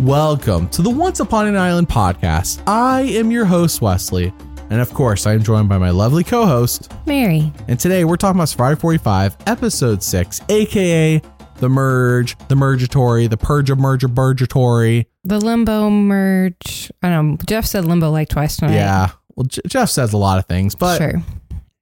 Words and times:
Welcome 0.00 0.68
to 0.70 0.82
the 0.82 0.90
Once 0.90 1.20
Upon 1.20 1.46
an 1.46 1.56
Island 1.56 1.88
podcast. 1.88 2.60
I 2.66 3.02
am 3.02 3.30
your 3.30 3.44
host, 3.44 3.80
Wesley. 3.80 4.32
And 4.70 4.80
of 4.80 4.92
course, 4.92 5.24
I 5.24 5.34
am 5.34 5.44
joined 5.44 5.68
by 5.68 5.78
my 5.78 5.90
lovely 5.90 6.24
co 6.24 6.46
host. 6.46 6.92
Mary. 7.06 7.52
And 7.68 7.78
today 7.78 8.04
we're 8.04 8.16
talking 8.16 8.38
about 8.40 8.48
Survivor 8.48 8.74
45, 8.74 9.36
episode 9.46 10.02
6, 10.02 10.40
aka 10.48 11.22
The 11.60 11.68
Merge, 11.68 12.36
The 12.48 12.56
Mergatory, 12.56 13.28
The 13.28 13.36
Purge 13.36 13.70
of 13.70 13.78
Merge 13.78 14.02
of 14.02 14.16
Mergatory. 14.16 15.08
The 15.22 15.38
limbo 15.38 15.90
merge. 15.90 16.90
I 17.04 17.10
don't 17.10 17.30
know. 17.30 17.38
Jeff 17.46 17.66
said 17.66 17.84
limbo 17.84 18.10
like 18.10 18.30
twice 18.30 18.56
tonight. 18.56 18.74
Yeah. 18.74 19.10
Well, 19.36 19.44
J- 19.44 19.62
Jeff 19.68 19.90
says 19.90 20.12
a 20.12 20.18
lot 20.18 20.38
of 20.40 20.46
things, 20.46 20.74
but 20.74 20.98
sure. 20.98 21.22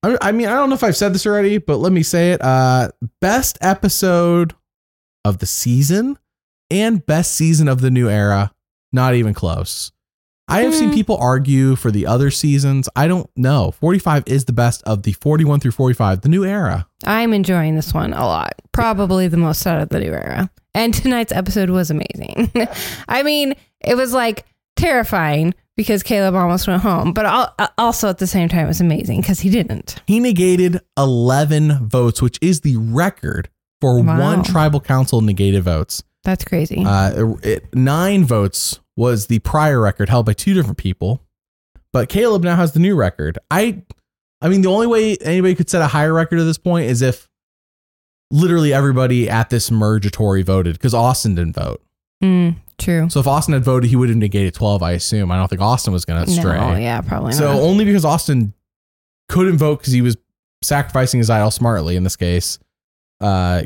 I, 0.03 0.19
I 0.21 0.33
mean, 0.33 0.49
I 0.49 0.55
don't 0.55 0.69
know 0.69 0.75
if 0.75 0.85
I've 0.85 0.97
said 0.97 1.15
this 1.15 1.27
already, 1.27 1.57
but 1.57 1.77
let 1.79 1.93
me 1.93 2.03
say 2.03 2.33
it. 2.33 2.43
Uh, 2.43 2.91
best 3.21 3.57
episode 3.63 4.55
of 5.25 5.39
the 5.39 5.47
season 5.47 6.19
and 6.71 7.05
best 7.07 7.35
season 7.35 7.69
of 7.69 7.81
the 7.81 7.91
new 7.91 8.09
era. 8.09 8.53
Not 8.93 9.15
even 9.15 9.35
close. 9.35 9.93
I 10.49 10.63
have 10.63 10.75
seen 10.75 10.89
Hmm. 10.89 10.95
people 10.97 11.17
argue 11.17 11.77
for 11.77 11.93
the 11.93 12.07
other 12.07 12.31
seasons. 12.33 12.89
I 12.97 13.07
don't 13.07 13.31
know. 13.37 13.71
45 13.71 14.25
is 14.27 14.47
the 14.47 14.53
best 14.53 14.83
of 14.83 15.05
the 15.05 15.13
41 15.13 15.61
through 15.61 15.71
45, 15.71 16.23
the 16.23 16.29
new 16.29 16.45
era. 16.45 16.89
I'm 17.05 17.33
enjoying 17.33 17.77
this 17.77 17.95
one 17.95 18.13
a 18.13 18.25
lot. 18.27 18.55
Probably 18.73 19.29
the 19.29 19.37
most 19.37 19.65
out 19.65 19.81
of 19.81 19.91
the 19.91 20.01
new 20.01 20.13
era. 20.13 20.51
And 20.75 20.93
tonight's 20.93 21.31
episode 21.33 21.71
was 21.71 21.91
amazing. 21.93 22.51
I 23.09 23.23
mean, 23.23 23.55
it 23.81 23.97
was 23.97 24.13
like 24.13 24.45
terrifying 24.75 25.55
because 25.77 26.03
Kaleb 26.03 26.35
almost 26.35 26.67
went 26.67 26.83
home, 26.83 27.13
but 27.13 27.27
uh, 27.27 27.69
also 27.79 28.09
at 28.09 28.19
the 28.19 28.27
same 28.27 28.49
time, 28.49 28.65
it 28.65 28.69
was 28.69 28.81
amazing 28.81 29.21
because 29.21 29.41
he 29.41 29.51
didn't. 29.51 30.03
He 30.07 30.19
negated 30.19 30.81
11 30.99 31.89
votes, 31.89 32.21
which 32.21 32.39
is 32.43 32.63
the 32.63 32.77
record 32.77 33.49
for 33.81 34.01
Wow. 34.03 34.21
one 34.21 34.43
tribal 34.43 34.81
council 34.81 35.21
negated 35.21 35.63
votes. 35.63 36.03
That's 36.25 36.45
crazy. 36.45 36.85
Uh, 36.87 37.35
it, 37.43 37.75
nine 37.75 38.25
votes 38.25 38.79
was 38.97 39.27
the 39.29 39.39
prior 39.39 39.81
record 39.81 40.09
held 40.11 40.27
by 40.27 40.35
two 40.35 40.53
different 40.55 40.77
people, 40.79 41.23
but 41.93 42.09
Kaleb 42.11 42.43
now 42.43 42.57
has 42.57 42.73
the 42.73 42.81
new 42.81 42.95
record. 42.95 43.39
I, 43.51 43.83
I 44.43 44.49
mean, 44.49 44.61
the 44.63 44.69
only 44.69 44.87
way 44.87 45.17
anybody 45.23 45.55
could 45.55 45.71
set 45.71 45.81
a 45.81 45.87
higher 45.87 46.13
record 46.13 46.39
at 46.41 46.45
this 46.45 46.59
point 46.59 46.91
is 46.91 47.01
if 47.01 47.29
literally 48.31 48.73
everybody 48.73 49.29
at 49.31 49.51
this 49.51 49.71
mergatory 49.71 50.43
voted 50.43 50.75
because 50.75 50.95
Austin 50.95 51.35
didn't 51.35 51.55
vote. 51.55 51.83
Mm, 52.23 52.57
true. 52.79 53.09
So 53.09 53.21
if 53.21 53.27
Austin 53.27 53.55
had 53.55 53.65
voted, 53.65 53.89
he 53.89 53.97
would 53.97 54.09
have 54.11 54.19
negated 54.19 54.53
12, 54.55 54.83
I 54.83 54.93
assume. 54.93 55.31
I 55.31 55.37
don't 55.37 55.49
think 55.49 55.63
Austin 55.63 55.93
was 55.93 56.05
going 56.05 56.25
to 56.25 56.31
stray. 56.31 56.59
No, 56.59 56.77
yeah, 56.77 57.01
probably 57.01 57.31
not. 57.31 57.39
So 57.39 57.53
not. 57.55 57.63
only 57.63 57.85
because 57.87 58.05
Austin 58.05 58.53
couldn't 59.31 59.57
vote 59.57 59.79
because 59.81 59.93
he 59.95 60.03
was 60.03 60.17
sacrificing 60.63 61.19
his 61.19 61.31
idol 61.31 61.51
smartly 61.51 61.97
in 61.97 62.05
this 62.05 62.17
case. 62.17 62.59
Uh, 63.21 63.63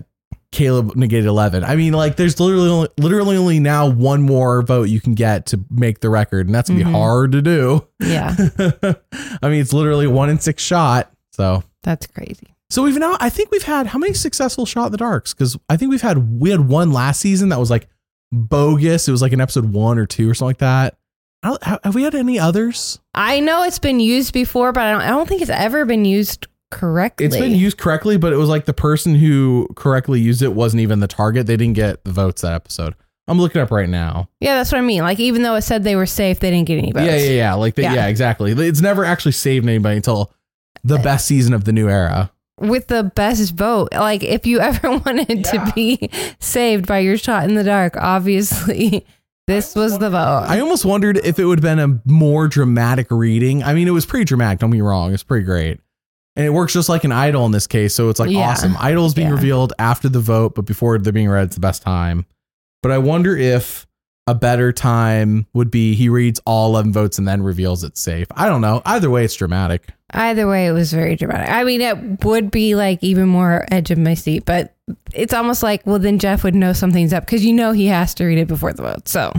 Kaleb 0.52 0.94
negated 0.94 1.26
eleven. 1.26 1.64
I 1.64 1.74
mean, 1.74 1.94
like, 1.94 2.14
there's 2.16 2.38
literally 2.38 2.68
only, 2.70 2.88
literally 2.96 3.36
only 3.36 3.58
now 3.58 3.88
one 3.88 4.22
more 4.22 4.62
vote 4.62 4.84
you 4.84 5.00
can 5.00 5.14
get 5.14 5.46
to 5.46 5.60
make 5.68 5.98
the 6.00 6.08
record, 6.08 6.46
and 6.46 6.54
that's 6.54 6.70
gonna 6.70 6.82
Mhm. 6.82 6.86
be 6.86 6.92
hard 6.92 7.32
to 7.32 7.42
do. 7.42 7.84
Yeah, 8.00 8.36
I 9.42 9.48
mean, 9.48 9.60
it's 9.60 9.72
literally 9.72 10.06
one 10.06 10.30
in 10.30 10.38
six 10.38 10.62
shot. 10.62 11.10
So, 11.32 11.64
that's 11.82 12.06
crazy. 12.06 12.54
so 12.70 12.84
we've 12.84 12.96
now. 12.96 13.16
I 13.20 13.30
think 13.30 13.50
we've 13.50 13.64
had 13.64 13.88
how 13.88 13.98
many 13.98 14.12
successful 14.14 14.64
shot 14.64 14.86
in 14.86 14.92
the 14.92 14.98
darks? 14.98 15.34
Because 15.34 15.56
I 15.68 15.76
think 15.76 15.90
we've 15.90 16.02
had 16.02 16.38
we 16.40 16.50
had 16.50 16.68
one 16.68 16.92
last 16.92 17.20
season 17.20 17.48
that 17.48 17.58
was 17.58 17.70
like 17.70 17.88
bogus. 18.30 19.08
It 19.08 19.10
was 19.12 19.22
like 19.22 19.32
an 19.32 19.40
episode 19.40 19.72
one 19.72 19.98
or 19.98 20.06
two 20.06 20.30
or 20.30 20.34
something 20.34 20.50
like 20.50 20.58
that. 20.58 20.96
Have 21.42 21.80
have 21.84 21.94
we 21.96 22.04
had 22.04 22.14
any 22.14 22.38
others? 22.38 23.00
I 23.14 23.40
know 23.40 23.64
it's 23.64 23.78
been 23.80 23.98
used 24.00 24.32
before, 24.32 24.72
but 24.72 24.84
I 24.84 24.92
don't, 24.92 25.00
I 25.02 25.08
don't 25.08 25.28
think 25.28 25.42
it's 25.42 25.50
ever 25.50 25.84
been 25.84 26.04
used 26.04 26.46
correctly. 26.74 27.26
It's 27.26 27.36
been 27.36 27.52
used 27.52 27.78
correctly, 27.78 28.16
but 28.18 28.32
it 28.32 28.36
was 28.36 28.48
like 28.48 28.66
the 28.66 28.74
person 28.74 29.14
who 29.14 29.68
correctly 29.76 30.20
used 30.20 30.42
it 30.42 30.52
wasn't 30.52 30.82
even 30.82 31.00
the 31.00 31.06
target. 31.08 31.46
They 31.46 31.56
didn't 31.56 31.76
get 31.76 32.04
the 32.04 32.12
votes 32.12 32.42
that 32.42 32.52
episode. 32.52 32.94
I'm 33.26 33.38
looking 33.40 33.62
up 33.62 33.70
right 33.70 33.88
now. 33.88 34.28
Yeah, 34.40 34.56
that's 34.56 34.70
what 34.70 34.78
I 34.78 34.82
mean. 34.82 35.02
Like, 35.02 35.18
even 35.18 35.42
though 35.42 35.54
it 35.54 35.62
said 35.62 35.82
they 35.82 35.96
were 35.96 36.04
safe, 36.04 36.40
they 36.40 36.50
didn't 36.50 36.66
get 36.66 36.76
any 36.76 36.92
votes. 36.92 37.06
Yeah, 37.06 37.16
yeah, 37.16 37.30
yeah. 37.30 37.54
Like, 37.54 37.74
they, 37.74 37.84
yeah. 37.84 37.94
Yeah. 37.94 38.06
exactly. 38.08 38.52
It's 38.52 38.82
never 38.82 39.04
actually 39.04 39.32
saved 39.32 39.66
anybody 39.66 39.96
until 39.96 40.30
the 40.82 40.98
eh. 40.98 41.02
best 41.02 41.26
season 41.26 41.54
of 41.54 41.64
the 41.64 41.72
new 41.72 41.88
era. 41.88 42.30
With 42.60 42.88
the 42.88 43.02
best 43.02 43.54
vote. 43.54 43.88
Like, 43.92 44.22
if 44.22 44.46
you 44.46 44.60
ever 44.60 44.98
wanted 44.98 45.46
Yeah. 45.46 45.64
to 45.64 45.72
be 45.74 46.10
saved 46.38 46.86
by 46.86 46.98
your 46.98 47.16
shot 47.16 47.44
in 47.44 47.54
the 47.54 47.64
dark, 47.64 47.96
obviously 47.96 49.06
this 49.46 49.74
was 49.74 49.98
the 49.98 50.10
vote. 50.10 50.44
I 50.48 50.60
almost 50.60 50.84
wondered 50.84 51.16
if 51.18 51.38
it 51.38 51.46
would 51.46 51.64
have 51.64 51.76
been 51.76 51.78
a 51.78 52.00
more 52.04 52.46
dramatic 52.46 53.06
reading. 53.10 53.62
I 53.62 53.72
mean, 53.72 53.88
it 53.88 53.92
was 53.92 54.04
pretty 54.04 54.26
dramatic. 54.26 54.58
Don't 54.58 54.70
be 54.70 54.82
wrong. 54.82 55.14
It's 55.14 55.22
pretty 55.22 55.46
great. 55.46 55.80
And 56.36 56.44
it 56.44 56.50
works 56.50 56.72
just 56.72 56.88
like 56.88 57.04
an 57.04 57.12
idol 57.12 57.46
in 57.46 57.52
this 57.52 57.66
case. 57.66 57.94
So 57.94 58.08
it's 58.08 58.18
like 58.18 58.30
Yeah. 58.30 58.50
awesome. 58.50 58.76
Idol's 58.78 59.14
being 59.14 59.28
Yeah. 59.28 59.34
revealed 59.34 59.72
after 59.78 60.08
the 60.08 60.20
vote, 60.20 60.54
but 60.54 60.66
before 60.66 60.98
they're 60.98 61.12
being 61.12 61.28
read, 61.28 61.44
it's 61.44 61.54
the 61.56 61.60
best 61.60 61.82
time. 61.82 62.26
But 62.82 62.90
I 62.92 62.98
wonder 62.98 63.36
if 63.36 63.86
a 64.26 64.34
better 64.34 64.72
time 64.72 65.46
would 65.52 65.70
be 65.70 65.94
he 65.94 66.08
reads 66.08 66.40
all 66.46 66.70
11 66.70 66.92
votes 66.92 67.18
and 67.18 67.28
then 67.28 67.42
reveals 67.42 67.84
it's 67.84 68.00
safe. 68.00 68.26
I 68.34 68.46
don't 68.48 68.62
know. 68.62 68.80
Either 68.86 69.10
way, 69.10 69.24
it's 69.24 69.34
dramatic. 69.34 69.88
Either 70.12 70.48
way, 70.48 70.66
it 70.66 70.72
was 70.72 70.92
very 70.92 71.14
dramatic. 71.14 71.50
I 71.50 71.62
mean, 71.62 71.80
it 71.82 72.24
would 72.24 72.50
be 72.50 72.74
like 72.74 73.02
even 73.02 73.28
more 73.28 73.66
edge 73.70 73.90
of 73.90 73.98
my 73.98 74.14
seat, 74.14 74.44
but 74.46 74.74
it's 75.12 75.34
almost 75.34 75.62
like, 75.62 75.86
well, 75.86 75.98
then 75.98 76.18
Jeff 76.18 76.42
would 76.42 76.54
know 76.54 76.72
something's 76.72 77.12
up 77.12 77.26
because 77.26 77.44
you 77.44 77.52
know 77.52 77.72
he 77.72 77.86
has 77.88 78.14
to 78.14 78.24
read 78.24 78.38
it 78.38 78.48
before 78.48 78.72
the 78.72 78.82
vote. 78.82 79.08
So 79.08 79.32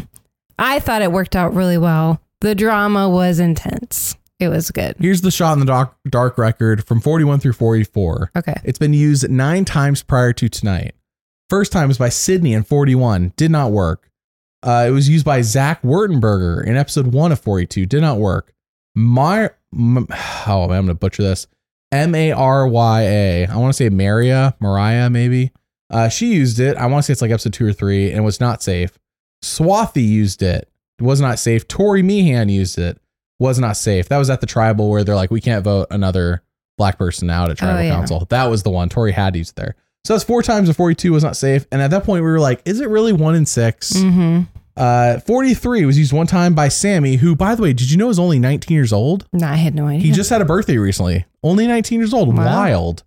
I 0.59 0.79
thought 0.79 1.01
it 1.01 1.11
worked 1.11 1.35
out 1.35 1.53
really 1.55 1.77
well. 1.77 2.21
The 2.41 2.53
drama 2.55 3.09
was 3.09 3.39
intense. 3.39 4.15
It 4.39 4.49
was 4.49 4.69
good. 4.71 4.97
Here's 4.99 5.21
the 5.21 5.31
shot 5.31 5.53
in 5.53 5.59
the 5.59 5.65
dark, 5.65 5.95
dark 6.09 6.37
record 6.37 6.85
from 6.85 6.99
41 6.99 7.39
through 7.39 7.53
44. 7.53 8.31
Okay. 8.35 8.55
It's 8.63 8.79
been 8.79 8.93
used 8.93 9.29
nine 9.29 9.63
times 9.63 10.03
prior 10.03 10.33
to 10.33 10.49
tonight. 10.49 10.93
First 11.49 11.71
time 11.71 11.87
was 11.87 11.97
by 11.97 12.09
Sydney 12.09 12.53
in 12.53 12.63
41. 12.63 13.33
Did 13.37 13.51
not 13.51 13.71
work. 13.71 14.09
Uh, 14.61 14.85
it 14.87 14.91
was 14.91 15.07
used 15.07 15.25
by 15.25 15.41
Zach 15.41 15.81
Wurtenberger 15.83 16.65
in 16.65 16.75
episode 16.75 17.07
one 17.13 17.31
of 17.31 17.39
42. 17.39 17.85
Did 17.85 18.01
not 18.01 18.17
work. 18.17 18.53
My, 18.95 19.51
m- 19.73 20.07
oh, 20.47 20.67
man, 20.67 20.77
I'm 20.77 20.85
going 20.85 20.87
to 20.87 20.95
butcher 20.95 21.23
this. 21.23 21.47
M 21.91 22.13
A 22.13 22.31
R 22.31 22.67
Y 22.67 23.01
A. 23.03 23.47
I 23.47 23.55
want 23.55 23.73
to 23.73 23.77
say 23.77 23.89
Maria, 23.89 24.55
Mariah, 24.59 25.09
maybe. 25.09 25.51
Uh, 25.89 26.09
she 26.09 26.33
used 26.33 26.59
it. 26.59 26.75
I 26.77 26.87
want 26.87 27.03
to 27.03 27.07
say 27.07 27.13
it's 27.13 27.21
like 27.21 27.31
episode 27.31 27.53
two 27.53 27.67
or 27.67 27.73
three 27.73 28.09
and 28.09 28.17
it 28.17 28.23
was 28.23 28.39
not 28.39 28.61
safe. 28.63 28.97
Swati 29.43 30.05
used 30.05 30.41
it. 30.41 30.69
It 30.99 31.03
was 31.03 31.21
not 31.21 31.39
safe. 31.39 31.67
Tori 31.67 32.01
Meehan 32.01 32.49
used 32.49 32.77
it. 32.79 32.99
Was 33.39 33.59
not 33.59 33.75
safe. 33.77 34.07
That 34.09 34.17
was 34.17 34.29
at 34.29 34.39
the 34.41 34.47
tribal 34.47 34.89
where 34.89 35.03
they're 35.03 35.15
like, 35.15 35.31
we 35.31 35.41
can't 35.41 35.63
vote 35.63 35.87
another 35.91 36.41
black 36.77 36.97
person 36.97 37.29
out 37.29 37.51
at 37.51 37.57
tribal 37.57 37.79
Oh, 37.79 37.81
yeah. 37.83 37.89
council. 37.95 38.25
That 38.29 38.45
was 38.45 38.63
the 38.63 38.69
one. 38.69 38.89
Tori 38.89 39.11
had 39.11 39.35
used 39.35 39.55
there. 39.57 39.75
So 40.05 40.13
that's 40.13 40.23
four 40.23 40.41
times 40.43 40.69
and 40.69 40.75
42 40.75 41.11
was 41.11 41.23
not 41.23 41.35
safe. 41.35 41.65
And 41.71 41.81
at 41.81 41.89
that 41.91 42.03
point, 42.03 42.23
we 42.23 42.29
were 42.29 42.39
like, 42.39 42.61
is 42.65 42.79
it 42.79 42.89
really 42.89 43.11
one 43.13 43.35
in 43.35 43.45
6 43.45 43.93
Mm-hmm. 43.93 44.41
Uh, 44.77 45.19
43 45.21 45.85
was 45.85 45.97
used 45.97 46.11
one 46.11 46.27
time 46.27 46.53
by 46.53 46.67
Sami, 46.67 47.15
who, 47.15 47.33
by 47.33 47.55
the 47.55 47.61
way, 47.63 47.71
did 47.71 47.89
you 47.89 47.95
know 47.97 48.09
is 48.09 48.19
only 48.19 48.39
19 48.39 48.75
years 48.75 48.91
old? 48.91 49.25
No, 49.31 49.47
I 49.47 49.55
had 49.55 49.73
no 49.73 49.87
idea. 49.87 50.01
He 50.01 50.11
just 50.11 50.29
had 50.29 50.41
a 50.41 50.45
birthday 50.45 50.77
recently. 50.77 51.25
Only 51.43 51.65
19 51.65 51.97
years 51.99 52.13
old. 52.13 52.35
Wow. 52.35 52.43
Wild. 52.45 53.03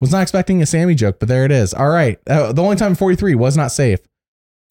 Was 0.00 0.10
not 0.10 0.22
expecting 0.22 0.60
a 0.62 0.66
Sami 0.66 0.96
joke, 0.96 1.20
but 1.20 1.28
there 1.28 1.44
it 1.44 1.52
is. 1.52 1.72
All 1.72 1.88
right. 1.88 2.18
Uh, 2.28 2.52
the 2.52 2.60
only 2.60 2.74
time 2.74 2.96
43 2.96 3.36
was 3.36 3.56
not 3.56 3.70
safe. 3.70 4.00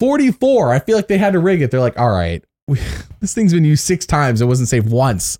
44, 0.00 0.72
I 0.72 0.78
feel 0.80 0.96
like 0.96 1.08
they 1.08 1.18
had 1.18 1.32
to 1.32 1.38
rig 1.38 1.62
it. 1.62 1.70
They're 1.70 1.80
like, 1.80 1.98
all 1.98 2.10
right, 2.10 2.44
we, 2.68 2.78
this 3.20 3.34
thing's 3.34 3.52
been 3.52 3.64
used 3.64 3.84
six 3.84 4.06
times. 4.06 4.40
It 4.40 4.46
wasn't 4.46 4.68
saved 4.68 4.90
once. 4.90 5.38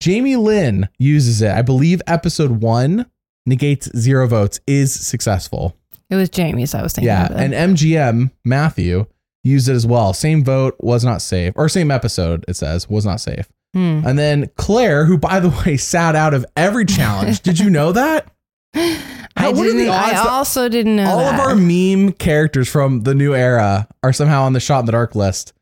Jamie 0.00 0.36
Lynn 0.36 0.88
uses 0.98 1.42
it. 1.42 1.50
I 1.50 1.62
believe 1.62 2.00
episode 2.06 2.62
one 2.62 3.06
negates 3.46 3.88
zero 3.96 4.26
votes, 4.28 4.60
is 4.66 4.92
successful. 4.94 5.74
it 6.10 6.16
was 6.16 6.28
Jamie's. 6.28 6.74
I 6.74 6.82
was 6.82 6.92
thinking. 6.92 7.08
Yeah. 7.08 7.28
And 7.32 7.52
MGM, 7.52 8.30
Matthew, 8.44 9.06
used 9.42 9.68
it 9.68 9.72
as 9.72 9.86
well. 9.86 10.12
Same 10.12 10.44
vote, 10.44 10.76
was 10.80 11.04
not 11.04 11.22
safe. 11.22 11.52
Or 11.56 11.68
same 11.68 11.90
episode, 11.90 12.44
it 12.46 12.54
says, 12.56 12.88
was 12.88 13.04
not 13.06 13.20
safe. 13.20 13.48
Hmm. 13.74 14.02
And 14.06 14.18
then 14.18 14.50
Claire, 14.56 15.04
who 15.06 15.18
by 15.18 15.40
the 15.40 15.48
way 15.66 15.76
sat 15.76 16.14
out 16.14 16.32
of 16.34 16.46
every 16.56 16.84
challenge. 16.84 17.40
Did 17.42 17.58
you 17.58 17.68
know 17.70 17.92
that? 17.92 18.30
I 18.74 19.02
How- 19.36 19.52
the 19.52 19.62
didn't. 19.62 19.88
I 19.90 20.16
also 20.28 20.68
didn't 20.68 20.96
know 20.96 21.10
All 21.10 21.18
that. 21.18 21.34
of 21.34 21.40
our 21.40 21.56
meme 21.56 22.12
characters 22.12 22.68
from 22.68 23.02
the 23.02 23.14
new 23.14 23.34
era 23.34 23.88
are 24.02 24.12
somehow 24.12 24.42
on 24.44 24.52
the 24.52 24.60
shot 24.60 24.80
in 24.80 24.86
the 24.86 24.92
dark 24.92 25.14
list. 25.14 25.52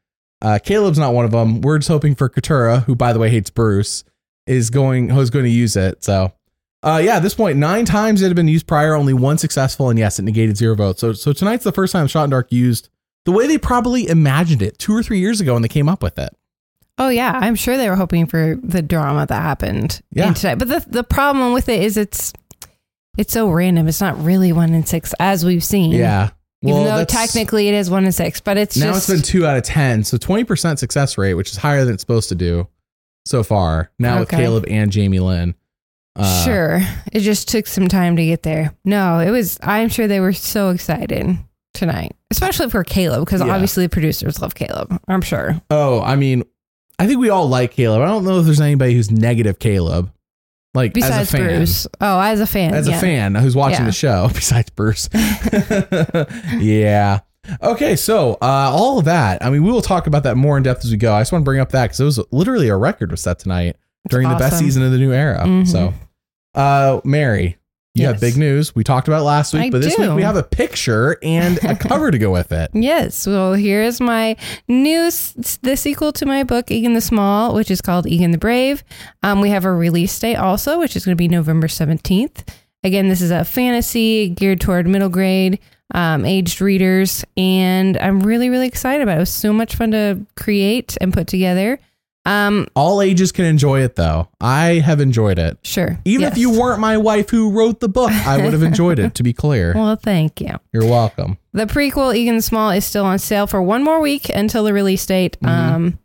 Uh, 0.43 0.59
Kaleb's 0.63 0.99
not 0.99 1.15
one 1.15 1.25
of 1.25 1.31
them. 1.31 1.61
We're 1.63 1.79
just 1.79 1.89
hoping 1.89 2.15
for 2.15 2.29
Katurah, 2.29 2.85
who 2.85 2.95
by 2.95 3.13
the 3.13 3.19
way 3.19 3.31
hates 3.31 3.51
Bruce, 3.51 4.05
is 4.47 4.71
going 4.71 5.09
who's 5.11 5.31
going 5.31 5.45
to 5.45 5.51
use 5.51 5.77
it. 5.77 6.05
So, 6.05 6.33
uh, 6.83 7.01
yeah, 7.03 7.17
at 7.17 7.23
this 7.23 7.35
point, 7.35 7.59
nine 7.59 7.85
times 7.85 8.23
it 8.23 8.27
had 8.29 8.37
been 8.37 8.47
used 8.49 8.67
prior, 8.67 8.95
only 8.95 9.15
one 9.15 9.39
successful, 9.39 9.89
and 9.91 9.99
yes, 9.99 10.19
it 10.19 10.23
negated 10.23 10.57
zero 10.57 10.75
votes. 10.77 11.01
So, 11.01 11.13
so 11.15 11.33
tonight's 11.33 11.65
the 11.65 11.73
first 11.73 11.93
time 11.93 12.07
shot 12.07 12.25
and 12.25 12.31
dark 12.31 12.53
used 12.53 12.91
the 13.25 13.33
way 13.33 13.47
they 13.47 13.59
probably 13.59 14.07
imagined 14.09 14.63
it 14.63 14.79
two 14.79 14.95
or 14.95 15.03
three 15.03 15.19
years 15.19 15.41
ago 15.41 15.55
when 15.55 15.63
they 15.63 15.69
came 15.69 15.89
up 15.89 16.03
with 16.03 16.19
it. 16.19 16.31
Oh 16.99 17.09
yeah, 17.09 17.33
I'm 17.35 17.57
sure 17.57 17.77
they 17.77 17.91
were 17.91 17.97
hoping 17.97 18.27
for 18.27 18.57
the 18.63 18.83
drama 18.83 19.27
that 19.27 19.43
happened 19.43 20.01
Yeah. 20.13 20.33
tonight. 20.33 20.55
But 20.57 20.69
the 20.69 20.85
the 20.89 21.05
problem 21.05 21.53
with 21.55 21.69
it 21.69 21.83
is 21.83 21.97
it's 21.97 22.33
it's 23.19 23.33
so 23.33 23.51
random. 23.51 23.89
It's 23.89 24.01
not 24.01 24.23
really 24.23 24.53
one 24.53 24.73
in 24.75 24.85
six 24.87 25.15
as 25.19 25.45
we've 25.45 25.65
seen. 25.65 25.93
Yeah. 25.93 26.31
Even 26.63 26.85
though 26.85 27.05
technically 27.05 27.69
it 27.69 27.75
is 27.75 27.91
one 27.91 28.05
in 28.07 28.13
six, 28.13 28.41
but 28.41 28.57
it's 28.57 28.77
now 28.77 28.93
just 28.93 29.09
it's 29.09 29.21
been 29.21 29.23
two 29.23 29.47
out 29.47 29.57
of 29.57 29.63
ten, 29.63 30.03
so 30.05 30.17
twenty 30.17 30.45
percent 30.45 30.79
success 30.79 31.17
rate, 31.19 31.35
which 31.35 31.51
is 31.51 31.57
higher 31.59 31.85
than 31.85 31.95
it's 31.95 32.03
supposed 32.03 32.29
to 32.31 32.35
do 32.35 32.67
so 33.27 33.43
far. 33.43 33.91
Now 33.99 34.21
with 34.21 34.29
Kaleb 34.31 34.65
and 34.71 34.91
Jamie 34.91 35.21
Lynn. 35.21 35.55
Uh, 36.17 36.45
sure. 36.45 36.81
It 37.13 37.21
just 37.21 37.49
took 37.49 37.67
some 37.67 37.89
time 37.89 38.17
to 38.17 38.25
get 38.25 38.43
there. 38.43 38.75
No, 38.85 39.19
it 39.19 39.31
was. 39.31 39.59
I'm 39.63 39.89
sure 39.91 40.09
they 40.09 40.21
were 40.21 40.33
so 40.33 40.71
excited. 40.71 41.39
tonight, 41.75 42.17
especially 42.31 42.71
for 42.71 42.83
Kaleb, 42.85 43.21
because 43.27 43.43
Yeah. 43.43 43.53
obviously 43.53 43.85
the 43.85 43.91
producers 43.91 44.41
love 44.41 44.55
Kaleb. 44.55 44.99
I'm 45.09 45.21
sure. 45.21 45.61
Oh, 45.69 46.01
I 46.01 46.17
mean, 46.17 46.43
I 46.99 47.07
think 47.07 47.21
we 47.21 47.29
all 47.29 47.51
like 47.51 47.75
Kaleb. 47.75 48.01
I 48.01 48.07
don't 48.07 48.25
know 48.25 48.39
if 48.39 48.47
there's 48.47 48.63
anybody 48.63 48.95
who's 48.95 49.11
negative 49.11 49.59
Kaleb. 49.59 50.11
Like 50.77 50.93
Besides 50.93 51.15
as 51.17 51.29
a 51.35 51.37
fan. 51.37 51.47
Bruce. 51.47 51.87
Oh, 52.01 52.21
as 52.21 52.41
a 52.41 52.47
fan. 52.47 52.75
As 52.75 52.87
yeah. 52.89 52.99
a 52.99 53.01
fan 53.01 53.35
who's 53.35 53.57
watching 53.57 53.81
Yeah. 53.81 53.87
the 53.87 53.93
show, 53.93 54.29
besides 54.35 54.71
Bruce. 54.71 55.09
yeah. 56.59 57.21
Okay, 57.63 57.97
so 57.97 58.33
uh, 58.43 58.71
all 58.73 58.99
of 58.99 59.05
that. 59.07 59.45
I 59.45 59.51
mean, 59.51 59.63
we 59.65 59.71
will 59.71 59.83
talk 59.83 60.07
about 60.07 60.25
that 60.25 60.37
more 60.37 60.57
in 60.57 60.63
depth 60.63 60.85
as 60.85 60.91
we 60.91 60.97
go. 60.97 61.15
I 61.15 61.21
just 61.21 61.33
want 61.33 61.43
to 61.43 61.45
bring 61.45 61.61
up 61.61 61.71
that 61.71 61.85
because 61.87 62.01
it 62.01 62.05
was 62.05 62.21
literally 62.33 62.69
a 62.69 62.77
record 62.77 63.11
was 63.11 63.23
set 63.23 63.39
tonight 63.39 63.77
during 64.09 64.29
the 64.29 64.35
best 64.37 64.59
season 64.59 64.83
of 64.83 64.93
the 64.93 64.99
new 64.99 65.13
era. 65.13 65.45
Mhm. 65.45 65.67
So, 65.67 65.95
uh, 66.55 67.01
Mary, 67.05 67.57
you 68.01 68.07
have 68.07 68.21
big 68.21 68.37
news. 68.37 68.75
We 68.75 68.85
talked 68.85 69.09
about 69.09 69.21
it 69.21 69.25
last 69.25 69.53
week, 69.53 69.63
I 69.65 69.71
but 69.71 69.83
this 69.83 69.97
do. 69.97 70.03
week 70.03 70.13
we 70.13 70.23
have 70.23 70.37
a 70.37 70.43
picture 70.43 71.19
and 71.23 71.59
a 71.65 71.75
cover 71.89 72.11
to 72.11 72.19
go 72.19 72.31
with 72.31 72.53
it. 72.53 72.71
Yes. 72.75 73.27
Well, 73.27 73.55
here's 73.55 74.01
my 74.01 74.37
new 74.69 75.11
the 75.63 75.77
sequel 75.77 76.13
to 76.13 76.27
my 76.27 76.45
book 76.45 76.71
Egan 76.71 76.95
the 76.95 77.01
Small, 77.01 77.55
which 77.55 77.71
is 77.71 77.81
called 77.81 78.07
Egan 78.07 78.31
the 78.31 78.39
Brave. 78.39 78.85
Um, 79.23 79.41
we 79.41 79.51
have 79.51 79.65
a 79.65 79.73
release 79.73 80.19
date 80.19 80.37
also, 80.37 80.79
which 80.79 80.97
is 80.97 81.05
going 81.05 81.17
to 81.17 81.21
be 81.21 81.29
November 81.29 81.67
17th. 81.67 82.49
Again, 82.85 83.09
this 83.09 83.21
is 83.21 83.31
a 83.31 83.45
fantasy 83.45 84.29
geared 84.29 84.61
toward 84.61 84.87
middle 84.87 85.09
grade 85.09 85.59
um, 85.95 86.25
aged 86.25 86.61
readers, 86.61 87.25
and 87.37 87.97
I'm 87.99 88.21
really 88.21 88.51
really 88.51 88.67
excited 88.67 89.03
about 89.03 89.15
it. 89.15 89.17
It 89.17 89.21
was 89.21 89.31
so 89.31 89.53
much 89.53 89.77
fun 89.77 89.93
to 89.93 90.25
create 90.37 90.97
and 91.01 91.13
put 91.13 91.27
together. 91.27 91.79
Um, 92.27 92.67
All 92.75 93.01
ages 93.01 93.31
can 93.33 93.45
enjoy 93.45 93.83
it, 93.83 93.95
though. 93.97 94.29
I 94.41 94.81
have 94.85 95.01
enjoyed 95.01 95.39
it. 95.39 95.59
sure. 95.63 95.99
Even 96.05 96.27
if 96.27 96.37
you 96.37 96.51
weren't 96.51 96.81
my 96.81 96.97
wife 96.99 97.31
who 97.31 97.51
wrote 97.53 97.81
the 97.81 97.89
book, 97.89 98.11
I 98.11 98.43
would 98.43 98.53
have 98.53 98.63
enjoyed 98.65 98.99
it, 98.99 99.15
to 99.15 99.23
be 99.23 99.33
clear. 99.33 99.73
Well, 99.87 99.97
thank 99.97 100.41
you. 100.41 100.55
You're 100.73 100.85
welcome. 100.91 101.39
The 101.53 101.67
prequel, 101.67 102.15
Egan 102.17 102.41
Small, 102.43 102.71
is 102.71 102.85
still 102.85 103.05
on 103.05 103.19
sale 103.19 103.47
for 103.47 103.63
one 103.63 103.83
more 103.85 104.01
week 104.01 104.29
until 104.29 104.65
the 104.65 104.73
release 104.73 105.07
date. 105.07 105.39
Mhm. 105.41 105.49
Um, 105.49 105.99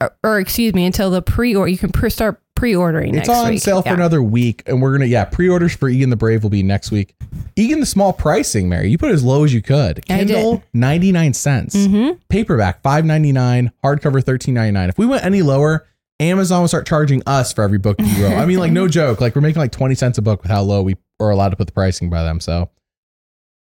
or, 0.00 0.12
or 0.22 0.38
excuse 0.40 0.74
me, 0.74 0.84
until 0.86 1.10
the 1.10 1.22
pre 1.22 1.54
or 1.54 1.68
you 1.68 1.78
can 1.78 1.90
pre- 1.90 2.10
start 2.10 2.40
pre-ordering 2.56 3.14
It's 3.14 3.28
next 3.28 3.38
on 3.40 3.48
week. 3.50 3.60
sale 3.62 3.80
for 3.80 3.88
Yeah. 3.88 3.94
another 3.94 4.22
week, 4.22 4.62
and 4.66 4.82
we're 4.82 4.92
gonna 4.92 5.06
yeah 5.06 5.24
pre-orders 5.24 5.74
for 5.74 5.88
Egan 5.88 6.10
the 6.10 6.16
Brave 6.16 6.42
will 6.42 6.50
be 6.50 6.62
next 6.62 6.90
week. 6.90 7.14
Egan 7.56 7.80
the 7.80 7.86
Small 7.86 8.12
pricing, 8.12 8.68
Mary, 8.68 8.90
you 8.90 8.98
put 8.98 9.10
it 9.10 9.14
as 9.14 9.24
low 9.24 9.44
as 9.44 9.54
you 9.54 9.62
could. 9.62 10.04
Kindle 10.06 10.62
ninety 10.74 11.10
nine 11.10 11.32
cents, 11.32 11.74
Mhm. 11.74 12.18
paperback 12.28 12.82
five 12.82 13.04
ninety 13.04 13.32
nine, 13.32 13.72
hardcover 13.84 14.22
thirteen 14.22 14.54
ninety 14.54 14.72
nine. 14.72 14.88
If 14.90 14.98
we 14.98 15.06
went 15.06 15.24
any 15.24 15.40
lower, 15.42 15.86
Amazon 16.18 16.60
would 16.60 16.68
start 16.68 16.86
charging 16.86 17.22
us 17.26 17.50
for 17.52 17.62
every 17.64 17.78
book 17.78 17.96
you 17.98 18.24
wrote. 18.24 18.36
I 18.36 18.44
mean, 18.44 18.58
like 18.58 18.72
no 18.72 18.88
joke, 19.00 19.20
like 19.22 19.34
we're 19.34 19.40
making 19.40 19.60
like 19.60 19.72
twenty 19.72 19.94
cents 19.94 20.18
a 20.18 20.22
book 20.22 20.42
with 20.42 20.50
how 20.50 20.60
low 20.62 20.82
we 20.82 20.96
are 21.18 21.30
allowed 21.30 21.50
to 21.50 21.56
put 21.56 21.66
the 21.66 21.72
pricing 21.72 22.10
by 22.10 22.22
them. 22.22 22.40
So. 22.40 22.68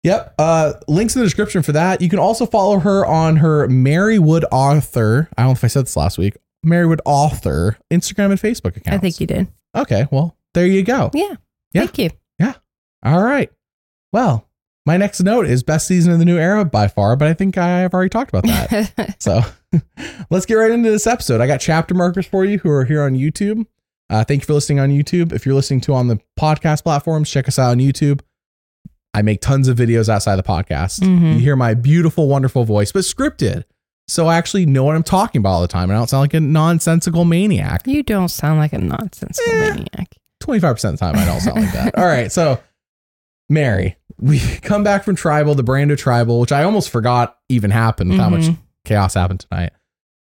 Yep. 0.06 0.34
Uh, 0.38 0.74
links 0.86 1.16
in 1.16 1.20
the 1.20 1.26
description 1.26 1.62
for 1.62 1.72
that. 1.72 2.00
You 2.00 2.08
can 2.08 2.20
also 2.20 2.46
follow 2.46 2.78
her 2.78 3.04
on 3.04 3.36
her 3.36 3.66
Marywood 3.66 4.44
Author. 4.52 5.28
I 5.36 5.42
don't 5.42 5.48
know 5.48 5.52
if 5.54 5.64
I 5.64 5.66
said 5.66 5.86
this 5.86 5.96
last 5.96 6.16
week. 6.16 6.36
Marywood 6.64 7.00
Author 7.04 7.76
Instagram 7.92 8.30
and 8.30 8.40
Facebook 8.40 8.76
account. 8.76 8.94
I 8.94 8.98
think 8.98 9.20
you 9.20 9.26
did. 9.26 9.48
Okay, 9.76 10.06
well, 10.12 10.36
there 10.54 10.64
you 10.64 10.84
go. 10.84 11.10
Yeah. 11.12 11.34
Yeah. 11.72 11.86
Thank 11.86 11.98
you. 11.98 12.10
Yeah. 12.38 12.54
All 13.04 13.20
right. 13.20 13.50
Well, 14.12 14.48
my 14.86 14.96
next 14.96 15.20
note 15.22 15.46
is 15.46 15.64
best 15.64 15.88
season 15.88 16.12
of 16.12 16.20
the 16.20 16.24
new 16.24 16.38
era 16.38 16.64
by 16.64 16.86
far, 16.86 17.16
but 17.16 17.26
I 17.26 17.34
think 17.34 17.58
I've 17.58 17.92
already 17.92 18.08
talked 18.08 18.32
about 18.32 18.44
that. 18.44 19.16
so 19.18 19.40
let's 20.30 20.46
get 20.46 20.54
right 20.54 20.70
into 20.70 20.88
this 20.88 21.08
episode. 21.08 21.40
I 21.40 21.48
got 21.48 21.58
chapter 21.58 21.94
markers 21.94 22.26
for 22.26 22.44
you 22.44 22.58
who 22.60 22.70
are 22.70 22.84
here 22.84 23.02
on 23.02 23.14
YouTube. 23.14 23.66
Uh, 24.08 24.22
thank 24.22 24.42
you 24.42 24.46
for 24.46 24.54
listening 24.54 24.78
on 24.78 24.90
YouTube. 24.90 25.32
If 25.32 25.44
you're 25.44 25.56
listening 25.56 25.80
to 25.82 25.94
on 25.94 26.06
the 26.06 26.20
podcast 26.38 26.84
platforms, 26.84 27.28
check 27.28 27.48
us 27.48 27.58
out 27.58 27.72
on 27.72 27.78
YouTube. 27.78 28.20
I 29.16 29.22
make 29.22 29.40
tons 29.40 29.66
of 29.66 29.76
videos 29.78 30.08
outside 30.08 30.36
the 30.36 30.42
podcast. 30.42 31.00
Mhm. 31.00 31.34
You 31.34 31.38
hear 31.40 31.56
my 31.56 31.72
beautiful, 31.74 32.28
wonderful 32.28 32.64
voice, 32.64 32.92
but 32.92 33.00
scripted. 33.00 33.64
So 34.08 34.26
I 34.26 34.36
actually 34.36 34.66
know 34.66 34.84
what 34.84 34.94
I'm 34.94 35.02
talking 35.02 35.38
about 35.40 35.52
all 35.52 35.62
the 35.62 35.66
time. 35.68 35.84
And 35.90 35.94
I 35.94 35.96
don't 36.00 36.08
sound 36.10 36.20
like 36.20 36.34
a 36.34 36.40
nonsensical 36.40 37.24
maniac. 37.24 37.82
you 37.86 38.02
don't 38.02 38.28
sound 38.28 38.60
like 38.60 38.72
a 38.74 38.78
nonsensical 38.78 39.52
Eh. 39.54 39.70
maniac. 39.70 40.14
25% 40.40 40.94
of 40.94 40.98
the 41.00 41.04
time 41.06 41.16
I 41.16 41.24
don't 41.24 41.40
sound 41.40 41.62
like 41.62 41.72
that. 41.72 41.94
All 41.98 42.04
right. 42.06 42.30
So, 42.30 42.60
Mary, 43.48 43.96
we 44.20 44.38
come 44.62 44.84
back 44.84 45.02
from 45.04 45.16
Tribal, 45.16 45.54
the 45.54 45.64
Brando 45.64 45.96
Tribal, 45.96 46.40
which 46.40 46.52
I 46.52 46.62
almost 46.62 46.90
forgot 46.90 47.36
even 47.48 47.70
happened 47.70 48.10
with 48.10 48.18
how 48.20 48.28
much 48.28 48.42
Mhm. 48.42 48.58
chaos 48.84 49.14
happened 49.14 49.40
tonight. 49.48 49.72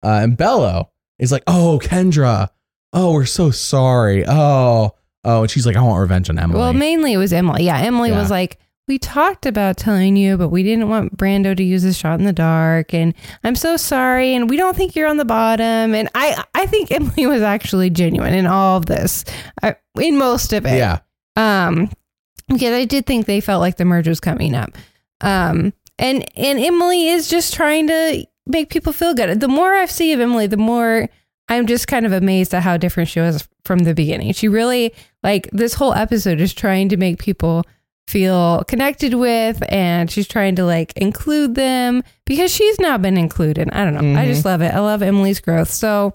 Uh, 0.03 0.19
and 0.23 0.37
Belo 0.37 0.87
is 1.19 1.31
like, 1.31 1.43
Oh, 1.47 1.79
Kendra. 1.83 2.49
Oh, 2.93 3.13
we're 3.13 3.25
so 3.25 3.51
sorry. 3.51 4.23
Oh, 4.27 4.93
oh. 5.25 5.41
And 5.41 5.51
she's 5.51 5.65
like, 5.65 5.75
I 5.75 5.81
want 5.81 5.99
revenge 6.01 6.29
on 6.29 6.39
Emily. 6.39 6.59
Well, 6.59 6.71
mainly 6.73 7.13
it 7.13 7.17
was 7.17 7.33
Emily. 7.33 7.65
Yeah, 7.65 7.77
Emily 7.79 8.09
Yeah. 8.11 8.19
was 8.19 8.31
like, 8.31 8.57
we 8.87 8.99
talked 8.99 9.45
about 9.45 9.77
telling 9.77 10.15
you, 10.15 10.37
but 10.37 10.49
we 10.49 10.61
didn't 10.61 10.89
want 10.89 11.17
Brando 11.17 11.57
to 11.57 11.63
use 11.63 11.81
his 11.81 11.97
shot 11.97 12.19
in 12.19 12.25
the 12.25 12.33
dark, 12.33 12.93
and 12.93 13.13
I'm 13.43 13.55
so 13.55 13.77
sorry, 13.77 14.35
and 14.35 14.49
we 14.49 14.57
don't 14.57 14.77
think 14.77 14.95
you're 14.95 15.07
on 15.07 15.17
the 15.17 15.25
bottom. 15.25 15.95
And 15.95 16.09
I, 16.13 16.43
I 16.53 16.67
think 16.67 16.91
Emily 16.91 17.25
was 17.25 17.41
actually 17.41 17.89
genuine 17.89 18.33
in 18.33 18.45
all 18.45 18.77
of 18.77 18.85
this, 18.85 19.25
uh, 19.63 19.73
in 19.99 20.17
most 20.17 20.53
of 20.53 20.65
it. 20.65 20.77
yeah. 20.77 20.99
Um, 21.35 21.89
because 22.47 22.73
I 22.73 22.85
did 22.85 23.05
think 23.07 23.25
they 23.25 23.41
felt 23.41 23.61
like 23.61 23.77
the 23.77 23.85
merge 23.85 24.07
was 24.07 24.19
coming 24.19 24.53
up. 24.53 24.77
Um, 25.21 25.73
and 25.97 26.23
and 26.37 26.59
Emily 26.59 27.07
is 27.07 27.27
just 27.27 27.53
trying 27.53 27.87
to 27.87 28.25
make 28.45 28.69
people 28.69 28.93
feel 28.93 29.13
good. 29.13 29.39
The 29.39 29.47
more 29.47 29.73
I 29.73 29.85
see 29.85 30.13
of 30.13 30.19
Emily, 30.19 30.45
the 30.45 30.57
more 30.57 31.09
I'm 31.49 31.65
just 31.65 31.87
kind 31.87 32.05
of 32.05 32.11
amazed 32.11 32.53
at 32.53 32.63
how 32.63 32.77
different 32.77 33.09
she 33.09 33.19
was 33.19 33.47
from 33.63 33.79
the 33.79 33.95
beginning. 33.95 34.33
She 34.33 34.47
really 34.47 34.93
like 35.23 35.49
this 35.51 35.73
whole 35.75 35.93
episode 35.93 36.39
is 36.39 36.53
trying 36.53 36.89
to 36.89 36.97
make 36.97 37.19
people 37.19 37.63
feel 38.07 38.63
connected 38.67 39.13
with 39.15 39.61
and 39.71 40.11
she's 40.11 40.27
trying 40.27 40.55
to 40.55 40.63
like 40.65 40.93
include 40.95 41.55
them 41.55 42.03
because 42.25 42.53
she's 42.53 42.79
not 42.79 43.01
been 43.01 43.17
included. 43.17 43.69
I 43.71 43.83
don't 43.83 43.93
know. 43.95 44.19
I 44.19 44.25
Mhm. 44.25 44.27
just 44.27 44.45
love 44.45 44.61
it. 44.61 44.73
I 44.73 44.79
love 44.79 45.01
Emily's 45.01 45.39
growth. 45.39 45.69
So, 45.71 46.13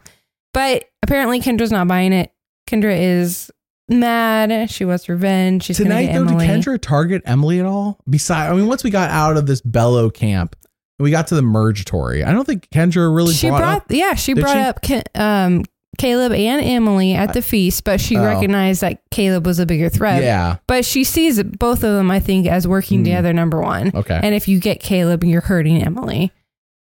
but 0.54 0.84
apparently 1.02 1.40
Kendra's 1.40 1.72
not 1.72 1.88
buying 1.88 2.12
it. 2.12 2.30
Kendra 2.68 2.96
is 2.96 3.50
mad. 3.88 4.70
She 4.70 4.84
wants 4.84 5.08
revenge. 5.08 5.64
She's 5.64 5.78
Tonight, 5.78 6.12
though, 6.12 6.24
get 6.24 6.38
did 6.38 6.48
Kendra 6.48 6.80
target 6.80 7.22
Emily 7.24 7.58
at 7.58 7.66
all? 7.66 7.98
Besides, 8.08 8.52
I 8.52 8.54
mean, 8.56 8.66
once 8.68 8.84
we 8.84 8.90
got 8.90 9.10
out 9.10 9.36
of 9.36 9.46
this 9.46 9.60
Belo 9.60 10.12
camp 10.14 10.54
and 10.98 11.04
we 11.04 11.10
got 11.10 11.26
to 11.28 11.34
the 11.34 11.42
Mergatory, 11.42 12.22
I 12.22 12.30
don't 12.30 12.44
think 12.44 12.68
Kendra 12.70 13.12
really 13.14 13.34
she 13.34 13.48
brought, 13.48 13.58
brought, 13.58 13.76
up. 13.78 13.84
yeah, 13.90 14.14
she 14.14 14.34
brought 14.34 14.84
she? 14.84 14.94
up 14.94 15.02
um, 15.16 15.64
Kaleb 16.00 16.32
and 16.32 16.64
Emily 16.64 17.14
at 17.14 17.32
the 17.34 17.42
feast, 17.42 17.84
but 17.84 18.00
she 18.00 18.16
Oh. 18.16 18.24
recognized 18.24 18.80
that 18.80 19.02
Kaleb 19.10 19.44
was 19.44 19.58
a 19.58 19.66
bigger 19.66 19.88
threat. 19.88 20.22
Yeah. 20.22 20.56
But 20.66 20.84
she 20.84 21.04
sees 21.04 21.42
both 21.42 21.84
of 21.84 21.92
them, 21.94 22.10
I 22.10 22.20
think, 22.20 22.46
as 22.46 22.66
working 22.66 23.00
Hmm. 23.00 23.04
together. 23.04 23.32
Number 23.32 23.60
one, 23.60 23.90
Okay. 23.94 24.18
and 24.22 24.34
if 24.34 24.48
you 24.48 24.58
get 24.60 24.82
Kaleb, 24.82 25.24
you're 25.24 25.42
hurting 25.42 25.82
Emily. 25.82 26.32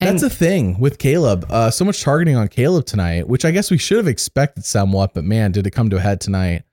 And 0.01 0.09
That's 0.19 0.21
the 0.23 0.29
thing 0.29 0.79
with 0.79 0.97
Kaleb. 0.97 1.45
Uh, 1.49 1.69
so 1.71 1.85
much 1.85 2.01
targeting 2.03 2.35
on 2.35 2.47
Kaleb 2.49 2.85
tonight, 2.85 3.27
which 3.29 3.45
I 3.45 3.51
guess 3.51 3.71
we 3.71 3.77
should 3.77 3.97
have 3.97 4.07
expected 4.07 4.65
somewhat, 4.65 5.13
but 5.13 5.23
man, 5.23 5.51
did 5.51 5.65
it 5.67 5.71
come 5.71 5.89
to 5.91 5.97
a 5.97 6.01
head 6.01 6.19
tonight. 6.19 6.63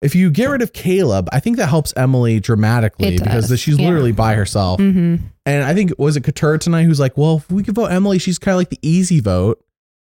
If 0.00 0.14
you 0.14 0.30
get 0.30 0.48
rid 0.48 0.62
of 0.62 0.72
Kaleb, 0.72 1.26
I 1.32 1.40
think 1.40 1.56
that 1.56 1.66
helps 1.68 1.92
Emily 1.96 2.38
dramatically 2.38 3.18
because 3.18 3.50
she's 3.60 3.76
yeah. 3.78 3.86
literally 3.86 4.12
by 4.12 4.34
herself. 4.34 4.78
hmm 4.78 5.16
And 5.44 5.64
I 5.64 5.74
think 5.74 5.92
was 5.98 6.16
it 6.16 6.22
Katurah 6.22 6.60
tonight 6.60 6.84
who's 6.84 7.00
like, 7.00 7.18
well, 7.18 7.38
if 7.38 7.50
we 7.50 7.62
could 7.64 7.74
vote 7.74 7.86
Emily, 7.86 8.18
she's 8.18 8.38
kind 8.38 8.52
of 8.54 8.58
like 8.58 8.70
the 8.70 8.78
easy 8.80 9.18
vote. 9.20 9.58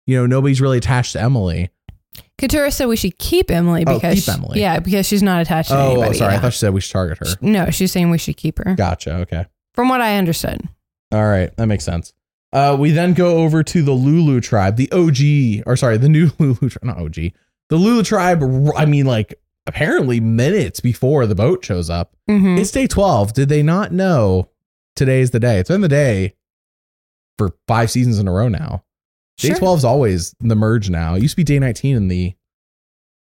You 0.08 0.18
know, 0.18 0.26
nobody's 0.26 0.62
really 0.62 0.78
attached 0.78 1.12
to 1.14 1.22
Emily. 1.22 1.70
Katurah 2.42 2.74
said 2.74 2.88
we 2.88 2.96
should 2.98 3.18
keep 3.18 3.52
Emily 3.52 3.84
Oh, 3.88 3.94
because 3.96 4.26
keep 4.26 4.34
Emily. 4.34 4.60
yeah, 4.60 4.80
because 4.80 5.06
she's 5.06 5.24
not 5.24 5.42
attached 5.42 5.70
to 5.70 5.78
Oh, 5.78 5.92
anybody. 5.92 6.10
oh, 6.10 6.14
sorry. 6.14 6.32
I 6.32 6.36
yeah. 6.36 6.42
thought 6.42 6.54
she 6.54 6.60
said 6.60 6.74
we 6.74 6.82
should 6.82 6.92
target 6.94 7.20
her. 7.20 7.26
no, 7.42 7.70
she's 7.70 7.92
saying 7.92 8.10
we 8.10 8.18
should 8.18 8.38
keep 8.38 8.58
her. 8.58 8.74
Gotcha. 8.76 9.16
Okay. 9.18 9.46
From 9.74 9.88
what 9.90 10.02
I 10.02 10.18
understood. 10.18 10.62
All 11.14 11.26
right, 11.28 11.56
that 11.58 11.68
makes 11.68 11.84
sense. 11.86 12.14
Uh, 12.54 12.76
we 12.78 12.92
then 12.92 13.14
go 13.14 13.38
over 13.38 13.64
to 13.64 13.82
the 13.82 13.92
Lulu 13.94 14.42
tribe, 14.42 14.76
the 14.76 14.92
OG, 14.92 15.64
or 15.66 15.76
sorry, 15.78 15.98
the 15.98 16.10
new 16.10 16.32
Lulu 16.40 16.56
tribe, 16.70 16.84
not 16.84 16.98
OG, 16.98 17.16
the 17.70 17.78
Lulu 17.78 18.04
tribe. 18.04 18.42
r- 18.44 18.76
I 18.76 18.86
mean, 18.86 19.06
like 19.06 19.36
apparently 19.68 20.20
minutes 20.20 20.80
before 20.80 21.28
the 21.28 21.36
boat 21.36 21.64
shows 21.64 21.90
up. 21.90 22.16
hmm 22.28 22.58
It's 22.58 22.72
day 22.72 22.88
twelve. 22.88 23.34
Did 23.34 23.48
they 23.50 23.62
not 23.64 23.92
know 23.94 24.50
today's 24.96 25.32
the 25.32 25.40
day? 25.40 25.60
It's 25.60 25.70
been 25.70 25.82
the 25.82 25.88
day 25.88 26.34
for 27.38 27.52
five 27.68 27.90
seasons 27.92 28.20
in 28.20 28.28
a 28.28 28.32
row 28.32 28.48
now. 28.50 28.84
Day 29.42 29.54
twelve 29.54 29.80
is 29.80 29.86
always 29.86 30.36
the 30.40 30.56
merge 30.56 30.90
now. 30.90 31.16
It 31.16 31.22
used 31.22 31.34
to 31.34 31.38
be 31.38 31.44
day 31.44 31.60
nineteen 31.60 31.96
in 31.96 32.08
the 32.08 32.34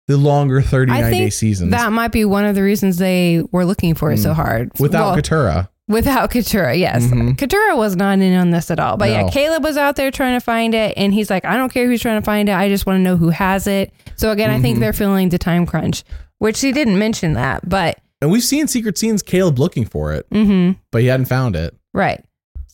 the 0.08 0.16
longer 0.16 0.60
thirty 0.60 0.90
I 0.92 1.02
nine 1.02 1.12
day 1.12 1.18
think 1.18 1.32
seasons 1.32 1.70
That 1.70 1.92
might 1.92 2.10
be 2.12 2.24
one 2.24 2.44
of 2.44 2.54
the 2.56 2.62
reasons 2.62 2.96
they 2.98 3.42
were 3.52 3.64
looking 3.64 3.94
for 3.94 4.10
it 4.10 4.18
so 4.18 4.30
Mm. 4.32 4.34
hard. 4.34 4.70
without 4.80 5.12
Well, 5.12 5.16
Katurah. 5.16 5.68
Without 5.88 6.30
Katurah, 6.30 6.78
yes. 6.78 7.04
Mhm. 7.06 7.36
Katurah 7.36 7.76
was 7.76 7.96
not 7.96 8.18
in 8.20 8.34
on 8.36 8.50
this 8.50 8.70
at 8.70 8.78
all. 8.78 8.96
But 8.96 9.06
No. 9.06 9.12
yeah, 9.12 9.22
Kaleb 9.28 9.62
was 9.62 9.76
out 9.76 9.96
there 9.96 10.10
trying 10.12 10.36
to 10.38 10.40
find 10.44 10.72
it, 10.74 10.94
and 10.96 11.12
he's 11.12 11.30
like, 11.30 11.44
I 11.44 11.56
don't 11.56 11.72
care 11.72 11.86
who's 11.86 12.00
trying 12.00 12.20
to 12.20 12.24
find 12.24 12.48
it. 12.48 12.54
I 12.54 12.68
just 12.68 12.86
want 12.86 12.98
to 12.98 13.02
know 13.02 13.16
who 13.16 13.30
has 13.30 13.66
it. 13.66 13.92
So 14.16 14.30
again, 14.30 14.50
I 14.50 14.60
think 14.60 14.76
Mhm. 14.76 14.80
they're 14.80 14.92
feeling 14.92 15.30
the 15.30 15.38
time 15.38 15.66
crunch, 15.66 16.04
which 16.38 16.60
he 16.60 16.70
didn't 16.72 16.98
mention 16.98 17.32
that, 17.34 17.68
but 17.68 17.98
And 18.22 18.30
we've 18.30 18.44
seen 18.44 18.66
secret 18.68 18.98
scenes 18.98 19.22
Kaleb 19.22 19.58
looking 19.58 19.84
for 19.84 20.12
it, 20.12 20.26
hmm 20.30 20.72
but 20.92 21.02
he 21.02 21.08
hadn't 21.08 21.26
found 21.26 21.56
it. 21.56 21.74
right. 21.94 22.22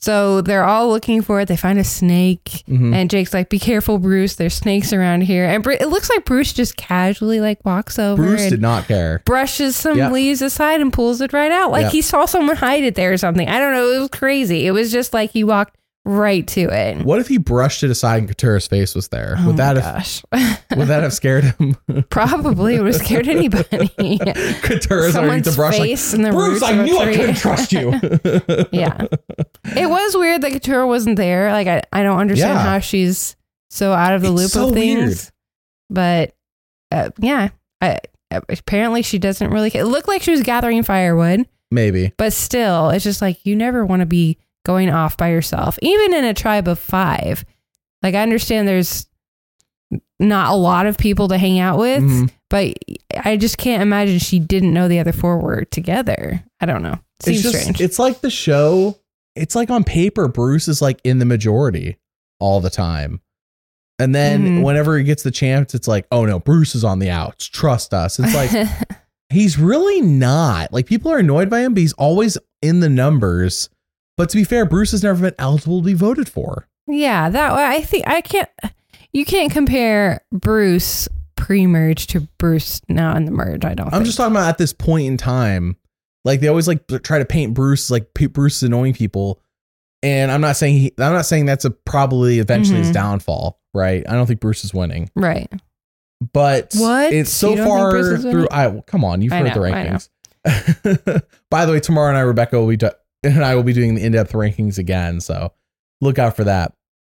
So 0.06 0.40
they're 0.40 0.64
all 0.64 0.88
looking 0.88 1.20
for 1.20 1.40
it. 1.40 1.48
They 1.48 1.56
find 1.56 1.78
a 1.80 1.84
snake, 1.84 2.62
Mhm. 2.70 2.94
and 2.94 3.10
Jake's 3.10 3.34
like, 3.34 3.48
"Be 3.48 3.58
careful, 3.58 3.98
Bruce. 3.98 4.36
There's 4.36 4.54
snakes 4.54 4.92
around 4.92 5.22
here." 5.22 5.44
And 5.46 5.64
Bru- 5.64 5.76
it 5.80 5.88
looks 5.88 6.08
like 6.08 6.24
Bruce 6.24 6.52
just 6.52 6.76
casually 6.76 7.40
like 7.40 7.58
walks 7.64 7.98
over 7.98 8.22
Bruce 8.22 8.48
did 8.48 8.62
not 8.62 8.86
care. 8.86 9.20
brushes 9.24 9.74
some 9.74 9.98
Yep. 9.98 10.12
leaves 10.12 10.42
aside 10.42 10.80
and 10.80 10.92
pulls 10.92 11.20
it 11.20 11.32
right 11.32 11.50
out, 11.50 11.72
like 11.72 11.82
Yep. 11.84 11.92
he 11.92 12.02
saw 12.02 12.24
someone 12.24 12.56
hide 12.56 12.84
it 12.84 12.94
there 12.94 13.12
or 13.12 13.16
something. 13.16 13.48
I 13.48 13.58
don't 13.58 13.72
know. 13.72 13.90
It 13.90 13.98
was 13.98 14.08
crazy. 14.10 14.66
It 14.66 14.70
was 14.70 14.92
just 14.92 15.12
like 15.12 15.32
he 15.32 15.42
walked 15.42 15.74
right 16.08 16.46
to 16.46 16.60
it. 16.72 17.04
What 17.04 17.18
if 17.18 17.26
he 17.28 17.36
brushed 17.36 17.82
it 17.82 17.90
aside 17.90 18.18
and 18.18 18.28
Katurah's 18.28 18.66
face 18.68 18.94
was 18.94 19.08
there? 19.08 19.34
Oh 19.38 19.48
would 19.48 19.56
that 19.56 19.76
have 19.76 19.94
gosh. 19.96 20.22
would 20.76 20.86
that 20.88 21.02
have 21.02 21.12
scared 21.12 21.44
him? 21.44 21.76
Probably 22.10 22.78
would 22.78 22.94
have 22.94 23.02
scared 23.04 23.28
anybody. 23.28 23.88
Katurah's 24.62 25.16
underneath 25.16 25.44
the 25.44 25.52
brush 25.52 25.78
like 25.78 25.88
face 25.88 26.14
in 26.14 26.22
the 26.22 26.30
Bruce, 26.30 26.62
I 26.62 26.82
knew 26.84 26.96
I 26.96 27.14
couldn't 27.14 27.34
trust 27.36 27.72
you. 27.72 27.90
yeah. 28.72 29.06
It 29.76 29.90
was 29.90 30.16
weird 30.16 30.42
that 30.42 30.52
Katurah 30.52 30.86
wasn't 30.86 31.16
there. 31.16 31.50
Like 31.52 31.66
I, 31.66 31.82
I 31.92 32.02
don't 32.02 32.18
understand 32.18 32.54
Yeah. 32.54 32.62
how 32.62 32.78
she's 32.78 33.36
so 33.68 33.92
out 33.92 34.14
of 34.14 34.22
the 34.22 34.28
It's 34.32 34.40
loop 34.40 34.50
so 34.50 34.68
of 34.68 34.74
things. 34.74 35.00
weird. 35.04 35.32
But 35.90 36.34
uh, 36.92 37.10
yeah, 37.18 37.48
I, 37.80 37.98
apparently 38.30 39.02
she 39.02 39.18
doesn't 39.18 39.50
really. 39.50 39.70
It 39.74 39.84
looked 39.84 40.08
like 40.08 40.22
she 40.22 40.30
was 40.30 40.42
gathering 40.42 40.82
firewood, 40.82 41.46
Maybe. 41.70 42.12
but 42.16 42.32
still, 42.32 42.90
it's 42.90 43.04
just 43.04 43.20
like 43.20 43.44
you 43.44 43.56
never 43.56 43.84
want 43.84 44.00
to 44.00 44.06
be 44.06 44.38
going 44.66 44.90
off 44.90 45.16
by 45.16 45.30
yourself, 45.30 45.78
even 45.80 46.12
in 46.12 46.24
a 46.24 46.34
tribe 46.34 46.66
of 46.68 46.78
five. 46.78 47.44
Like 48.02 48.14
I 48.14 48.22
understand 48.22 48.66
there's 48.68 49.06
not 50.18 50.52
a 50.52 50.56
lot 50.56 50.86
of 50.86 50.98
people 50.98 51.28
to 51.28 51.38
hang 51.38 51.58
out 51.60 51.78
with, 51.78 52.02
Mhm. 52.02 52.30
but 52.50 52.74
I 53.24 53.36
just 53.36 53.56
can't 53.58 53.82
imagine 53.82 54.18
she 54.18 54.38
didn't 54.40 54.74
know 54.74 54.88
the 54.88 54.98
other 54.98 55.12
four 55.12 55.38
were 55.38 55.64
together. 55.66 56.42
I 56.60 56.66
don't 56.66 56.82
know. 56.82 56.98
Seems 57.22 57.38
it's 57.38 57.42
just 57.52 57.62
strange. 57.62 57.80
it's 57.80 57.98
like 57.98 58.20
the 58.20 58.30
show. 58.30 58.98
It's 59.36 59.54
like 59.54 59.70
on 59.70 59.84
paper, 59.84 60.26
Bruce 60.28 60.66
is 60.68 60.82
like 60.82 61.00
in 61.04 61.18
the 61.18 61.24
majority 61.24 61.96
all 62.40 62.60
the 62.60 62.70
time. 62.70 63.20
And 63.98 64.14
then 64.14 64.44
Mhm. 64.60 64.62
whenever 64.62 64.98
he 64.98 65.04
gets 65.04 65.22
the 65.22 65.30
chance, 65.30 65.74
it's 65.74 65.88
like, 65.88 66.06
oh 66.10 66.24
no, 66.26 66.38
Bruce 66.38 66.74
is 66.74 66.84
on 66.84 66.98
the 66.98 67.10
outs. 67.10 67.46
Trust 67.46 67.94
us. 67.94 68.18
It's 68.18 68.34
like 68.34 68.50
he's 69.30 69.58
really 69.58 70.00
not. 70.02 70.72
Like 70.72 70.86
people 70.86 71.12
are 71.12 71.18
annoyed 71.18 71.48
by 71.48 71.60
him, 71.60 71.74
but 71.74 71.80
he's 71.80 71.92
always 71.94 72.36
in 72.62 72.80
the 72.80 72.88
numbers. 72.90 73.68
But 74.16 74.30
to 74.30 74.36
be 74.36 74.44
fair, 74.44 74.64
Bruce 74.64 74.92
has 74.92 75.02
never 75.02 75.20
been 75.20 75.34
eligible 75.38 75.80
to 75.80 75.86
be 75.86 75.94
voted 75.94 76.28
for. 76.28 76.68
Yeah, 76.86 77.28
that 77.28 77.54
way 77.54 77.64
I 77.64 77.82
think 77.82 78.06
I 78.06 78.20
can't. 78.20 78.48
You 79.12 79.24
can't 79.24 79.50
compare 79.52 80.20
Bruce 80.32 81.08
pre-merge 81.36 82.06
to 82.08 82.20
Bruce 82.38 82.80
now 82.88 83.14
in 83.16 83.24
the 83.24 83.30
merge. 83.30 83.64
I 83.64 83.74
don't. 83.74 83.86
I'm 83.88 83.92
think. 83.92 84.04
just 84.06 84.16
talking 84.16 84.32
about 84.32 84.48
at 84.48 84.58
this 84.58 84.72
point 84.72 85.06
in 85.06 85.16
time. 85.16 85.76
Like 86.24 86.40
they 86.40 86.48
always 86.48 86.66
like 86.66 86.86
try 87.02 87.18
to 87.18 87.24
paint 87.24 87.54
Bruce 87.54 87.90
like 87.90 88.12
Bruce 88.14 88.56
is 88.56 88.62
annoying 88.64 88.94
people, 88.94 89.40
and 90.02 90.30
I'm 90.32 90.40
not 90.40 90.56
saying 90.56 90.78
he, 90.78 90.92
I'm 90.98 91.12
not 91.12 91.26
saying 91.26 91.46
that's 91.46 91.64
a 91.64 91.70
probably 91.70 92.38
eventually 92.40 92.78
his 92.78 92.90
Mhm. 92.90 92.94
downfall. 92.94 93.60
Right? 93.74 94.02
I 94.08 94.14
don't 94.14 94.26
think 94.26 94.40
Bruce 94.40 94.64
is 94.64 94.72
winning, 94.74 95.10
right. 95.14 95.52
but 96.32 96.72
What? 96.76 97.12
it's 97.12 97.30
so 97.30 97.50
You 97.50 97.56
don't 97.56 97.66
think 97.92 98.22
far 98.22 98.32
through. 98.32 98.48
I 98.50 98.66
well, 98.68 98.82
come 98.82 99.04
on, 99.04 99.20
you've 99.22 99.32
I 99.32 99.38
heard 99.38 99.54
the 99.54 99.60
know, 99.60 99.64
I 99.66 99.82
know. 99.84 99.98
rankings. 99.98 101.22
By 101.50 101.66
the 101.66 101.72
way, 101.72 101.80
tomorrow 101.80 102.12
night 102.12 102.20
Rebecca 102.22 102.58
will 102.58 102.68
be 102.68 102.76
do- 102.76 102.90
and 103.22 103.44
I 103.44 103.54
will 103.54 103.62
be 103.62 103.72
doing 103.72 103.94
the 103.94 104.04
in-depth 104.04 104.32
rankings 104.32 104.78
again, 104.78 105.20
so 105.20 105.52
look 106.00 106.18
out 106.18 106.36
for 106.36 106.44
that. 106.44 106.72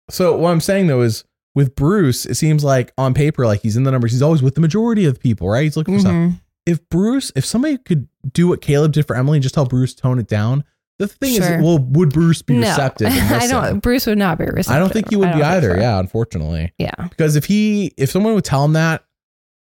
So 0.09 0.35
what 0.35 0.49
I'm 0.51 0.61
saying 0.61 0.87
though 0.87 1.01
is 1.01 1.23
with 1.55 1.75
Bruce, 1.75 2.25
it 2.25 2.35
seems 2.35 2.63
like 2.63 2.91
on 2.97 3.13
paper, 3.13 3.45
like 3.45 3.61
he's 3.61 3.77
in 3.77 3.83
the 3.83 3.91
numbers, 3.91 4.11
he's 4.11 4.21
always 4.21 4.41
with 4.41 4.55
the 4.55 4.61
majority 4.61 5.05
of 5.05 5.19
people, 5.19 5.49
right? 5.49 5.63
He's 5.63 5.77
looking 5.77 5.95
for 5.95 5.99
stuff 6.01 6.13
Mhm. 6.13 6.39
if 6.65 6.87
Bruce, 6.89 7.31
if 7.35 7.45
somebody 7.45 7.77
could 7.77 8.07
do 8.33 8.47
what 8.47 8.61
Kaleb 8.61 8.91
did 8.93 9.05
for 9.07 9.15
Emily 9.15 9.37
and 9.37 9.43
just 9.43 9.55
help 9.55 9.69
Bruce 9.69 9.93
tone 9.93 10.19
it 10.19 10.27
down, 10.27 10.63
the 10.99 11.07
thing 11.07 11.35
Sure. 11.41 11.57
is, 11.57 11.63
well, 11.63 11.79
would 11.79 12.09
Bruce 12.13 12.41
be 12.41 12.55
No, 12.57 12.67
receptive? 12.67 13.07
I 13.11 13.47
don't. 13.47 13.79
Bruce 13.79 14.05
would 14.05 14.17
not 14.17 14.37
be 14.37 14.45
receptive. 14.45 14.71
I 14.75 14.79
don't 14.79 14.93
think 14.93 15.09
he 15.09 15.15
would 15.15 15.33
be 15.33 15.41
either. 15.41 15.75
so. 15.75 15.79
Yeah, 15.81 15.99
unfortunately, 15.99 16.73
Yeah. 16.77 16.91
because 17.09 17.35
if 17.35 17.45
he, 17.45 17.93
if 17.97 18.11
someone 18.11 18.33
would 18.35 18.43
tell 18.45 18.63
him 18.65 18.73
that, 18.73 19.03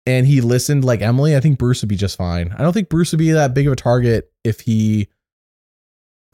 and 0.06 0.24
he 0.26 0.40
listened 0.40 0.84
like 0.84 1.02
Emily, 1.02 1.34
I 1.36 1.40
think 1.40 1.58
Bruce 1.58 1.82
would 1.82 1.88
be 1.88 1.96
just 1.96 2.16
fine. 2.16 2.54
I 2.56 2.62
don't 2.62 2.72
think 2.72 2.88
Bruce 2.88 3.10
would 3.12 3.18
be 3.18 3.32
that 3.32 3.54
big 3.54 3.66
of 3.66 3.72
a 3.72 3.76
target 3.76 4.30
if 4.44 4.60
he, 4.60 5.08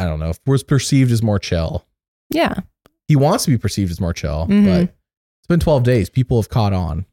I 0.03 0.09
don't 0.09 0.21
know, 0.21 0.31
if 0.31 0.39
was 0.47 0.63
perceived 0.63 1.11
as 1.13 1.23
more 1.23 1.39
chill. 1.39 1.85
Yeah. 2.31 2.55
He 3.09 3.17
wants 3.17 3.45
to 3.45 3.51
be 3.51 3.59
perceived 3.59 3.91
as 3.91 4.01
more 4.01 4.13
chill, 4.13 4.47
Mhm. 4.49 4.65
but 4.67 4.81
it's 4.83 5.47
been 5.49 5.61
12 5.61 5.83
days. 5.83 6.09
People 6.11 6.41
have 6.41 6.49
caught 6.49 6.73
on. 6.73 7.05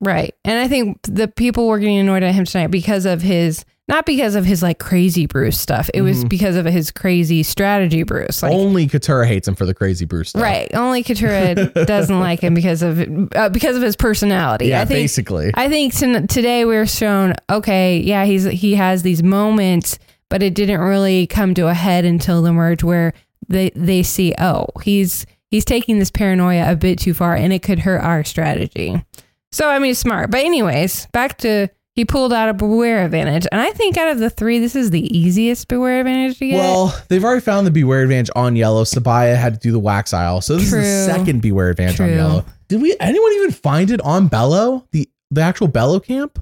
Right. 0.00 0.34
And 0.44 0.58
I 0.60 0.68
think 0.68 0.98
the 1.02 1.26
people 1.26 1.66
were 1.66 1.78
getting 1.80 1.98
annoyed 1.98 2.22
at 2.22 2.34
him 2.34 2.44
tonight 2.44 2.68
because 2.68 3.04
of 3.04 3.20
his, 3.22 3.64
not 3.88 4.06
because 4.06 4.36
of 4.36 4.44
his 4.44 4.62
like 4.62 4.78
crazy 4.78 5.26
Bruce 5.26 5.58
stuff. 5.58 5.90
It 5.92 6.02
was 6.02 6.22
Mhm. 6.24 6.28
because 6.28 6.54
of 6.54 6.66
his 6.66 6.92
crazy 6.92 7.42
strategy 7.42 8.04
Bruce. 8.04 8.40
Like, 8.44 8.52
Only 8.52 8.86
Katurah 8.86 9.26
hates 9.26 9.48
him 9.48 9.56
for 9.56 9.66
the 9.66 9.74
crazy 9.74 10.04
Bruce 10.04 10.28
stuff. 10.28 10.42
right. 10.42 10.72
Only 10.72 11.02
Katurah 11.02 11.84
doesn't 11.86 12.20
like 12.20 12.38
him 12.40 12.54
because 12.54 12.82
of 12.82 13.00
uh, 13.34 13.48
because 13.48 13.74
of 13.76 13.82
his 13.82 13.96
personality. 13.96 14.66
Yeah, 14.66 14.82
I 14.82 14.84
think 14.84 14.98
basically. 15.00 15.50
I 15.54 15.68
think 15.68 15.92
ton- 15.98 16.28
today 16.28 16.64
we 16.64 16.76
are 16.76 16.86
shown 16.86 17.34
okay, 17.50 17.98
yeah, 17.98 18.24
he's 18.24 18.44
he 18.44 18.76
has 18.76 19.02
these 19.02 19.24
moments, 19.24 19.98
but 20.28 20.42
it 20.42 20.54
didn't 20.54 20.80
really 20.80 21.26
come 21.26 21.54
to 21.54 21.68
a 21.68 21.74
head 21.74 22.04
until 22.04 22.42
the 22.42 22.52
merge 22.52 22.82
where 22.82 23.12
they 23.48 23.70
they 23.74 24.02
see 24.02 24.34
oh 24.38 24.66
he's 24.82 25.26
he's 25.50 25.64
taking 25.64 25.98
this 25.98 26.10
paranoia 26.10 26.70
a 26.70 26.76
bit 26.76 26.98
too 26.98 27.14
far 27.14 27.34
and 27.34 27.52
it 27.52 27.62
could 27.62 27.78
hurt 27.78 28.02
our 28.02 28.24
strategy. 28.24 29.02
So 29.50 29.68
I 29.68 29.78
mean, 29.78 29.94
smart. 29.94 30.30
But 30.30 30.44
anyways, 30.44 31.06
back 31.12 31.38
to 31.38 31.68
he 31.94 32.04
pulled 32.04 32.32
out 32.32 32.48
a 32.48 32.54
beware 32.54 33.04
advantage, 33.04 33.46
and 33.50 33.60
I 33.60 33.72
think 33.72 33.96
out 33.96 34.08
of 34.08 34.20
the 34.20 34.30
three, 34.30 34.60
this 34.60 34.76
is 34.76 34.90
the 34.90 35.18
easiest 35.18 35.66
beware 35.66 35.98
advantage 35.98 36.38
to 36.38 36.46
get. 36.46 36.58
Well, 36.58 36.96
they've 37.08 37.24
already 37.24 37.40
found 37.40 37.66
the 37.66 37.72
beware 37.72 38.02
advantage 38.02 38.30
on 38.36 38.54
yellow. 38.54 38.84
Sabiyah 38.84 39.36
had 39.36 39.54
to 39.54 39.60
do 39.60 39.72
the 39.72 39.80
wax 39.80 40.12
aisle, 40.12 40.40
so 40.40 40.54
this 40.54 40.66
is 40.66 40.70
the 40.70 41.12
second 41.12 41.42
beware 41.42 41.70
advantage 41.70 42.00
on 42.00 42.10
yellow. 42.10 42.44
Did 42.68 42.82
we 42.82 42.94
anyone 43.00 43.32
even 43.32 43.50
find 43.50 43.90
it 43.90 44.00
on 44.02 44.28
Belo? 44.28 44.86
The 44.92 45.08
the 45.30 45.40
actual 45.40 45.68
Belo 45.68 46.04
camp? 46.04 46.38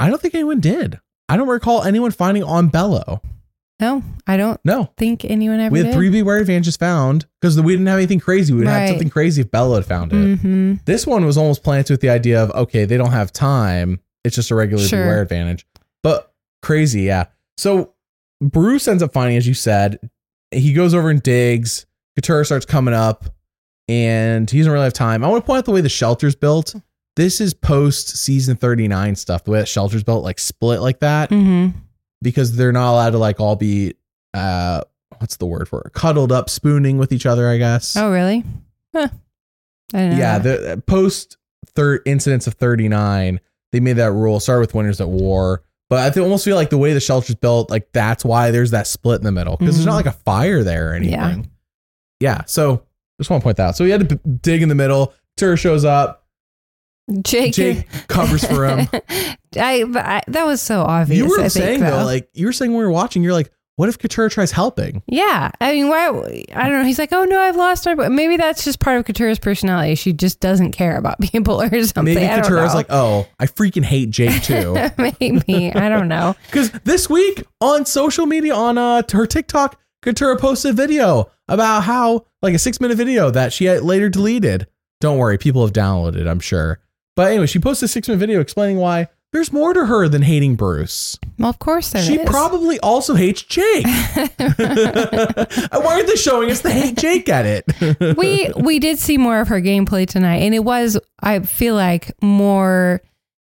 I 0.00 0.08
don't 0.08 0.20
think 0.20 0.34
anyone 0.34 0.58
did. 0.58 0.98
I 1.32 1.36
don't 1.38 1.48
recall 1.48 1.82
anyone 1.82 2.10
finding 2.10 2.42
on 2.44 2.70
Belo. 2.70 3.20
no, 3.80 4.02
I 4.26 4.36
don't 4.36 4.60
No, 4.64 4.90
think 4.98 5.24
anyone 5.24 5.58
ever 5.60 5.72
we 5.72 5.78
had 5.78 5.86
did. 5.86 5.94
three 5.94 6.10
beware 6.10 6.36
advantages 6.38 6.76
found 6.76 7.24
because 7.40 7.60
we 7.60 7.72
didn't 7.72 7.86
have 7.86 7.96
anything 7.98 8.20
crazy. 8.20 8.52
We'd 8.52 8.66
had 8.68 8.76
Right. 8.82 8.88
something 8.90 9.08
crazy 9.10 9.40
if 9.40 9.50
Belo 9.50 9.74
had 9.76 9.86
found 9.86 10.12
it. 10.12 10.16
Mm-hmm. 10.16 10.74
This 10.84 11.06
one 11.06 11.24
was 11.24 11.36
almost 11.38 11.62
planted 11.64 11.92
with 11.94 12.00
the 12.02 12.10
idea 12.10 12.42
of 12.42 12.50
okay, 12.50 12.84
they 12.84 12.96
don't 12.96 13.12
have 13.12 13.32
time. 13.32 13.98
It's 14.24 14.36
just 14.36 14.50
a 14.50 14.54
regular 14.54 14.84
Sure. 14.84 15.02
beware 15.02 15.22
advantage. 15.22 15.66
But 16.02 16.32
crazy, 16.62 17.02
yeah. 17.02 17.24
So 17.56 17.94
Bruce 18.42 18.86
ends 18.86 19.02
up 19.02 19.12
finding, 19.12 19.36
as 19.36 19.46
you 19.48 19.54
said, 19.54 19.98
he 20.50 20.72
goes 20.74 20.92
over 20.94 21.08
and 21.10 21.22
digs. 21.22 21.86
Katurah 22.20 22.44
starts 22.44 22.66
coming 22.66 22.92
up, 22.94 23.24
and 23.88 24.48
he 24.50 24.58
doesn't 24.58 24.72
really 24.72 24.84
have 24.84 24.92
time. 24.92 25.24
I 25.24 25.28
want 25.28 25.42
to 25.42 25.46
point 25.46 25.58
out 25.58 25.64
the 25.64 25.70
way 25.72 25.80
the 25.80 25.88
shelter's 25.88 26.34
built. 26.34 26.74
This 27.16 27.40
is 27.40 27.52
post 27.54 28.16
season 28.16 28.56
39 28.56 29.16
stuff, 29.16 29.44
the 29.44 29.50
way 29.50 29.58
that 29.58 29.68
shelter's 29.68 30.02
built, 30.02 30.24
like 30.24 30.38
split 30.38 30.80
like 30.80 31.00
that, 31.00 31.30
Mm-hmm. 31.30 31.76
because 32.22 32.56
they're 32.56 32.72
not 32.72 32.90
allowed 32.92 33.10
to 33.10 33.18
like 33.18 33.38
all 33.40 33.56
be 33.56 33.94
uh 34.34 34.80
what's 35.18 35.36
the 35.36 35.46
word 35.46 35.68
for 35.68 35.82
it? 35.82 35.92
Cuddled 35.92 36.32
up, 36.32 36.48
spooning 36.50 36.96
with 36.98 37.12
each 37.12 37.26
other, 37.26 37.48
I 37.48 37.58
guess. 37.58 37.96
Oh, 37.96 38.10
really? 38.10 38.44
Huh. 38.94 39.08
I 39.94 39.98
didn't 39.98 40.10
know 40.12 40.18
Yeah, 40.18 40.38
that. 40.38 40.60
the 40.62 40.72
uh, 40.72 40.76
post 40.78 41.36
third 41.76 42.00
incidents 42.06 42.46
of 42.46 42.54
39, 42.54 43.38
they 43.72 43.80
made 43.80 43.94
that 43.94 44.12
rule. 44.12 44.40
Started 44.40 44.60
with 44.62 44.74
Winners 44.74 45.00
at 45.00 45.08
War. 45.08 45.62
But 45.90 46.16
I 46.16 46.20
almost 46.22 46.44
feel 46.46 46.56
like 46.56 46.70
the 46.70 46.78
way 46.78 46.94
the 46.94 47.00
shelter's 47.00 47.34
built, 47.36 47.70
like 47.70 47.92
that's 47.92 48.24
why 48.24 48.50
there's 48.50 48.70
that 48.70 48.86
split 48.86 49.20
in 49.20 49.24
the 49.24 49.32
middle. 49.32 49.58
Because 49.58 49.76
there's 49.76 49.84
not 49.86 49.92
Mhm. 49.92 49.96
like 49.96 50.06
a 50.06 50.12
fire 50.24 50.64
there 50.64 50.90
or 50.90 50.94
anything. 50.94 51.12
Yeah. 51.12 51.42
Yeah. 52.38 52.44
So 52.46 52.84
just 53.20 53.28
want 53.28 53.42
to 53.42 53.44
point 53.44 53.58
that 53.58 53.68
out. 53.68 53.76
So 53.76 53.84
he 53.84 53.90
had 53.90 54.08
to 54.08 54.16
b- 54.16 54.30
dig 54.40 54.62
in 54.62 54.70
the 54.70 54.74
middle. 54.74 55.12
Tur 55.36 55.56
shows 55.58 55.84
up. 55.84 56.21
Jake, 57.22 57.52
Jake 57.52 57.88
covers 58.08 58.44
for 58.44 58.66
him. 58.66 58.88
I, 59.58 59.84
but 59.84 60.04
I 60.04 60.22
that 60.28 60.44
was 60.44 60.62
so 60.62 60.82
obvious. 60.82 61.18
you 61.18 61.28
were 61.28 61.40
I 61.40 61.48
think, 61.48 61.52
saying 61.52 61.80
though, 61.80 62.04
like 62.04 62.28
you 62.32 62.46
were 62.46 62.52
saying 62.52 62.70
when 62.70 62.78
we 62.78 62.84
were 62.84 62.92
watching, 62.92 63.22
you're 63.22 63.32
like, 63.32 63.50
what 63.76 63.88
if 63.88 63.98
Katurah 63.98 64.30
tries 64.30 64.52
helping? 64.52 65.02
yeah. 65.06 65.50
I 65.60 65.72
mean, 65.72 65.88
why? 65.88 66.44
I 66.54 66.68
don't 66.68 66.78
know. 66.78 66.84
He's 66.84 66.98
like, 66.98 67.12
oh 67.12 67.24
no, 67.24 67.40
I've 67.40 67.56
lost 67.56 67.84
her. 67.86 67.96
But 67.96 68.12
maybe 68.12 68.36
that's 68.36 68.64
just 68.64 68.80
part 68.80 68.98
of 68.98 69.04
Katurah's 69.04 69.38
personality. 69.38 69.94
She 69.94 70.12
just 70.12 70.40
doesn't 70.40 70.72
care 70.72 70.96
about 70.96 71.20
people 71.32 71.60
or 71.60 71.68
something. 71.82 72.14
Maybe 72.14 72.26
Katurah's 72.26 72.74
like, 72.74 72.86
oh, 72.90 73.26
I 73.40 73.46
freaking 73.46 73.84
hate 73.84 74.10
Jake 74.10 74.42
too. 74.42 74.74
maybe 74.98 75.72
I 75.74 75.88
don't 75.88 76.08
know. 76.08 76.36
Because 76.46 76.70
this 76.84 77.10
week 77.10 77.44
on 77.60 77.84
social 77.84 78.26
media, 78.26 78.54
on 78.54 78.78
uh 78.78 79.02
her 79.10 79.26
TikTok, 79.26 79.80
Katurah 80.02 80.38
posted 80.38 80.72
a 80.72 80.74
video 80.74 81.30
about 81.48 81.82
how, 81.82 82.26
like 82.42 82.54
a 82.54 82.58
six 82.58 82.80
minute 82.80 82.96
video 82.96 83.30
that 83.30 83.52
she 83.52 83.70
later 83.70 84.08
deleted. 84.08 84.66
Don't 85.00 85.18
worry, 85.18 85.38
people 85.38 85.62
have 85.66 85.72
downloaded, 85.72 86.28
I'm 86.28 86.40
sure. 86.40 86.78
But 87.16 87.30
anyway, 87.30 87.46
she 87.46 87.58
posted 87.58 87.86
a 87.86 87.88
six 87.88 88.08
minute 88.08 88.18
video 88.18 88.40
explaining 88.40 88.78
why 88.78 89.08
there's 89.32 89.52
more 89.52 89.72
to 89.72 89.86
her 89.86 90.08
than 90.08 90.22
hating 90.22 90.56
Bruce. 90.56 91.18
Well, 91.38 91.48
of 91.50 91.58
course 91.58 91.90
there 91.90 92.02
she 92.02 92.18
is. 92.20 92.28
probably 92.28 92.78
also 92.80 93.14
hates 93.14 93.42
Jake. 93.42 93.86
why 94.46 95.94
aren't 95.94 96.06
they 96.06 96.16
showing 96.16 96.50
us 96.50 96.60
the 96.60 96.70
hate 96.70 96.96
Jake 96.96 97.28
at 97.28 97.46
it? 97.46 98.16
we 98.18 98.50
we 98.56 98.78
did 98.78 98.98
see 98.98 99.18
more 99.18 99.40
of 99.40 99.48
her 99.48 99.60
gameplay 99.60 100.06
tonight, 100.06 100.38
and 100.38 100.54
it 100.54 100.64
was 100.64 100.98
I 101.20 101.40
feel 101.40 101.74
like 101.74 102.12
more. 102.22 103.00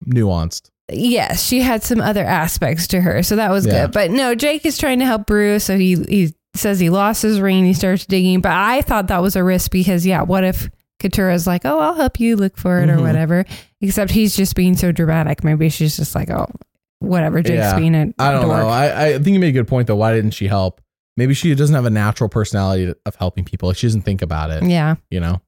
Nuanced. 0.06 0.70
Yes, 0.92 1.42
she 1.44 1.60
had 1.62 1.82
some 1.82 2.00
other 2.00 2.24
aspects 2.24 2.86
to 2.88 3.00
her, 3.00 3.22
so 3.22 3.36
that 3.36 3.50
was 3.50 3.66
Yeah. 3.66 3.86
good. 3.86 3.92
But 3.92 4.10
no, 4.12 4.34
Jake 4.36 4.64
is 4.64 4.78
trying 4.78 5.00
to 5.00 5.04
help 5.06 5.26
Bruce, 5.26 5.64
so 5.64 5.76
he 5.76 5.96
he 6.08 6.34
says 6.54 6.78
he 6.78 6.90
lost 6.90 7.22
his 7.22 7.40
ring. 7.40 7.64
He 7.64 7.74
starts 7.74 8.06
digging, 8.06 8.40
but 8.40 8.52
I 8.52 8.82
thought 8.82 9.08
that 9.08 9.22
was 9.22 9.34
a 9.36 9.42
risk 9.44 9.70
because 9.70 10.06
yeah, 10.06 10.22
what 10.22 10.44
if 10.44 10.70
Katurah's 11.00 11.46
like, 11.46 11.64
oh, 11.64 11.78
I'll 11.78 11.94
help 11.94 12.18
you 12.20 12.36
look 12.36 12.56
for 12.56 12.80
it 12.80 12.88
Mhm. 12.88 12.98
or 12.98 13.02
whatever. 13.02 13.44
Except 13.80 14.10
he's 14.10 14.34
just 14.36 14.54
being 14.54 14.76
so 14.76 14.92
dramatic. 14.92 15.44
Maybe 15.44 15.68
she's 15.68 15.96
just 15.96 16.14
like, 16.14 16.30
oh, 16.30 16.46
whatever. 17.00 17.42
Jake's 17.42 17.58
Yeah. 17.58 17.78
being 17.78 17.94
a 17.94 18.12
I 18.18 18.32
don't 18.32 18.46
dork. 18.46 18.58
know. 18.62 18.68
I, 18.68 19.06
I 19.08 19.12
think 19.14 19.28
you 19.28 19.38
made 19.38 19.48
a 19.48 19.52
good 19.52 19.68
point 19.68 19.86
though. 19.88 19.96
Why 19.96 20.14
didn't 20.14 20.30
she 20.32 20.46
help? 20.48 20.80
Maybe 21.18 21.34
she 21.34 21.54
doesn't 21.54 21.74
have 21.74 21.84
a 21.86 21.90
natural 21.90 22.28
personality 22.28 22.92
of 23.06 23.14
helping 23.16 23.44
people. 23.44 23.72
She 23.72 23.86
doesn't 23.86 24.02
think 24.02 24.20
about 24.22 24.50
it. 24.50 24.62
Yeah, 24.64 24.96
You 25.10 25.20
know, 25.20 25.40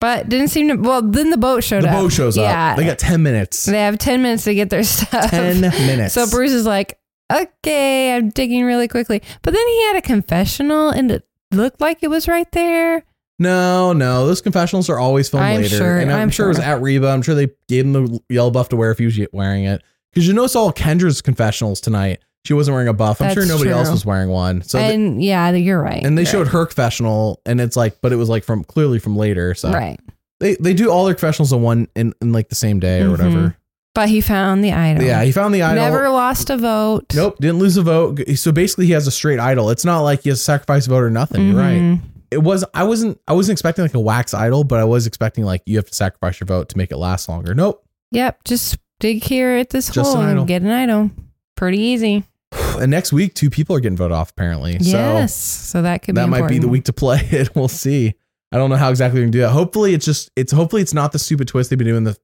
but 0.00 0.28
didn't 0.28 0.48
seem 0.48 0.68
to. 0.68 0.74
Well, 0.76 1.02
then 1.02 1.30
the 1.30 1.36
boat 1.36 1.64
showed 1.64 1.82
the 1.84 1.88
up. 1.88 1.94
The 1.96 2.00
boat 2.02 2.12
shows 2.12 2.36
Yeah, 2.36 2.70
up. 2.72 2.76
They 2.76 2.84
got 2.84 2.98
ten 2.98 3.22
minutes. 3.22 3.64
They 3.64 3.80
have 3.82 3.98
ten 3.98 4.22
minutes 4.22 4.44
to 4.44 4.54
get 4.54 4.70
their 4.70 4.82
stuff. 4.84 5.30
Ten 5.30 5.60
minutes. 5.60 6.14
So 6.14 6.28
Bruce 6.28 6.52
is 6.52 6.66
like, 6.66 6.98
okay, 7.32 8.14
I'm 8.14 8.28
digging 8.30 8.64
really 8.64 8.88
quickly. 8.88 9.22
But 9.42 9.52
then 9.54 9.66
he 9.66 9.86
had 9.86 9.96
a 9.96 10.02
confessional 10.02 10.90
and 10.90 11.10
it 11.10 11.24
looked 11.50 11.80
like 11.80 12.02
it 12.02 12.08
was 12.10 12.28
right 12.28 12.50
there. 12.52 13.04
No, 13.38 13.92
no, 13.92 14.26
those 14.26 14.40
confessionals 14.40 14.88
are 14.88 14.98
always 14.98 15.28
filmed 15.28 15.44
I'm 15.44 15.56
later, 15.62 15.76
sure- 15.76 15.98
and 15.98 16.10
I'm, 16.10 16.20
I'm 16.22 16.30
sure, 16.30 16.46
it 16.46 16.50
was 16.50 16.58
at 16.58 16.80
Reba. 16.80 17.08
I'm 17.08 17.20
sure 17.22 17.34
they 17.34 17.48
gave 17.68 17.84
him 17.84 17.92
the 17.92 18.20
yellow 18.30 18.50
buff 18.50 18.70
to 18.70 18.76
wear 18.76 18.90
if 18.90 18.98
he 18.98 19.04
was 19.04 19.18
wearing 19.32 19.64
it. 19.64 19.82
Because 20.12 20.26
you 20.26 20.32
notice 20.32 20.56
all 20.56 20.72
Kendra's 20.72 21.20
confessionals 21.20 21.80
tonight, 21.80 22.20
she 22.46 22.54
wasn't 22.54 22.74
wearing 22.74 22.88
a 22.88 22.94
buff. 22.94 23.20
I'm 23.20 23.34
sure 23.34 23.44
nobody 23.44 23.70
true. 23.70 23.78
else 23.78 23.90
was 23.90 24.06
wearing 24.06 24.30
one. 24.30 24.62
So 24.62 24.78
they- 24.78 24.94
and 24.94 25.22
yeah, 25.22 25.50
you're 25.50 25.82
right. 25.82 26.02
and 26.02 26.16
they 26.16 26.22
You're 26.22 26.30
showed 26.32 26.48
her 26.48 26.64
confessional, 26.64 27.42
and 27.44 27.60
it's 27.60 27.76
like, 27.76 27.98
but 28.00 28.12
it 28.12 28.16
was 28.16 28.28
like 28.30 28.42
from 28.44 28.64
clearly 28.64 28.98
from 28.98 29.16
later. 29.16 29.52
So 29.54 29.70
right. 29.70 30.00
they 30.40 30.54
they 30.56 30.72
do 30.72 30.90
all 30.90 31.04
their 31.04 31.14
confessionals 31.14 31.52
in 31.52 31.60
one 31.60 31.88
in, 31.94 32.14
in 32.22 32.32
like 32.32 32.48
the 32.48 32.54
same 32.54 32.80
day 32.80 33.02
or 33.02 33.08
Mhm. 33.08 33.10
whatever. 33.10 33.56
But 33.94 34.08
he 34.10 34.20
found 34.20 34.62
the 34.62 34.72
idol. 34.72 35.02
Yeah, 35.04 35.24
he 35.24 35.32
found 35.32 35.54
the 35.54 35.62
idol. 35.62 35.82
Never 35.84 36.08
lost 36.10 36.48
a 36.50 36.56
vote. 36.58 37.14
Nope, 37.14 37.36
didn't 37.40 37.58
lose 37.58 37.76
a 37.78 37.82
vote. 37.82 38.20
So 38.36 38.52
basically, 38.52 38.86
he 38.86 38.92
has 38.92 39.06
a 39.06 39.10
straight 39.10 39.40
idol. 39.40 39.70
It's 39.70 39.84
not 39.86 40.00
like 40.00 40.22
he 40.22 40.28
has 40.28 40.38
a 40.38 40.42
sacrifice 40.42 40.86
vote 40.86 41.02
or 41.02 41.10
nothing. 41.10 41.48
You're 41.50 41.58
right. 41.60 41.98
It 42.30 42.38
was. 42.38 42.64
I 42.74 42.84
wasn't. 42.84 43.20
I 43.28 43.32
wasn't 43.32 43.54
expecting 43.54 43.84
like 43.84 43.94
a 43.94 44.00
wax 44.00 44.34
idol, 44.34 44.64
but 44.64 44.80
I 44.80 44.84
was 44.84 45.06
expecting 45.06 45.44
like 45.44 45.62
you 45.66 45.76
have 45.76 45.86
to 45.86 45.94
sacrifice 45.94 46.40
your 46.40 46.46
vote 46.46 46.68
to 46.70 46.78
make 46.78 46.90
it 46.90 46.96
last 46.96 47.28
longer. 47.28 47.54
Nope. 47.54 47.84
Yep. 48.12 48.44
Just 48.44 48.78
dig 49.00 49.22
here 49.22 49.50
at 49.56 49.70
this 49.70 49.90
Just 49.90 50.12
hole 50.12 50.22
an 50.22 50.28
idol. 50.30 50.38
and 50.40 50.48
get 50.48 50.62
an 50.62 50.70
idol. 50.70 51.10
Pretty 51.56 51.78
easy. 51.78 52.24
And 52.78 52.90
next 52.90 53.10
week, 53.10 53.32
two 53.34 53.48
people 53.48 53.74
are 53.74 53.80
getting 53.80 53.96
voted 53.96 54.12
off 54.12 54.30
apparently. 54.32 54.76
yes. 54.80 55.34
So 55.34 55.80
that 55.82 56.02
So 56.02 56.06
could 56.06 56.14
that 56.16 56.26
be 56.26 56.30
might 56.30 56.46
be 56.48 56.58
the 56.58 56.68
week 56.68 56.84
to 56.84 56.92
play 56.92 57.20
it. 57.30 57.54
We'll 57.56 57.68
see. 57.68 58.14
I 58.52 58.58
don't 58.58 58.68
know 58.70 58.76
how 58.76 58.90
exactly 58.90 59.20
we 59.20 59.24
can 59.24 59.30
do 59.30 59.40
that. 59.40 59.48
Hopefully, 59.50 59.94
it's 59.94 60.04
just. 60.04 60.30
It's 60.36 60.52
hopefully 60.52 60.82
it's 60.82 60.92
not 60.94 61.12
the 61.12 61.18
stupid 61.18 61.48
twist 61.48 61.70
they've 61.70 61.78
been 61.78 61.88
doing 61.88 62.04
the 62.04 62.16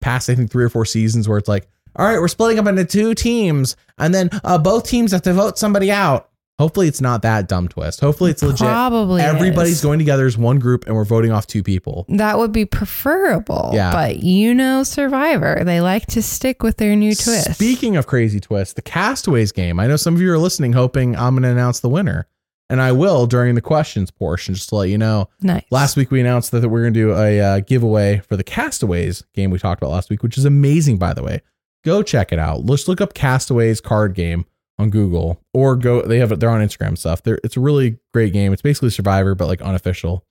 past. 0.00 0.28
I 0.28 0.34
think 0.34 0.50
three 0.50 0.64
or 0.64 0.68
four 0.68 0.84
seasons 0.84 1.28
where 1.28 1.38
it's 1.38 1.48
like, 1.48 1.68
all 1.96 2.04
right, 2.04 2.18
we're 2.18 2.26
splitting 2.28 2.58
up 2.58 2.66
into 2.66 2.84
two 2.84 3.14
teams, 3.14 3.76
and 3.98 4.12
then 4.12 4.28
uh, 4.44 4.58
both 4.58 4.86
teams 4.88 5.12
have 5.12 5.22
to 5.22 5.32
vote 5.32 5.56
somebody 5.56 5.90
out. 5.92 6.28
Hopefully, 6.58 6.86
it's 6.86 7.00
not 7.00 7.22
that 7.22 7.48
dumb 7.48 7.66
twist. 7.66 8.00
Hopefully, 8.00 8.30
it's 8.30 8.42
legit. 8.42 8.58
Probably. 8.58 9.22
Everybody's 9.22 9.76
is. 9.76 9.82
going 9.82 9.98
together 9.98 10.26
as 10.26 10.36
one 10.36 10.58
group, 10.58 10.86
and 10.86 10.94
we're 10.94 11.04
voting 11.04 11.32
off 11.32 11.46
two 11.46 11.62
people. 11.62 12.04
That 12.08 12.38
would 12.38 12.52
be 12.52 12.66
preferable. 12.66 13.70
Yeah. 13.72 13.90
But 13.90 14.22
you 14.22 14.54
know, 14.54 14.82
Survivor, 14.82 15.64
they 15.64 15.80
like 15.80 16.06
to 16.08 16.22
stick 16.22 16.62
with 16.62 16.76
their 16.76 16.94
new 16.94 17.14
twist. 17.14 17.54
Speaking 17.54 17.96
of 17.96 18.06
crazy 18.06 18.38
twists, 18.38 18.74
the 18.74 18.82
Castaways 18.82 19.50
game. 19.50 19.80
I 19.80 19.86
know 19.86 19.96
some 19.96 20.14
of 20.14 20.20
you 20.20 20.30
are 20.32 20.38
listening, 20.38 20.72
hoping 20.72 21.16
I'm 21.16 21.34
going 21.34 21.42
to 21.42 21.48
announce 21.48 21.80
the 21.80 21.88
winner, 21.88 22.28
and 22.68 22.80
I 22.80 22.92
will 22.92 23.26
during 23.26 23.54
the 23.54 23.60
questions 23.60 24.10
portion, 24.10 24.54
just 24.54 24.68
to 24.68 24.76
let 24.76 24.90
you 24.90 24.98
know. 24.98 25.30
nice. 25.40 25.64
Last 25.70 25.96
week 25.96 26.10
we 26.10 26.20
announced 26.20 26.52
that 26.52 26.68
we're 26.68 26.82
going 26.82 26.94
to 26.94 27.00
do 27.00 27.12
a 27.14 27.40
uh, 27.40 27.60
giveaway 27.60 28.18
for 28.28 28.36
the 28.36 28.44
Castaways 28.44 29.24
game 29.34 29.50
we 29.50 29.58
talked 29.58 29.82
about 29.82 29.90
last 29.90 30.10
week, 30.10 30.22
which 30.22 30.36
is 30.36 30.44
amazing, 30.44 30.98
by 30.98 31.14
the 31.14 31.22
way. 31.22 31.40
Go 31.82 32.02
check 32.02 32.30
it 32.30 32.38
out. 32.38 32.66
Let's 32.66 32.86
look 32.86 33.00
up 33.00 33.14
Castaways 33.14 33.80
card 33.80 34.14
game 34.14 34.44
on 34.82 34.90
Google, 34.90 35.40
or 35.54 35.76
go. 35.76 36.02
They 36.02 36.18
have 36.18 36.32
it. 36.32 36.40
They're 36.40 36.50
on 36.50 36.60
Instagram 36.60 36.98
stuff. 36.98 37.22
They're, 37.22 37.38
it's 37.44 37.56
a 37.56 37.60
really 37.60 37.98
great 38.12 38.32
game. 38.32 38.52
It's 38.52 38.62
basically 38.62 38.90
Survivor, 38.90 39.34
but 39.34 39.46
like 39.48 39.62
unofficial. 39.62 40.24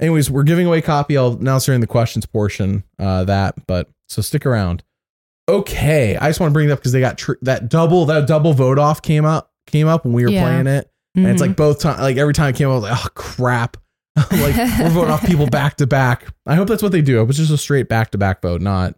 Anyways, 0.00 0.30
we're 0.30 0.42
giving 0.42 0.66
away 0.66 0.80
copy. 0.80 1.16
I'll 1.16 1.34
announce 1.34 1.66
during 1.66 1.80
the 1.80 1.86
questions 1.86 2.26
portion 2.26 2.84
uh, 2.98 3.24
that, 3.24 3.66
but 3.66 3.90
so 4.08 4.22
stick 4.22 4.44
around. 4.46 4.82
Okay, 5.48 6.16
I 6.16 6.28
just 6.30 6.40
want 6.40 6.50
to 6.50 6.52
bring 6.54 6.68
it 6.68 6.72
up 6.72 6.78
because 6.78 6.92
they 6.92 7.00
got 7.00 7.18
tr- 7.18 7.34
that 7.42 7.68
double 7.68 8.06
that 8.06 8.26
double 8.26 8.54
vote 8.54 8.78
off 8.78 9.02
came 9.02 9.24
up 9.26 9.50
came 9.66 9.86
up 9.88 10.04
when 10.04 10.12
we 10.14 10.24
were 10.24 10.30
Yeah. 10.30 10.42
playing 10.42 10.66
it, 10.66 10.90
and 11.14 11.26
it's 11.26 11.40
Mhm. 11.42 11.48
like 11.48 11.56
both 11.56 11.80
time 11.80 12.00
like 12.00 12.16
every 12.16 12.32
time 12.34 12.48
it 12.50 12.56
came 12.56 12.68
up, 12.68 12.72
I 12.72 12.74
was 12.76 12.82
like, 12.84 13.00
oh 13.04 13.08
crap, 13.14 13.76
like 14.16 14.56
we're 14.56 14.88
voting 14.90 15.10
off 15.10 15.24
people 15.26 15.46
back 15.50 15.76
to 15.76 15.86
back. 15.86 16.26
I 16.46 16.54
hope 16.54 16.66
that's 16.68 16.82
what 16.82 16.92
they 16.92 17.02
do. 17.02 17.20
It 17.20 17.24
was 17.24 17.36
just 17.36 17.50
a 17.52 17.58
straight 17.58 17.88
back 17.88 18.10
to 18.12 18.18
back 18.18 18.40
vote, 18.42 18.62
not 18.62 18.94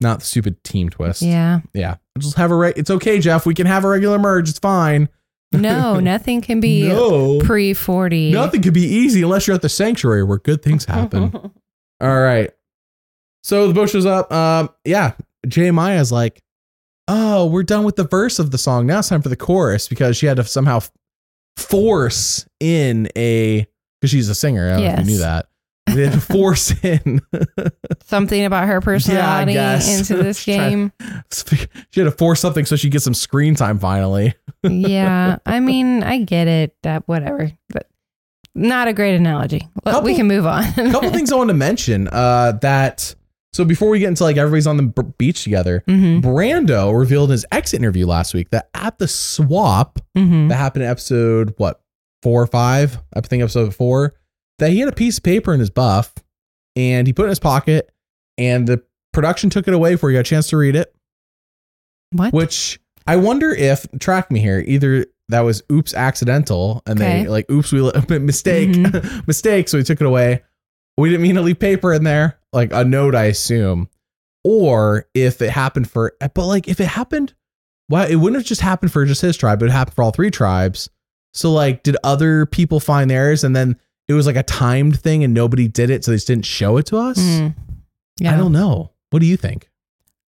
not 0.00 0.20
the 0.20 0.24
stupid 0.24 0.62
team 0.64 0.88
twist. 0.88 1.20
yeah. 1.20 1.60
yeah. 1.74 1.96
Just 2.20 2.36
have 2.36 2.50
a 2.50 2.56
re- 2.56 2.72
It's 2.76 2.90
okay, 2.90 3.18
Jeff. 3.18 3.46
We 3.46 3.54
can 3.54 3.66
have 3.66 3.84
a 3.84 3.88
regular 3.88 4.18
merge. 4.18 4.48
It's 4.48 4.58
fine. 4.58 5.08
No, 5.52 5.98
nothing 6.00 6.40
can 6.42 6.60
be 6.60 6.86
no, 6.88 7.40
pre 7.40 7.74
40. 7.74 8.30
nothing 8.32 8.62
could 8.62 8.74
be 8.74 8.84
easy 8.84 9.22
unless 9.22 9.46
you're 9.46 9.56
at 9.56 9.62
the 9.62 9.68
sanctuary 9.68 10.22
where 10.22 10.38
good 10.38 10.62
things 10.62 10.84
happen. 10.84 11.32
All 12.00 12.20
right. 12.20 12.50
So 13.42 13.66
the 13.68 13.74
boat 13.74 13.90
shows 13.90 14.06
up. 14.06 14.30
Um, 14.32 14.70
yeah. 14.84 15.12
Maya's 15.56 16.12
like, 16.12 16.42
oh, 17.08 17.46
we're 17.46 17.62
done 17.64 17.84
with 17.84 17.96
the 17.96 18.04
verse 18.04 18.38
of 18.38 18.50
the 18.52 18.58
song. 18.58 18.86
Now 18.86 19.00
it's 19.00 19.08
time 19.08 19.22
for 19.22 19.28
the 19.28 19.36
chorus 19.36 19.88
because 19.88 20.16
she 20.16 20.26
had 20.26 20.36
to 20.36 20.44
somehow 20.44 20.80
force 21.56 22.46
in 22.60 23.08
a 23.16 23.66
because 24.00 24.10
she's 24.10 24.28
a 24.28 24.34
singer. 24.34 24.68
I 24.68 24.72
don't 24.74 24.80
know 24.82 24.86
if 24.86 24.92
you 24.92 24.96
Yes. 24.98 25.06
knew 25.06 25.18
that. 25.18 25.46
Had 25.90 26.22
force 26.22 26.72
in. 26.84 27.20
Something 28.04 28.44
about 28.44 28.68
her 28.68 28.80
personality 28.80 29.52
guess. 29.54 29.98
into 30.10 30.22
this 30.22 30.44
game. 30.44 30.92
she 31.32 32.00
had 32.00 32.04
to 32.04 32.10
force 32.10 32.40
something 32.40 32.64
so 32.64 32.76
she 32.76 32.88
gets 32.88 33.04
some 33.04 33.14
screen 33.14 33.54
time 33.54 33.78
finally. 33.78 34.34
yeah. 34.62 35.38
I 35.46 35.60
mean, 35.60 36.02
I 36.02 36.22
get 36.22 36.48
it. 36.48 36.76
That 36.82 37.06
whatever. 37.06 37.50
But 37.68 37.88
not 38.54 38.88
a 38.88 38.92
great 38.92 39.14
analogy. 39.16 39.68
Well, 39.84 40.02
we 40.02 40.14
can 40.14 40.26
move 40.26 40.46
on. 40.46 40.64
A 40.64 40.90
couple 40.90 41.10
things 41.10 41.32
I 41.32 41.36
want 41.36 41.48
to 41.48 41.54
mention. 41.54 42.08
Uh, 42.08 42.52
that 42.62 43.14
so 43.52 43.64
before 43.64 43.88
we 43.90 43.98
get 43.98 44.08
into 44.08 44.22
like 44.24 44.36
everybody's 44.36 44.66
on 44.66 44.76
the 44.76 45.12
beach 45.18 45.44
together, 45.44 45.82
hmm 45.86 46.20
Brando 46.20 46.96
revealed 46.96 47.30
in 47.30 47.32
his 47.32 47.46
exit 47.52 47.80
interview 47.80 48.06
last 48.06 48.34
week 48.34 48.50
that 48.50 48.68
at 48.74 48.98
the 48.98 49.08
swap 49.08 49.98
hmm 50.16 50.48
that 50.48 50.56
happened 50.56 50.84
in 50.84 50.90
episode 50.90 51.54
what 51.56 51.80
four 52.22 52.42
or 52.42 52.46
five 52.46 52.98
i 53.16 53.20
think 53.22 53.42
episode 53.42 53.74
four 53.74 54.14
that 54.60 54.70
he 54.70 54.78
had 54.80 54.88
a 54.88 54.92
piece 54.92 55.18
of 55.18 55.24
paper 55.24 55.52
in 55.52 55.60
his 55.60 55.70
buff 55.70 56.14
and 56.76 57.06
he 57.06 57.12
put 57.12 57.22
it 57.22 57.26
in 57.26 57.30
his 57.30 57.38
pocket 57.40 57.90
and 58.38 58.66
the 58.66 58.82
production 59.12 59.50
took 59.50 59.66
it 59.66 59.74
away 59.74 59.94
before 59.94 60.08
he 60.10 60.14
got 60.14 60.20
a 60.20 60.22
chance 60.22 60.48
to 60.48 60.56
read 60.56 60.76
it 60.76 60.94
What? 62.12 62.32
which 62.32 62.80
i 63.06 63.16
wonder 63.16 63.50
if 63.50 63.86
track 63.98 64.30
me 64.30 64.40
here 64.40 64.62
either 64.66 65.06
that 65.28 65.40
was 65.40 65.62
oops 65.70 65.94
accidental 65.94 66.82
and 66.86 67.00
Okay. 67.00 67.22
they 67.24 67.28
like 67.28 67.50
oops 67.50 67.72
we 67.72 67.80
mistake 68.18 68.68
Mhm. 68.70 69.26
mistake 69.26 69.68
so 69.68 69.78
he 69.78 69.84
took 69.84 70.00
it 70.00 70.06
away 70.06 70.42
we 70.96 71.08
didn't 71.10 71.22
mean 71.22 71.34
to 71.36 71.42
leave 71.42 71.58
paper 71.58 71.92
in 71.92 72.04
there 72.04 72.38
like 72.52 72.72
a 72.72 72.84
note 72.84 73.14
i 73.14 73.24
assume 73.24 73.88
or 74.44 75.06
if 75.14 75.42
it 75.42 75.50
happened 75.50 75.90
for 75.90 76.14
but 76.34 76.46
like 76.46 76.68
if 76.68 76.80
it 76.80 76.86
happened 76.86 77.34
well 77.88 78.08
it 78.08 78.16
wouldn't 78.16 78.40
have 78.40 78.46
just 78.46 78.60
happened 78.60 78.92
for 78.92 79.04
just 79.04 79.20
his 79.22 79.36
tribe 79.36 79.60
it 79.60 79.64
would 79.66 79.72
happen 79.72 79.92
for 79.94 80.02
all 80.02 80.10
three 80.12 80.30
tribes 80.30 80.88
so 81.34 81.52
like 81.52 81.82
did 81.82 81.96
other 82.04 82.46
people 82.46 82.80
find 82.80 83.10
theirs 83.10 83.44
and 83.44 83.54
then 83.54 83.76
it 84.10 84.14
was 84.14 84.26
like 84.26 84.36
a 84.36 84.42
timed 84.42 84.98
thing 85.00 85.22
and 85.24 85.32
nobody 85.32 85.68
did 85.68 85.88
it 85.90 86.04
so 86.04 86.10
they 86.10 86.16
just 86.16 86.26
didn't 86.26 86.44
show 86.46 86.76
it 86.76 86.86
to 86.86 86.96
us 86.98 87.18
Mm. 87.18 87.54
Yeah. 88.18 88.34
i 88.34 88.36
don't 88.36 88.52
know 88.52 88.90
what 89.10 89.20
do 89.20 89.26
you 89.26 89.36
think 89.36 89.68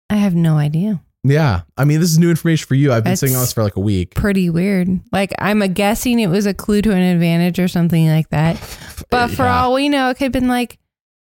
I 0.10 0.16
have 0.16 0.36
no 0.36 0.58
idea. 0.58 1.02
yeah 1.24 1.62
i 1.78 1.84
mean 1.86 2.00
this 2.00 2.12
is 2.12 2.20
new 2.20 2.30
information 2.30 2.68
for 2.68 2.76
you 2.76 2.92
i've 2.94 3.04
been 3.04 3.16
sitting 3.16 3.36
on 3.36 3.42
this 3.42 3.54
for 3.54 3.64
like 3.64 3.76
a 3.76 3.82
week 3.82 4.14
Pretty 4.16 4.50
weird. 4.50 4.88
Like 5.12 5.34
I'm 5.40 5.62
a 5.62 5.68
guessing 5.68 6.20
it 6.20 6.28
was 6.28 6.46
a 6.46 6.54
clue 6.54 6.82
to 6.84 6.92
an 6.92 7.02
advantage 7.02 7.60
or 7.60 7.68
something 7.68 8.08
like 8.08 8.30
that. 8.30 8.56
But 9.10 9.30
for 9.30 9.44
Yeah. 9.44 9.62
all 9.64 9.74
we 9.74 9.90
know, 9.90 10.10
it 10.10 10.16
could 10.16 10.26
have 10.26 10.32
been 10.32 10.48
like 10.48 10.78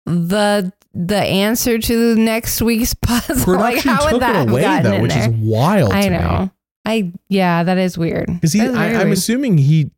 the 0.06 0.72
the 0.94 1.16
answer 1.18 1.78
to 1.78 2.14
next 2.16 2.60
week's 2.62 2.94
puzzle. 3.02 3.54
like 3.54 3.82
production 3.82 3.90
how 3.92 4.04
would 4.04 4.10
took 4.10 4.20
that 4.20 4.46
it 4.46 4.50
away 4.50 4.80
though 4.82 5.00
which 5.02 5.12
there? 5.12 5.22
is 5.22 5.36
wild 5.36 5.92
I 5.92 6.02
to 6.02 6.10
me. 6.10 6.16
know. 6.18 6.50
I 6.84 7.12
yeah, 7.28 7.62
that 7.64 7.78
is 7.78 7.96
weird. 7.98 8.26
Because 8.26 8.52
he, 8.52 8.60
That 8.60 8.70
is 8.70 8.76
I, 8.76 8.86
I'm 8.88 8.92
weird. 9.08 9.12
assuming 9.12 9.58
he 9.58 9.90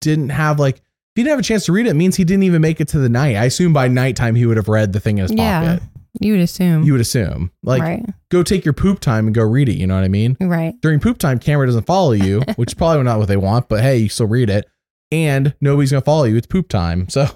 didn't 0.00 0.28
have 0.30 0.60
like, 0.60 0.80
he 1.16 1.22
didn't 1.22 1.30
have 1.30 1.38
a 1.40 1.42
chance 1.42 1.64
to 1.66 1.72
read 1.72 1.86
it, 1.86 1.90
it 1.90 1.94
means 1.94 2.14
he 2.16 2.24
didn't 2.24 2.44
even 2.44 2.62
make 2.62 2.80
it 2.80 2.88
to 2.88 2.98
the 2.98 3.08
night. 3.08 3.34
I 3.36 3.44
assume 3.46 3.72
by 3.72 3.88
nighttime 3.88 4.34
he 4.36 4.46
would 4.46 4.56
have 4.56 4.68
read 4.68 4.92
the 4.92 5.00
thing 5.00 5.18
in 5.18 5.22
his 5.22 5.32
Yeah, 5.32 5.60
pocket. 5.78 5.82
you 6.20 6.32
would 6.34 6.42
assume. 6.42 6.84
You 6.84 6.92
would 6.92 7.00
assume. 7.00 7.50
Like, 7.64 7.82
right, 7.82 8.04
go 8.30 8.42
take 8.42 8.64
your 8.64 8.74
poop 8.74 9.00
time 9.00 9.26
and 9.26 9.34
go 9.34 9.42
read 9.42 9.68
it. 9.68 9.74
You 9.76 9.86
know 9.88 9.94
what 9.96 10.04
I 10.04 10.08
mean? 10.08 10.36
right. 10.40 10.74
During 10.82 11.00
poop 11.00 11.18
time, 11.18 11.38
camera 11.40 11.66
doesn't 11.66 11.86
follow 11.86 12.12
you, 12.12 12.42
which 12.56 12.70
is 12.70 12.74
probably 12.74 13.02
not 13.02 13.18
what 13.18 13.28
they 13.28 13.36
want, 13.36 13.68
but 13.68 13.80
hey, 13.82 13.96
you 13.98 14.08
still 14.08 14.26
read 14.28 14.50
it. 14.50 14.66
And 15.10 15.54
nobody's 15.60 15.90
going 15.90 16.00
to 16.02 16.04
follow 16.04 16.24
you. 16.24 16.36
It's 16.36 16.46
poop 16.46 16.68
time. 16.68 17.08
So, 17.08 17.26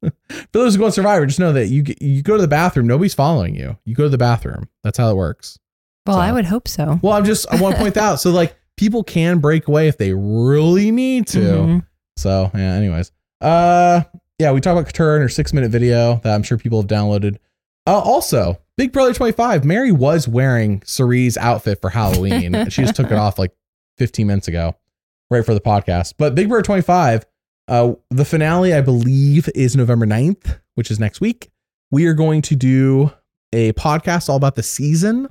for 0.00 0.12
those 0.52 0.74
who 0.74 0.80
go 0.80 0.86
on 0.86 0.92
Survivor, 0.92 1.26
just 1.26 1.38
know 1.40 1.52
that 1.52 1.66
you 1.66 1.84
you 2.00 2.22
go 2.22 2.36
to 2.36 2.42
the 2.42 2.48
bathroom, 2.48 2.86
nobody's 2.86 3.14
following 3.14 3.54
you. 3.54 3.76
You 3.84 3.94
go 3.94 4.04
to 4.04 4.08
the 4.08 4.18
bathroom. 4.18 4.68
That's 4.84 4.98
how 4.98 5.10
it 5.10 5.16
works. 5.16 5.58
Well, 6.06 6.16
So- 6.16 6.20
I 6.20 6.32
would 6.32 6.44
hope 6.46 6.66
so. 6.68 6.98
Well, 7.02 7.12
I'm 7.12 7.24
just, 7.24 7.46
I 7.52 7.60
want 7.60 7.74
to 7.76 7.80
point 7.82 7.94
that 7.94 8.04
out. 8.04 8.16
So, 8.20 8.30
like, 8.30 8.56
people 8.76 9.02
can 9.02 9.38
break 9.40 9.66
away 9.68 9.88
if 9.88 9.98
they 9.98 10.12
really 10.14 10.90
need 10.90 11.26
to. 11.28 11.38
Mhm. 11.40 11.84
So 12.16 12.50
yeah, 12.54 12.72
anyways. 12.74 13.12
Uh 13.40 14.02
yeah, 14.38 14.52
we 14.52 14.60
talked 14.60 14.78
about 14.78 14.92
Katurah 14.92 15.16
in 15.16 15.22
her 15.22 15.28
six 15.28 15.52
minute 15.52 15.70
video 15.70 16.20
that 16.22 16.34
I'm 16.34 16.42
sure 16.42 16.58
people 16.58 16.80
have 16.80 16.88
downloaded. 16.88 17.36
Uh 17.86 17.98
also, 17.98 18.58
Big 18.76 18.92
Brother 18.92 19.12
25, 19.14 19.64
Mary 19.64 19.90
was 19.92 20.28
wearing 20.28 20.80
Cirie's 20.80 21.36
outfit 21.36 21.80
for 21.80 21.90
Halloween. 21.90 22.52
she 22.70 22.82
just 22.82 22.94
took 22.94 23.10
it 23.10 23.18
off 23.18 23.38
like 23.38 23.52
15 23.98 24.26
minutes 24.26 24.46
ago. 24.48 24.76
right 25.30 25.44
for 25.44 25.54
the 25.54 25.60
podcast. 25.60 26.14
But 26.18 26.34
Big 26.36 26.48
Brother 26.48 26.62
25, 26.62 27.26
uh, 27.66 27.94
the 28.10 28.24
finale, 28.24 28.72
I 28.72 28.80
believe, 28.80 29.48
is 29.54 29.74
November 29.74 30.06
9th, 30.06 30.60
which 30.76 30.90
is 30.90 31.00
next 31.00 31.20
week. 31.20 31.50
We 31.90 32.06
are 32.06 32.14
going 32.14 32.42
to 32.42 32.54
do 32.56 33.12
a 33.52 33.72
podcast 33.72 34.28
all 34.28 34.36
about 34.36 34.54
the 34.54 34.62
season. 34.62 35.28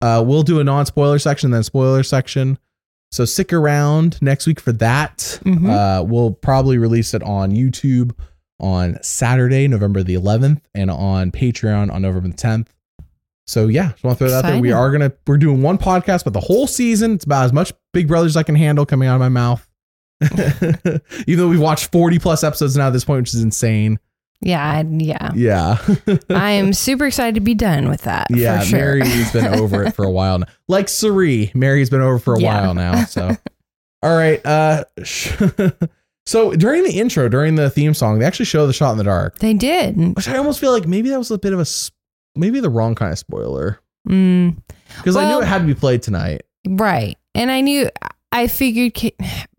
Uh, 0.00 0.22
we'll 0.24 0.42
do 0.44 0.60
a 0.60 0.64
non 0.64 0.86
spoiler 0.86 1.18
section, 1.18 1.50
then 1.50 1.62
spoiler 1.64 2.02
section. 2.02 2.58
So 3.12 3.24
stick 3.26 3.52
around 3.52 4.20
next 4.22 4.46
week 4.46 4.58
for 4.58 4.72
that. 4.72 5.38
Mhm. 5.44 5.68
Uh, 5.70 6.02
we'll 6.02 6.32
probably 6.32 6.78
release 6.78 7.12
it 7.14 7.22
on 7.22 7.52
YouTube 7.52 8.12
on 8.58 8.96
Saturday, 9.02 9.68
November 9.68 10.02
the 10.02 10.14
11th, 10.14 10.62
and 10.74 10.90
on 10.90 11.30
Patreon 11.30 11.92
on 11.92 12.02
November 12.02 12.28
the 12.28 12.34
10th. 12.34 12.68
So 13.46 13.68
yeah, 13.68 13.90
just 13.92 14.02
want 14.04 14.18
to 14.18 14.24
throw 14.24 14.30
that 14.30 14.44
out 14.44 14.50
there. 14.52 14.60
We 14.60 14.72
are 14.72 14.90
gonna 14.90 15.12
we're 15.26 15.36
doing 15.36 15.62
one 15.62 15.76
podcast, 15.76 16.24
but 16.24 16.32
the 16.32 16.40
whole 16.40 16.66
season 16.66 17.12
it's 17.12 17.24
about 17.24 17.44
as 17.44 17.52
much 17.52 17.72
Big 17.92 18.08
Brothers 18.08 18.36
I 18.36 18.44
can 18.44 18.54
handle 18.54 18.86
coming 18.86 19.08
out 19.08 19.16
of 19.16 19.20
my 19.20 19.28
mouth. 19.28 19.68
Even 21.26 21.38
though 21.38 21.48
we've 21.48 21.60
watched 21.60 21.90
40 21.90 22.18
plus 22.18 22.44
episodes 22.44 22.76
now 22.76 22.86
at 22.86 22.92
this 22.92 23.04
point, 23.04 23.22
which 23.22 23.34
is 23.34 23.42
insane. 23.42 23.98
Yeah, 24.42 24.82
yeah. 24.88 25.30
Yeah. 25.34 25.78
I 26.30 26.50
am 26.52 26.72
super 26.72 27.06
excited 27.06 27.36
to 27.36 27.40
be 27.40 27.54
done 27.54 27.88
with 27.88 28.02
that. 28.02 28.26
yeah, 28.30 28.60
for 28.60 28.66
sure. 28.66 28.78
Mary's 28.96 29.32
been 29.32 29.46
over 29.46 29.84
it 29.84 29.94
for 29.94 30.04
a 30.04 30.10
while 30.10 30.40
now. 30.40 30.46
Like 30.68 30.88
Sari, 30.88 31.50
Mary's 31.54 31.90
been 31.90 32.00
over 32.00 32.18
for 32.18 32.34
a 32.34 32.40
Yeah. 32.40 32.60
while 32.62 32.74
now. 32.74 33.04
So, 33.04 33.30
all 34.02 34.16
right. 34.16 34.44
Uh, 34.44 34.84
sh- 35.04 35.32
so 36.26 36.52
during 36.54 36.82
the 36.84 36.92
intro, 36.92 37.28
during 37.28 37.54
the 37.54 37.70
theme 37.70 37.94
song, 37.94 38.18
they 38.18 38.24
actually 38.24 38.46
show 38.46 38.66
the 38.66 38.72
shot 38.72 38.92
in 38.92 38.98
the 38.98 39.04
dark, 39.04 39.38
they 39.38 39.54
did. 39.54 39.96
which 40.16 40.28
I 40.28 40.36
almost 40.38 40.60
feel 40.60 40.72
like 40.72 40.86
maybe 40.86 41.08
that 41.10 41.18
was 41.18 41.30
a 41.30 41.38
bit 41.38 41.52
of 41.52 41.60
a, 41.60 41.66
maybe 42.38 42.60
the 42.60 42.70
wrong 42.70 42.94
kind 42.94 43.12
of 43.12 43.18
spoiler 43.18 43.78
Mm, 44.08 44.56
because 44.96 45.14
I 45.14 45.28
knew 45.28 45.40
it 45.40 45.46
had 45.46 45.58
to 45.60 45.64
be 45.64 45.74
played 45.74 46.02
tonight. 46.02 46.42
right. 46.68 47.16
And 47.36 47.50
I 47.52 47.60
knew, 47.60 47.88
I 48.32 48.48
figured 48.48 48.98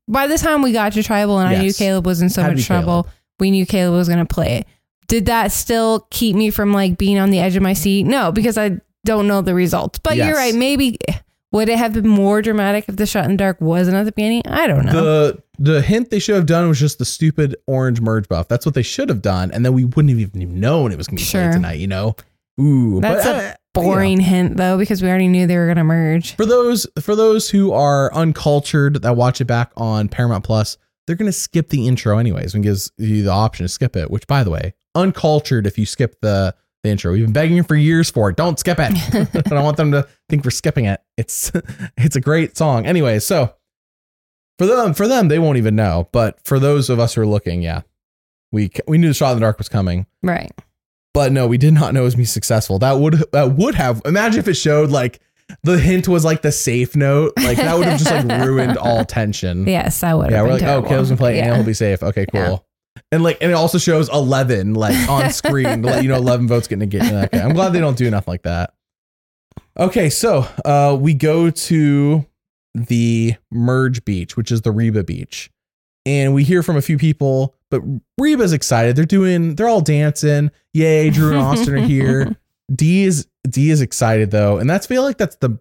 by 0.08 0.28
the 0.28 0.38
time 0.38 0.62
we 0.62 0.74
got 0.74 0.92
to 0.94 1.02
tribal 1.04 1.40
and 1.40 1.48
I 1.48 1.62
knew 1.62 1.70
Kaleb 1.72 2.04
was 2.06 2.22
in 2.22 2.30
so 2.30 2.44
much 2.44 2.66
trouble, 2.66 3.08
we 3.40 3.52
knew 3.52 3.66
Kaleb 3.66 3.94
was 3.94 4.08
going 4.08 4.26
to 4.26 4.34
play 4.34 4.58
it. 4.58 4.68
Did 5.08 5.26
that 5.28 5.52
still 5.52 6.08
keep 6.12 6.36
me 6.36 6.50
from 6.50 6.74
like 6.74 6.98
being 6.98 7.20
on 7.20 7.30
the 7.30 7.40
edge 7.40 7.56
of 7.56 7.64
my 7.64 7.74
seat? 7.74 8.04
No, 8.04 8.32
because 8.32 8.58
I 8.58 8.80
don't 9.06 9.28
know 9.28 9.42
the 9.42 9.54
results. 9.54 10.00
But 10.00 10.16
Yes. 10.16 10.28
you're 10.28 10.38
right. 10.38 10.56
Maybe 10.56 10.98
would 11.52 11.70
it 11.70 11.78
have 11.78 11.94
been 11.94 12.08
more 12.08 12.42
dramatic 12.42 12.86
if 12.88 12.96
the 12.96 13.06
shot 13.06 13.26
in 13.26 13.32
the 13.32 13.38
dark 13.38 13.60
wasn't 13.62 13.98
at 13.98 14.06
the 14.06 14.12
beginning? 14.12 14.44
I 14.48 14.66
don't 14.68 14.86
know. 14.86 14.94
The 14.94 15.44
the 15.60 15.82
hint 15.82 16.10
they 16.10 16.18
should 16.20 16.36
have 16.36 16.48
done 16.48 16.68
was 16.68 16.80
just 16.80 16.98
the 16.98 17.06
stupid 17.06 17.56
orange 17.68 18.02
merge 18.02 18.28
buff. 18.28 18.48
That's 18.48 18.66
what 18.66 18.74
they 18.76 18.82
should 18.82 19.10
have 19.10 19.22
done, 19.22 19.52
and 19.52 19.64
then 19.64 19.74
we 19.74 19.86
wouldn't 19.86 20.10
have 20.10 20.20
even 20.20 20.60
known 20.60 20.92
it 20.92 20.98
was 20.98 21.08
going 21.08 21.18
to 21.18 21.22
be 21.22 21.26
Sure. 21.26 21.42
played 21.44 21.54
tonight. 21.54 21.80
You 21.80 21.88
know. 21.88 22.16
Ooh, 22.60 23.00
That's 23.02 23.26
but, 23.26 23.36
a 23.36 23.48
uh, 23.50 23.54
Boring 23.74 24.20
hint 24.20 24.58
though, 24.58 24.78
because 24.78 25.02
we 25.02 25.10
already 25.10 25.28
knew 25.28 25.48
they 25.48 25.58
were 25.58 25.66
going 25.66 25.78
to 25.78 25.84
merge. 25.84 26.36
for 26.36 26.46
those 26.46 26.86
for 27.02 27.16
those 27.16 27.50
who 27.50 27.72
are 27.72 28.14
uncultured 28.14 29.02
that 29.02 29.16
watch 29.16 29.42
it 29.42 29.46
back 29.46 29.72
on 29.76 30.08
Paramount 30.08 30.44
Plus, 30.44 30.78
they're 31.06 31.16
gonna 31.16 31.32
skip 31.32 31.70
the 31.70 31.88
intro 31.88 32.18
anyways 32.18 32.54
and 32.54 32.64
gives 32.64 32.92
you 32.98 33.24
the 33.24 33.32
option 33.32 33.66
to 33.66 33.70
skip 33.70 33.96
it. 33.96 34.10
Which, 34.12 34.28
by 34.28 34.44
the 34.44 34.50
way, 34.50 34.74
uncultured 34.96 35.68
if 35.68 35.78
you 35.78 35.86
skip 35.86 36.22
the 36.22 36.56
the 36.84 36.90
intro. 36.90 37.14
We've 37.14 37.24
been 37.24 37.34
begging 37.34 37.64
for 37.64 37.76
years 37.76 38.10
for 38.10 38.30
it. 38.30 38.36
Don't 38.36 38.60
skip 38.60 38.78
it. 38.80 38.92
I 39.36 39.50
don't 39.50 39.64
want 39.64 39.78
them 39.78 39.92
to 39.94 40.08
think 40.30 40.44
we're 40.44 40.52
skipping 40.52 40.86
it. 40.86 41.02
It's 41.18 41.52
it's 41.98 42.16
a 42.16 42.22
great 42.22 42.58
song. 42.58 42.86
Anyway, 42.86 43.20
so 43.20 43.54
for 44.58 44.66
them 44.66 44.94
for 44.94 45.08
them 45.08 45.30
they 45.30 45.40
won't 45.40 45.58
even 45.58 45.76
know. 45.76 46.10
But 46.12 46.40
for 46.44 46.60
those 46.60 46.90
of 46.90 47.00
us 47.00 47.16
who 47.16 47.22
are 47.22 47.28
looking, 47.28 47.62
yeah, 47.62 47.82
we 48.52 48.72
we 48.88 48.98
knew 48.98 49.08
the 49.08 49.14
shot 49.14 49.32
in 49.32 49.38
the 49.38 49.42
dark 49.42 49.58
was 49.58 49.70
coming. 49.70 50.06
Right. 50.22 50.52
But 51.14 51.32
no, 51.32 51.48
we 51.48 51.58
did 51.58 51.74
not 51.74 51.94
know 51.94 52.02
it 52.02 52.06
was 52.06 52.16
be 52.16 52.26
successful. 52.26 52.80
That 52.80 52.94
would 52.94 53.24
that 53.32 53.52
would 53.54 53.76
have 53.76 54.02
imagine 54.06 54.40
if 54.40 54.48
it 54.48 54.56
showed 54.56 54.90
like 54.90 55.20
the 55.64 55.78
hint 55.78 56.08
was 56.08 56.26
like 56.26 56.42
the 56.42 56.52
safe 56.52 56.96
note. 56.96 57.34
Like 57.38 57.58
that 57.58 57.78
would 57.78 57.88
have 57.88 58.00
just 58.00 58.12
like 58.12 58.46
ruined 58.46 58.78
all 58.78 59.06
tension. 59.06 59.68
Yes, 59.68 60.04
I 60.04 60.14
would. 60.14 60.32
yeah, 60.32 60.38
have 60.38 60.46
we're 60.46 60.54
like, 60.54 60.64
oh. 60.64 60.82
Kaleb's 60.84 61.10
gonna 61.10 61.18
play 61.18 61.38
yeah. 61.38 61.48
and 61.48 61.56
he'll 61.58 61.66
be 61.66 61.74
safe. 61.74 62.04
Okay, 62.04 62.26
cool. 62.26 62.42
Yeah. 62.42 62.58
And 63.12 63.24
like 63.24 63.38
and 63.42 63.52
it 63.52 63.56
also 63.56 63.78
shows 63.78 64.10
eleven 64.10 64.74
like 64.74 64.98
on 65.10 65.32
screen 65.32 65.84
to 65.84 65.88
let 65.88 66.04
you 66.04 66.10
know 66.10 66.16
eleven 66.16 66.48
votes 66.48 66.68
getting 66.68 66.88
get 66.90 67.12
okay. 67.12 67.40
I'm 67.40 67.54
glad 67.54 67.74
they 67.74 67.80
don't 67.80 67.98
do 67.98 68.08
enough 68.08 68.28
like 68.28 68.44
that. 68.44 68.74
Okay, 69.78 70.10
so 70.10 70.48
uh 70.66 70.98
we 71.00 71.14
go 71.14 71.50
to 71.50 72.26
the 72.74 73.36
merge 73.52 74.04
beach, 74.06 74.36
which 74.36 74.52
is 74.52 74.62
the 74.62 74.72
Reba 74.72 75.04
beach. 75.04 75.52
And 76.06 76.34
we 76.34 76.44
hear 76.44 76.64
from 76.64 76.76
a 76.76 76.82
few 76.82 76.98
people, 76.98 77.56
but 77.70 77.82
Reba's 78.18 78.52
excited. 78.52 78.96
They're 78.96 79.06
doing, 79.06 79.56
they're 79.56 79.70
all 79.70 79.82
dancing. 79.82 80.52
Yay, 80.74 81.10
Drew 81.10 81.32
and 81.32 81.40
Austin 81.40 81.76
are 81.76 81.78
here. 81.78 82.36
Dee 82.76 83.04
is 83.04 83.28
Dee 83.50 83.70
is 83.72 83.82
excited 83.82 84.32
though, 84.32 84.58
and 84.58 84.70
that's 84.70 84.86
feel 84.88 85.04
like 85.04 85.18
that's 85.18 85.36
the 85.38 85.60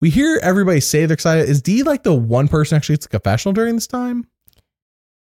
we 0.00 0.10
hear 0.10 0.38
everybody 0.42 0.80
say 0.80 1.06
they're 1.06 1.14
excited. 1.14 1.48
Is 1.48 1.60
Dee 1.62 1.82
like 1.82 2.02
the 2.02 2.14
one 2.14 2.48
person 2.48 2.76
actually 2.76 2.96
gets 2.96 3.06
a 3.06 3.08
confessional 3.08 3.52
during 3.52 3.74
this 3.74 3.86
time? 3.86 4.26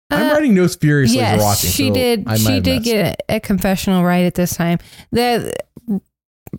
I'm 0.09 0.29
Uh, 0.29 0.33
writing 0.33 0.53
notes 0.53 0.75
furiously 0.75 1.17
yes, 1.17 1.41
watching. 1.41 1.69
she 1.69 1.87
so 1.87 1.93
did. 1.93 2.25
She 2.39 2.59
did 2.59 2.65
missed. 2.79 2.85
get 2.85 3.21
a, 3.29 3.35
a 3.35 3.39
confessional 3.39 4.03
right 4.03 4.25
at 4.25 4.35
this 4.35 4.55
time. 4.55 4.77
The 5.11 5.53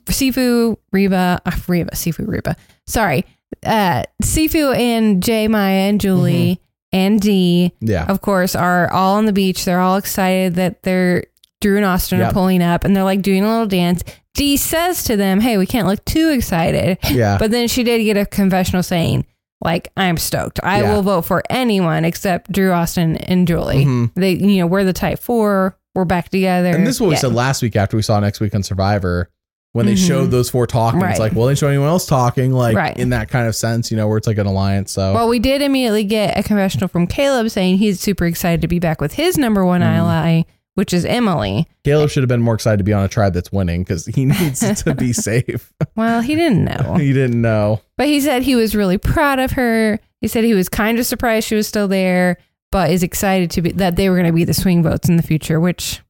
Sifu 0.06 0.76
Reba, 0.92 1.40
uh, 1.44 1.50
Reba, 1.68 1.90
Sifu 1.92 2.26
Reba. 2.26 2.56
Sorry, 2.86 3.24
uh, 3.64 4.04
Sifu 4.22 4.74
and 4.76 5.22
J 5.22 5.48
Maya 5.48 5.88
and 5.88 6.00
Julie 6.00 6.56
Mm-hmm. 6.92 6.96
and 6.96 7.20
Dee, 7.20 7.72
Yeah. 7.80 8.06
of 8.06 8.20
course, 8.22 8.54
are 8.54 8.90
all 8.92 9.16
on 9.16 9.26
the 9.26 9.32
beach. 9.32 9.64
They're 9.64 9.80
all 9.80 9.96
excited 9.96 10.54
that 10.56 10.82
they're 10.82 11.24
Drew 11.62 11.76
and 11.76 11.86
Austin 11.86 12.18
Yep. 12.18 12.30
are 12.30 12.32
pulling 12.34 12.62
up, 12.62 12.84
and 12.84 12.94
they're 12.94 13.02
like 13.04 13.22
doing 13.22 13.42
a 13.42 13.48
little 13.50 13.66
dance. 13.66 14.02
Dee 14.34 14.56
says 14.58 15.04
to 15.04 15.16
them, 15.16 15.40
"Hey, 15.40 15.56
we 15.56 15.64
can't 15.66 15.86
look 15.86 16.04
too 16.04 16.28
excited." 16.30 16.98
Yeah. 17.10 17.38
But 17.38 17.50
then 17.50 17.68
she 17.68 17.82
did 17.82 18.02
get 18.04 18.16
a 18.18 18.26
confessional 18.26 18.82
saying, 18.82 19.24
like, 19.64 19.88
I'm 19.96 20.16
stoked. 20.16 20.58
I 20.62 20.82
Yeah. 20.82 20.92
will 20.94 21.02
vote 21.02 21.22
for 21.22 21.42
anyone 21.48 22.04
except 22.04 22.50
Drew 22.52 22.72
Austin 22.72 23.16
and 23.16 23.46
Julie. 23.46 23.84
Mhm. 23.84 24.10
They, 24.16 24.32
you 24.32 24.56
know, 24.58 24.66
we're 24.66 24.84
the 24.84 24.92
type 24.92 25.18
four. 25.20 25.76
We're 25.94 26.04
back 26.04 26.30
together. 26.30 26.70
And 26.70 26.86
this 26.86 26.96
is 26.96 27.00
what 27.00 27.08
we 27.08 27.14
Yeah. 27.14 27.20
said 27.20 27.34
last 27.34 27.62
week 27.62 27.76
after 27.76 27.96
we 27.96 28.02
saw 28.02 28.18
next 28.20 28.40
week 28.40 28.54
on 28.54 28.62
Survivor. 28.62 29.28
When 29.74 29.86
they 29.86 29.94
Mhm. 29.94 30.06
showed 30.06 30.30
those 30.30 30.50
four 30.50 30.66
talking, 30.66 31.00
Right. 31.00 31.12
it's 31.12 31.18
like, 31.20 31.32
well, 31.34 31.46
they 31.46 31.52
didn't 31.52 31.60
show 31.60 31.68
anyone 31.68 31.88
else 31.88 32.04
talking, 32.04 32.52
like 32.52 32.76
Right. 32.76 32.94
in 32.96 33.08
that 33.10 33.28
kind 33.30 33.46
of 33.48 33.54
sense, 33.56 33.90
you 33.90 33.96
know, 33.96 34.06
where 34.08 34.18
it's 34.18 34.26
like 34.26 34.36
an 34.36 34.46
alliance. 34.46 34.92
So 34.92 35.14
Well, 35.14 35.28
we 35.28 35.38
did 35.38 35.62
immediately 35.62 36.04
get 36.04 36.36
a 36.38 36.42
confessional 36.42 36.88
from 36.88 37.06
Kaleb 37.06 37.50
saying 37.50 37.78
he's 37.78 37.98
super 38.00 38.26
excited 38.26 38.60
to 38.62 38.68
be 38.68 38.78
back 38.78 39.00
with 39.00 39.14
his 39.14 39.38
number 39.38 39.64
one 39.64 39.80
Mhm. 39.80 39.86
ally, 39.96 40.42
which 40.74 40.92
is 40.94 41.04
Emily. 41.04 41.66
Kaleb 41.84 42.10
should 42.10 42.22
have 42.22 42.28
been 42.28 42.42
more 42.42 42.54
excited 42.54 42.78
to 42.78 42.84
be 42.84 42.92
on 42.92 43.04
a 43.04 43.08
tribe 43.08 43.34
that's 43.34 43.52
winning 43.52 43.82
because 43.82 44.06
he 44.06 44.24
needs 44.26 44.60
to 44.82 44.94
be 44.94 45.12
safe. 45.12 45.72
Well, 45.96 46.20
he 46.20 46.34
didn't 46.34 46.64
know, 46.66 46.94
he 46.94 47.12
didn't 47.12 47.40
know. 47.40 47.80
but 47.96 48.06
he 48.06 48.20
said 48.20 48.42
he 48.42 48.54
was 48.54 48.74
really 48.74 48.98
proud 48.98 49.38
of 49.38 49.52
her. 49.52 49.98
He 50.20 50.28
said 50.28 50.44
he 50.44 50.54
was 50.54 50.68
kind 50.68 50.98
of 50.98 51.06
surprised 51.06 51.48
she 51.48 51.54
was 51.56 51.66
still 51.66 51.88
there, 51.88 52.36
but 52.70 52.90
is 52.90 53.02
excited 53.02 53.50
to 53.52 53.62
be 53.62 53.72
that 53.72 53.96
they 53.96 54.08
were 54.08 54.14
going 54.16 54.26
to 54.26 54.32
be 54.32 54.44
the 54.44 54.54
swing 54.54 54.82
votes 54.82 55.08
in 55.08 55.16
the 55.16 55.22
future, 55.22 55.58
which 55.60 56.00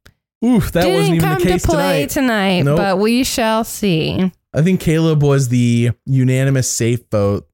Oof, 0.44 0.72
that 0.72 0.82
didn't 0.82 0.96
wasn't 0.98 1.16
even 1.16 1.28
come 1.28 1.38
the 1.40 1.46
case 1.46 1.62
to 1.62 1.68
play 1.68 2.06
tonight. 2.06 2.10
tonight. 2.10 2.62
Nope. 2.64 2.76
But 2.76 2.98
we 2.98 3.24
shall 3.24 3.64
see. 3.64 4.32
I 4.54 4.60
think 4.62 4.80
Kaleb 4.82 5.22
was 5.22 5.48
the 5.48 5.92
unanimous 6.04 6.70
safe 6.70 7.00
vote 7.10 7.48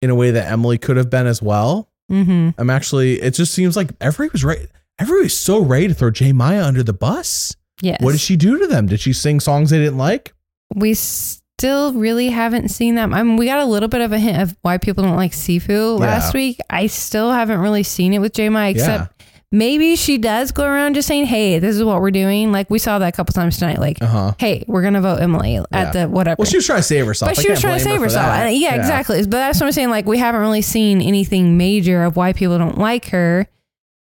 in 0.00 0.08
a 0.10 0.14
way 0.14 0.30
that 0.30 0.50
Emily 0.50 0.78
could 0.78 0.96
have 0.96 1.10
been 1.10 1.26
as 1.26 1.42
well. 1.42 1.90
hmm 2.08 2.50
I'm 2.56 2.70
actually, 2.70 3.20
it 3.20 3.34
just 3.34 3.52
seems 3.52 3.76
like 3.76 3.90
everybody 4.00 4.32
was 4.32 4.42
right. 4.44 4.66
Everybody 5.00 5.24
was 5.24 5.38
so 5.38 5.60
ready 5.62 5.88
to 5.88 5.94
throw 5.94 6.10
J 6.10 6.32
Maya 6.32 6.62
under 6.64 6.82
the 6.82 6.92
bus. 6.92 7.56
Yes. 7.82 8.02
What 8.02 8.12
did 8.12 8.20
she 8.20 8.36
do 8.36 8.58
to 8.58 8.66
them? 8.66 8.86
Did 8.86 9.00
she 9.00 9.12
sing 9.12 9.40
songs 9.40 9.70
they 9.70 9.78
didn't 9.78 9.98
like? 9.98 10.34
we 10.76 10.94
still 10.94 11.92
really 11.94 12.28
haven't 12.28 12.68
seen 12.68 12.94
that. 12.94 13.12
I 13.12 13.22
mean, 13.24 13.36
we 13.36 13.44
got 13.46 13.58
a 13.58 13.64
little 13.64 13.88
bit 13.88 14.00
of 14.02 14.12
a 14.12 14.18
hint 14.18 14.40
of 14.40 14.56
why 14.62 14.78
people 14.78 15.02
don't 15.04 15.16
like 15.16 15.32
Sifu 15.32 15.98
last 15.98 16.32
week. 16.32 16.58
I 16.70 16.86
still 16.86 17.32
haven't 17.32 17.58
really 17.60 17.82
seen 17.82 18.14
it 18.14 18.18
with 18.20 18.32
J 18.34 18.48
Maya, 18.50 18.70
except 18.70 19.22
maybe 19.50 19.96
she 19.96 20.16
does 20.16 20.52
go 20.52 20.64
around 20.64 20.94
just 20.94 21.08
saying, 21.08 21.26
"Hey, 21.26 21.58
this 21.58 21.74
is 21.76 21.82
what 21.82 22.00
we're 22.00 22.10
doing." 22.12 22.52
Like 22.52 22.70
we 22.70 22.78
saw 22.78 22.98
that 23.00 23.08
a 23.08 23.12
couple 23.12 23.32
times 23.32 23.58
tonight. 23.58 23.78
Like, 23.80 24.00
Uh 24.00 24.06
huh. 24.06 24.32
"Hey, 24.38 24.64
we're 24.68 24.82
gonna 24.82 25.00
vote 25.00 25.16
Emily 25.20 25.54
Yeah. 25.54 25.62
at 25.72 25.92
the 25.92 26.08
whatever." 26.08 26.36
Well, 26.38 26.46
she 26.46 26.56
was 26.58 26.66
trying 26.66 26.78
to 26.78 26.82
save 26.84 27.04
herself. 27.06 27.30
but 27.32 27.38
I 27.38 27.42
she 27.42 27.50
was 27.50 27.60
trying 27.60 27.78
to 27.78 27.84
save 27.84 27.96
her 27.98 28.04
herself. 28.04 28.26
Yeah, 28.52 28.74
exactly. 28.76 29.20
But 29.22 29.30
that's 29.32 29.58
what 29.60 29.66
I'm 29.66 29.72
saying. 29.72 29.90
Like 29.90 30.06
we 30.06 30.18
haven't 30.18 30.40
really 30.42 30.62
seen 30.62 31.00
anything 31.02 31.56
major 31.58 32.04
of 32.04 32.16
why 32.16 32.32
people 32.32 32.56
don't 32.58 32.78
like 32.78 33.06
her. 33.08 33.46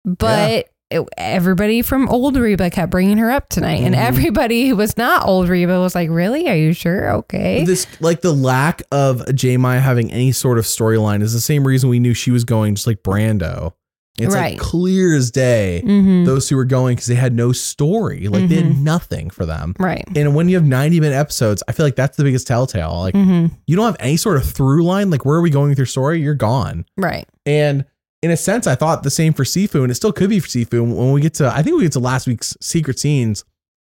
But 0.06 0.68
it- 0.92 1.08
everybody 1.18 1.82
from 1.82 2.08
old 2.10 2.36
Reba 2.38 2.70
kept 2.70 2.92
bringing 2.92 3.18
her 3.18 3.32
up 3.32 3.50
tonight, 3.50 3.82
and 3.84 3.96
Mhm. 3.96 4.00
everybody 4.00 4.68
who 4.70 4.76
was 4.76 4.98
not 4.98 5.26
old 5.28 5.50
Reba 5.50 5.80
was 5.80 5.96
like, 5.96 6.10
"Really? 6.10 6.48
Are 6.50 6.56
you 6.56 6.74
sure? 6.74 7.12
Okay." 7.16 7.64
This 7.66 7.88
like 8.00 8.22
the 8.22 8.34
lack 8.34 8.82
of 8.92 9.24
J 9.36 9.58
Maya 9.58 9.80
having 9.80 10.12
any 10.12 10.32
sort 10.32 10.58
of 10.58 10.66
storyline 10.66 11.22
is 11.22 11.34
the 11.34 11.40
same 11.42 11.66
reason 11.66 11.90
we 11.90 12.00
knew 12.00 12.14
she 12.14 12.32
was 12.32 12.44
going 12.44 12.76
just 12.76 12.88
like 12.88 13.04
Brando. 13.04 13.74
It's 14.20 14.36
Right. 14.36 14.52
like 14.52 14.60
clear 14.60 15.16
as 15.16 15.32
day. 15.32 15.82
Mhm. 15.86 16.26
Those 16.26 16.50
who 16.50 16.58
were 16.58 16.66
going 16.66 16.96
because 16.96 17.08
they 17.08 17.16
had 17.16 17.34
no 17.34 17.54
story, 17.54 18.28
like 18.28 18.50
they 18.50 18.56
had 18.56 18.78
nothing 18.84 19.30
for 19.30 19.46
them. 19.46 19.74
Right. 19.80 20.04
And 20.16 20.36
when 20.36 20.50
you 20.50 20.58
have 20.58 20.66
90 20.68 21.00
minute 21.00 21.16
episodes, 21.16 21.64
I 21.68 21.72
feel 21.72 21.86
like 21.86 21.96
that's 21.96 22.18
the 22.18 22.24
biggest 22.26 22.46
telltale. 22.46 23.00
Like 23.00 23.16
hmm 23.16 23.46
you 23.68 23.76
don't 23.78 23.86
have 23.86 23.96
any 24.02 24.18
sort 24.18 24.36
of 24.38 24.44
through 24.44 24.84
line. 24.84 25.10
Like 25.10 25.26
where 25.26 25.38
are 25.38 25.42
we 25.42 25.50
going 25.50 25.70
with 25.70 25.78
your 25.80 25.88
story? 25.88 26.22
You're 26.22 26.36
gone. 26.36 26.84
Right. 26.98 27.26
And 27.46 27.86
in 28.22 28.32
a 28.32 28.38
sense, 28.38 28.68
I 28.68 28.76
thought 28.76 29.04
the 29.04 29.10
same 29.10 29.34
for 29.34 29.44
Sifu, 29.44 29.82
and 29.82 29.92
it 29.92 29.96
still 29.96 30.12
could 30.14 30.30
be 30.30 30.40
for 30.40 30.48
Sifu. 30.48 30.82
When 30.82 31.12
we 31.12 31.22
get 31.22 31.34
to, 31.36 31.50
I 31.52 31.64
think 31.64 31.76
we 31.78 31.84
get 31.84 31.94
to 31.94 32.00
last 32.00 32.28
week's 32.28 32.56
secret 32.62 33.00
scenes, 33.00 33.44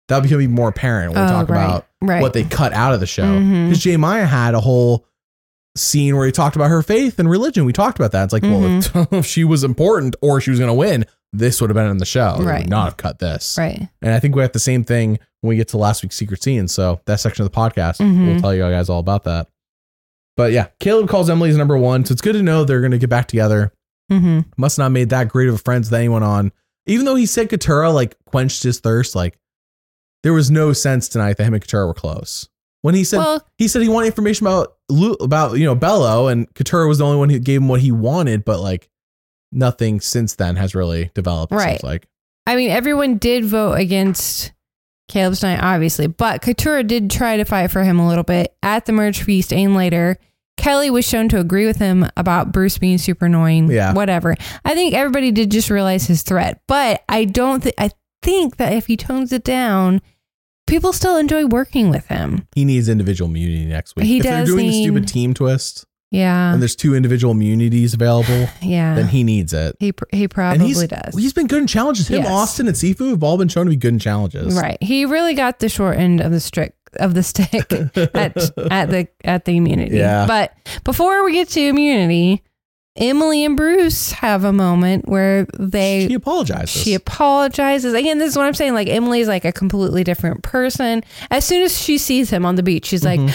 that'll 0.08 0.22
become 0.22 0.40
even 0.40 0.54
more 0.54 0.68
apparent 0.68 1.12
when 1.14 1.22
we 1.24 1.28
Oh, 1.28 1.32
talk 1.32 1.48
right. 1.48 1.64
about 1.64 1.86
Right. 2.02 2.22
what 2.22 2.32
they 2.32 2.44
cut 2.44 2.72
out 2.72 2.92
of 2.94 3.00
the 3.00 3.06
show. 3.06 3.38
Because 3.40 3.80
J 3.82 3.96
Maya 3.96 4.26
had 4.26 4.54
a 4.54 4.60
whole 4.60 5.04
scene 5.76 6.16
where 6.16 6.24
he 6.26 6.32
talked 6.32 6.56
about 6.56 6.70
her 6.70 6.82
faith 6.82 7.18
and 7.18 7.28
religion. 7.28 7.64
We 7.66 7.72
talked 7.72 7.98
about 7.98 8.12
that. 8.12 8.24
It's 8.24 8.32
like, 8.32 8.42
Mm-hmm. 8.42 8.98
well, 8.98 9.08
if 9.20 9.26
she 9.26 9.44
was 9.44 9.62
important 9.62 10.16
or 10.22 10.40
she 10.40 10.50
was 10.50 10.58
going 10.58 10.70
to 10.70 10.74
win, 10.74 11.04
this 11.32 11.60
would 11.60 11.68
have 11.70 11.74
been 11.74 11.86
in 11.90 11.98
the 11.98 12.06
show. 12.06 12.36
They 12.38 12.44
would 12.44 12.70
not 12.70 12.84
have 12.86 12.96
cut 12.96 13.18
this. 13.18 13.56
Right. 13.58 13.88
And 14.00 14.14
I 14.14 14.18
think 14.20 14.34
we 14.34 14.42
have 14.42 14.52
the 14.52 14.58
same 14.58 14.84
thing 14.84 15.18
when 15.42 15.50
we 15.50 15.56
get 15.56 15.68
to 15.68 15.76
last 15.76 16.02
week's 16.02 16.16
secret 16.16 16.42
scene. 16.42 16.66
So 16.68 17.00
that 17.06 17.20
section 17.20 17.44
of 17.44 17.52
the 17.52 17.56
podcast, 17.56 17.98
Mhm. 17.98 18.26
we'll 18.26 18.40
tell 18.40 18.54
you 18.54 18.62
guys 18.62 18.88
all 18.88 19.00
about 19.00 19.24
that. 19.24 19.48
But 20.36 20.52
yeah, 20.52 20.68
Kaleb 20.80 21.08
calls 21.08 21.28
Emily's 21.28 21.56
number 21.56 21.76
one. 21.76 22.04
So 22.04 22.12
it's 22.12 22.22
good 22.22 22.34
to 22.34 22.42
know 22.42 22.64
they're 22.64 22.80
going 22.80 22.92
to 22.92 22.98
get 22.98 23.10
back 23.10 23.26
together. 23.28 23.72
Mm-hmm. 24.10 24.40
Must 24.56 24.78
not 24.78 24.92
made 24.92 25.10
that 25.10 25.28
great 25.28 25.48
of 25.48 25.56
a 25.56 25.58
friends 25.58 25.90
with 25.90 25.98
anyone 25.98 26.22
on. 26.22 26.52
Even 26.86 27.04
though 27.04 27.16
he 27.16 27.26
said 27.26 27.48
Katurah 27.48 27.92
like 27.92 28.16
quenched 28.24 28.62
his 28.62 28.80
thirst, 28.80 29.14
like 29.14 29.38
there 30.22 30.32
was 30.32 30.50
no 30.50 30.72
sense 30.72 31.08
tonight 31.08 31.36
that 31.36 31.44
him 31.44 31.54
and 31.54 31.64
Katurah 31.64 31.86
were 31.86 31.94
close. 31.94 32.48
When 32.82 32.94
he 32.94 33.04
said 33.04 33.18
Well, 33.18 33.46
he 33.58 33.66
said 33.66 33.82
he 33.82 33.88
wanted 33.88 34.06
information 34.06 34.46
about 34.46 34.76
about 35.20 35.58
you 35.58 35.64
know 35.64 35.74
Belo, 35.74 36.30
and 36.30 36.52
Katurah 36.54 36.86
was 36.86 36.98
the 36.98 37.04
only 37.04 37.18
one 37.18 37.30
who 37.30 37.38
gave 37.38 37.60
him 37.60 37.68
what 37.68 37.80
he 37.80 37.90
wanted, 37.90 38.44
but 38.44 38.60
like 38.60 38.88
nothing 39.50 40.00
since 40.00 40.34
then 40.34 40.56
has 40.56 40.74
really 40.74 41.10
developed. 41.14 41.52
Right. 41.52 41.80
seems 41.80 41.82
like 41.82 42.06
I 42.46 42.54
mean, 42.54 42.70
everyone 42.70 43.18
did 43.18 43.44
vote 43.44 43.72
against 43.72 44.52
Kaleb's 45.08 45.42
night, 45.42 45.60
obviously, 45.60 46.06
but 46.06 46.42
Katurah 46.42 46.86
did 46.86 47.10
try 47.10 47.36
to 47.36 47.44
fight 47.44 47.72
for 47.72 47.82
him 47.82 47.98
a 47.98 48.06
little 48.06 48.24
bit 48.24 48.56
at 48.62 48.86
the 48.86 48.92
merge 48.92 49.22
feast 49.22 49.52
and 49.52 49.74
later. 49.74 50.18
Kellie 50.56 50.90
was 50.90 51.06
shown 51.06 51.28
to 51.30 51.38
agree 51.38 51.66
with 51.66 51.76
him 51.78 52.06
about 52.16 52.52
Bruce 52.52 52.78
being 52.78 52.98
super 52.98 53.26
annoying. 53.26 53.70
Yeah. 53.70 53.92
Whatever. 53.92 54.34
I 54.64 54.74
think 54.74 54.94
everybody 54.94 55.30
did 55.30 55.50
just 55.50 55.70
realize 55.70 56.06
his 56.06 56.22
threat, 56.22 56.60
but 56.66 57.02
I 57.08 57.24
don't 57.24 57.62
think, 57.62 57.74
I 57.78 57.90
think 58.22 58.56
that 58.56 58.72
if 58.72 58.86
he 58.86 58.96
tones 58.96 59.32
it 59.32 59.44
down, 59.44 60.00
people 60.66 60.92
still 60.92 61.16
enjoy 61.16 61.46
working 61.46 61.90
with 61.90 62.06
him. 62.08 62.46
he 62.54 62.64
needs 62.64 62.88
individual 62.88 63.30
immunity 63.30 63.64
next 63.66 63.94
week. 63.96 64.06
He 64.06 64.16
if 64.18 64.22
they're 64.24 64.40
does 64.40 64.48
doing 64.48 64.66
the 64.66 64.70
need- 64.70 64.82
stupid 64.84 65.06
team 65.08 65.34
twist 65.34 65.84
Yeah. 66.10 66.52
and 66.52 66.60
there's 66.62 66.74
two 66.74 66.94
individual 66.94 67.32
immunities 67.32 67.94
available, 67.94 68.48
Yeah. 68.62 68.94
then 68.96 69.08
he 69.08 69.22
needs 69.22 69.52
it. 69.52 69.76
he, 69.78 69.92
pr- 69.92 70.04
he 70.10 70.26
probably 70.26 70.66
he's 70.68 70.84
does. 70.88 71.14
he's 71.16 71.32
been 71.32 71.46
good 71.46 71.60
in 71.60 71.66
challenges. 71.68 72.08
Him, 72.08 72.22
Yes. 72.22 72.28
Austin, 72.30 72.66
and 72.66 72.74
Sifu 72.76 73.10
have 73.10 73.22
all 73.22 73.36
been 73.38 73.48
shown 73.48 73.66
to 73.66 73.70
be 73.70 73.76
good 73.76 73.92
in 73.92 73.98
challenges. 74.00 74.54
Right. 74.54 74.78
He 74.82 75.04
really 75.04 75.34
got 75.34 75.58
the 75.60 75.68
short 75.68 75.98
end 75.98 76.20
of 76.20 76.32
the 76.32 76.40
stick 76.40 76.74
of 76.96 77.14
the 77.14 77.22
stick 77.22 77.54
at 78.14 78.36
at 78.70 78.90
the 78.90 79.08
at 79.24 79.44
the 79.44 79.56
immunity. 79.56 79.96
Yeah. 79.96 80.26
But 80.26 80.52
before 80.84 81.24
we 81.24 81.32
get 81.32 81.48
to 81.50 81.60
immunity, 81.60 82.42
Emily 82.96 83.44
and 83.44 83.56
Bruce 83.56 84.12
have 84.12 84.44
a 84.44 84.52
moment 84.52 85.08
where 85.08 85.46
they 85.58 86.06
She 86.08 86.14
apologizes. 86.14 86.82
she 86.82 86.94
apologizes. 86.94 87.92
Again, 87.94 88.18
this 88.18 88.30
is 88.30 88.36
what 88.36 88.46
I'm 88.46 88.54
saying. 88.54 88.74
Like 88.74 88.88
Emily's 88.88 89.28
like 89.28 89.44
a 89.44 89.52
completely 89.52 90.02
different 90.04 90.42
person. 90.42 91.02
As 91.30 91.44
soon 91.44 91.62
as 91.62 91.78
she 91.80 91.98
sees 91.98 92.30
him 92.30 92.46
on 92.46 92.54
the 92.54 92.62
beach, 92.62 92.86
she's 92.86 93.04
like, 93.04 93.20
Mhm. 93.20 93.34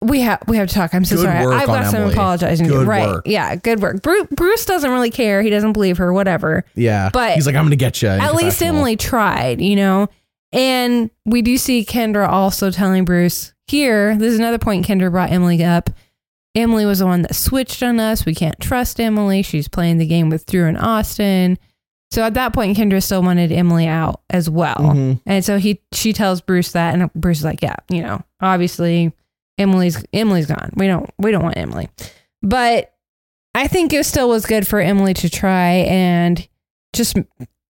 "We 0.00 0.20
have 0.20 0.42
we 0.46 0.56
have 0.56 0.68
to 0.68 0.74
talk. 0.74 0.94
I'm 0.94 1.04
so 1.04 1.16
Good 1.16 1.22
sorry. 1.24 1.38
I've 1.54 1.66
got 1.66 1.86
some 1.86 2.02
Emily. 2.02 2.12
apologizing 2.14 2.66
to 2.66 2.72
do." 2.72 2.78
Good 2.80 2.86
Right? 2.88 3.08
work. 3.08 3.26
Yeah, 3.26 3.54
good 3.56 3.80
work. 3.82 4.02
Bruce, 4.02 4.26
Bruce 4.30 4.64
doesn't 4.64 4.90
really 4.90 5.10
care. 5.10 5.42
He 5.42 5.50
doesn't 5.50 5.72
believe 5.72 5.98
her. 5.98 6.12
Whatever 6.12 6.64
yeah, 6.74 7.10
but 7.12 7.32
he's 7.34 7.46
like, 7.46 7.56
I'm 7.56 7.64
gonna 7.64 7.76
get 7.76 8.00
you. 8.02 8.08
at 8.08 8.34
least 8.34 8.62
Emily 8.62 8.96
tried, 8.96 9.60
you 9.60 9.74
know. 9.76 10.08
And 10.52 11.10
we 11.24 11.42
do 11.42 11.56
see 11.56 11.84
Kendra 11.84 12.28
also 12.28 12.70
telling 12.70 13.04
Bruce 13.04 13.54
here. 13.66 14.16
There's 14.16 14.38
another 14.38 14.58
point 14.58 14.86
Kendra 14.86 15.10
brought 15.10 15.30
Emily 15.30 15.62
up. 15.64 15.90
Emily 16.54 16.84
was 16.84 16.98
the 16.98 17.06
one 17.06 17.22
that 17.22 17.34
switched 17.34 17.82
on 17.82 17.98
us. 17.98 18.26
We 18.26 18.34
can't 18.34 18.60
trust 18.60 19.00
Emily. 19.00 19.42
She's 19.42 19.68
playing 19.68 19.96
the 19.98 20.06
game 20.06 20.28
with 20.28 20.44
Drew 20.44 20.66
and 20.66 20.76
Austin. 20.76 21.58
So 22.10 22.22
at 22.22 22.34
that 22.34 22.52
point, 22.52 22.76
Kendra 22.76 23.02
still 23.02 23.22
wanted 23.22 23.50
Emily 23.50 23.86
out 23.86 24.20
as 24.28 24.50
well. 24.50 24.76
Mhm. 24.76 25.20
And 25.24 25.42
so 25.42 25.56
he 25.58 25.80
she 25.94 26.12
tells 26.12 26.42
Bruce 26.42 26.72
that, 26.72 26.92
and 26.94 27.10
Bruce 27.14 27.38
is 27.38 27.44
like, 27.44 27.62
"Yeah, 27.62 27.76
you 27.90 28.02
know, 28.02 28.22
obviously 28.42 29.12
Emily's 29.56 30.04
Emily's 30.12 30.44
gone. 30.44 30.72
We 30.76 30.88
don't 30.88 31.08
we 31.18 31.30
don't 31.30 31.42
want 31.42 31.56
Emily." 31.56 31.88
But 32.42 32.92
I 33.54 33.66
think 33.66 33.94
it 33.94 34.04
still 34.04 34.28
was 34.28 34.44
good 34.44 34.66
for 34.66 34.78
Emily 34.78 35.14
to 35.14 35.30
try 35.30 35.86
and 35.88 36.46
just 36.92 37.16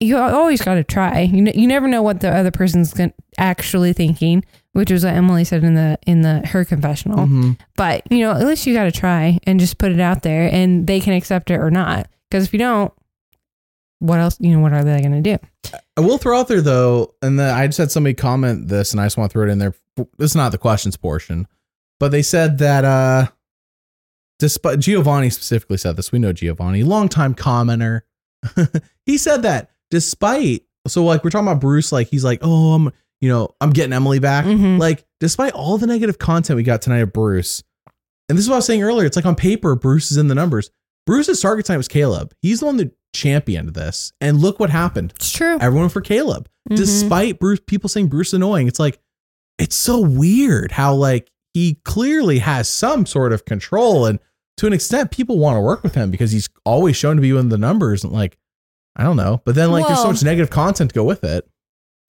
you 0.02 0.18
always 0.18 0.62
got 0.62 0.74
to 0.74 0.84
try. 0.84 1.20
You 1.20 1.42
know, 1.42 1.52
you 1.54 1.66
never 1.66 1.88
know 1.88 2.02
what 2.02 2.20
the 2.20 2.30
other 2.30 2.50
person's 2.50 2.92
gon- 2.92 3.12
actually 3.38 3.92
thinking, 3.92 4.44
which 4.72 4.90
was 4.90 5.04
what 5.04 5.14
Emily 5.14 5.44
said 5.44 5.64
in 5.64 5.74
the 5.74 5.98
in 6.06 6.22
the 6.22 6.46
her 6.46 6.64
confessional. 6.64 7.26
Mhm. 7.26 7.58
But 7.76 8.10
you 8.10 8.20
know, 8.20 8.32
at 8.32 8.46
least 8.46 8.66
you 8.66 8.74
got 8.74 8.84
to 8.84 8.92
try 8.92 9.38
and 9.44 9.60
just 9.60 9.78
put 9.78 9.92
it 9.92 10.00
out 10.00 10.22
there, 10.22 10.48
and 10.52 10.86
they 10.86 11.00
can 11.00 11.12
accept 11.14 11.50
it 11.50 11.60
or 11.60 11.70
not. 11.70 12.08
Because 12.30 12.44
if 12.44 12.52
you 12.52 12.58
don't, 12.58 12.92
what 13.98 14.18
else? 14.18 14.36
You 14.40 14.50
know, 14.52 14.60
what 14.60 14.72
are 14.72 14.84
they 14.84 15.00
going 15.00 15.22
to 15.22 15.36
do? 15.36 15.38
I 15.96 16.00
will 16.00 16.18
throw 16.18 16.38
out 16.40 16.48
there 16.48 16.60
though, 16.60 17.14
and 17.22 17.38
the, 17.38 17.52
I 17.52 17.66
just 17.66 17.78
had 17.78 17.90
somebody 17.90 18.14
comment 18.14 18.68
this, 18.68 18.92
and 18.92 19.00
I 19.00 19.06
just 19.06 19.16
want 19.16 19.30
to 19.30 19.32
throw 19.32 19.46
it 19.46 19.50
in 19.50 19.58
there. 19.58 19.74
This 20.18 20.30
is 20.32 20.36
not 20.36 20.52
the 20.52 20.58
questions 20.58 20.96
portion, 20.96 21.46
but 22.00 22.10
they 22.10 22.22
said 22.22 22.58
that 22.58 22.84
uh, 22.84 23.28
despite 24.38 24.80
Giovanni 24.80 25.30
specifically 25.30 25.76
said 25.76 25.96
this. 25.96 26.10
We 26.10 26.18
know 26.18 26.32
Giovanni, 26.32 26.82
longtime 26.82 27.34
commenter. 27.34 28.00
he 29.06 29.18
said 29.18 29.42
that 29.42 29.70
despite 29.92 30.64
so 30.88 31.04
like 31.04 31.22
we're 31.22 31.30
talking 31.30 31.46
about 31.46 31.60
Bruce, 31.60 31.92
like 31.92 32.08
he's 32.08 32.24
like, 32.24 32.40
oh, 32.42 32.72
I'm 32.72 32.90
you 33.20 33.28
know 33.28 33.54
I'm 33.60 33.70
getting 33.70 33.92
Emily 33.92 34.18
back. 34.18 34.44
Mhm. 34.46 34.80
Like 34.80 35.04
despite 35.20 35.52
all 35.52 35.78
the 35.78 35.86
negative 35.86 36.18
content 36.18 36.56
we 36.56 36.64
got 36.64 36.82
tonight 36.82 36.98
of 37.02 37.12
Bruce, 37.12 37.62
and 38.28 38.36
this 38.36 38.44
is 38.44 38.48
what 38.48 38.56
I 38.56 38.58
was 38.58 38.66
saying 38.66 38.82
earlier. 38.82 39.06
It's 39.06 39.14
like 39.14 39.26
on 39.26 39.36
paper, 39.36 39.76
Bruce 39.76 40.10
is 40.10 40.16
in 40.16 40.26
the 40.26 40.34
numbers. 40.34 40.70
Bruce's 41.06 41.40
target 41.40 41.66
time 41.66 41.76
was 41.76 41.86
Kaleb. 41.88 42.32
He's 42.40 42.60
the 42.60 42.66
one 42.66 42.78
that 42.78 42.90
championed 43.14 43.74
this, 43.74 44.12
and 44.20 44.40
look 44.40 44.58
what 44.58 44.70
happened 44.70 45.12
It's 45.16 45.30
true. 45.30 45.58
everyone 45.60 45.88
for 45.90 46.00
Kaleb. 46.00 46.46
Mhm. 46.70 46.76
Despite 46.76 47.38
Bruce, 47.38 47.60
people 47.64 47.88
saying 47.88 48.08
Bruce 48.08 48.32
annoying. 48.32 48.66
It's 48.66 48.80
like, 48.80 48.98
it's 49.58 49.76
so 49.76 50.00
weird 50.00 50.72
how 50.72 50.94
like 50.94 51.30
he 51.54 51.78
clearly 51.84 52.38
has 52.38 52.68
some 52.68 53.04
sort 53.06 53.32
of 53.32 53.44
control, 53.44 54.06
and 54.06 54.18
to 54.56 54.66
an 54.66 54.72
extent, 54.72 55.10
people 55.10 55.38
want 55.38 55.56
to 55.56 55.60
work 55.60 55.82
with 55.82 55.94
him 55.94 56.10
because 56.10 56.30
he's 56.32 56.48
always 56.64 56.96
shown 56.96 57.16
to 57.16 57.22
be 57.22 57.30
in 57.30 57.48
the 57.50 57.58
numbers. 57.58 58.02
And 58.04 58.12
like, 58.12 58.36
I 58.96 59.04
don't 59.04 59.16
know, 59.16 59.40
but 59.44 59.54
then 59.54 59.70
like 59.70 59.86
there's 59.86 60.00
so 60.00 60.08
much 60.08 60.22
negative 60.22 60.50
content 60.50 60.90
to 60.90 60.94
go 60.94 61.04
with 61.04 61.24
it. 61.24 61.48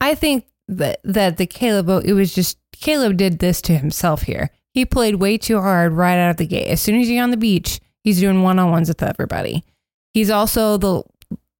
I 0.00 0.14
think 0.14 0.46
that 0.68 1.00
that 1.04 1.36
the 1.36 1.46
Kaleb 1.46 2.04
it 2.04 2.12
was 2.12 2.34
just 2.34 2.58
Kaleb 2.76 3.16
did 3.16 3.38
this 3.38 3.60
to 3.62 3.76
himself 3.76 4.22
here. 4.22 4.50
He 4.72 4.84
played 4.84 5.16
way 5.16 5.38
too 5.38 5.60
hard 5.60 5.92
right 5.92 6.18
out 6.18 6.30
of 6.30 6.36
the 6.36 6.46
gate. 6.46 6.68
As 6.68 6.80
soon 6.80 7.00
as 7.00 7.08
he's 7.08 7.20
on 7.20 7.30
the 7.30 7.36
beach, 7.36 7.80
he's 8.02 8.20
doing 8.20 8.42
one 8.42 8.58
on 8.58 8.70
ones 8.70 8.88
with 8.88 9.02
everybody. 9.02 9.64
He's 10.12 10.30
also 10.30 10.76
the 10.76 11.02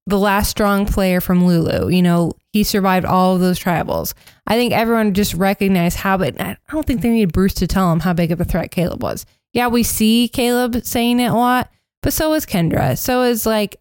the 0.07 0.19
last 0.19 0.49
strong 0.49 0.85
player 0.85 1.19
from 1.19 1.45
Lulu. 1.45 1.89
You 1.89 2.01
know, 2.01 2.33
he 2.53 2.63
survived 2.63 3.05
all 3.05 3.35
of 3.35 3.41
those 3.41 3.59
tribals. 3.59 4.13
I 4.45 4.55
think 4.55 4.73
everyone 4.73 5.13
just 5.13 5.33
recognized 5.33 5.97
how 5.97 6.17
big. 6.17 6.39
I 6.39 6.57
don't 6.69 6.85
think 6.85 7.01
they 7.01 7.09
needed 7.09 7.33
Bruce 7.33 7.55
to 7.55 7.67
tell 7.67 7.91
him 7.91 8.01
how 8.01 8.13
big 8.13 8.31
of 8.31 8.39
a 8.39 8.45
threat 8.45 8.71
Kaleb 8.71 9.01
was. 9.01 9.25
Yeah, 9.53 9.67
we 9.67 9.83
see 9.83 10.29
Kaleb 10.31 10.85
saying 10.85 11.19
it 11.19 11.31
a 11.31 11.33
lot, 11.33 11.71
but 12.01 12.13
so 12.13 12.33
is 12.33 12.45
Kendra. 12.45 12.97
So 12.97 13.23
is 13.23 13.45
like 13.45 13.77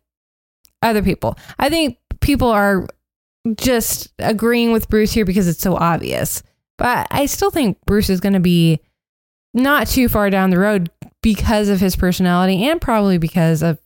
other 0.85 1.03
people. 1.03 1.39
I 1.59 1.69
think 1.69 1.99
people 2.21 2.49
are 2.49 2.87
just 3.57 4.13
agreeing 4.19 4.73
with 4.73 4.89
Bruce 4.89 5.13
here 5.13 5.25
because 5.25 5.49
it's 5.49 5.61
so 5.61 5.77
obvious. 5.77 6.43
But 6.79 7.07
I 7.11 7.27
still 7.27 7.51
think 7.51 7.79
Bruce 7.87 8.11
is 8.11 8.21
going 8.21 8.33
to 8.33 8.41
be 8.41 8.81
not 9.53 9.87
too 9.87 10.09
far 10.09 10.31
down 10.31 10.51
the 10.51 10.59
road 10.59 10.91
because 11.23 11.69
of 11.69 11.81
his 11.81 11.97
personality 11.97 12.65
and 12.65 12.81
probably 12.81 13.19
because 13.19 13.63
of 13.63 13.79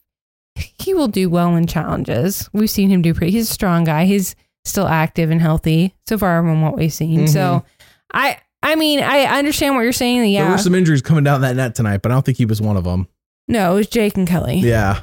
he 0.56 0.94
will 0.94 1.08
do 1.08 1.28
well 1.28 1.54
in 1.54 1.66
challenges. 1.66 2.48
We've 2.52 2.70
seen 2.70 2.88
him 2.90 3.02
do 3.02 3.14
pretty. 3.14 3.32
He's 3.32 3.50
a 3.50 3.52
strong 3.52 3.84
guy. 3.84 4.06
He's 4.06 4.34
still 4.64 4.88
active 4.88 5.30
and 5.30 5.40
healthy 5.40 5.94
so 6.08 6.18
far 6.18 6.42
from 6.42 6.62
what 6.62 6.76
we've 6.76 6.92
seen. 6.92 7.28
So 7.28 7.40
mm-hmm. 7.40 7.66
I 8.12 8.38
I 8.62 8.74
mean, 8.74 9.00
I 9.00 9.24
understand 9.38 9.76
what 9.76 9.82
you're 9.82 9.92
saying. 9.92 10.30
Yeah. 10.32 10.44
There 10.44 10.52
were 10.52 10.58
some 10.58 10.74
injuries 10.74 11.02
coming 11.02 11.24
down 11.24 11.42
that 11.42 11.54
net 11.54 11.74
tonight, 11.74 12.02
but 12.02 12.10
I 12.10 12.16
don't 12.16 12.24
think 12.24 12.38
he 12.38 12.46
was 12.46 12.60
one 12.60 12.76
of 12.76 12.84
them. 12.84 13.06
no, 13.46 13.72
it 13.72 13.74
was 13.74 13.86
Jake 13.86 14.16
and 14.16 14.26
Kellie. 14.26 14.58
Yeah. 14.58 15.02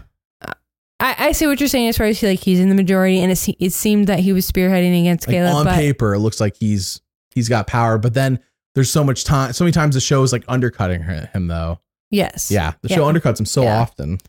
I, 0.99 1.15
I 1.19 1.31
see 1.33 1.45
what 1.47 1.59
you're 1.59 1.67
saying 1.69 1.87
as 1.89 1.97
far 1.97 2.07
as 2.07 2.19
he, 2.21 2.27
like 2.27 2.39
he's 2.39 2.59
in 2.59 2.69
the 2.69 2.75
majority 2.75 3.19
and 3.19 3.31
it, 3.31 3.47
it 3.59 3.73
seemed 3.73 4.07
that 4.07 4.19
he 4.19 4.31
was 4.33 4.49
spearheading 4.49 4.99
against 5.01 5.27
Like 5.27 5.35
Kaleb. 5.37 5.53
on 5.53 5.65
but 5.65 5.75
paper, 5.75 6.13
it 6.13 6.19
looks 6.19 6.39
like 6.39 6.55
he's 6.55 7.01
he's 7.31 7.49
got 7.49 7.67
power, 7.67 7.97
but 7.97 8.13
then 8.13 8.39
there's 8.75 8.89
so 8.89 9.03
much 9.03 9.23
time. 9.25 9.51
So 9.53 9.63
many 9.65 9.71
times 9.73 9.95
the 9.95 10.01
show 10.01 10.23
is 10.23 10.31
like 10.31 10.43
undercutting 10.47 11.01
her- 11.01 11.29
him, 11.33 11.47
though. 11.47 11.79
yes. 12.11 12.49
Yeah, 12.49 12.73
the 12.81 12.89
show 12.89 13.03
undercuts 13.11 13.39
him 13.39 13.45
so 13.45 13.63
Yeah. 13.63 13.79
often. 13.81 14.19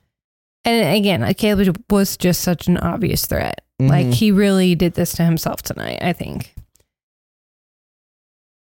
And 0.65 0.97
again, 0.97 1.21
like, 1.21 1.39
Kaleb 1.39 1.77
was 1.91 2.17
just 2.17 2.41
such 2.41 2.67
an 2.67 2.77
obvious 2.79 3.25
threat. 3.27 3.61
Like 3.79 4.07
Mhm. 4.09 4.15
he 4.15 4.33
really 4.33 4.75
did 4.75 4.95
this 4.95 5.13
to 5.13 5.25
himself 5.25 5.63
tonight, 5.63 5.99
I 6.01 6.13
think. 6.13 6.53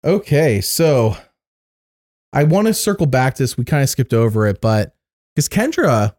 Okay, 0.04 0.60
so 0.60 1.16
I 2.32 2.44
want 2.44 2.66
to 2.66 2.74
circle 2.74 3.06
back 3.06 3.34
to 3.36 3.42
this. 3.42 3.56
We 3.56 3.64
kind 3.64 3.82
of 3.82 3.88
skipped 3.88 4.12
over 4.12 4.46
it, 4.46 4.60
but 4.60 4.94
because 5.34 5.48
Kendra 5.48 6.14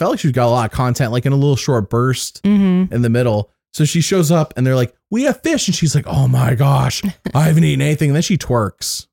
felt 0.00 0.12
like 0.12 0.20
she's 0.20 0.32
got 0.32 0.46
a 0.46 0.50
lot 0.50 0.64
of 0.64 0.72
content, 0.72 1.12
like 1.12 1.26
in 1.26 1.32
a 1.32 1.36
little 1.36 1.54
short 1.56 1.88
burst 1.90 2.42
Mm-hmm. 2.42 2.92
in 2.92 3.02
the 3.02 3.10
middle. 3.10 3.50
So 3.72 3.84
she 3.84 4.00
shows 4.00 4.32
up 4.32 4.52
and 4.56 4.66
they're 4.66 4.74
like, 4.74 4.92
"We 5.10 5.22
have 5.24 5.42
fish," 5.42 5.68
and 5.68 5.74
she's 5.76 5.94
like, 5.94 6.06
"Oh 6.08 6.26
my 6.26 6.54
gosh, 6.56 7.02
I 7.34 7.42
haven't 7.42 7.62
eaten 7.64 7.82
anything." 7.82 8.10
And 8.10 8.16
then 8.16 8.22
she 8.22 8.36
twerks. 8.36 9.06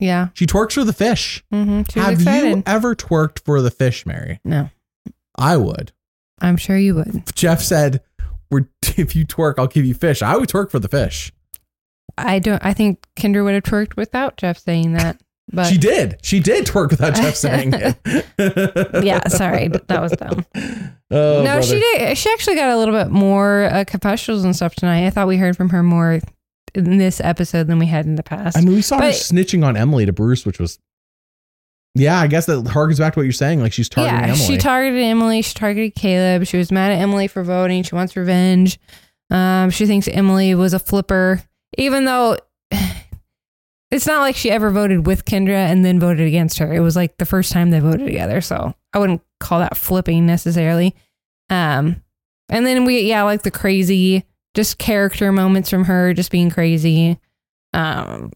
Yeah. 0.00 0.28
She 0.34 0.44
twerks 0.46 0.72
for 0.72 0.84
the 0.84 0.92
fish. 0.92 1.42
Mm-hmm. 1.52 1.98
Have 2.00 2.12
excited. 2.14 2.56
you 2.56 2.62
ever 2.66 2.94
twerked 2.94 3.42
for 3.44 3.62
the 3.62 3.70
fish, 3.70 4.04
Mary? 4.04 4.40
no, 4.44 4.68
I 5.38 5.56
would. 5.56 5.92
I'm 6.40 6.56
sure 6.58 6.76
you 6.76 6.96
would. 6.96 7.22
Jeff 7.34 7.62
said, 7.62 8.02
"We're 8.50 8.66
if 8.98 9.16
you 9.16 9.24
twerk, 9.24 9.54
I'll 9.58 9.68
give 9.68 9.86
you 9.86 9.94
fish." 9.94 10.20
I 10.20 10.36
would 10.36 10.48
twerk 10.50 10.70
for 10.70 10.78
the 10.80 10.88
fish. 10.88 11.32
I 12.18 12.38
don't. 12.40 12.62
I 12.64 12.74
think 12.74 13.06
Kendra 13.16 13.42
would 13.44 13.54
have 13.54 13.62
twerked 13.64 13.96
without 13.96 14.36
Jeff 14.36 14.58
saying 14.58 14.92
that. 14.94 15.20
But 15.52 15.66
she 15.66 15.78
did. 15.78 16.18
She 16.22 16.40
did 16.40 16.66
twerk 16.66 16.90
without 16.90 17.14
Jeff 17.16 17.34
saying 17.34 17.72
it. 17.74 19.04
yeah, 19.04 19.26
sorry, 19.28 19.68
that 19.68 20.00
was 20.00 20.12
dumb. 20.12 20.44
Oh, 21.10 21.44
no, 21.44 21.60
she 21.60 21.78
did. 21.78 22.18
She 22.18 22.28
actually 22.30 22.56
got 22.56 22.70
a 22.70 22.76
little 22.76 22.94
bit 22.94 23.08
more 23.08 23.64
uh, 23.66 23.84
confessionals 23.86 24.42
and 24.42 24.56
stuff 24.56 24.74
tonight. 24.74 25.06
I 25.06 25.10
thought 25.10 25.28
we 25.28 25.36
heard 25.36 25.56
from 25.56 25.68
her 25.68 25.80
more 25.80 26.18
in 26.74 26.98
this 26.98 27.20
episode 27.20 27.68
than 27.68 27.78
we 27.78 27.86
had 27.86 28.04
in 28.04 28.16
the 28.16 28.24
past. 28.24 28.56
I 28.56 28.62
mean, 28.62 28.74
we 28.74 28.82
saw 28.82 29.00
her 29.00 29.10
snitching 29.10 29.64
on 29.64 29.76
Emily 29.76 30.06
to 30.06 30.12
Bruce, 30.12 30.44
which 30.44 30.58
was. 30.58 30.80
Yeah, 31.94 32.18
I 32.18 32.26
guess 32.26 32.46
that 32.46 32.64
harkens 32.64 32.98
back 32.98 33.12
to 33.12 33.20
what 33.20 33.24
you're 33.24 33.32
saying. 33.32 33.60
Like 33.60 33.72
she's 33.72 33.88
targeting 33.88 34.18
yeah, 34.18 34.32
Emily. 34.32 34.44
she 34.44 34.58
targeted 34.58 35.00
Emily. 35.04 35.42
She 35.42 35.54
targeted 35.54 35.94
Caleb. 35.94 36.46
She 36.46 36.56
was 36.56 36.72
mad 36.72 36.90
at 36.90 36.98
Emily 36.98 37.28
for 37.28 37.44
voting. 37.44 37.84
She 37.84 37.94
wants 37.94 38.16
revenge. 38.16 38.80
Um, 39.30 39.70
she 39.70 39.86
thinks 39.86 40.08
Emily 40.08 40.56
was 40.56 40.74
a 40.74 40.80
flipper, 40.80 41.42
even 41.78 42.06
though 42.06 42.38
it's 43.94 44.06
not 44.06 44.20
like 44.20 44.34
she 44.36 44.50
ever 44.50 44.70
voted 44.70 45.06
with 45.06 45.24
Kendra 45.24 45.54
and 45.70 45.84
then 45.84 46.00
voted 46.00 46.26
against 46.26 46.58
her. 46.58 46.72
It 46.72 46.80
was 46.80 46.96
like 46.96 47.16
the 47.18 47.24
first 47.24 47.52
time 47.52 47.70
they 47.70 47.80
voted 47.80 48.06
together. 48.06 48.40
So 48.40 48.74
I 48.92 48.98
wouldn't 48.98 49.22
call 49.40 49.60
that 49.60 49.76
flipping 49.76 50.26
necessarily. 50.26 50.94
Um, 51.50 52.02
and 52.48 52.66
then 52.66 52.84
we, 52.84 53.00
yeah, 53.02 53.22
like 53.22 53.42
the 53.42 53.50
crazy, 53.50 54.24
just 54.54 54.78
character 54.78 55.30
moments 55.32 55.70
from 55.70 55.84
her, 55.84 56.12
just 56.12 56.30
being 56.30 56.50
crazy. 56.50 57.18
Um, 57.72 58.32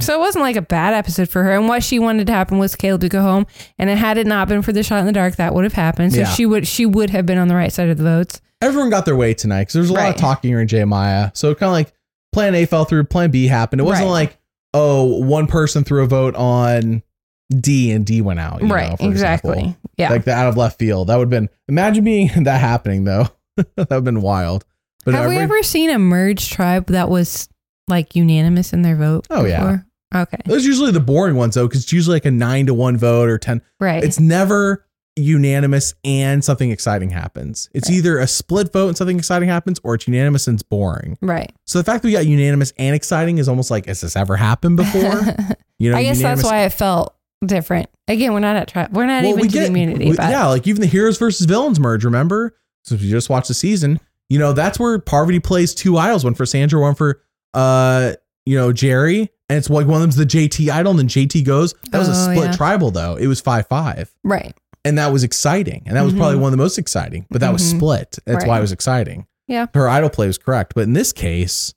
so 0.00 0.14
it 0.14 0.18
wasn't 0.20 0.42
like 0.42 0.56
a 0.56 0.62
bad 0.62 0.94
episode 0.94 1.28
for 1.28 1.42
her. 1.42 1.52
And 1.52 1.68
what 1.68 1.82
she 1.82 1.98
wanted 1.98 2.26
to 2.28 2.32
happen 2.32 2.58
was 2.58 2.74
Kaleb 2.74 3.00
to 3.00 3.08
go 3.08 3.20
home. 3.22 3.46
And 3.78 3.90
it 3.90 3.98
had 3.98 4.16
it 4.16 4.26
not 4.26 4.48
been 4.48 4.62
for 4.62 4.72
the 4.72 4.82
shot 4.82 5.00
in 5.00 5.06
the 5.06 5.12
dark, 5.12 5.36
that 5.36 5.54
would 5.54 5.64
have 5.64 5.74
happened. 5.74 6.12
So 6.12 6.20
Yeah. 6.20 6.26
she 6.32 6.46
would 6.46 6.66
she 6.66 6.86
would 6.86 7.10
have 7.10 7.26
been 7.26 7.38
on 7.38 7.48
the 7.48 7.54
right 7.54 7.72
side 7.72 7.88
of 7.90 7.98
the 7.98 8.04
votes. 8.04 8.40
Everyone 8.62 8.90
got 8.90 9.04
their 9.04 9.16
way 9.16 9.34
tonight 9.34 9.62
because 9.62 9.74
there 9.74 9.82
was 9.82 9.90
a 9.90 9.94
lot 9.94 10.00
Right. 10.02 10.14
of 10.14 10.20
talking 10.20 10.50
here 10.50 10.60
in 10.60 10.68
Jeremiah. 10.68 11.30
So 11.34 11.54
kind 11.54 11.68
of 11.68 11.72
like 11.72 11.92
Plan 12.32 12.54
A 12.54 12.64
fell 12.64 12.84
through, 12.84 13.04
Plan 13.04 13.30
B 13.30 13.46
happened. 13.46 13.80
It 13.80 13.84
wasn't 13.84 14.06
Right. 14.06 14.12
like 14.12 14.38
oh 14.74 15.04
one 15.20 15.46
person 15.46 15.84
threw 15.84 16.02
a 16.02 16.06
vote 16.06 16.34
on 16.34 17.02
Dee 17.50 17.90
and 17.90 18.06
Dee 18.06 18.20
went 18.20 18.40
out. 18.40 18.62
you 18.62 18.68
right. 18.68 18.90
know, 18.90 18.96
for 18.96 19.10
exactly. 19.10 19.58
example. 19.58 19.90
Yeah. 19.96 20.10
Like 20.10 20.24
the 20.24 20.32
out 20.32 20.48
of 20.48 20.56
left 20.56 20.78
field. 20.78 21.08
That 21.08 21.16
would 21.16 21.24
have 21.24 21.30
been 21.30 21.48
imagine 21.68 22.04
being 22.04 22.28
that 22.44 22.60
happening 22.60 23.04
though. 23.04 23.28
that 23.56 23.68
would 23.76 23.90
have 23.90 24.04
been 24.04 24.22
wild. 24.22 24.64
But 25.04 25.14
have 25.14 25.28
we 25.28 25.38
ever 25.38 25.62
seen 25.62 25.90
a 25.90 25.98
merged 25.98 26.52
tribe 26.52 26.86
that 26.88 27.08
was 27.08 27.48
like 27.88 28.14
unanimous 28.14 28.72
in 28.72 28.82
their 28.82 28.96
vote? 28.96 29.26
Oh, 29.30 29.46
yeah. 29.46 29.78
Okay. 30.14 30.38
those 30.44 30.66
usually 30.66 30.90
the 30.90 31.00
boring 31.00 31.36
ones 31.36 31.54
though, 31.54 31.66
because 31.66 31.84
it's 31.84 31.92
usually 31.92 32.16
like 32.16 32.24
a 32.26 32.30
nine 32.30 32.66
to 32.66 32.74
one 32.74 32.96
vote 32.96 33.28
or 33.28 33.38
ten. 33.38 33.62
Right. 33.78 34.02
It's 34.02 34.20
never 34.20 34.84
unanimous 35.16 35.94
and 36.04 36.44
something 36.44 36.70
exciting 36.70 37.10
happens. 37.10 37.68
It's 37.74 37.88
Right. 37.88 37.96
either 37.98 38.18
a 38.18 38.26
split 38.26 38.72
vote 38.72 38.88
and 38.88 38.96
something 38.96 39.18
exciting 39.18 39.48
happens, 39.48 39.80
or 39.84 39.94
it's 39.94 40.06
unanimous 40.06 40.46
and 40.46 40.54
it's 40.56 40.62
boring. 40.62 41.18
right. 41.20 41.52
So 41.66 41.78
the 41.78 41.84
fact 41.84 42.02
that 42.02 42.08
we 42.08 42.12
got 42.12 42.26
unanimous 42.26 42.72
and 42.78 42.94
exciting 42.94 43.38
is 43.38 43.48
almost 43.48 43.70
like, 43.70 43.86
has 43.86 44.00
this 44.00 44.16
ever 44.16 44.36
happened 44.36 44.76
before? 44.76 45.22
You 45.78 45.90
know, 45.90 45.96
I 45.96 46.02
guess 46.02 46.20
that's 46.20 46.44
why 46.44 46.64
it 46.64 46.74
felt 46.74 47.14
different. 47.46 47.88
Again, 48.06 48.34
we're 48.34 48.40
not 48.40 48.54
at 48.54 48.68
tribe. 48.68 48.94
We're 48.94 49.06
not 49.06 49.22
Well, 49.22 49.30
even 49.30 49.40
we 49.40 49.48
get- 49.48 49.60
the 49.60 49.66
immunity. 49.68 50.10
we- 50.10 50.16
but 50.16 50.28
yeah, 50.28 50.46
like 50.48 50.66
even 50.66 50.82
the 50.82 50.86
heroes 50.86 51.16
versus 51.16 51.46
villains 51.46 51.80
merge. 51.80 52.04
Remember, 52.04 52.54
since 52.84 53.00
we 53.00 53.08
just 53.08 53.30
watched 53.30 53.48
the 53.48 53.54
season, 53.54 53.98
you 54.28 54.38
know 54.38 54.52
that's 54.52 54.78
where 54.78 54.98
Parvati 54.98 55.40
plays 55.40 55.72
two 55.74 55.96
idols, 55.96 56.22
one 56.22 56.34
for 56.34 56.44
Sandra, 56.44 56.78
one 56.78 56.94
for 56.94 57.22
uh, 57.54 58.12
you 58.44 58.58
know 58.58 58.72
Jerri, 58.74 59.30
and 59.48 59.56
it's 59.56 59.70
like 59.70 59.86
one 59.86 59.96
of 59.96 60.00
them's 60.02 60.16
the 60.16 60.26
JT 60.26 60.68
idol, 60.70 60.90
and 60.90 60.98
then 60.98 61.08
JT 61.08 61.46
goes. 61.46 61.74
That 61.92 61.98
was 61.98 62.08
a 62.08 62.12
Oh, 62.12 62.32
split 62.34 62.50
yeah. 62.50 62.56
tribal 62.56 62.90
though. 62.90 63.16
It 63.16 63.26
was 63.26 63.40
five 63.40 63.66
five, 63.66 64.14
right. 64.22 64.54
And 64.84 64.96
that 64.98 65.12
was 65.12 65.24
exciting, 65.24 65.82
and 65.86 65.96
that 65.96 66.02
was 66.02 66.14
probably 66.14 66.36
Mhm. 66.36 66.40
one 66.40 66.48
of 66.52 66.58
the 66.58 66.62
most 66.62 66.78
exciting. 66.78 67.26
But 67.30 67.40
that 67.42 67.52
was 67.52 67.62
Mhm. 67.62 67.76
split. 67.76 68.18
That's 68.24 68.46
why 68.46 68.58
it 68.58 68.62
was 68.62 68.72
exciting. 68.72 69.26
Yeah. 69.48 69.66
her 69.74 69.88
idol 69.88 70.10
play 70.10 70.28
was 70.28 70.38
correct, 70.38 70.74
but 70.76 70.82
in 70.84 70.92
this 70.92 71.12
case, 71.12 71.74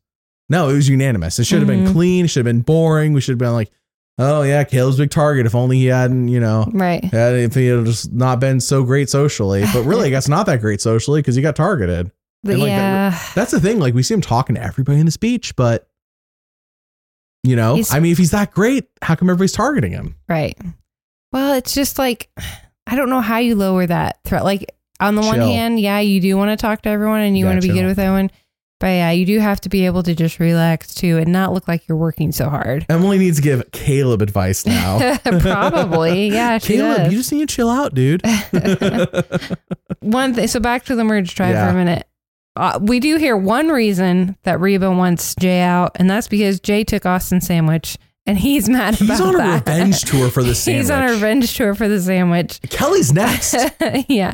no, 0.48 0.70
it 0.70 0.74
was 0.74 0.88
unanimous. 0.88 1.40
It 1.40 1.46
should 1.46 1.58
have 1.58 1.68
been 1.68 1.88
Mhm. 1.88 1.92
clean. 1.92 2.26
It 2.26 2.28
should 2.28 2.46
have 2.46 2.54
been 2.56 2.62
boring. 2.62 3.14
We 3.14 3.22
should 3.22 3.32
have 3.34 3.40
been 3.40 3.54
like. 3.54 3.72
Oh 4.20 4.44
yeah, 4.44 4.64
Kaleb's 4.64 4.98
big 4.98 5.10
target. 5.10 5.48
If 5.48 5.56
only 5.56 5.78
he 5.80 5.88
hadn't, 5.88 6.28
you 6.28 6.40
know, 6.40 6.70
Right. 6.72 7.04
yeah, 7.12 7.30
if 7.32 7.56
he 7.56 7.66
had 7.66 7.84
just 7.86 8.14
not 8.14 8.40
been 8.40 8.60
so 8.60 8.84
great 8.84 9.10
socially, 9.10 9.64
but 9.74 9.82
really, 9.86 10.06
I 10.06 10.10
guess 10.12 10.28
not 10.28 10.46
that 10.46 10.62
great 10.62 10.82
socially 10.82 11.20
because 11.20 11.36
he 11.36 11.42
got 11.42 11.56
targeted. 11.56 12.12
But 12.44 12.58
like, 12.60 12.68
that- 12.70 13.14
yeah. 13.14 13.20
That's 13.34 13.50
the 13.50 13.60
thing. 13.60 13.80
Like 13.80 13.96
we 13.96 14.04
see 14.04 14.14
him 14.14 14.22
talking 14.22 14.54
to 14.56 14.62
everybody 14.64 15.00
in 15.00 15.08
the 15.08 15.12
speech, 15.12 15.56
but 15.56 15.88
you 17.44 17.56
know, 17.56 17.74
He's- 17.76 17.92
I 17.92 18.00
mean, 18.00 18.12
if 18.12 18.18
he's 18.20 18.32
that 18.32 18.52
great, 18.52 18.86
how 19.02 19.16
come 19.16 19.30
everybody's 19.30 19.52
targeting 19.52 19.92
him? 19.94 20.16
Right. 20.30 20.58
Well, 21.32 21.56
it's 21.56 21.74
just 21.74 21.98
like 21.98 22.30
I 22.88 22.96
don't 22.96 23.10
know 23.10 23.22
how 23.22 23.38
you 23.38 23.56
lower 23.56 23.86
that 23.86 24.20
threat. 24.24 24.44
Like 24.44 24.74
on 25.00 25.16
the 25.16 25.22
one 25.22 25.40
hand, 25.40 25.80
yeah, 25.80 26.00
you 26.00 26.20
do 26.22 26.36
want 26.38 26.52
to 26.52 26.62
talk 26.62 26.82
to 26.84 26.90
everyone 26.90 27.22
and 27.22 27.38
you 27.38 27.46
Yeah, 27.46 27.52
want 27.52 27.62
to 27.62 27.68
be 27.68 27.74
chill. 27.74 27.82
good 27.84 27.88
with 27.88 28.00
everyone. 28.00 28.30
But 28.80 28.88
yeah, 28.88 29.12
you 29.12 29.26
do 29.26 29.40
have 29.40 29.62
to 29.62 29.70
be 29.70 29.86
able 29.86 30.04
to 30.04 30.14
just 30.14 30.40
relax 30.42 30.94
too 30.94 31.18
and 31.18 31.32
not 31.32 31.54
look 31.54 31.70
like 31.70 31.88
you're 31.88 31.98
working 31.98 32.34
so 32.34 32.50
hard. 32.50 32.86
Emily 32.90 33.18
needs 33.18 33.38
to 33.38 33.42
give 33.42 33.72
Kaleb 33.72 34.22
advice 34.22 34.66
now. 34.66 35.16
Probably. 35.40 36.28
Yeah, 36.28 36.58
Kaleb, 36.60 36.98
does. 36.98 37.12
you 37.14 37.18
just 37.20 37.32
need 37.32 37.48
to 37.48 37.56
chill 37.56 37.70
out, 37.70 37.94
dude. 37.96 38.22
one 40.02 40.34
thing. 40.34 40.48
So 40.48 40.60
back 40.60 40.84
to 40.86 40.96
the 40.96 41.04
merge 41.04 41.34
tribe 41.36 41.54
Yeah. 41.54 41.68
for 41.68 41.72
a 41.72 41.78
minute. 41.78 42.08
Uh, 42.56 42.78
we 42.82 43.00
do 43.00 43.16
hear 43.18 43.36
one 43.36 43.70
reason 43.70 44.38
that 44.44 44.60
Reba 44.60 44.92
wants 44.92 45.34
Jay 45.36 45.62
out, 45.62 45.92
and 45.96 46.10
that's 46.10 46.28
because 46.28 46.60
Jay 46.60 46.84
took 46.84 47.06
Austin's 47.06 47.48
sandwich, 47.48 47.98
and 48.26 48.38
he's 48.38 48.70
mad 48.70 49.02
about 49.02 49.18
that. 49.18 49.18
He's 49.18 49.22
on 49.22 49.36
a 49.46 49.54
revenge 49.56 50.04
tour 50.04 50.30
for 50.30 50.44
the 50.44 50.56
sandwich. 50.56 50.82
He's 50.84 50.92
on 50.92 51.04
a 51.04 51.12
revenge 51.12 51.56
tour 51.58 51.76
for 51.76 51.88
the 51.88 52.00
sandwich. 52.02 52.60
Kellie's 52.70 53.12
next. 53.14 53.56
yeah. 54.08 54.34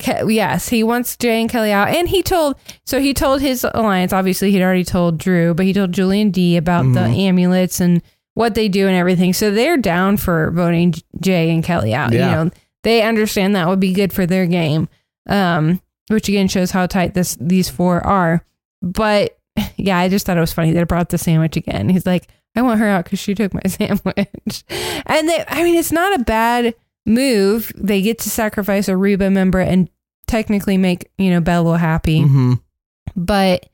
Ke- 0.00 0.26
yes, 0.28 0.68
he 0.68 0.82
wants 0.82 1.16
Jay 1.16 1.40
and 1.40 1.48
Kellie 1.50 1.70
out, 1.72 1.88
and 1.88 2.08
he 2.08 2.22
told. 2.22 2.56
So 2.84 3.00
he 3.00 3.14
told 3.14 3.40
his 3.40 3.64
alliance. 3.64 4.12
Obviously, 4.12 4.50
he'd 4.50 4.62
already 4.62 4.84
told 4.84 5.18
Drew, 5.18 5.54
but 5.54 5.64
he 5.66 5.72
told 5.72 5.92
Julian 5.92 6.30
D 6.30 6.56
about 6.56 6.82
the 6.84 7.00
Mhm. 7.00 7.18
amulets 7.28 7.78
and 7.78 8.02
what 8.34 8.54
they 8.54 8.68
do 8.68 8.88
and 8.88 8.96
everything. 8.96 9.32
So 9.32 9.50
they're 9.52 9.76
down 9.76 10.16
for 10.16 10.50
voting 10.50 10.94
Jay 11.20 11.50
and 11.50 11.62
Kellie 11.62 11.94
out. 11.94 12.12
Yeah. 12.12 12.28
You 12.28 12.44
know, 12.46 12.50
they 12.82 13.02
understand 13.02 13.54
that 13.54 13.68
would 13.68 13.78
be 13.78 13.92
good 13.92 14.12
for 14.12 14.26
their 14.26 14.46
game. 14.46 14.88
Um, 15.28 15.80
which 16.08 16.28
again 16.28 16.48
shows 16.48 16.72
how 16.72 16.86
tight 16.86 17.14
this 17.14 17.36
these 17.40 17.68
four 17.68 18.04
are. 18.04 18.44
But 18.80 19.38
yeah, 19.76 19.98
I 19.98 20.08
just 20.08 20.26
thought 20.26 20.36
it 20.36 20.40
was 20.40 20.52
funny 20.52 20.72
that 20.72 20.80
it 20.82 20.88
brought 20.88 21.08
the 21.10 21.18
sandwich 21.18 21.56
again. 21.56 21.88
He's 21.88 22.06
like, 22.06 22.28
I 22.54 22.62
want 22.62 22.80
her 22.80 22.86
out 22.88 23.04
because 23.04 23.18
she 23.18 23.34
took 23.34 23.54
my 23.54 23.62
sandwich. 23.66 24.64
and 25.06 25.28
they, 25.28 25.44
I 25.48 25.62
mean, 25.62 25.76
it's 25.76 25.92
not 25.92 26.18
a 26.20 26.24
bad 26.24 26.74
move. 27.06 27.72
They 27.76 28.02
get 28.02 28.18
to 28.20 28.30
sacrifice 28.30 28.88
a 28.88 28.96
Reba 28.96 29.30
member 29.30 29.60
and 29.60 29.88
technically 30.26 30.78
make 30.78 31.10
you 31.18 31.30
know 31.30 31.40
Belo 31.40 31.78
happy. 31.78 32.22
hmm 32.22 32.54
But 33.16 33.66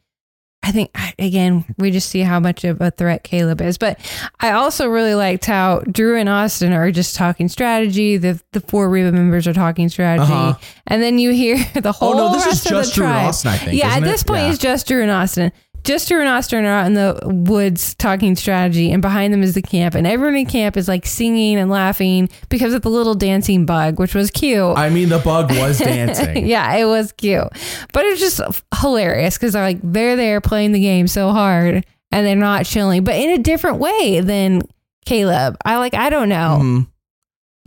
I 0.63 0.73
think 0.73 0.91
again, 1.21 1.65
we 1.79 1.91
just 1.93 2.09
see 2.09 2.21
how 2.21 2.41
much 2.41 2.65
of 2.65 2.81
a 2.81 2.91
threat 2.91 3.23
Kaleb 3.23 3.61
is. 3.61 3.79
But 3.79 3.99
I 4.41 4.51
also 4.53 4.89
really 4.89 5.15
liked 5.15 5.45
how 5.45 5.81
Drew 5.91 6.17
and 6.19 6.29
Austin 6.29 6.73
are 6.73 6.91
just 6.91 7.15
talking 7.17 7.49
strategy. 7.49 8.17
The 8.17 8.41
the 8.53 8.61
four 8.61 8.89
Reba 8.91 9.13
members 9.13 9.47
are 9.47 9.53
talking 9.53 9.89
strategy, 9.89 10.33
Uh-huh. 10.33 10.59
and 10.89 11.01
then 11.03 11.19
you 11.19 11.31
hear 11.33 11.59
the 11.81 11.93
whole 11.93 12.15
Oh 12.19 12.29
no, 12.29 12.33
this 12.33 12.47
is 12.47 12.65
just 12.65 12.95
Drew 12.95 13.05
and 13.07 13.13
tribe. 13.13 13.29
Austin, 13.29 13.51
I 13.53 13.57
think. 13.59 13.79
yeah, 13.81 13.95
at 13.97 14.03
this 14.03 14.23
it? 14.23 14.27
point, 14.27 14.43
Yeah. 14.43 14.49
it's 14.51 14.59
just 14.59 14.89
Drew 14.89 15.01
and 15.03 15.11
Austin. 15.11 15.53
Just 15.85 16.09
Drew 16.09 16.21
and 16.21 16.29
Austin 16.29 16.65
are 16.65 16.69
out 16.69 16.87
in 16.87 16.95
the 16.95 17.19
woods 17.25 17.95
talking 17.95 18.37
strategy, 18.37 18.93
and 18.93 19.01
behind 19.01 19.33
them 19.33 19.43
is 19.43 19.55
the 19.55 19.63
camp, 19.63 19.95
and 19.95 20.07
everyone 20.07 20.37
in 20.37 20.47
camp 20.47 20.77
is 20.77 20.87
like 20.89 21.07
singing 21.07 21.57
and 21.57 21.71
laughing 21.71 22.29
because 22.51 22.75
of 22.75 22.83
the 22.83 22.91
little 22.91 23.15
dancing 23.15 23.65
bug, 23.65 23.99
which 23.99 24.15
was 24.15 24.31
cute. 24.31 24.77
I 24.77 24.91
mean, 24.91 25.09
the 25.09 25.19
bug 25.19 25.51
was 25.53 25.79
dancing. 25.79 26.47
yeah, 26.47 26.75
it 26.75 26.85
was 26.85 27.13
cute, 27.13 27.49
but 27.93 28.05
it 28.05 28.11
was 28.11 28.21
just 28.21 28.41
hilarious 28.81 29.37
because 29.39 29.55
they're 29.55 29.63
like 29.63 29.81
they're 29.83 30.17
there 30.17 30.41
playing 30.41 30.73
the 30.73 30.81
game 30.81 31.07
so 31.09 31.31
hard, 31.33 31.87
and 32.13 32.27
they're 32.27 32.37
not 32.37 32.67
chilling, 32.67 33.05
but 33.05 33.15
in 33.15 33.31
a 33.31 33.39
different 33.39 33.79
way 33.79 34.21
than 34.21 34.63
Kaleb. 35.07 35.57
I 35.65 35.79
like 35.79 35.95
I 35.95 36.11
don't 36.11 36.29
know. 36.29 36.59
Mhm. 36.63 36.87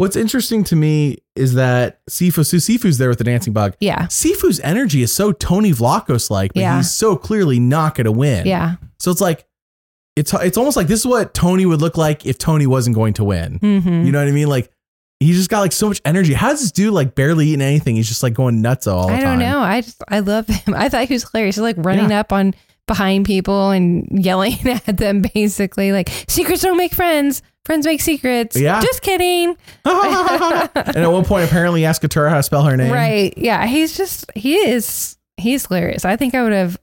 What's 0.01 0.15
interesting 0.15 0.63
to 0.65 0.75
me 0.75 1.17
is 1.35 1.53
that 1.53 2.03
Sifu, 2.09 2.43
so 2.43 2.57
Sifu's 2.57 2.97
there 2.97 3.07
with 3.09 3.19
the 3.19 3.23
dancing 3.23 3.53
bug. 3.53 3.75
Yeah, 3.79 4.07
Sifu's 4.07 4.59
energy 4.61 5.03
is 5.03 5.13
so 5.13 5.31
Tony 5.31 5.71
Vlachos 5.71 6.31
like, 6.31 6.53
but 6.55 6.61
Yeah. 6.61 6.77
he's 6.77 6.89
so 6.91 7.15
clearly 7.15 7.59
not 7.59 7.93
going 7.93 8.05
to 8.05 8.11
win. 8.11 8.47
yeah, 8.47 8.77
So 8.99 9.11
it's 9.11 9.21
like, 9.21 9.45
it's 10.15 10.33
it's 10.33 10.57
almost 10.57 10.75
like 10.75 10.87
this 10.87 11.01
is 11.01 11.05
what 11.05 11.35
Tony 11.35 11.67
would 11.67 11.81
look 11.81 11.97
like 11.97 12.25
if 12.25 12.39
Tony 12.39 12.65
wasn't 12.65 12.95
going 12.95 13.13
to 13.13 13.23
win. 13.23 13.57
hmm 13.59 14.03
You 14.05 14.11
know 14.11 14.17
what 14.19 14.27
I 14.27 14.31
mean? 14.31 14.47
Like, 14.49 14.71
he 15.19 15.33
just 15.33 15.51
got 15.51 15.59
like 15.59 15.71
so 15.71 15.87
much 15.87 16.01
energy. 16.03 16.33
How 16.33 16.49
does 16.49 16.61
this 16.61 16.71
dude 16.71 16.93
like 16.95 17.13
barely 17.13 17.49
eating 17.49 17.61
anything? 17.61 17.95
He's 17.95 18.07
just 18.07 18.23
like 18.23 18.33
going 18.33 18.59
nuts 18.59 18.87
all 18.87 19.07
the 19.07 19.13
I 19.13 19.19
don't 19.21 19.37
know. 19.37 19.59
I 19.59 19.81
just 19.81 20.01
I 20.07 20.19
love 20.21 20.47
him. 20.47 20.73
I 20.75 20.89
thought 20.89 21.05
he 21.07 21.13
was 21.13 21.29
hilarious. 21.29 21.57
He's 21.57 21.61
like 21.61 21.75
running 21.77 22.11
up 22.11 22.33
on 22.33 22.55
behind 22.87 23.25
people 23.27 23.69
and 23.69 24.07
yelling 24.11 24.57
at 24.67 24.97
them, 24.97 25.21
basically 25.35 25.91
like 25.91 26.09
secrets 26.27 26.63
don't 26.63 26.75
make 26.77 26.93
friends. 26.95 27.43
Friends 27.65 27.85
make 27.85 28.01
secrets. 28.01 28.57
Yeah. 28.59 28.81
just 28.81 29.01
kidding. 29.01 29.55
and 29.85 30.97
at 30.97 31.11
one 31.11 31.25
point, 31.25 31.45
apparently, 31.47 31.85
asked 31.85 32.01
Katurah 32.01 32.29
how 32.29 32.37
to 32.37 32.43
spell 32.43 32.63
her 32.63 32.75
name. 32.75 32.91
Right. 32.91 33.33
Yeah. 33.37 33.65
He's 33.67 33.95
just, 33.95 34.29
he 34.35 34.55
is, 34.55 35.17
he's 35.37 35.67
hilarious. 35.67 36.03
I 36.03 36.15
think 36.15 36.33
I 36.33 36.43
would 36.43 36.53
have 36.53 36.77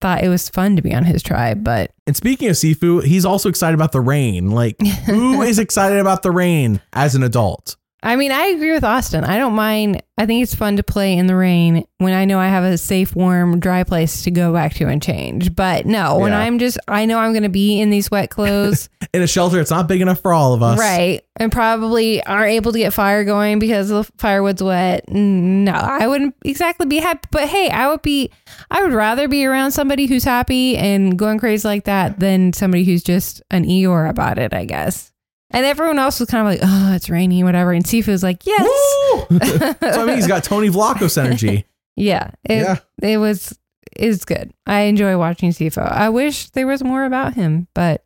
thought 0.00 0.24
it 0.24 0.28
was 0.28 0.48
fun 0.48 0.76
to 0.76 0.82
be 0.82 0.92
on 0.94 1.04
his 1.04 1.22
tribe, 1.22 1.62
but 1.62 1.92
And 2.06 2.16
speaking 2.16 2.48
of 2.48 2.56
Sifu, 2.56 3.04
he's 3.04 3.24
also 3.24 3.48
excited 3.48 3.74
about 3.74 3.92
the 3.92 4.00
rain. 4.00 4.50
Like, 4.50 4.76
who 5.06 5.42
is 5.42 5.58
excited 5.58 5.98
about 5.98 6.22
the 6.22 6.30
rain 6.30 6.80
as 6.92 7.14
an 7.14 7.22
adult? 7.22 7.76
I 8.04 8.16
mean, 8.16 8.32
I 8.32 8.46
agree 8.46 8.72
with 8.72 8.82
Austin. 8.82 9.22
I 9.24 9.38
don't 9.38 9.54
mind. 9.54 10.02
I 10.18 10.26
think 10.26 10.42
it's 10.42 10.54
fun 10.54 10.76
to 10.76 10.82
play 10.82 11.16
in 11.16 11.26
the 11.28 11.36
rain 11.36 11.84
when 11.98 12.12
I 12.12 12.24
know 12.24 12.38
I 12.40 12.48
have 12.48 12.64
a 12.64 12.76
safe, 12.76 13.14
warm, 13.14 13.60
dry 13.60 13.84
place 13.84 14.22
to 14.24 14.30
go 14.32 14.52
back 14.52 14.74
to 14.74 14.86
and 14.88 15.00
change. 15.00 15.54
But 15.54 15.86
no, 15.86 16.18
when 16.18 16.32
Yeah. 16.32 16.40
I'm 16.40 16.58
just, 16.58 16.78
I 16.88 17.06
know 17.06 17.18
I'm 17.18 17.32
going 17.32 17.44
to 17.44 17.48
be 17.48 17.80
in 17.80 17.90
these 17.90 18.10
wet 18.10 18.28
clothes, 18.30 18.88
In 19.14 19.22
a 19.22 19.26
shelter, 19.26 19.60
it's 19.60 19.70
not 19.70 19.88
big 19.88 20.00
enough 20.00 20.20
for 20.20 20.32
all 20.32 20.52
of 20.52 20.62
us. 20.62 20.78
right? 20.78 21.22
And 21.36 21.52
probably 21.52 22.22
aren't 22.24 22.50
able 22.52 22.72
to 22.72 22.78
get 22.78 22.92
fire 22.92 23.24
going 23.24 23.58
because 23.58 23.88
the 23.88 24.04
firewood's 24.18 24.62
wet. 24.62 25.08
No, 25.08 25.72
I 25.72 26.06
wouldn't 26.08 26.34
exactly 26.44 26.86
be 26.86 26.98
happy. 26.98 27.28
But 27.30 27.48
hey, 27.48 27.70
I 27.70 27.88
would 27.88 28.02
be, 28.02 28.30
I 28.70 28.82
would 28.82 28.92
rather 28.92 29.28
be 29.28 29.44
around 29.46 29.70
somebody 29.72 30.06
who's 30.06 30.24
happy 30.24 30.76
and 30.76 31.16
going 31.18 31.38
crazy 31.38 31.66
like 31.68 31.84
that 31.84 32.18
than 32.20 32.52
somebody 32.52 32.84
who's 32.84 33.02
just 33.04 33.42
an 33.50 33.64
Eeyore 33.64 34.08
about 34.10 34.38
it, 34.38 34.52
I 34.52 34.64
guess. 34.64 35.11
And 35.52 35.66
everyone 35.66 35.98
else 35.98 36.18
was 36.18 36.28
kind 36.30 36.46
of 36.46 36.52
like, 36.52 36.60
oh, 36.62 36.94
it's 36.94 37.10
rainy, 37.10 37.44
whatever. 37.44 37.72
And 37.72 37.84
Sifu's 37.84 38.22
like, 38.22 38.46
yes. 38.46 38.66
So 39.30 40.02
I 40.02 40.04
mean, 40.06 40.16
he's 40.16 40.26
got 40.26 40.44
Tony 40.44 40.68
Vlachos 40.68 41.22
energy. 41.22 41.66
Yeah, 41.96 42.30
it, 42.44 42.62
Yeah. 42.62 42.78
it 43.02 43.18
was 43.18 43.58
it's 43.94 44.24
good. 44.24 44.52
I 44.66 44.82
enjoy 44.82 45.18
watching 45.18 45.50
Sifu. 45.50 45.78
I 45.86 46.08
wish 46.08 46.48
there 46.50 46.66
was 46.66 46.82
more 46.82 47.04
about 47.04 47.34
him, 47.34 47.68
but 47.74 48.02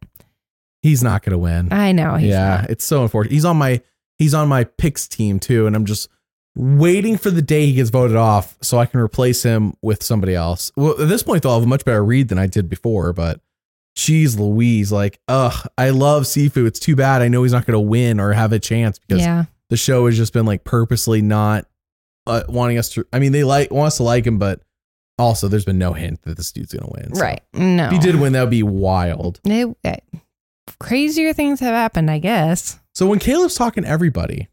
He's 0.82 1.03
not 1.03 1.22
going 1.22 1.32
to 1.32 1.38
win. 1.38 1.72
I 1.72 1.90
know 1.92 2.14
he's 2.16 2.28
yeah, 2.30 2.59
not. 2.62 2.70
it's 2.70 2.84
so 2.84 3.03
unfortunate. 3.03 3.32
He's 3.32 3.44
on 3.44 3.57
my 3.57 3.80
he's 4.18 4.34
on 4.34 4.49
my 4.49 4.64
picks 4.64 5.09
team 5.09 5.38
too, 5.40 5.66
and 5.66 5.74
I'm 5.74 5.84
just 5.84 6.09
waiting 6.55 7.16
for 7.18 7.30
the 7.30 7.42
day 7.42 7.66
he 7.66 7.72
gets 7.74 7.90
voted 7.90 8.16
off 8.16 8.57
so 8.62 8.78
I 8.78 8.86
can 8.86 9.01
replace 9.01 9.42
him 9.42 9.74
with 9.82 10.03
somebody 10.03 10.34
else. 10.34 10.70
Well, 10.76 11.01
at 11.01 11.09
this 11.09 11.22
point, 11.22 11.42
though, 11.42 11.51
I'll 11.51 11.57
have 11.57 11.64
a 11.64 11.68
much 11.68 11.84
better 11.84 12.05
read 12.05 12.28
than 12.28 12.38
I 12.38 12.47
did 12.47 12.68
before. 12.68 13.12
But 13.12 13.40
geez, 13.97 14.38
Louise, 14.38 14.92
like, 14.92 15.18
ugh, 15.28 15.66
I 15.76 15.90
love 15.90 16.24
Sifu. 16.24 16.66
It's 16.66 16.78
too 16.78 16.94
bad. 16.97 17.22
I 17.22 17.28
know 17.28 17.42
he's 17.42 17.53
not 17.53 17.66
going 17.66 17.74
to 17.74 17.80
win 17.80 18.20
or 18.20 18.32
have 18.32 18.53
a 18.53 18.59
chance 18.59 18.99
because 18.99 19.22
Yeah, 19.22 19.44
the 19.70 19.76
show 19.76 20.07
has 20.07 20.16
just 20.16 20.32
been 20.32 20.47
like 20.47 20.62
purposely 20.64 21.22
not 21.22 21.66
uh, 22.26 22.42
wanting 22.49 22.78
us 22.78 22.90
to. 22.90 23.07
I 23.12 23.18
mean, 23.18 23.32
they 23.32 23.42
like 23.44 23.70
want 23.70 23.88
us 23.88 23.97
to 23.97 24.03
like 24.05 24.26
him, 24.26 24.38
but 24.38 24.61
also 25.18 25.49
there's 25.49 25.64
been 25.64 25.78
no 25.78 25.92
hint 25.94 26.22
that 26.22 26.36
this 26.36 26.53
dude's 26.53 26.72
going 26.74 26.84
to 26.86 26.92
win. 27.03 27.14
So 27.14 27.20
right. 27.22 27.40
No, 27.55 27.86
If 27.86 27.92
he 27.92 27.99
did 27.99 28.16
win, 28.20 28.32
that 28.34 28.42
would 28.42 28.51
be 28.51 28.62
wild. 28.62 29.40
It- 29.44 29.76
eh, 29.84 29.97
crazier 30.80 31.32
things 31.32 31.61
have 31.61 31.74
happened, 31.74 32.11
I 32.11 32.18
guess. 32.18 32.78
So 32.94 33.07
when 33.07 33.18
Kaleb's 33.18 33.55
talking 33.55 33.84
to 33.84 33.88
everybody, 33.88 34.49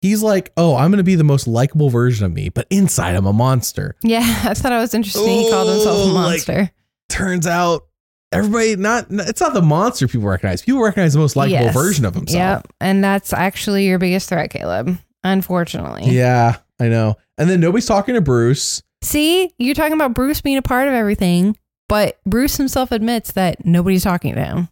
he's 0.00 0.22
like, 0.22 0.52
"Oh, 0.56 0.74
I'm 0.76 0.90
going 0.90 0.98
to 0.98 1.04
be 1.04 1.14
the 1.16 1.24
most 1.24 1.46
likable 1.46 1.90
version 1.90 2.24
of 2.26 2.32
me, 2.32 2.48
but 2.48 2.66
inside 2.70 3.14
I'm 3.16 3.26
a 3.26 3.32
monster." 3.32 3.96
Yeah, 4.02 4.20
I 4.44 4.54
thought 4.54 4.72
it 4.72 4.76
was 4.78 4.94
interesting. 4.94 5.26
he 5.26 5.50
called 5.50 5.68
himself 5.68 5.96
Oh, 5.98 6.02
a 6.04 6.12
like- 6.12 6.14
monster. 6.48 6.70
Turns 7.08 7.46
out 7.46 7.86
everybody 8.32 8.76
not 8.76 9.06
it's 9.10 9.40
not 9.40 9.54
the 9.54 9.62
monster 9.62 10.06
people 10.08 10.28
recognize. 10.28 10.62
People 10.62 10.80
recognize 10.82 11.12
the 11.12 11.18
most 11.18 11.36
likable 11.36 11.64
Yes. 11.66 11.74
version 11.74 12.04
of 12.04 12.14
himself. 12.14 12.62
Yep, 12.64 12.72
and 12.80 13.02
that's 13.02 13.32
actually 13.32 13.86
your 13.86 13.98
biggest 13.98 14.28
threat, 14.28 14.50
Kaleb. 14.50 14.98
Unfortunately. 15.24 16.04
Yeah, 16.10 16.56
I 16.78 16.88
know. 16.88 17.16
And 17.38 17.48
then 17.50 17.60
nobody's 17.60 17.86
talking 17.86 18.14
to 18.14 18.20
Bruce. 18.20 18.82
See, 19.02 19.52
you're 19.58 19.74
talking 19.74 19.94
about 19.94 20.14
Bruce 20.14 20.40
being 20.40 20.56
a 20.58 20.62
part 20.62 20.88
of 20.88 20.94
everything, 20.94 21.56
but 21.88 22.18
Bruce 22.26 22.56
himself 22.56 22.92
admits 22.92 23.32
that 23.32 23.64
nobody's 23.64 24.02
talking 24.04 24.34
to 24.34 24.44
him. 24.44 24.68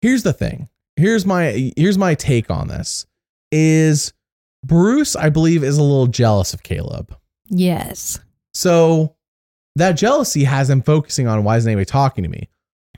Here's 0.00 0.22
the 0.22 0.32
thing. 0.32 0.68
Here's 0.96 1.24
my 1.26 1.72
here's 1.76 1.98
my 1.98 2.14
take 2.14 2.50
on 2.50 2.68
this. 2.68 3.06
Is 3.52 4.12
Bruce, 4.64 5.16
I 5.16 5.30
believe, 5.30 5.64
is 5.64 5.78
a 5.78 5.82
little 5.82 6.06
jealous 6.06 6.52
of 6.54 6.62
Kaleb. 6.62 7.10
Yes. 7.48 8.18
So 8.54 9.16
that 9.76 9.92
jealousy 9.92 10.44
has 10.44 10.68
him 10.68 10.82
focusing 10.82 11.26
on 11.26 11.44
why 11.44 11.56
isn't 11.56 11.68
anybody 11.68 11.86
talking 11.86 12.24
to 12.24 12.30
me? 12.30 12.48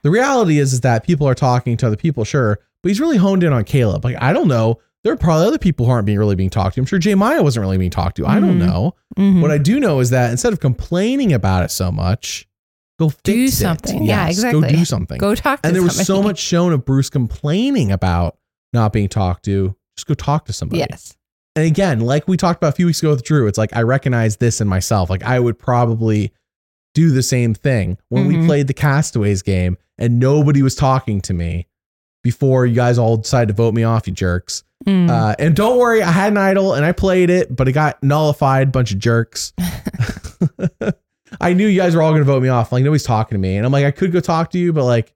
The 0.03 0.11
reality 0.11 0.59
is, 0.59 0.73
is 0.73 0.81
that 0.81 1.05
people 1.05 1.29
are 1.29 1.35
talking 1.35 1.77
to 1.79 1.87
other 1.87 1.97
people, 1.97 2.25
sure, 2.25 2.59
but 2.83 2.89
he's 2.89 3.01
really 3.01 3.17
honed 3.19 3.45
in 3.45 3.53
on 3.53 3.65
Kaleb. 3.65 4.05
Like, 4.05 4.17
I 4.21 4.33
don't 4.33 4.49
know. 4.49 4.81
There 5.05 5.13
are 5.13 5.17
probably 5.17 5.47
other 5.47 5.59
people 5.59 5.87
who 5.87 5.93
aren't 5.93 6.07
being 6.07 6.19
really 6.19 6.37
being 6.37 6.51
talked 6.51 6.75
to. 6.77 6.81
I'm 6.81 6.87
sure 6.87 6.99
J 6.99 7.15
Maya 7.15 7.43
wasn't 7.43 7.63
really 7.63 7.79
being 7.79 7.91
talked 7.91 8.17
to. 8.19 8.27
I 8.27 8.39
don't 8.41 8.59
Mhm. 8.59 8.67
know. 8.67 8.95
Mhm. 9.19 9.41
What 9.43 9.51
I 9.51 9.59
do 9.59 9.81
know 9.81 10.01
is 10.01 10.11
that 10.11 10.31
instead 10.31 10.53
of 10.53 10.61
complaining 10.61 11.33
about 11.33 11.65
it 11.65 11.71
so 11.73 11.91
much, 11.91 12.47
go 13.01 13.09
fix 13.09 13.23
Do 13.25 13.45
it. 13.45 13.53
something. 13.53 14.05
Yeah, 14.05 14.29
exactly. 14.29 14.61
Go 14.61 14.69
do 14.77 14.85
something. 14.85 15.19
Go 15.19 15.35
talk 15.35 15.63
to 15.63 15.67
and 15.69 15.75
there 15.75 15.83
was 15.83 16.07
so 16.07 16.23
much 16.23 16.39
shown 16.39 16.73
of 16.73 16.85
Bruce 16.85 17.11
complaining 17.11 17.91
about 17.91 18.37
not 18.73 18.93
being 18.93 19.09
talked 19.09 19.45
to. 19.47 19.75
Just 19.97 20.07
go 20.07 20.15
talk 20.15 20.45
to 20.47 20.53
somebody. 20.53 20.81
Yes. 20.89 21.15
And 21.57 21.67
again, 21.67 22.01
like 22.01 22.27
we 22.29 22.37
talked 22.37 22.59
about 22.59 22.69
a 22.69 22.77
few 22.77 22.87
weeks 22.87 23.01
ago 23.01 23.11
with 23.11 23.25
Drew, 23.25 23.47
it's 23.49 23.59
like 23.59 23.75
I 23.77 23.83
recognize 23.83 24.37
this 24.37 24.61
in 24.61 24.69
myself. 24.69 25.11
Like 25.11 25.23
I 25.25 25.39
would 25.41 25.59
probably 25.59 26.33
do 26.95 27.11
the 27.11 27.23
same 27.23 27.55
thing 27.55 27.99
when 28.09 28.27
we 28.27 28.35
Mhm. 28.35 28.47
played 28.47 28.67
the 28.67 28.75
Castaways 28.75 29.43
game 29.43 29.79
and 29.99 30.19
nobody 30.19 30.63
was 30.63 30.75
talking 30.75 31.21
to 31.23 31.33
me 31.35 31.67
before 32.23 32.67
you 32.67 32.75
guys 32.75 32.99
all 32.99 33.17
decided 33.17 33.49
to 33.49 33.55
vote 33.55 33.75
me 33.75 33.83
off, 33.83 34.07
you 34.07 34.13
jerks. 34.13 34.63
Mm. 34.87 35.09
Uh, 35.11 35.35
and 35.39 35.55
don't 35.57 35.79
worry, 35.79 36.03
I 36.03 36.11
had 36.11 36.33
an 36.33 36.39
idol 36.39 36.75
and 36.75 36.85
I 36.85 36.93
played 36.93 37.31
it, 37.31 37.55
but 37.55 37.69
it 37.69 37.73
got 37.73 38.03
nullified. 38.03 38.73
Bunch 38.73 38.93
of 38.93 38.99
jerks. 38.99 39.53
I 41.41 41.55
knew 41.55 41.67
you 41.67 41.79
guys 41.81 41.95
were 41.95 42.03
all 42.03 42.11
going 42.11 42.21
to 42.21 42.27
vote 42.27 42.43
me 42.43 42.49
off. 42.49 42.73
Like 42.73 42.85
nobody's 42.85 43.05
talking 43.05 43.37
to 43.37 43.41
me, 43.41 43.57
and 43.57 43.65
I'm 43.65 43.73
like, 43.73 43.85
I 43.85 43.91
could 43.91 44.13
go 44.13 44.21
talk 44.21 44.51
to 44.53 44.59
you, 44.59 44.73
but 44.73 44.85
like, 44.85 45.15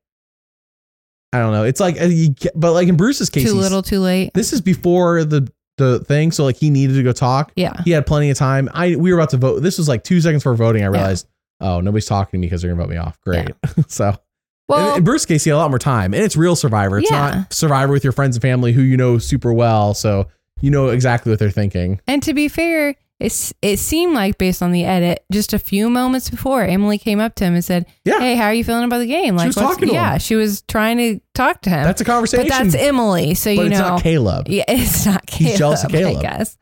I 1.33 1.39
don't 1.41 1.53
know. 1.53 1.65
It's 1.65 1.81
like, 1.81 2.01
uh, 2.01 2.09
but 2.55 2.73
like 2.73 2.89
in 2.89 2.97
Bruce's 2.97 3.29
case, 3.29 3.45
too 3.45 3.55
little, 3.55 3.83
too 3.83 4.01
late. 4.01 4.33
This 4.35 4.53
is 4.53 4.61
before 4.61 5.25
the 5.25 5.51
the 5.79 5.99
thing, 6.01 6.33
so 6.33 6.45
like 6.45 6.57
he 6.57 6.71
needed 6.71 6.95
to 6.95 7.03
go 7.03 7.13
talk. 7.13 7.53
Yeah. 7.57 7.75
He 7.85 7.91
had 7.91 8.07
plenty 8.07 8.31
of 8.31 8.39
time. 8.39 8.71
I 8.73 8.97
we 8.97 9.13
were 9.13 9.19
about 9.19 9.31
to 9.31 9.37
vote. 9.37 9.61
This 9.61 9.77
was 9.79 9.89
like 9.89 10.05
two 10.05 10.21
seconds 10.21 10.43
before 10.43 10.55
voting. 10.55 10.83
I 10.85 10.87
realized, 10.87 11.27
oh, 11.61 11.81
nobody's 11.81 12.07
talking 12.07 12.39
to 12.39 12.41
me 12.41 12.47
because 12.47 12.63
they're 12.63 12.71
gonna 12.73 12.83
vote 12.83 12.91
me 12.91 12.97
off. 12.97 13.21
Great. 13.23 13.51
so 13.89 14.17
Well, 14.69 14.93
in, 14.93 14.99
in 14.99 15.05
Bruce's 15.05 15.27
case, 15.27 15.45
he 15.45 15.51
had 15.51 15.57
a 15.57 15.59
lot 15.59 15.71
more 15.71 15.79
time, 15.79 16.15
and 16.15 16.23
it's 16.23 16.37
real 16.37 16.57
Survivor. 16.57 16.99
It's 16.99 17.11
Yeah. 17.11 17.31
not 17.37 17.53
Survivor 17.53 17.93
with 17.93 18.05
your 18.05 18.13
friends 18.13 18.37
and 18.37 18.43
family 18.43 18.73
who 18.73 18.83
you 18.83 18.97
know 18.97 19.19
super 19.19 19.53
well, 19.53 19.95
so 19.95 20.29
you 20.61 20.71
know 20.71 20.89
exactly 20.89 21.31
what 21.31 21.39
they're 21.39 21.51
thinking. 21.51 22.01
and 22.07 22.23
to 22.23 22.33
be 22.35 22.49
fair, 22.49 22.95
it's 23.19 23.55
it 23.63 23.79
seemed 23.79 24.13
like 24.15 24.37
based 24.37 24.63
on 24.63 24.73
the 24.73 24.85
edit, 24.85 25.25
just 25.33 25.55
a 25.55 25.59
few 25.59 25.89
moments 25.89 26.29
before, 26.29 26.63
Emily 26.65 26.99
came 26.99 27.19
up 27.19 27.35
to 27.37 27.45
him 27.45 27.55
and 27.55 27.65
said, 27.65 27.87
Yeah. 28.05 28.19
"Hey, 28.21 28.35
how 28.37 28.45
are 28.45 28.53
you 28.55 28.63
feeling 28.65 28.85
about 28.85 28.99
the 28.99 29.07
game?" 29.07 29.37
Like, 29.37 29.47
was 29.47 29.55
talking 29.57 29.89
to 29.89 29.95
yeah, 29.95 30.13
him. 30.15 30.19
she 30.19 30.35
was 30.35 30.61
trying 30.69 30.99
to 30.99 31.21
talk 31.35 31.63
to 31.63 31.71
him. 31.71 31.83
That's 31.85 32.03
a 32.03 32.05
conversation. 32.05 32.47
but 32.47 32.63
that's 32.65 32.75
Emily, 32.75 33.33
so 33.33 33.55
but 33.57 33.63
you 33.63 33.71
it's 33.71 33.79
know, 33.79 33.89
not 33.89 34.03
Kaleb. 34.03 34.49
yeah, 34.49 34.65
it's 34.69 35.07
not 35.07 35.25
Kaleb. 35.27 35.47
He's 35.49 35.59
jealous 35.59 35.83
of 35.85 35.93
Kaleb. 35.93 36.19
I 36.19 36.21
guess, 36.21 36.59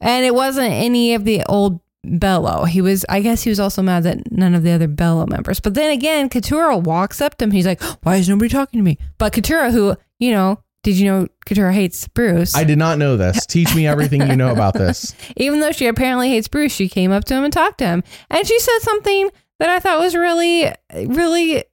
and 0.00 0.24
it 0.26 0.34
wasn't 0.34 0.72
any 0.72 1.14
of 1.14 1.24
the 1.24 1.44
old 1.44 1.78
Belo. 2.06 2.66
He 2.66 2.80
was, 2.80 3.04
I 3.08 3.20
guess, 3.20 3.42
he 3.42 3.50
was 3.50 3.60
also 3.60 3.82
mad 3.82 4.02
that 4.04 4.32
none 4.32 4.54
of 4.54 4.62
the 4.62 4.72
other 4.72 4.88
Belo 4.88 5.28
members. 5.28 5.60
But 5.60 5.74
then 5.74 5.90
again, 5.90 6.28
Katurah 6.28 6.82
walks 6.82 7.20
up 7.20 7.38
to 7.38 7.44
him. 7.44 7.52
He's 7.52 7.66
like, 7.66 7.82
"Why 8.02 8.16
is 8.16 8.28
nobody 8.28 8.48
talking 8.48 8.80
to 8.80 8.84
me?" 8.84 8.98
But 9.18 9.32
Katurah, 9.32 9.70
who 9.70 9.96
you 10.18 10.32
know, 10.32 10.58
did 10.82 10.96
you 10.96 11.06
know 11.06 11.28
Katurah 11.46 11.72
hates 11.72 12.08
Bruce? 12.08 12.56
I 12.56 12.64
did 12.64 12.78
not 12.78 12.98
know 12.98 13.16
this. 13.16 13.46
Teach 13.46 13.74
me 13.74 13.86
everything 13.86 14.26
you 14.26 14.36
know 14.36 14.50
about 14.50 14.74
this. 14.74 15.14
even 15.36 15.60
though 15.60 15.72
she 15.72 15.86
apparently 15.86 16.28
hates 16.28 16.48
Bruce, 16.48 16.72
she 16.72 16.88
came 16.88 17.12
up 17.12 17.24
to 17.24 17.34
him 17.34 17.44
and 17.44 17.52
talked 17.52 17.78
to 17.78 17.86
him. 17.86 18.02
And 18.30 18.46
she 18.46 18.58
said 18.58 18.78
something 18.80 19.30
that 19.60 19.68
I 19.68 19.78
thought 19.78 20.00
was 20.00 20.16
really, 20.16 20.72
really, 20.92 21.64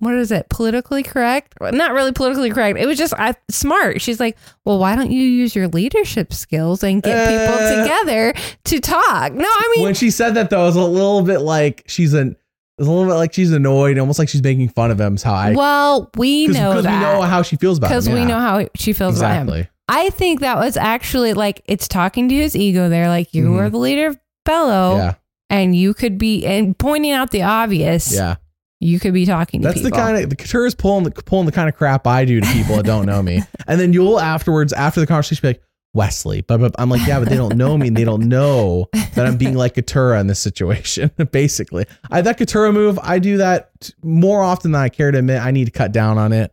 what 0.00 0.14
is 0.14 0.32
it, 0.32 0.48
politically 0.48 1.02
correct? 1.02 1.54
Not 1.60 1.92
really 1.92 2.12
politically 2.12 2.50
correct. 2.50 2.78
It 2.78 2.86
was 2.86 2.98
just 2.98 3.14
I, 3.16 3.34
smart. 3.50 4.00
She's 4.00 4.18
like, 4.20 4.36
well, 4.64 4.78
why 4.78 4.96
don't 4.96 5.12
you 5.12 5.22
use 5.22 5.54
your 5.54 5.68
leadership 5.68 6.32
skills 6.32 6.82
and 6.82 7.02
get 7.02 7.28
people 7.28 7.54
Uh. 7.64 7.82
together 7.82 8.34
to 8.64 8.80
talk? 8.80 9.32
No, 9.32 9.46
I 9.48 9.72
mean, 9.76 9.84
when 9.84 9.94
she 9.94 10.10
said 10.10 10.34
that 10.34 10.50
though, 10.50 10.62
it 10.62 10.66
was 10.66 10.76
a 10.76 10.82
little 10.84 11.22
bit 11.22 11.38
like 11.40 11.84
she's 11.86 12.12
an 12.14 12.36
a 12.80 12.82
little 12.82 13.04
bit 13.06 13.14
like 13.14 13.32
she's 13.32 13.52
annoyed, 13.52 13.96
almost 13.98 14.18
like 14.18 14.28
she's 14.28 14.42
making 14.42 14.68
fun 14.70 14.90
of 14.90 15.00
him. 15.00 15.14
Is 15.14 15.22
how 15.22 15.34
I 15.34 15.52
well, 15.52 16.10
we 16.16 16.48
because 16.48 16.60
know 16.84 16.90
we 16.90 16.98
know 16.98 17.22
how 17.22 17.42
she 17.42 17.54
feels 17.56 17.78
about 17.78 17.86
him. 17.86 17.90
because 17.92 18.08
we 18.08 18.16
yeah. 18.20 18.24
know 18.26 18.38
how 18.40 18.68
she 18.74 18.92
feels 18.92 19.18
about 19.18 19.48
him. 19.48 19.68
I 19.88 20.10
think 20.10 20.40
that 20.40 20.56
was 20.58 20.76
actually 20.76 21.34
like 21.34 21.62
it's 21.66 21.86
talking 21.86 22.28
to 22.30 22.34
his 22.34 22.56
ego 22.56 22.88
there. 22.88 23.06
Like 23.08 23.32
you 23.32 23.44
Mhm. 23.50 23.60
are 23.60 23.70
the 23.70 23.78
leader 23.78 24.08
of 24.08 24.18
Belo. 24.44 24.96
Yeah, 24.96 25.14
and 25.50 25.76
you 25.76 25.94
could 25.94 26.18
be 26.18 26.44
and 26.44 26.76
pointing 26.76 27.12
out 27.12 27.30
the 27.30 27.42
obvious. 27.42 28.12
yeah. 28.12 28.36
You 28.84 29.00
could 29.00 29.14
be 29.14 29.24
talking 29.24 29.62
to 29.62 29.68
That's 29.68 29.80
the 29.80 29.90
kind 29.90 30.22
of 30.22 30.28
the 30.28 30.36
Katurah's 30.36 30.74
pulling 30.74 31.04
the 31.04 31.10
pulling 31.10 31.46
the 31.46 31.52
kind 31.52 31.70
of 31.70 31.74
crap 31.74 32.06
I 32.06 32.26
do 32.26 32.40
to 32.42 32.46
people 32.52 32.76
that 32.76 32.84
don't 32.84 33.06
know 33.06 33.22
me, 33.22 33.40
and 33.66 33.80
then 33.80 33.94
you'll 33.94 34.20
afterwards 34.20 34.74
after 34.74 35.00
the 35.00 35.06
conversation 35.06 35.40
be 35.40 35.48
like 35.48 35.62
Wesley, 35.94 36.42
but, 36.42 36.58
but 36.60 36.74
I'm 36.78 36.90
like 36.90 37.06
yeah, 37.06 37.18
but 37.18 37.30
they 37.30 37.36
don't 37.36 37.56
know 37.56 37.78
me, 37.78 37.88
and 37.88 37.96
they 37.96 38.04
don't 38.04 38.28
know 38.28 38.88
that 38.92 39.24
I'm 39.26 39.38
being 39.38 39.54
like 39.54 39.74
Katurah 39.76 40.20
in 40.20 40.26
this 40.26 40.38
situation. 40.40 41.10
Basically, 41.32 41.86
I 42.10 42.20
that 42.20 42.36
Katurah 42.38 42.74
move, 42.74 42.98
I 43.02 43.20
do 43.20 43.38
that 43.38 43.70
more 44.02 44.42
often 44.42 44.72
than 44.72 44.82
I 44.82 44.90
care 44.90 45.10
to 45.10 45.18
admit. 45.18 45.40
I 45.40 45.50
need 45.50 45.64
to 45.64 45.70
cut 45.70 45.92
down 45.92 46.18
on 46.18 46.32
it, 46.34 46.52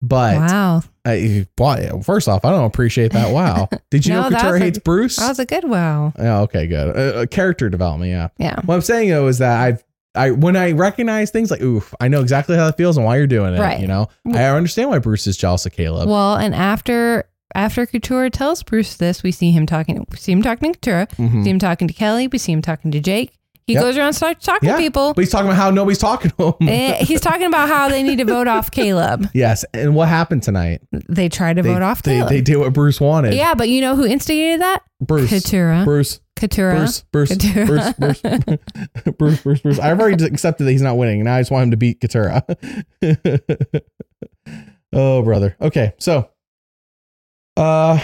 but 0.00 0.36
wow, 0.36 0.82
I, 1.04 1.46
boy, 1.56 1.90
first 2.02 2.28
off, 2.28 2.46
I 2.46 2.50
don't 2.50 2.64
appreciate 2.64 3.12
that. 3.12 3.34
Wow, 3.34 3.68
did 3.90 4.06
you 4.06 4.14
No, 4.14 4.28
know 4.30 4.36
Katurah 4.38 4.52
was 4.52 4.60
a- 4.60 4.64
hates 4.64 4.78
Bruce? 4.78 5.16
that 5.16 5.28
was 5.28 5.38
a 5.38 5.44
good 5.44 5.64
wow. 5.64 6.14
Oh, 6.18 6.42
okay, 6.44 6.66
good. 6.66 6.96
Uh, 6.96 7.18
uh, 7.20 7.26
character 7.26 7.68
development, 7.68 8.10
yeah. 8.10 8.28
Yeah, 8.38 8.58
What 8.64 8.76
I'm 8.76 8.80
saying 8.80 9.10
though 9.10 9.26
is 9.26 9.36
that 9.38 9.60
I've 9.60 9.84
I 10.18 10.30
when 10.32 10.56
I 10.56 10.72
recognize 10.72 11.30
things 11.30 11.50
like 11.50 11.60
oof, 11.62 11.94
I 12.00 12.08
know 12.08 12.20
exactly 12.20 12.56
how 12.56 12.66
that 12.66 12.76
feels 12.76 12.96
and 12.96 13.06
why 13.06 13.16
you're 13.16 13.26
doing 13.26 13.54
it. 13.54 13.60
Right. 13.60 13.80
You 13.80 13.86
know, 13.86 14.08
I 14.34 14.44
understand 14.44 14.90
why 14.90 14.98
Bruce 14.98 15.26
is 15.26 15.36
jealous 15.36 15.64
of 15.66 15.72
Kaleb. 15.72 16.06
well, 16.06 16.34
and 16.36 16.54
after 16.54 17.24
after 17.54 17.86
Katurah 17.86 18.30
tells 18.30 18.62
Bruce 18.62 18.96
this, 18.96 19.22
we 19.22 19.32
see 19.32 19.50
him 19.52 19.64
talking. 19.64 20.04
We 20.10 20.16
see 20.18 20.32
him 20.32 20.42
talking 20.42 20.74
to 20.74 20.78
Katurah. 20.78 21.08
Mhm. 21.16 21.44
See 21.44 21.50
him 21.50 21.58
talking 21.58 21.88
to 21.88 21.94
Kellie. 21.94 22.28
We 22.28 22.36
see 22.38 22.52
him 22.52 22.60
talking 22.62 22.90
to 22.90 23.00
Jake. 23.00 23.32
He 23.66 23.74
Yep. 23.74 23.82
goes 23.82 23.98
around 23.98 24.12
start 24.14 24.40
talking 24.40 24.66
Yeah. 24.68 24.76
to 24.76 24.80
people. 24.82 25.12
But 25.14 25.20
he's 25.22 25.30
talking 25.30 25.46
about 25.48 25.56
how 25.58 25.70
nobody's 25.70 25.98
talking 25.98 26.30
to 26.38 26.56
him. 26.58 26.68
Eh, 26.68 27.04
he's 27.04 27.20
talking 27.20 27.46
about 27.46 27.68
how 27.68 27.88
they 27.90 28.02
need 28.02 28.16
to 28.16 28.24
vote 28.24 28.48
off 28.48 28.70
Kaleb. 28.70 29.28
yes. 29.34 29.62
And 29.74 29.94
what 29.94 30.08
happened 30.08 30.42
tonight? 30.42 30.80
They 31.08 31.28
tried 31.28 31.56
to 31.56 31.62
They, 31.62 31.72
vote 31.74 31.82
off 31.82 32.02
they, 32.02 32.18
Kaleb. 32.20 32.28
they 32.30 32.40
did 32.40 32.56
what 32.56 32.72
Bruce 32.72 32.98
wanted. 32.98 33.34
yeah, 33.34 33.52
but 33.54 33.68
you 33.68 33.82
know 33.82 33.94
who 33.94 34.06
instigated 34.06 34.62
that? 34.62 34.80
Bruce. 35.02 35.30
Katurah. 35.30 35.84
Bruce. 35.84 36.18
Katurah. 36.38 36.76
Bruce, 36.76 37.04
Bruce, 37.12 37.30
Katurah. 37.32 37.66
Bruce, 37.96 38.20
Bruce, 38.22 38.58
Bruce, 39.18 39.40
Bruce, 39.42 39.60
Bruce. 39.60 39.78
I've 39.78 40.00
already 40.00 40.24
accepted 40.24 40.64
that 40.64 40.72
he's 40.72 40.82
not 40.82 40.96
winning. 40.96 41.24
Now 41.24 41.36
I 41.36 41.40
just 41.40 41.50
want 41.50 41.64
him 41.64 41.70
to 41.72 41.76
beat 41.76 42.00
Katurah. 42.00 42.42
oh, 44.92 45.22
brother. 45.22 45.56
Okay, 45.60 45.92
so, 45.98 46.30
uh, 47.56 47.98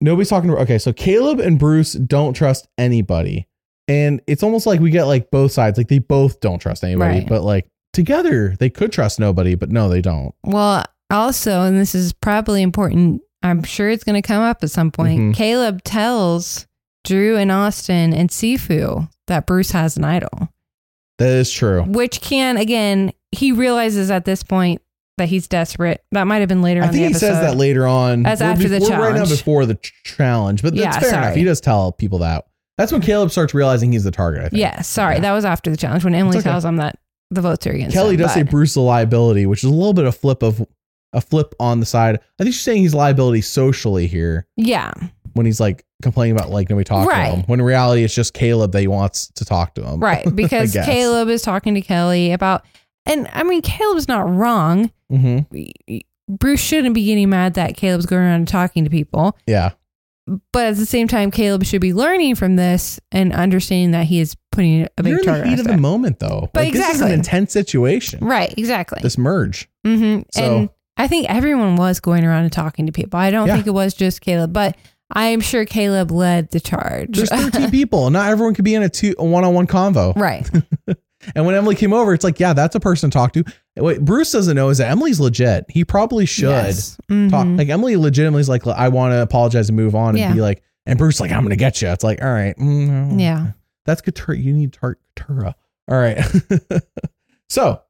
nobody's 0.00 0.28
talking. 0.28 0.50
To, 0.50 0.56
okay, 0.58 0.78
so 0.78 0.92
Kaleb 0.92 1.44
and 1.44 1.58
Bruce 1.58 1.92
don't 1.94 2.34
trust 2.34 2.68
anybody, 2.78 3.46
and 3.88 4.20
it's 4.26 4.42
almost 4.42 4.66
like 4.66 4.80
we 4.80 4.90
get 4.90 5.04
like 5.04 5.30
both 5.30 5.52
sides. 5.52 5.78
Like 5.78 5.88
they 5.88 5.98
both 5.98 6.40
don't 6.40 6.58
trust 6.58 6.84
anybody, 6.84 7.20
Right. 7.20 7.28
but 7.28 7.42
like 7.42 7.66
together 7.92 8.54
they 8.58 8.70
could 8.70 8.92
trust 8.92 9.18
nobody, 9.20 9.54
but 9.54 9.70
no, 9.70 9.88
they 9.88 10.00
don't. 10.00 10.34
Well, 10.44 10.84
also, 11.10 11.62
and 11.62 11.78
this 11.78 11.94
is 11.94 12.12
probably 12.12 12.62
important, 12.62 13.20
I'm 13.42 13.62
sure 13.62 13.88
it's 13.90 14.04
going 14.04 14.20
to 14.20 14.26
come 14.26 14.42
up 14.42 14.62
at 14.62 14.70
some 14.70 14.90
point. 14.90 15.20
Mhm. 15.20 15.34
Kaleb 15.34 15.80
tells 15.84 16.66
Drew 17.04 17.36
and 17.36 17.52
Austin 17.52 18.12
and 18.12 18.30
Sifu 18.30 19.08
that 19.26 19.46
Bruce 19.46 19.70
has 19.72 19.96
an 19.96 20.04
idol, 20.04 20.48
That 21.18 21.28
is 21.36 21.50
true. 21.52 21.82
which 21.82 22.20
can, 22.20 22.56
again, 22.56 23.12
he 23.32 23.52
realizes 23.52 24.10
at 24.10 24.24
this 24.24 24.42
point 24.42 24.80
that 25.18 25.28
he's 25.28 25.46
desperate. 25.46 26.02
That 26.12 26.24
might 26.26 26.38
have 26.38 26.48
been 26.48 26.62
later 26.62 26.82
I 26.82 26.86
on 26.88 26.92
think 26.92 27.00
the 27.02 27.08
he 27.08 27.10
episode. 27.12 27.26
says 27.26 27.40
that 27.40 27.56
later 27.56 27.86
on. 27.86 28.22
That's 28.24 28.40
We're 28.40 28.46
after 28.48 28.68
the 28.68 28.80
we're 28.80 28.98
right 28.98 29.14
now 29.14 29.26
before 29.26 29.64
the 29.66 29.76
ch- 29.76 29.92
challenge, 30.04 30.62
but 30.62 30.74
that's 30.74 30.82
Yeah, 30.96 30.98
fair 31.00 31.08
enough. 31.10 31.24
sorry. 31.26 31.36
He 31.38 31.44
does 31.44 31.60
tell 31.60 31.92
people 31.92 32.18
that. 32.18 32.46
That's 32.78 32.90
when 32.90 33.00
Kaleb 33.02 33.30
starts 33.30 33.54
realizing 33.54 33.92
he's 33.92 34.02
the 34.02 34.10
target. 34.10 34.40
I 34.46 34.48
think. 34.48 34.60
Yeah, 34.60 34.80
sorry. 34.82 35.14
Yeah. 35.16 35.20
That 35.20 35.32
was 35.32 35.44
after 35.44 35.70
the 35.70 35.76
challenge 35.76 36.04
when 36.04 36.14
Emily 36.14 36.38
okay. 36.38 36.42
tells 36.50 36.64
him 36.64 36.76
that 36.76 36.98
the 37.30 37.40
votes 37.40 37.64
are 37.68 37.70
against 37.72 37.94
Kellie 37.94 38.14
him, 38.14 38.20
does 38.22 38.34
say 38.34 38.42
Bruce 38.42 38.74
a 38.74 38.80
liability, 38.80 39.46
which 39.46 39.62
is 39.62 39.70
a 39.70 39.72
little 39.72 39.92
bit 39.94 40.04
of 40.06 40.16
flip 40.16 40.42
of 40.42 40.66
a 41.12 41.20
flip 41.20 41.54
on 41.60 41.78
the 41.78 41.86
side. 41.86 42.16
I 42.40 42.42
think 42.42 42.54
she's 42.54 42.62
saying 42.62 42.82
he's 42.82 42.94
liability 42.94 43.40
socially 43.42 44.08
here 44.08 44.48
Yeah, 44.56 44.92
when 45.34 45.46
he's 45.46 45.60
like 45.60 45.84
complaining 46.02 46.36
about 46.36 46.50
like 46.50 46.68
nobody 46.70 46.84
talking 46.84 47.08
Right. 47.08 47.30
to 47.30 47.36
him. 47.36 47.44
When 47.46 47.60
in 47.60 47.66
reality, 47.66 48.02
it's 48.02 48.14
just 48.14 48.34
Kaleb 48.34 48.72
that 48.72 48.80
he 48.80 48.88
wants 48.88 49.28
to 49.34 49.44
talk 49.44 49.74
to 49.74 49.84
him. 49.84 50.00
right. 50.00 50.24
Because. 50.34 50.74
Kaleb 50.74 51.28
is 51.28 51.42
talking 51.42 51.74
to 51.74 51.80
Kellie 51.80 52.32
about, 52.32 52.64
and 53.06 53.28
I 53.32 53.42
mean, 53.42 53.62
Kaleb's 53.62 54.08
not 54.08 54.28
wrong. 54.28 54.90
hmm 55.10 55.40
Bruce 56.28 56.60
shouldn't 56.60 56.94
be 56.94 57.04
getting 57.04 57.28
mad 57.28 57.54
that 57.54 57.76
Kaleb's 57.76 58.06
going 58.06 58.22
around 58.22 58.34
and 58.36 58.48
talking 58.48 58.84
to 58.84 58.90
people. 58.90 59.36
Yeah. 59.46 59.72
But 60.54 60.64
at 60.68 60.76
the 60.76 60.86
same 60.86 61.06
time, 61.06 61.30
Kaleb 61.30 61.66
should 61.66 61.82
be 61.82 61.92
learning 61.92 62.36
from 62.36 62.56
this 62.56 62.98
and 63.12 63.30
understanding 63.34 63.90
that 63.90 64.06
he 64.06 64.20
is 64.20 64.34
putting 64.50 64.88
a 64.96 65.02
big 65.02 65.10
You're 65.10 65.18
in 65.20 65.26
the 65.26 65.46
heat 65.48 65.52
on 65.54 65.60
of 65.60 65.66
the 65.66 65.76
moment, 65.76 66.18
though. 66.20 66.48
But 66.54 66.64
like, 66.64 66.72
This 66.72 66.82
is 66.84 66.90
exactly. 66.92 67.12
an 67.12 67.18
intense 67.20 67.52
situation. 67.52 68.24
Right, 68.24 68.54
exactly. 68.56 69.00
This 69.02 69.18
merge. 69.18 69.68
hmm 69.84 70.20
So- 70.30 70.56
and 70.60 70.68
I 70.96 71.08
think 71.08 71.28
everyone 71.28 71.76
was 71.76 72.00
going 72.00 72.24
around 72.24 72.44
and 72.44 72.52
talking 72.52 72.86
to 72.86 72.92
people. 72.92 73.20
I 73.20 73.30
don't 73.30 73.48
Yeah. 73.48 73.56
think 73.56 73.66
it 73.66 73.74
was 73.74 73.92
just 73.92 74.22
Kaleb, 74.24 74.52
but 74.54 74.76
I 75.14 75.26
am 75.26 75.40
sure 75.40 75.64
Kaleb 75.64 76.10
led 76.10 76.50
the 76.50 76.60
charge. 76.60 77.16
There's 77.16 77.28
13 77.52 77.70
people. 77.70 78.10
Not 78.10 78.30
everyone 78.30 78.54
could 78.54 78.64
be 78.64 78.74
in 78.74 78.82
a 78.82 78.88
two 78.88 79.14
a 79.18 79.24
one-on-one 79.24 79.66
convo. 79.66 80.14
right. 80.16 80.48
And 81.34 81.46
when 81.46 81.54
Emily 81.54 81.74
came 81.74 81.94
over, 81.94 82.12
it's 82.12 82.22
like, 82.22 82.38
yeah, 82.38 82.52
that's 82.52 82.74
a 82.74 82.80
person 82.80 83.08
to 83.08 83.14
talk 83.16 83.32
to. 83.32 83.44
What 83.76 84.04
Bruce 84.04 84.30
doesn't 84.30 84.54
know 84.54 84.68
is 84.68 84.76
that 84.76 84.90
Emily's 84.90 85.18
legit. 85.18 85.64
He 85.70 85.82
probably 85.82 86.26
should 86.26 86.50
Yes. 86.50 86.96
talk. 87.08 87.08
Mhm. 87.46 87.56
Like 87.56 87.70
Emily 87.70 87.96
legitimately 87.96 88.42
is 88.42 88.48
like, 88.50 88.66
I 88.66 88.88
want 88.90 89.12
to 89.12 89.22
apologize 89.22 89.70
and 89.70 89.76
move 89.76 89.94
on 89.94 90.10
and 90.10 90.18
Yeah. 90.18 90.34
be 90.34 90.42
like, 90.42 90.62
and 90.84 90.98
Bruce 90.98 91.20
like, 91.20 91.32
I'm 91.32 91.42
gonna 91.42 91.56
get 91.56 91.80
you. 91.80 91.88
It's 91.88 92.04
like, 92.04 92.22
all 92.22 92.30
right, 92.30 92.54
mm, 92.58 93.12
no. 93.12 93.22
Yeah. 93.24 93.46
that's 93.86 94.02
Katurah. 94.02 94.36
You 94.44 94.52
need 94.52 94.74
tar- 94.74 94.98
Katurah. 95.16 95.54
All 95.90 95.96
right. 95.98 96.18
so 97.48 97.80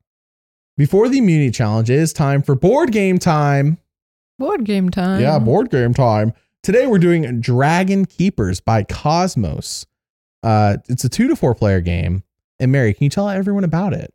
before 0.76 1.08
the 1.08 1.18
immunity 1.18 1.50
challenge, 1.50 1.90
it 1.90 1.98
is 1.98 2.12
time 2.12 2.40
for 2.40 2.54
board 2.54 2.92
game 2.92 3.18
time. 3.18 3.78
Board 4.38 4.64
game 4.64 4.90
time. 4.90 5.20
Yeah, 5.20 5.40
board 5.40 5.70
game 5.70 5.92
time. 5.92 6.34
Today 6.64 6.86
we're 6.86 6.98
doing 6.98 7.40
Dragon 7.42 8.06
Keepers 8.06 8.58
by 8.58 8.84
Kosmos. 8.84 9.84
Uh, 10.42 10.78
it's 10.88 11.04
a 11.04 11.10
two 11.10 11.28
to 11.28 11.36
four 11.36 11.54
player 11.54 11.80
game. 11.82 12.22
And 12.58 12.72
Mary, 12.72 12.94
can 12.94 13.04
you 13.04 13.10
tell 13.10 13.28
everyone 13.28 13.64
about 13.64 13.92
it? 13.92 14.14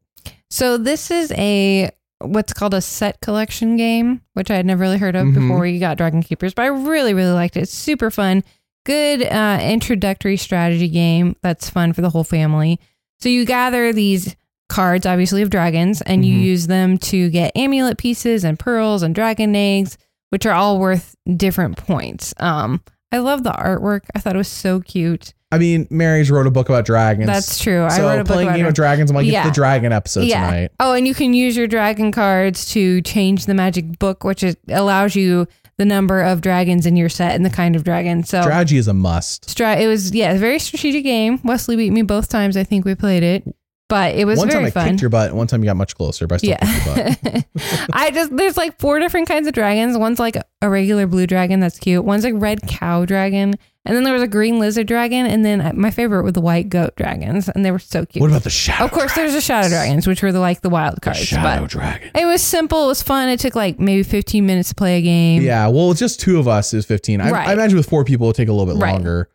So 0.49 0.77
this 0.77 1.11
is 1.11 1.31
a 1.33 1.91
what's 2.21 2.51
called 2.51 2.73
a 2.73 2.81
set 2.81 3.21
collection 3.21 3.77
game, 3.77 4.21
which 4.33 4.49
I 4.49 4.55
had 4.55 4.65
never 4.65 4.81
really 4.81 4.97
heard 4.97 5.15
of 5.15 5.27
Mhm. 5.27 5.33
before 5.35 5.65
you 5.67 5.79
got 5.79 5.97
Dragon 5.97 6.23
Keepers, 6.23 6.53
but 6.55 6.63
I 6.63 6.67
really, 6.67 7.13
really 7.13 7.31
liked 7.33 7.55
it. 7.55 7.61
It's 7.61 7.73
super 7.73 8.09
fun. 8.09 8.43
Good 8.85 9.21
uh, 9.23 9.59
introductory 9.61 10.35
strategy 10.35 10.87
game 10.89 11.35
that's 11.43 11.69
fun 11.69 11.93
for 11.93 12.01
the 12.01 12.09
whole 12.09 12.23
family. 12.23 12.79
So 13.19 13.29
you 13.29 13.45
gather 13.45 13.93
these 13.93 14.35
cards, 14.69 15.05
obviously 15.05 15.43
of 15.43 15.49
dragons, 15.51 16.01
and 16.01 16.25
you 16.25 16.37
Mhm. 16.37 16.43
use 16.43 16.67
them 16.67 16.97
to 16.97 17.29
get 17.29 17.55
amulet 17.55 17.97
pieces 17.99 18.43
and 18.43 18.57
pearls 18.57 19.03
and 19.03 19.13
dragon 19.13 19.55
eggs, 19.55 19.97
which 20.29 20.45
are 20.45 20.53
all 20.53 20.79
worth 20.79 21.15
different 21.37 21.77
points. 21.77 22.33
Um, 22.37 22.81
I 23.11 23.17
love 23.19 23.43
the 23.43 23.51
artwork. 23.51 24.01
I 24.15 24.19
thought 24.19 24.35
it 24.35 24.37
was 24.37 24.47
so 24.47 24.79
cute. 24.81 25.33
I 25.51 25.57
mean, 25.57 25.87
Mary's 25.89 26.29
wrote 26.29 26.45
a 26.45 26.51
book 26.51 26.69
about 26.69 26.85
dragons. 26.85 27.25
That's 27.25 27.59
true. 27.59 27.83
I 27.85 27.89
so 27.97 28.03
wrote 28.07 28.19
a 28.19 28.23
book 28.23 28.33
playing 28.33 28.49
about 28.49 28.67
of 28.67 28.73
Dragons, 28.75 29.09
I'm 29.09 29.15
like, 29.15 29.25
Yeah. 29.25 29.39
it's 29.39 29.49
the 29.49 29.53
dragon 29.55 29.91
episode 29.91 30.25
Yeah. 30.25 30.45
tonight. 30.45 30.71
Oh, 30.79 30.93
and 30.93 31.07
you 31.07 31.15
can 31.15 31.33
use 31.33 31.57
your 31.57 31.65
dragon 31.65 32.11
cards 32.11 32.69
to 32.73 33.01
change 33.01 33.47
the 33.47 33.55
magic 33.55 33.97
book, 33.97 34.23
which 34.23 34.43
is, 34.43 34.57
allows 34.69 35.15
you 35.15 35.47
the 35.79 35.85
number 35.85 36.21
of 36.21 36.41
dragons 36.41 36.85
in 36.85 36.95
your 36.95 37.09
set 37.09 37.33
and 37.35 37.43
the 37.43 37.49
kind 37.49 37.75
of 37.75 37.83
dragon. 37.83 38.23
So 38.23 38.41
Strategy 38.41 38.77
is 38.77 38.87
a 38.87 38.93
must. 38.93 39.49
stra- 39.49 39.77
it 39.77 39.87
was 39.87 40.13
yeah, 40.13 40.33
a 40.33 40.37
very 40.37 40.59
strategic 40.59 41.03
game. 41.03 41.39
Wesley 41.43 41.75
beat 41.77 41.91
me 41.93 42.03
both 42.03 42.29
times. 42.29 42.55
I 42.55 42.63
think 42.63 42.85
we 42.85 42.93
played 42.93 43.23
it, 43.23 43.43
but 43.89 44.15
it 44.15 44.23
was 44.25 44.39
very 44.41 44.49
fun. 44.51 44.61
one 44.63 44.63
time 44.63 44.65
I 44.65 44.69
fun. 44.71 44.89
kicked 44.91 45.01
your 45.01 45.09
butt, 45.09 45.33
one 45.33 45.47
time 45.47 45.61
you 45.61 45.65
got 45.69 45.75
much 45.77 45.95
closer, 45.95 46.25
but 46.27 46.35
I 46.35 46.37
still 46.37 46.55
kicked 46.57 46.85
your 46.85 46.95
butt. 46.95 47.19
Yeah. 47.55 47.81
I 47.93 48.11
just 48.11 48.35
there's 48.37 48.55
like 48.55 48.79
four 48.79 48.99
different 48.99 49.27
kinds 49.27 49.47
of 49.47 49.53
dragons. 49.53 49.97
One's 49.97 50.19
like 50.19 50.37
a 50.61 50.69
regular 50.69 51.07
blue 51.07 51.27
dragon 51.27 51.59
that's 51.59 51.77
cute. 51.79 52.05
One's 52.05 52.23
a 52.25 52.33
red 52.33 52.61
cow 52.67 53.03
dragon. 53.05 53.55
And 53.85 53.95
then 53.95 54.03
there 54.03 54.13
was 54.13 54.21
a 54.21 54.27
green 54.27 54.59
lizard 54.59 54.87
dragon. 54.87 55.25
And 55.25 55.43
then 55.43 55.61
uh, 55.61 55.71
my 55.73 55.89
favorite 55.89 56.21
were 56.23 56.31
the 56.33 56.41
white 56.41 56.69
goat 56.69 56.95
dragons. 56.95 57.49
And 57.49 57.65
they 57.65 57.71
were 57.71 57.79
so 57.79 58.05
cute. 58.05 58.21
What 58.21 58.29
about 58.29 58.43
the 58.43 58.49
shadow? 58.51 58.85
of 58.85 58.91
course, 58.91 59.15
there's 59.15 59.33
the 59.33 59.41
shadow 59.41 59.67
dragons, 59.69 60.05
which 60.05 60.21
were 60.21 60.31
the 60.31 60.39
like 60.41 60.61
the 60.61 60.69
wild 60.69 60.97
The 60.97 61.01
cards. 61.01 61.19
shadow 61.19 61.65
dragon. 61.65 62.11
it 62.13 62.25
was 62.25 62.43
simple. 62.43 62.83
It 62.85 62.87
was 62.87 63.01
fun. 63.01 63.29
It 63.29 63.39
took 63.39 63.55
like 63.55 63.79
maybe 63.79 64.03
15 64.03 64.45
minutes 64.45 64.69
to 64.69 64.75
play 64.75 64.99
a 64.99 65.01
game. 65.01 65.41
Yeah, 65.41 65.69
well, 65.69 65.89
it's 65.91 65.99
just 65.99 66.19
two 66.19 66.37
of 66.39 66.47
us 66.47 66.73
is 66.73 66.85
15. 66.85 67.21
I, 67.21 67.29
I 67.29 67.53
imagine 67.53 67.77
with 67.77 67.89
four 67.89 68.03
people 68.03 68.27
it'll 68.27 68.33
take 68.33 68.49
a 68.49 68.53
little 68.53 68.71
bit 68.71 68.79
Right. 68.79 68.91
longer. 68.91 69.29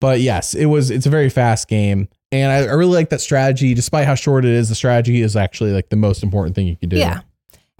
But 0.00 0.20
yes, 0.20 0.54
it 0.54 0.66
was. 0.66 0.92
It's 0.92 1.06
a 1.06 1.10
very 1.10 1.28
fast 1.30 1.66
game, 1.66 2.08
and 2.32 2.50
I, 2.52 2.56
I 2.70 2.74
really 2.74 2.94
like 2.94 3.10
that 3.10 3.20
strategy. 3.20 3.74
Despite 3.74 4.06
how 4.06 4.14
short 4.14 4.44
it 4.44 4.52
is, 4.52 4.68
the 4.68 4.74
strategy 4.74 5.22
is 5.22 5.36
actually 5.36 5.72
like 5.72 5.88
the 5.88 5.96
most 5.96 6.22
important 6.22 6.54
thing 6.56 6.66
you 6.66 6.76
can 6.76 6.88
do. 6.88 6.96
Yeah. 6.96 7.20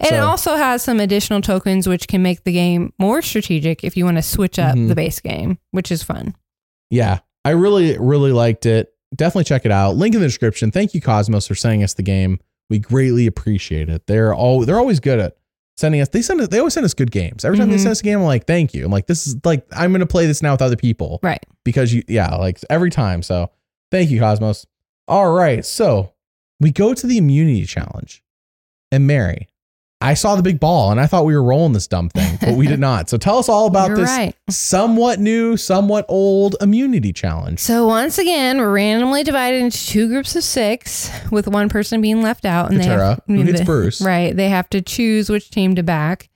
And 0.01 0.15
it 0.15 0.19
also 0.19 0.55
has 0.55 0.81
some 0.81 1.01
additional 1.01 1.41
tokens 1.41 1.85
which 1.87 2.07
can 2.07 2.21
make 2.23 2.45
the 2.45 2.53
game 2.53 2.93
more 2.97 3.21
strategic 3.21 3.83
if 3.83 3.97
you 3.97 4.05
want 4.05 4.15
to 4.15 4.21
switch 4.21 4.57
up 4.57 4.75
Mhm. 4.77 4.87
the 4.87 4.95
base 4.95 5.19
game, 5.19 5.57
which 5.71 5.91
is 5.91 6.03
fun. 6.03 6.35
Yeah, 6.89 7.19
I 7.43 7.49
really, 7.51 7.97
really 7.99 8.31
liked 8.31 8.65
it. 8.65 8.93
Definitely 9.13 9.43
check 9.43 9.65
it 9.65 9.71
out. 9.73 9.97
Link 9.97 10.15
in 10.15 10.21
the 10.21 10.27
description. 10.27 10.71
Thank 10.71 10.93
you, 10.93 11.01
Kosmos, 11.01 11.47
for 11.49 11.55
sending 11.55 11.83
us 11.83 11.95
the 11.95 12.03
game. 12.03 12.39
We 12.69 12.79
greatly 12.79 13.27
appreciate 13.27 13.89
it. 13.89 14.07
They're 14.07 14.33
all 14.33 14.63
they're 14.65 14.79
always 14.79 14.99
good 15.01 15.19
at 15.19 15.35
sending 15.75 15.99
us. 15.99 16.07
They 16.09 16.21
send 16.21 16.39
us, 16.39 16.47
they 16.47 16.59
always 16.59 16.75
send 16.75 16.85
us 16.85 16.93
good 16.93 17.11
games. 17.11 17.43
Every 17.43 17.57
time 17.57 17.69
they 17.69 17.75
Mhm. 17.75 17.79
send 17.81 17.91
us 17.91 17.99
a 17.99 18.03
game, 18.03 18.19
I'm 18.19 18.25
like, 18.25 18.45
thank 18.47 18.73
you. 18.73 18.85
I'm 18.85 18.91
like, 18.91 19.07
this 19.07 19.27
is 19.27 19.35
like 19.43 19.65
I'm 19.73 19.91
gonna 19.91 20.05
play 20.05 20.27
this 20.27 20.41
now 20.41 20.51
with 20.53 20.61
other 20.61 20.75
people. 20.77 21.19
Right. 21.21 21.43
Because 21.65 21.93
you 21.93 22.03
yeah, 22.07 22.35
like 22.35 22.59
every 22.69 22.89
time. 22.89 23.21
So 23.21 23.49
thank 23.91 24.09
you, 24.09 24.19
Kosmos. 24.21 24.65
All 25.07 25.31
right. 25.31 25.65
So 25.65 26.13
we 26.59 26.71
go 26.71 26.93
to 26.93 27.07
the 27.07 27.17
immunity 27.17 27.65
challenge. 27.65 28.23
And 28.91 29.05
Mary, 29.05 29.47
I 30.01 30.13
saw 30.13 30.35
the 30.35 30.41
big 30.41 30.59
ball 30.59 30.91
and 30.91 30.99
I 30.99 31.05
thought 31.05 31.25
we 31.25 31.35
were 31.35 31.43
rolling 31.43 31.73
this 31.73 31.85
dumb 31.87 32.09
thing, 32.09 32.37
but 32.41 32.55
we 32.55 32.65
did 32.67 32.79
not. 32.89 33.09
So 33.09 33.17
tell 33.17 33.37
us 33.37 33.49
all 33.49 33.67
about 33.67 33.89
You're 33.89 33.97
this 33.97 34.09
right. 34.09 34.35
somewhat 34.49 35.19
new, 35.19 35.57
somewhat 35.57 36.05
old 36.09 36.55
immunity 36.61 37.13
challenge. 37.13 37.59
So 37.59 37.85
once 37.85 38.17
again, 38.17 38.57
we're 38.57 38.71
randomly 38.71 39.23
divided 39.23 39.61
into 39.61 39.77
two 39.85 40.07
groups 40.07 40.35
of 40.35 40.43
six, 40.43 41.11
with 41.31 41.47
one 41.47 41.69
person 41.69 42.01
being 42.01 42.21
left 42.21 42.45
out, 42.45 42.71
and 42.71 42.79
they 42.79 42.85
Katurah, 42.85 43.09
have, 43.09 43.21
who 43.27 43.43
gets 43.43 43.59
they- 43.59 43.65
Bruce. 43.65 44.01
Right, 44.01 44.35
they 44.35 44.49
have 44.49 44.69
to 44.71 44.81
choose 44.81 45.29
which 45.29 45.51
team 45.51 45.75
to 45.75 45.83
back. 45.83 46.29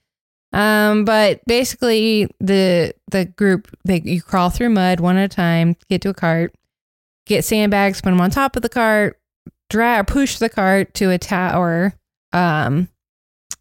Um, 0.52 1.04
but 1.06 1.42
basically, 1.48 2.28
the 2.40 2.94
the 3.10 3.26
group 3.26 3.76
they 3.86 4.02
you 4.02 4.22
crawl 4.22 4.52
through 4.52 4.70
mud 4.70 5.00
one 5.00 5.18
at 5.18 5.26
a 5.32 5.36
time, 5.36 5.76
get 5.90 6.02
to 6.04 6.10
a 6.10 6.14
cart, 6.14 6.54
get 7.26 7.44
sandbags, 7.46 8.02
put 8.02 8.10
them 8.12 8.22
on 8.22 8.30
top 8.32 8.56
of 8.56 8.62
the 8.62 8.70
cart, 8.70 9.20
drag 9.70 10.08
push 10.08 10.38
the 10.38 10.50
cart 10.50 10.94
to 10.96 11.10
a 11.12 11.18
tower, 11.18 11.94
um, 12.32 12.88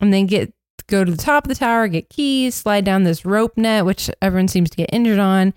and 0.01 0.13
then 0.13 0.27
get 0.27 0.53
go 0.89 1.05
to 1.05 1.11
the 1.11 1.17
top 1.17 1.45
of 1.45 1.49
the 1.49 1.55
tower, 1.55 1.89
get 1.89 2.09
keys, 2.11 2.55
slide 2.55 2.85
down 2.85 3.05
this 3.05 3.25
rope 3.25 3.57
net, 3.57 3.85
which 3.85 4.11
everyone 4.21 4.49
seems 4.49 4.69
to 4.71 4.77
get 4.77 4.91
injured 4.93 5.19
on, 5.19 5.55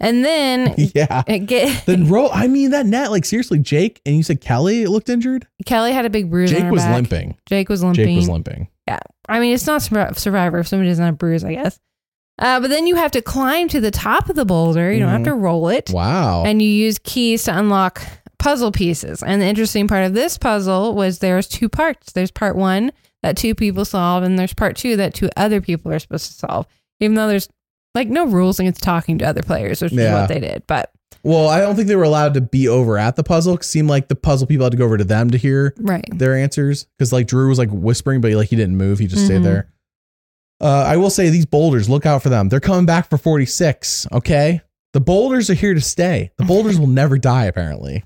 and 0.00 0.24
then 0.24 0.74
Yeah. 0.94 1.22
get 1.22 1.84
The 1.86 1.98
row, 1.98 2.28
I 2.30 2.48
mean, 2.48 2.70
that 2.70 2.86
net, 2.86 3.10
like 3.10 3.24
seriously, 3.24 3.58
Jake, 3.58 4.00
and 4.06 4.16
you 4.16 4.22
said 4.22 4.40
Kellie 4.40 4.86
looked 4.86 5.08
injured? 5.08 5.46
Kellie 5.66 5.92
had 5.92 6.04
a 6.06 6.10
big 6.10 6.30
bruise. 6.30 6.52
on 6.52 6.60
Jake 6.60 6.70
was 6.70 6.82
back. 6.82 6.94
limping. 6.94 7.36
Jake 7.46 7.68
was 7.68 7.82
limping. 7.84 8.06
Jake 8.06 8.16
was 8.16 8.28
limping. 8.28 8.68
Yeah, 8.88 8.98
I 9.28 9.38
mean, 9.40 9.54
it's 9.54 9.66
not 9.66 9.82
Sur- 9.82 10.12
Survivor 10.16 10.58
if 10.58 10.66
somebody 10.68 10.88
doesn't 10.88 11.04
have 11.04 11.14
a 11.14 11.16
bruise, 11.16 11.44
I 11.44 11.54
guess. 11.54 11.78
Uh, 12.38 12.58
but 12.60 12.70
then 12.70 12.86
you 12.86 12.96
have 12.96 13.10
to 13.12 13.22
climb 13.22 13.68
to 13.68 13.80
the 13.80 13.90
top 13.90 14.28
of 14.28 14.36
the 14.36 14.44
boulder. 14.44 14.92
You 14.92 15.00
don't 15.00 15.08
have 15.10 15.20
Mhm. 15.20 15.24
to 15.26 15.34
roll 15.34 15.68
it. 15.68 15.90
Wow. 15.90 16.44
And 16.44 16.60
you 16.62 16.68
use 16.68 16.98
keys 17.02 17.44
to 17.44 17.56
unlock 17.56 18.02
puzzle 18.38 18.72
pieces. 18.72 19.22
And 19.22 19.40
the 19.40 19.46
interesting 19.46 19.86
part 19.86 20.04
of 20.04 20.14
this 20.14 20.38
puzzle 20.38 20.94
was 20.94 21.18
there's 21.18 21.46
two 21.46 21.68
parts. 21.68 22.12
There's 22.12 22.30
part 22.30 22.56
one 22.56 22.90
that 23.22 23.36
two 23.36 23.54
people 23.54 23.84
solve, 23.84 24.24
and 24.24 24.36
there's 24.38 24.54
part 24.54 24.76
two 24.76 24.96
that 24.96 25.14
two 25.14 25.28
other 25.36 25.60
people 25.60 25.92
are 25.92 25.98
supposed 25.98 26.26
to 26.32 26.32
solve. 26.38 26.66
Even 27.00 27.14
though 27.14 27.28
there's 27.28 27.48
like 27.94 28.08
no 28.08 28.26
rules 28.26 28.58
against 28.58 28.82
talking 28.82 29.18
to 29.18 29.26
other 29.26 29.42
players, 29.42 29.82
which 29.82 29.92
is 29.92 29.98
Yeah. 29.98 30.14
what 30.20 30.28
they 30.28 30.40
did. 30.40 30.62
But 30.66 30.90
Well, 31.24 31.48
I 31.48 31.60
don't 31.60 31.76
think 31.76 31.86
they 31.86 31.94
were 31.94 32.02
allowed 32.02 32.34
to 32.34 32.40
be 32.40 32.66
over 32.66 32.98
at 32.98 33.14
the 33.14 33.22
puzzle. 33.22 33.54
It 33.54 33.62
seemed 33.64 33.88
like 33.88 34.08
the 34.08 34.16
puzzle 34.16 34.48
people 34.48 34.64
had 34.64 34.72
to 34.72 34.76
go 34.78 34.84
over 34.86 34.96
to 34.96 35.04
them 35.04 35.30
to 35.30 35.38
hear 35.38 35.72
right. 35.78 36.04
their 36.18 36.34
answers 36.34 36.86
because 36.98 37.12
like 37.12 37.28
Drew 37.28 37.48
was 37.48 37.58
like 37.58 37.68
whispering, 37.70 38.20
but 38.20 38.32
like 38.32 38.48
he 38.48 38.56
didn't 38.56 38.76
move. 38.76 38.98
He 38.98 39.06
just 39.06 39.26
stayed 39.26 39.42
Mhm. 39.42 39.44
there. 39.44 39.68
Uh, 40.62 40.84
I 40.86 40.96
will 40.96 41.10
say 41.10 41.28
these 41.28 41.46
boulders, 41.46 41.88
look 41.88 42.06
out 42.06 42.22
for 42.22 42.28
them. 42.28 42.48
They're 42.48 42.60
coming 42.60 42.86
back 42.86 43.10
for 43.10 43.18
46. 43.18 44.06
Okay. 44.12 44.60
The 44.92 45.00
boulders 45.00 45.50
are 45.50 45.54
here 45.54 45.74
to 45.74 45.80
stay. 45.80 46.30
The 46.38 46.44
boulders 46.44 46.78
will 46.78 46.86
never 46.86 47.18
die, 47.18 47.46
apparently. 47.46 48.04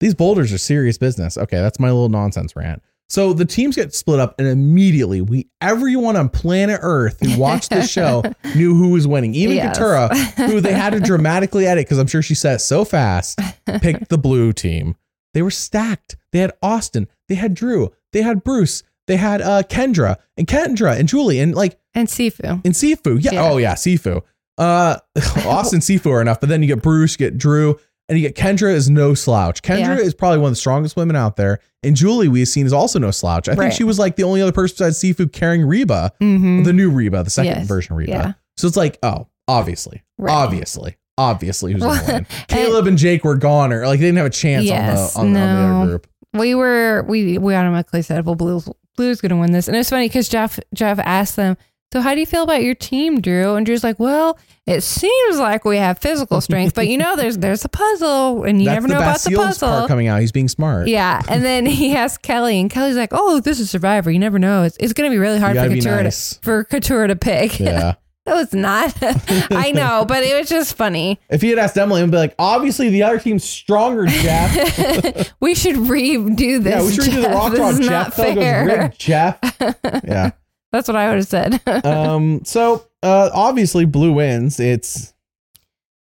These 0.00 0.14
boulders 0.14 0.52
are 0.52 0.58
serious 0.58 0.98
business. 0.98 1.38
Okay. 1.38 1.58
That's 1.58 1.78
my 1.78 1.88
little 1.88 2.08
nonsense 2.08 2.56
rant. 2.56 2.82
So 3.08 3.34
the 3.34 3.44
teams 3.44 3.76
get 3.76 3.94
split 3.94 4.20
up, 4.20 4.34
and 4.38 4.48
immediately 4.48 5.20
we 5.20 5.50
everyone 5.60 6.16
on 6.16 6.30
planet 6.30 6.80
Earth 6.82 7.18
who 7.20 7.38
watched 7.38 7.68
the 7.68 7.82
show 7.82 8.22
knew 8.56 8.74
who 8.74 8.88
was 8.88 9.06
winning. 9.06 9.34
Even 9.34 9.56
Yes. 9.56 9.78
Katurah, 9.78 10.16
who 10.48 10.62
they 10.62 10.72
had 10.72 10.94
to 10.94 11.00
dramatically 11.04 11.66
edit 11.66 11.84
because 11.84 11.98
I'm 11.98 12.06
sure 12.06 12.22
she 12.22 12.34
said 12.34 12.54
it 12.54 12.60
so 12.60 12.86
fast, 12.86 13.38
picked 13.82 14.08
the 14.08 14.16
blue 14.16 14.54
team. 14.54 14.96
They 15.34 15.42
were 15.42 15.50
stacked. 15.50 16.16
They 16.32 16.38
had 16.38 16.52
Austin, 16.62 17.06
they 17.28 17.34
had 17.34 17.52
Drew, 17.52 17.92
they 18.14 18.22
had 18.22 18.42
Bruce, 18.42 18.82
they 19.06 19.16
had 19.16 19.40
uh 19.42 19.62
Kendra 19.64 20.16
and 20.36 20.46
Kendra 20.46 20.98
and 20.98 21.08
Julie 21.08 21.40
and 21.40 21.54
like 21.54 21.78
And 21.94 22.08
Sifu. 22.08 22.44
and 22.64 22.74
Sifu. 22.74 23.22
Yeah. 23.22 23.32
Yeah. 23.34 23.50
Oh 23.50 23.56
yeah, 23.58 23.74
Sifu. 23.74 24.22
Uh 24.58 24.96
Austin 25.46 25.80
Sifu 25.86 26.10
are 26.10 26.20
enough, 26.20 26.40
but 26.40 26.48
then 26.48 26.62
you 26.62 26.68
get 26.68 26.82
Bruce, 26.82 27.12
you 27.12 27.18
get 27.18 27.38
Drew, 27.38 27.78
and 28.08 28.18
you 28.18 28.28
get 28.28 28.36
Kendra 28.36 28.72
is 28.72 28.88
no 28.90 29.14
slouch. 29.14 29.62
Kendra 29.62 29.96
Yeah. 29.98 29.98
is 29.98 30.14
probably 30.14 30.38
one 30.38 30.48
of 30.48 30.52
the 30.52 30.56
strongest 30.56 30.96
women 30.96 31.16
out 31.16 31.36
there. 31.36 31.58
And 31.82 31.96
Julie 31.96 32.28
we've 32.28 32.46
seen 32.46 32.64
is 32.66 32.72
also 32.72 32.98
no 32.98 33.10
slouch. 33.10 33.48
I 33.48 33.54
think 33.56 33.72
she 33.72 33.82
was 33.84 33.98
like 33.98 34.16
the 34.16 34.22
only 34.22 34.40
other 34.40 34.52
person 34.52 34.74
besides 34.78 35.00
Sifu 35.02 35.32
carrying 35.32 35.66
Reba, 35.66 36.12
Mm-hmm. 36.20 36.62
the 36.62 36.72
new 36.72 36.90
Reba, 36.90 37.24
the 37.24 37.30
second 37.30 37.56
Yes. 37.56 37.66
version 37.66 37.92
of 37.94 37.98
Reba. 37.98 38.10
Yeah. 38.12 38.32
So 38.56 38.68
it's 38.68 38.76
like, 38.76 38.98
oh, 39.02 39.26
obviously, 39.48 40.02
Right. 40.18 40.32
obviously, 40.32 40.96
obviously, 41.18 41.72
who's 41.72 41.80
Well, 41.82 42.00
win? 42.06 42.24
Kaleb 42.48 42.86
and 42.86 42.96
Jake 42.98 43.24
were 43.24 43.34
gone, 43.34 43.72
or 43.72 43.84
like 43.86 43.98
they 43.98 44.06
didn't 44.06 44.18
have 44.18 44.26
a 44.26 44.30
chance 44.30 44.64
Yes, 44.66 45.16
on 45.16 45.32
the 45.32 45.40
on, 45.40 45.46
the- 45.46 45.50
on 45.50 45.56
the 45.56 45.68
no. 45.74 45.82
other 45.82 45.90
group. 45.90 46.06
we 46.34 46.54
were 46.54 47.04
we 47.08 47.38
we 47.38 47.54
automatically 47.54 48.02
said 48.02 48.24
well 48.24 48.34
blue's 48.36 48.68
blue's 48.96 49.20
gonna 49.20 49.36
win 49.38 49.52
this 49.52 49.68
and 49.68 49.76
it's 49.76 49.90
funny 49.90 50.08
because 50.08 50.28
jeff 50.28 50.58
jeff 50.74 50.98
asked 50.98 51.36
them 51.36 51.56
so 51.92 52.00
how 52.00 52.14
do 52.14 52.20
you 52.20 52.26
feel 52.26 52.42
about 52.42 52.62
your 52.62 52.74
team 52.74 53.20
drew 53.20 53.54
and 53.54 53.66
drew's 53.66 53.84
like 53.84 53.98
well 53.98 54.38
it 54.66 54.80
seems 54.82 55.38
like 55.38 55.64
we 55.64 55.76
have 55.76 55.98
physical 55.98 56.40
strength 56.40 56.74
but 56.74 56.86
you 56.88 56.96
know 56.96 57.16
there's 57.16 57.36
there's 57.38 57.64
a 57.64 57.68
puzzle 57.68 58.44
and 58.44 58.60
you 58.62 58.66
That's 58.66 58.76
never 58.76 58.88
the 58.88 58.94
know 58.94 59.00
about 59.00 59.20
the 59.20 59.34
puzzle 59.34 59.68
part 59.68 59.88
coming 59.88 60.06
out. 60.06 60.20
He's 60.20 60.32
being 60.32 60.48
smart. 60.48 60.88
yeah 60.88 61.20
and 61.28 61.44
then 61.44 61.66
he 61.66 61.94
asked 61.96 62.22
kellie 62.22 62.60
and 62.60 62.70
kellie's 62.70 62.96
like 62.96 63.10
oh 63.12 63.40
this 63.40 63.58
is 63.60 63.70
survivor 63.70 64.10
you 64.10 64.18
never 64.18 64.38
know 64.38 64.62
it's, 64.62 64.76
it's 64.78 64.92
gonna 64.92 65.10
be 65.10 65.18
really 65.18 65.38
hard 65.38 65.56
for 65.56 65.62
katurah 65.68 66.04
nice. 66.04 66.34
to 66.36 66.40
for 66.42 66.64
katurah 66.64 67.08
to 67.08 67.16
pick 67.16 67.58
Yeah. 67.60 67.94
No 68.26 68.36
was 68.36 68.52
not 68.54 68.94
i 69.50 69.72
know 69.72 70.04
but 70.06 70.22
it 70.22 70.38
was 70.38 70.48
just 70.48 70.76
funny 70.76 71.18
If 71.28 71.42
he 71.42 71.50
had 71.50 71.58
asked 71.58 71.76
Emily, 71.76 72.02
I'd 72.02 72.10
be 72.10 72.16
like, 72.16 72.34
obviously 72.38 72.88
the 72.90 73.02
other 73.02 73.18
team's 73.18 73.44
stronger, 73.44 74.06
Jeff. 74.06 75.32
we 75.40 75.54
should 75.54 75.76
redo 75.76 76.62
this 76.62 76.72
yeah, 76.72 76.82
we 76.84 76.92
should 76.92 77.04
redo 77.04 77.16
the 77.16 77.22
Jeff. 77.22 77.34
rock 77.34 77.52
this 77.52 77.78
Jeff 77.80 77.90
not 77.90 78.14
Phil 78.14 78.34
goes, 78.34 78.42
fair 78.44 78.92
Jeff. 78.96 79.38
yeah. 80.04 80.30
that's 80.70 80.86
what 80.88 80.96
i 80.96 81.08
would 81.08 81.16
have 81.16 81.26
said 81.26 81.60
Um. 81.84 82.44
So, 82.44 82.86
uh, 83.02 83.30
obviously, 83.34 83.84
blue 83.84 84.12
wins. 84.12 84.60
It's 84.60 85.12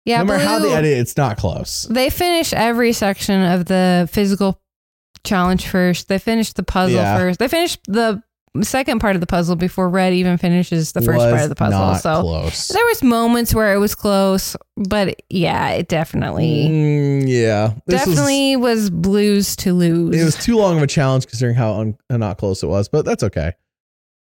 yeah 0.04 0.18
no 0.18 0.24
matter 0.24 0.44
how 0.44 0.58
they 0.58 0.72
edit, 0.74 0.98
it's 0.98 1.16
not 1.16 1.36
close. 1.36 1.82
They 1.88 2.10
finish 2.10 2.52
every 2.52 2.92
section 2.92 3.40
of 3.42 3.66
the 3.66 4.08
physical 4.10 4.60
challenge 5.24 5.66
first. 5.68 6.08
They 6.08 6.18
finish 6.18 6.52
the 6.54 6.62
puzzle 6.64 6.96
Yeah. 6.96 7.16
first. 7.18 7.38
They 7.38 7.46
finish 7.48 7.78
the 7.86 8.22
second 8.62 8.98
part 9.00 9.14
of 9.16 9.20
the 9.20 9.26
puzzle 9.26 9.56
before 9.56 9.88
Red 9.88 10.12
even 10.14 10.36
finishes 10.38 10.92
the 10.92 11.00
first 11.00 11.18
Was 11.18 11.30
part 11.32 11.42
of 11.44 11.48
the 11.48 11.54
puzzle. 11.54 11.78
not 11.78 12.00
So 12.00 12.20
close. 12.22 12.68
there 12.68 12.84
was 12.86 13.02
moments 13.02 13.54
where 13.54 13.72
it 13.74 13.78
was 13.78 13.94
close, 13.94 14.56
but 14.76 15.20
yeah, 15.30 15.70
it 15.70 15.88
definitely 15.88 16.68
Mm, 16.68 17.24
yeah. 17.28 17.74
This 17.86 18.06
was- 18.06 18.16
definitely 18.16 18.56
was, 18.56 18.90
blues 18.90 19.56
to 19.56 19.72
lose. 19.72 20.14
it 20.20 20.24
was 20.24 20.36
too 20.36 20.56
long 20.56 20.76
of 20.76 20.82
a 20.82 20.86
challenge 20.86 21.26
considering 21.26 21.56
how 21.56 21.74
un- 21.80 21.96
not 22.10 22.38
close 22.38 22.62
it 22.62 22.66
was, 22.68 22.88
but 22.88 23.04
that's 23.04 23.22
okay. 23.22 23.52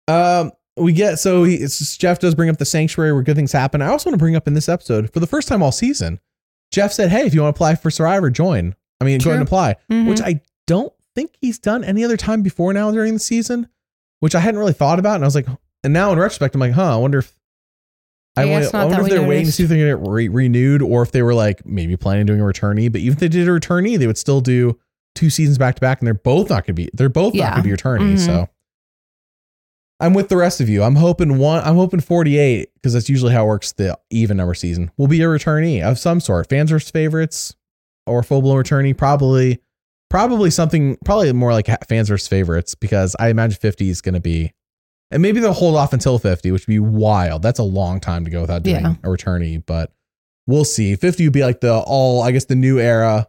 Um, 0.08 0.52
we 0.78 0.94
get 0.94 1.18
so 1.20 1.44
he, 1.44 1.56
it's, 1.56 1.98
Jeff 1.98 2.20
does 2.20 2.36
bring 2.36 2.50
up 2.50 2.58
the 2.58 2.66
sanctuary 2.66 3.12
where 3.14 3.24
good 3.24 3.36
things 3.36 3.52
happen. 3.52 3.82
I 3.82 3.88
also 3.88 4.10
want 4.10 4.14
to 4.14 4.20
bring 4.24 4.36
up 4.36 4.48
in 4.48 4.54
this 4.54 4.70
episode 4.70 5.12
for 5.12 5.20
the 5.20 5.28
first 5.28 5.48
time 5.48 5.64
all 5.64 5.72
season. 5.72 6.20
Jeff 6.72 6.92
said, 6.94 7.10
"Hey, 7.10 7.26
if 7.26 7.34
you 7.34 7.42
want 7.42 7.56
to 7.56 7.58
apply 7.58 7.76
for 7.76 7.90
Survivor, 7.90 8.30
join. 8.30 8.76
I 9.02 9.06
mean, 9.06 9.20
go 9.20 9.32
ahead 9.32 9.40
and 9.40 9.48
apply." 9.48 9.76
Mhm. 9.92 10.08
Which 10.08 10.22
I 10.22 10.42
don't 10.68 10.94
think 11.16 11.32
he's 11.42 11.58
done 11.58 11.84
any 11.84 12.04
other 12.04 12.18
time 12.18 12.42
before 12.44 12.74
now 12.74 12.92
during 12.92 13.14
the 13.16 13.20
season, 13.20 13.68
which 14.20 14.36
I 14.36 14.40
hadn't 14.40 14.60
really 14.60 14.74
thought 14.74 15.00
about. 15.00 15.16
And 15.16 15.24
I 15.24 15.28
was 15.28 15.36
like, 15.36 15.48
and 15.84 15.94
now 15.94 16.12
in 16.12 16.20
retrospect, 16.20 16.56
I'm 16.56 16.62
like, 16.62 16.74
huh, 16.74 16.94
I 16.96 16.98
wonder 16.98 17.20
if. 17.20 17.34
I, 18.36 18.44
I 18.44 18.46
wonder, 18.46 18.70
I 18.76 18.86
wonder 18.86 19.02
if 19.04 19.10
they're 19.10 19.28
waiting 19.28 19.46
to 19.48 19.52
see 19.52 19.64
if 19.64 19.70
they're 19.70 19.78
going 19.80 19.98
to 20.00 20.04
get 20.04 20.12
re- 20.12 20.28
renewed 20.28 20.84
or 20.84 21.02
if 21.02 21.12
they 21.12 21.24
were 21.24 21.34
like 21.34 21.66
maybe 21.66 21.98
planning 21.98 22.28
doing 22.28 22.40
a 22.40 22.44
returnee. 22.44 22.92
But 22.92 23.02
even 23.02 23.14
if 23.14 23.20
they 23.20 23.30
did 23.30 23.48
a 23.48 23.52
returnee, 23.52 23.98
they 23.98 24.06
would 24.06 24.18
still 24.18 24.42
do 24.42 24.78
two 25.16 25.32
seasons 25.32 25.58
back 25.58 25.74
to 25.76 25.82
back, 25.82 26.00
and 26.02 26.08
they're 26.08 26.14
both 26.14 26.50
not 26.50 26.58
going 26.66 26.68
to 26.68 26.74
be. 26.74 26.90
They're 26.94 27.10
both 27.10 27.34
not 27.34 27.54
going 27.54 27.64
to 27.64 27.70
be 27.70 27.76
returnees. 27.76 28.14
Mhm. 28.20 28.26
So 28.26 28.50
I'm 30.00 30.14
with 30.14 30.30
the 30.30 30.38
rest 30.38 30.62
of 30.62 30.70
you. 30.70 30.84
I'm 30.84 30.96
hoping 30.96 31.40
one. 31.40 31.64
I'm 31.64 31.76
hoping 31.76 32.00
48 32.00 32.70
because 32.76 32.94
that's 32.94 33.10
usually 33.10 33.34
how 33.34 33.46
it 33.46 33.48
works. 33.48 33.72
The 33.72 33.98
even 34.12 34.38
number 34.38 34.54
season 34.54 34.92
will 34.98 35.08
be 35.08 35.20
a 35.22 35.26
returnee 35.26 35.82
of 35.82 35.98
some 35.98 36.20
sort. 36.20 36.48
Fans 36.50 36.70
versus 36.70 36.92
favorites 36.92 37.56
or 38.06 38.22
full 38.22 38.44
blown 38.44 38.64
returnee. 38.64 38.96
Probably, 38.96 39.60
probably 40.10 40.50
something. 40.52 40.98
Probably 41.06 41.32
more 41.34 41.54
like 41.54 41.68
fans 41.88 42.10
versus 42.10 42.28
favorites 42.28 42.76
because 42.76 43.16
I 43.20 43.30
imagine 43.30 43.58
50 43.60 43.90
is 43.90 44.02
going 44.02 44.16
to 44.16 44.22
be. 44.22 44.54
And 45.10 45.22
maybe 45.22 45.40
they'll 45.40 45.54
hold 45.54 45.76
off 45.78 45.94
until 45.94 46.20
50, 46.20 46.52
which 46.52 46.68
would 46.68 46.74
be 46.74 46.80
wild. 46.80 47.42
That's 47.42 47.60
a 47.60 47.64
long 47.64 48.00
time 48.02 48.26
to 48.26 48.32
go 48.32 48.42
without 48.42 48.64
doing 48.64 48.82
Yeah. 48.82 48.96
a 49.04 49.08
returnee, 49.08 49.64
but 49.66 49.92
we'll 50.48 50.66
see. 50.66 50.96
50 50.98 51.24
would 51.26 51.34
be 51.34 51.44
like 51.44 51.62
the 51.62 51.74
all, 51.78 52.22
I 52.24 52.32
guess, 52.32 52.46
the 52.46 52.56
new 52.56 52.78
era 52.80 53.28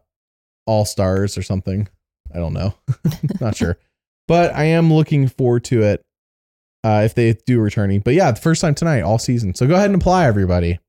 all 0.66 0.85
stars 0.85 1.39
or 1.39 1.43
something. 1.43 1.89
I 2.35 2.39
don't 2.39 2.53
know. 2.53 2.74
Not 3.41 3.57
sure. 3.57 3.79
But 4.26 4.55
I 4.55 4.64
am 4.64 4.93
looking 4.93 5.29
forward 5.29 5.64
to 5.66 5.83
it 5.83 6.03
uh, 6.85 7.03
if 7.05 7.14
they 7.14 7.35
do 7.47 7.61
returning. 7.61 8.01
But 8.01 8.14
yeah, 8.14 8.31
the 8.33 8.41
first 8.41 8.61
time 8.61 8.74
tonight, 8.74 9.03
all 9.03 9.18
season. 9.20 9.55
So 9.55 9.66
go 9.68 9.74
ahead 9.76 9.87
and 9.91 10.01
apply, 10.01 10.26
everybody. 10.26 10.81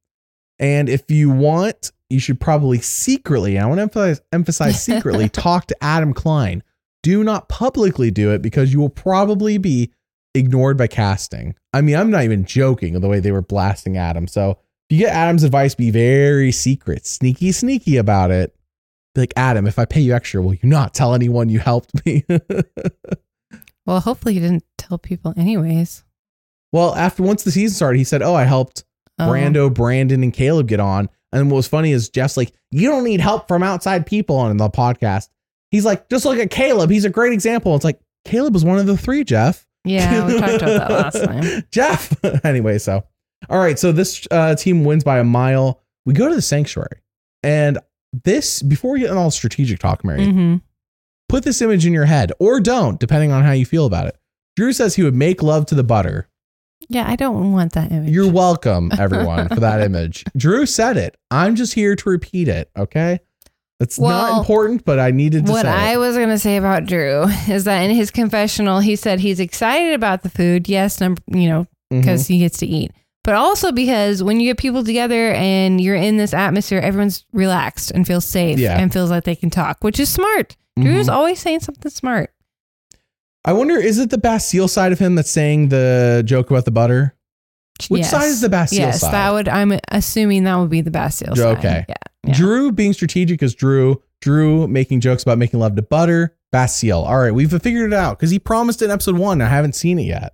And 0.58 0.90
if 0.90 1.10
you 1.10 1.30
want, 1.30 1.92
you 2.10 2.20
should 2.20 2.39
probably 2.39 2.80
secretly, 2.80 3.57
I 3.60 3.66
want 3.66 3.78
to 3.78 3.84
emphasize, 3.84 4.22
emphasize 4.32 4.82
secretly, 4.84 5.30
talk 5.30 5.68
to 5.68 5.84
Adam 5.84 6.14
Klein. 6.14 6.64
Do 7.03 7.24
not 7.24 7.49
publicly 7.49 8.12
do 8.12 8.32
it 8.32 8.41
because 8.41 8.74
you 8.74 8.80
will 8.80 8.89
probably 8.89 9.57
be 9.57 9.91
ignored 10.36 10.78
by 10.78 10.88
casting. 10.88 11.55
I 11.74 11.82
mean, 11.82 11.95
I'm 11.95 12.12
not 12.12 12.24
even 12.24 12.45
joking 12.45 12.99
the 12.99 13.07
way 13.07 13.20
they 13.20 13.32
were 13.32 13.41
blasting 13.41 13.97
Adam. 13.97 14.28
So 14.28 14.51
if 14.89 14.97
you 14.97 15.05
get 15.05 15.14
Adam's 15.16 15.43
advice, 15.43 15.76
be 15.76 15.91
very 15.91 16.51
secret, 16.51 17.05
sneaky, 17.05 17.51
sneaky 17.51 17.97
about 17.97 18.32
it. 18.32 18.55
Be 19.16 19.22
like, 19.22 19.34
Adam, 19.38 19.66
if 19.66 19.80
I 19.80 19.86
pay 19.86 20.01
you 20.01 20.14
extra, 20.14 20.41
will 20.41 20.55
you 20.55 20.68
not 20.70 20.93
tell 20.93 21.14
anyone 21.14 21.49
you 21.49 21.60
helped 21.60 22.05
me? 22.05 22.26
well, 23.86 23.99
hopefully 24.01 24.34
he 24.34 24.39
didn't 24.39 24.66
tell 24.78 24.97
people 24.97 25.34
anyways. 25.38 26.03
well, 26.72 26.93
after 26.95 27.24
once 27.24 27.43
the 27.43 27.51
season 27.51 27.76
started, 27.76 27.97
he 27.97 28.03
said, 28.03 28.22
Oh, 28.22 28.36
I 28.36 28.43
helped 28.43 28.84
Oh. 29.22 29.28
Brando, 29.28 29.74
Brandon, 29.74 30.24
and 30.24 30.34
Kaleb 30.34 30.68
get 30.68 30.80
on. 30.80 31.10
And 31.32 31.49
what 31.51 31.57
was 31.57 31.67
funny 31.67 31.91
is 31.91 32.09
Jeff's 32.09 32.38
like, 32.38 32.51
You 32.71 32.89
don't 32.89 33.03
need 33.03 33.21
help 33.21 33.47
from 33.47 33.63
outside 33.63 34.05
people 34.05 34.36
on 34.38 34.55
the 34.57 34.69
podcast. 34.69 35.30
He's 35.71 35.86
like, 35.86 36.09
Just 36.09 36.25
look 36.25 36.39
at 36.39 36.49
Kaleb. 36.49 36.89
He's 36.89 37.05
a 37.05 37.09
great 37.09 37.34
example. 37.34 37.75
It's 37.75 37.86
like, 37.86 37.99
Kaleb 38.25 38.53
was 38.53 38.65
one 38.65 38.80
of 38.80 38.86
the 38.86 38.97
three, 38.97 39.23
Jeff. 39.23 39.65
Yeah, 39.86 40.27
we 40.27 40.39
talked 40.39 40.61
about 40.61 40.88
that 40.88 40.89
last 40.91 41.23
time. 41.25 41.63
Jeff. 41.71 42.13
anyway, 42.45 42.77
so 42.77 43.03
all 43.49 43.59
right, 43.59 43.80
so 43.80 43.91
this 43.91 44.27
uh, 44.32 44.55
team 44.55 44.84
wins 44.84 45.03
by 45.03 45.19
a 45.19 45.23
mile. 45.23 45.82
We 46.05 46.13
go 46.13 46.27
to 46.27 46.36
the 46.36 46.41
sanctuary, 46.41 47.01
and 47.43 47.77
this 48.25 48.61
before 48.61 48.91
we 48.91 48.99
get 48.99 49.09
into 49.09 49.21
all 49.21 49.32
strategic 49.32 49.80
talk, 49.80 50.03
Mary, 50.03 50.25
hmm 50.30 50.55
put 51.30 51.43
this 51.43 51.61
image 51.61 51.86
in 51.86 51.93
your 51.93 52.05
head 52.05 52.32
or 52.39 52.59
don't, 52.59 52.99
depending 52.99 53.32
on 53.32 53.43
how 53.43 53.51
you 53.51 53.63
feel 53.63 53.86
about 53.86 54.07
it. 54.07 54.17
Drew 54.55 54.73
says 54.73 54.95
he 54.95 55.03
would 55.03 55.13
make 55.13 55.43
love 55.43 55.67
to 55.67 55.75
the 55.75 55.84
butter. 55.84 56.27
Yeah, 56.88 57.05
I 57.09 57.15
don't 57.15 57.51
want 57.51 57.73
that 57.73 57.91
image. 57.91 58.09
You're 58.11 58.32
welcome, 58.32 58.91
everyone, 58.97 59.49
for 59.49 59.59
that 59.59 59.82
image. 59.82 60.23
Drew 60.38 60.65
said 60.65 60.97
it. 60.97 61.17
I'm 61.30 61.55
just 61.55 61.73
here 61.73 61.95
to 61.95 62.09
repeat 62.09 62.47
it. 62.47 62.71
Okay, 62.77 63.19
it's 63.80 63.99
not 63.99 64.39
important, 64.39 64.86
but 64.86 64.97
I 64.99 65.11
needed 65.11 65.45
to 65.45 65.51
what 65.51 65.65
I 65.65 65.93
it. 65.93 65.97
was 65.97 66.15
going 66.15 66.30
to 66.30 66.39
say 66.39 66.57
about 66.57 66.86
Drew 66.86 67.23
is 67.49 67.65
that 67.65 67.82
in 67.82 67.91
his 67.95 68.11
confessional, 68.11 68.80
he 68.80 68.95
said 68.95 69.19
he's 69.19 69.39
excited 69.39 69.93
about 69.93 70.23
the 70.23 70.30
food. 70.30 70.67
Yes, 70.69 70.99
number, 71.01 71.21
you 71.27 71.49
know, 71.49 71.67
because 71.89 72.27
he 72.27 72.39
gets 72.39 72.57
to 72.59 72.65
eat, 72.65 72.91
but 73.23 73.36
also 73.36 73.71
because 73.71 74.23
when 74.23 74.39
you 74.39 74.49
get 74.49 74.57
people 74.57 74.84
together 74.84 75.32
and 75.34 75.80
you're 75.82 75.95
in 75.95 76.17
this 76.17 76.34
atmosphere, 76.34 76.80
everyone's 76.80 77.25
relaxed 77.34 77.91
and 77.91 78.07
feels 78.07 78.25
safe 78.25 78.57
Yeah. 78.57 78.80
and 78.80 78.91
feels 78.91 79.11
like 79.11 79.25
they 79.25 79.36
can 79.36 79.49
talk, 79.49 79.84
which 79.84 79.99
is 79.99 80.09
smart. 80.09 80.55
Mhm. 80.77 80.84
Drew's 80.84 81.09
always 81.09 81.39
saying 81.39 81.59
something 81.59 81.91
smart. 81.91 82.32
I 83.46 83.54
wonder, 83.54 83.76
is 83.78 84.00
it 84.00 84.10
the 84.10 84.18
Bastille 84.18 84.68
side 84.68 84.92
of 84.92 85.00
him 85.00 85.16
that's 85.16 85.32
saying 85.32 85.70
the 85.70 86.24
joke 86.26 86.50
about 86.52 86.66
the 86.66 86.72
butter? 86.72 87.16
Which 87.88 88.02
Yes. 88.02 88.12
side 88.12 88.26
is 88.26 88.42
the 88.42 88.50
Bastille 88.50 88.80
Yes, 88.80 89.00
side? 89.00 89.14
that 89.14 89.32
would. 89.32 89.48
I'm 89.48 89.80
assuming 89.90 90.44
that 90.44 90.56
would 90.58 90.70
be 90.70 90.82
the 90.82 90.92
Bastille 90.92 91.36
side. 91.36 91.58
Okay. 91.58 91.86
Yeah. 91.88 91.96
yeah. 92.26 92.34
Drew 92.34 92.72
being 92.72 92.92
strategic 92.94 93.42
is 93.42 93.56
Drew. 93.56 94.02
Drew 94.22 94.68
making 94.68 95.00
jokes 95.00 95.24
about 95.24 95.38
making 95.38 95.60
love 95.62 95.76
to 95.78 95.82
Butter. 95.82 96.36
Bastille. 96.52 97.04
All 97.04 97.18
right, 97.20 97.34
we've 97.34 97.50
figured 97.62 97.94
it 97.94 97.96
out 97.96 98.18
because 98.18 98.32
he 98.32 98.40
promised 98.40 98.82
in 98.82 98.90
episode 98.92 99.16
one. 99.18 99.42
I 99.42 99.48
haven't 99.48 99.76
seen 99.76 100.00
it 100.00 100.04
yet. 100.04 100.34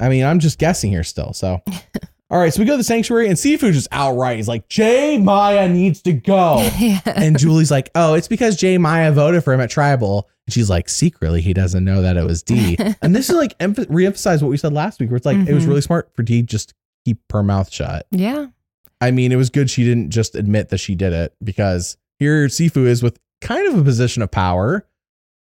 I 0.00 0.08
mean, 0.08 0.24
I'm 0.24 0.38
just 0.40 0.58
guessing 0.58 0.90
here 0.90 1.04
still. 1.04 1.32
So, 1.34 1.60
all 2.30 2.38
right, 2.38 2.52
so 2.52 2.60
we 2.60 2.66
go 2.66 2.72
to 2.72 2.78
the 2.78 2.84
sanctuary 2.84 3.28
and 3.28 3.36
Sifu 3.36 3.72
just 3.72 3.86
outright 3.92 4.36
He's 4.38 4.48
like, 4.48 4.68
J 4.68 5.18
Maya 5.18 5.68
needs 5.68 6.02
to 6.02 6.12
go. 6.12 6.66
yeah. 6.78 7.00
and 7.06 7.38
Julie's 7.38 7.70
like, 7.70 7.90
oh, 7.94 8.14
it's 8.14 8.26
because 8.28 8.56
J 8.56 8.78
Maya 8.78 9.12
voted 9.12 9.44
for 9.44 9.52
him 9.52 9.60
at 9.60 9.70
Tribal. 9.70 10.28
And 10.46 10.52
she's 10.52 10.68
like, 10.68 10.88
secretly, 10.88 11.40
he 11.40 11.54
doesn't 11.54 11.84
know 11.84 12.02
that 12.02 12.16
it 12.16 12.24
was 12.24 12.42
Dee. 12.42 12.76
and 13.02 13.14
this 13.16 13.30
is 13.30 13.36
like 13.36 13.56
emph- 13.58 13.86
reemphasize 13.86 14.42
what 14.42 14.50
we 14.50 14.56
said 14.56 14.72
last 14.72 15.00
week, 15.00 15.10
where 15.10 15.16
it's 15.16 15.26
like, 15.26 15.38
it 15.38 15.54
was 15.54 15.64
Mhm. 15.64 15.68
really 15.68 15.80
smart 15.80 16.10
for 16.14 16.22
Dee 16.22 16.42
just 16.42 16.74
keep 17.04 17.18
her 17.32 17.42
mouth 17.42 17.72
shut. 17.72 18.06
Yeah. 18.10 18.46
I 19.00 19.10
mean, 19.10 19.32
it 19.32 19.36
was 19.36 19.50
good 19.50 19.70
she 19.70 19.84
didn't 19.84 20.10
just 20.10 20.34
admit 20.34 20.68
that 20.70 20.78
she 20.78 20.94
did 20.94 21.12
it 21.12 21.34
because 21.42 21.96
here 22.18 22.46
Sifu 22.46 22.86
is 22.86 23.02
with 23.02 23.18
kind 23.40 23.66
of 23.68 23.78
a 23.78 23.84
position 23.84 24.22
of 24.22 24.30
power, 24.30 24.86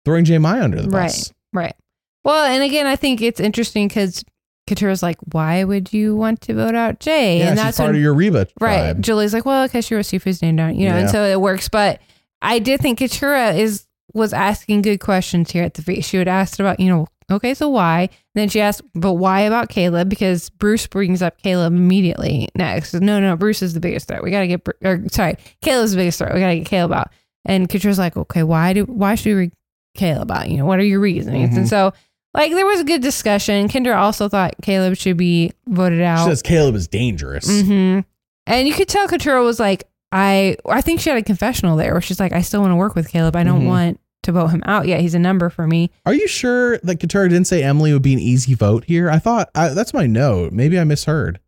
throwing 0.04 0.24
Jay 0.24 0.36
under 0.36 0.80
the 0.80 0.88
bus. 0.88 1.32
Right. 1.52 1.64
Right. 1.64 1.76
Well, 2.24 2.44
and 2.44 2.62
again, 2.62 2.86
I 2.86 2.96
think 2.96 3.20
it's 3.20 3.40
interesting 3.40 3.88
because 3.88 4.24
Katurah's 4.68 5.02
like, 5.02 5.18
why 5.32 5.64
would 5.64 5.92
you 5.92 6.14
want 6.14 6.40
to 6.42 6.54
vote 6.54 6.74
out 6.74 7.00
Jay? 7.00 7.40
Yeah, 7.40 7.48
and 7.48 7.58
that's 7.58 7.76
part 7.78 7.88
when, 7.88 7.96
of 7.96 8.00
your 8.02 8.14
Reba 8.14 8.46
right. 8.60 8.98
Julie's 9.00 9.34
like, 9.34 9.44
well, 9.44 9.66
because 9.66 9.86
she 9.86 9.94
wrote 9.94 10.04
Sifu's 10.04 10.40
name 10.40 10.56
down, 10.56 10.76
you 10.76 10.88
know, 10.88 10.96
and 10.96 11.10
so 11.10 11.24
it 11.24 11.40
works. 11.40 11.68
But 11.68 12.00
I 12.40 12.58
did 12.60 12.80
think 12.80 13.00
Katurah 13.00 13.58
is 13.58 13.86
was 14.14 14.32
asking 14.32 14.82
good 14.82 14.98
questions 15.00 15.50
here 15.50 15.64
at 15.64 15.74
the 15.74 15.82
feast. 15.82 16.08
She 16.10 16.18
would 16.18 16.28
ask 16.28 16.58
about, 16.58 16.80
you 16.80 16.88
know, 16.88 17.06
okay, 17.30 17.54
so 17.54 17.68
why? 17.68 18.08
then 18.34 18.48
she 18.48 18.60
asked, 18.62 18.80
but 18.94 19.12
why 19.14 19.40
about 19.42 19.68
Kaleb? 19.68 20.08
Because 20.08 20.48
Bruce 20.50 20.86
brings 20.86 21.20
up 21.20 21.40
Kaleb 21.42 21.66
immediately 21.68 22.48
next. 22.54 22.94
No, 22.94 23.20
no, 23.20 23.36
Bruce 23.36 23.60
is 23.62 23.74
the 23.74 23.80
biggest 23.80 24.08
threat. 24.08 24.22
We 24.22 24.30
gotta 24.30 24.46
get, 24.46 24.66
or 24.82 25.02
sorry, 25.10 25.36
Kaleb's 25.62 25.90
the 25.92 25.98
biggest 25.98 26.18
threat. 26.18 26.32
We 26.34 26.40
gotta 26.40 26.58
get 26.60 26.66
Kaleb 26.68 26.92
out. 26.94 27.10
And 27.44 27.68
Katurah's 27.68 27.98
like, 27.98 28.16
okay, 28.16 28.42
why 28.42 28.72
do 28.72 28.84
why 28.84 29.14
should 29.16 29.26
we 29.30 29.34
read 29.34 29.52
Kaleb 29.98 30.30
out? 30.30 30.48
You 30.48 30.56
know, 30.58 30.64
what 30.64 30.78
are 30.78 30.84
your 30.84 31.00
reasonings? 31.00 31.54
Mhm. 31.54 31.56
And 31.58 31.68
so, 31.68 31.92
like, 32.34 32.52
there 32.52 32.64
was 32.64 32.80
a 32.80 32.84
good 32.84 33.02
discussion. 33.02 33.68
Kendra 33.68 33.96
also 33.96 34.28
thought 34.28 34.54
Kaleb 34.62 34.96
should 34.98 35.16
be 35.18 35.52
voted 35.66 35.98
She 35.98 36.04
out. 36.04 36.26
says 36.26 36.42
Kaleb 36.42 36.74
is 36.74 36.88
dangerous. 36.88 37.46
hmm 37.46 38.00
And 38.46 38.66
you 38.68 38.72
could 38.74 38.88
tell 38.88 39.08
Katurah 39.08 39.44
was 39.44 39.60
like, 39.60 39.84
I 40.10 40.56
I 40.66 40.80
think 40.80 41.00
she 41.00 41.10
had 41.10 41.18
a 41.18 41.22
confessional 41.22 41.76
there 41.76 41.92
where 41.92 42.00
she's 42.00 42.20
like, 42.20 42.32
I 42.32 42.40
still 42.42 42.60
want 42.62 42.70
to 42.72 42.76
work 42.76 42.94
with 42.94 43.10
Kaleb. 43.10 43.36
I 43.36 43.44
don't 43.44 43.62
Mhm. 43.62 43.66
want 43.66 44.00
to 44.22 44.32
vote 44.32 44.48
him 44.48 44.62
out 44.66 44.86
yet. 44.86 45.00
He's 45.00 45.14
a 45.14 45.18
number 45.18 45.50
for 45.50 45.66
me. 45.66 45.90
Are 46.06 46.14
you 46.14 46.26
sure 46.28 46.78
that 46.78 46.98
Katurah 47.00 47.28
didn't 47.28 47.46
say 47.46 47.62
Emily 47.62 47.92
would 47.92 48.02
be 48.02 48.12
an 48.12 48.18
easy 48.18 48.54
vote 48.54 48.84
here? 48.84 49.10
I 49.10 49.18
thought 49.18 49.50
I, 49.54 49.68
that's 49.70 49.92
my 49.94 50.06
note. 50.06 50.52
Maybe 50.52 50.78
I 50.78 50.84
misheard. 50.84 51.40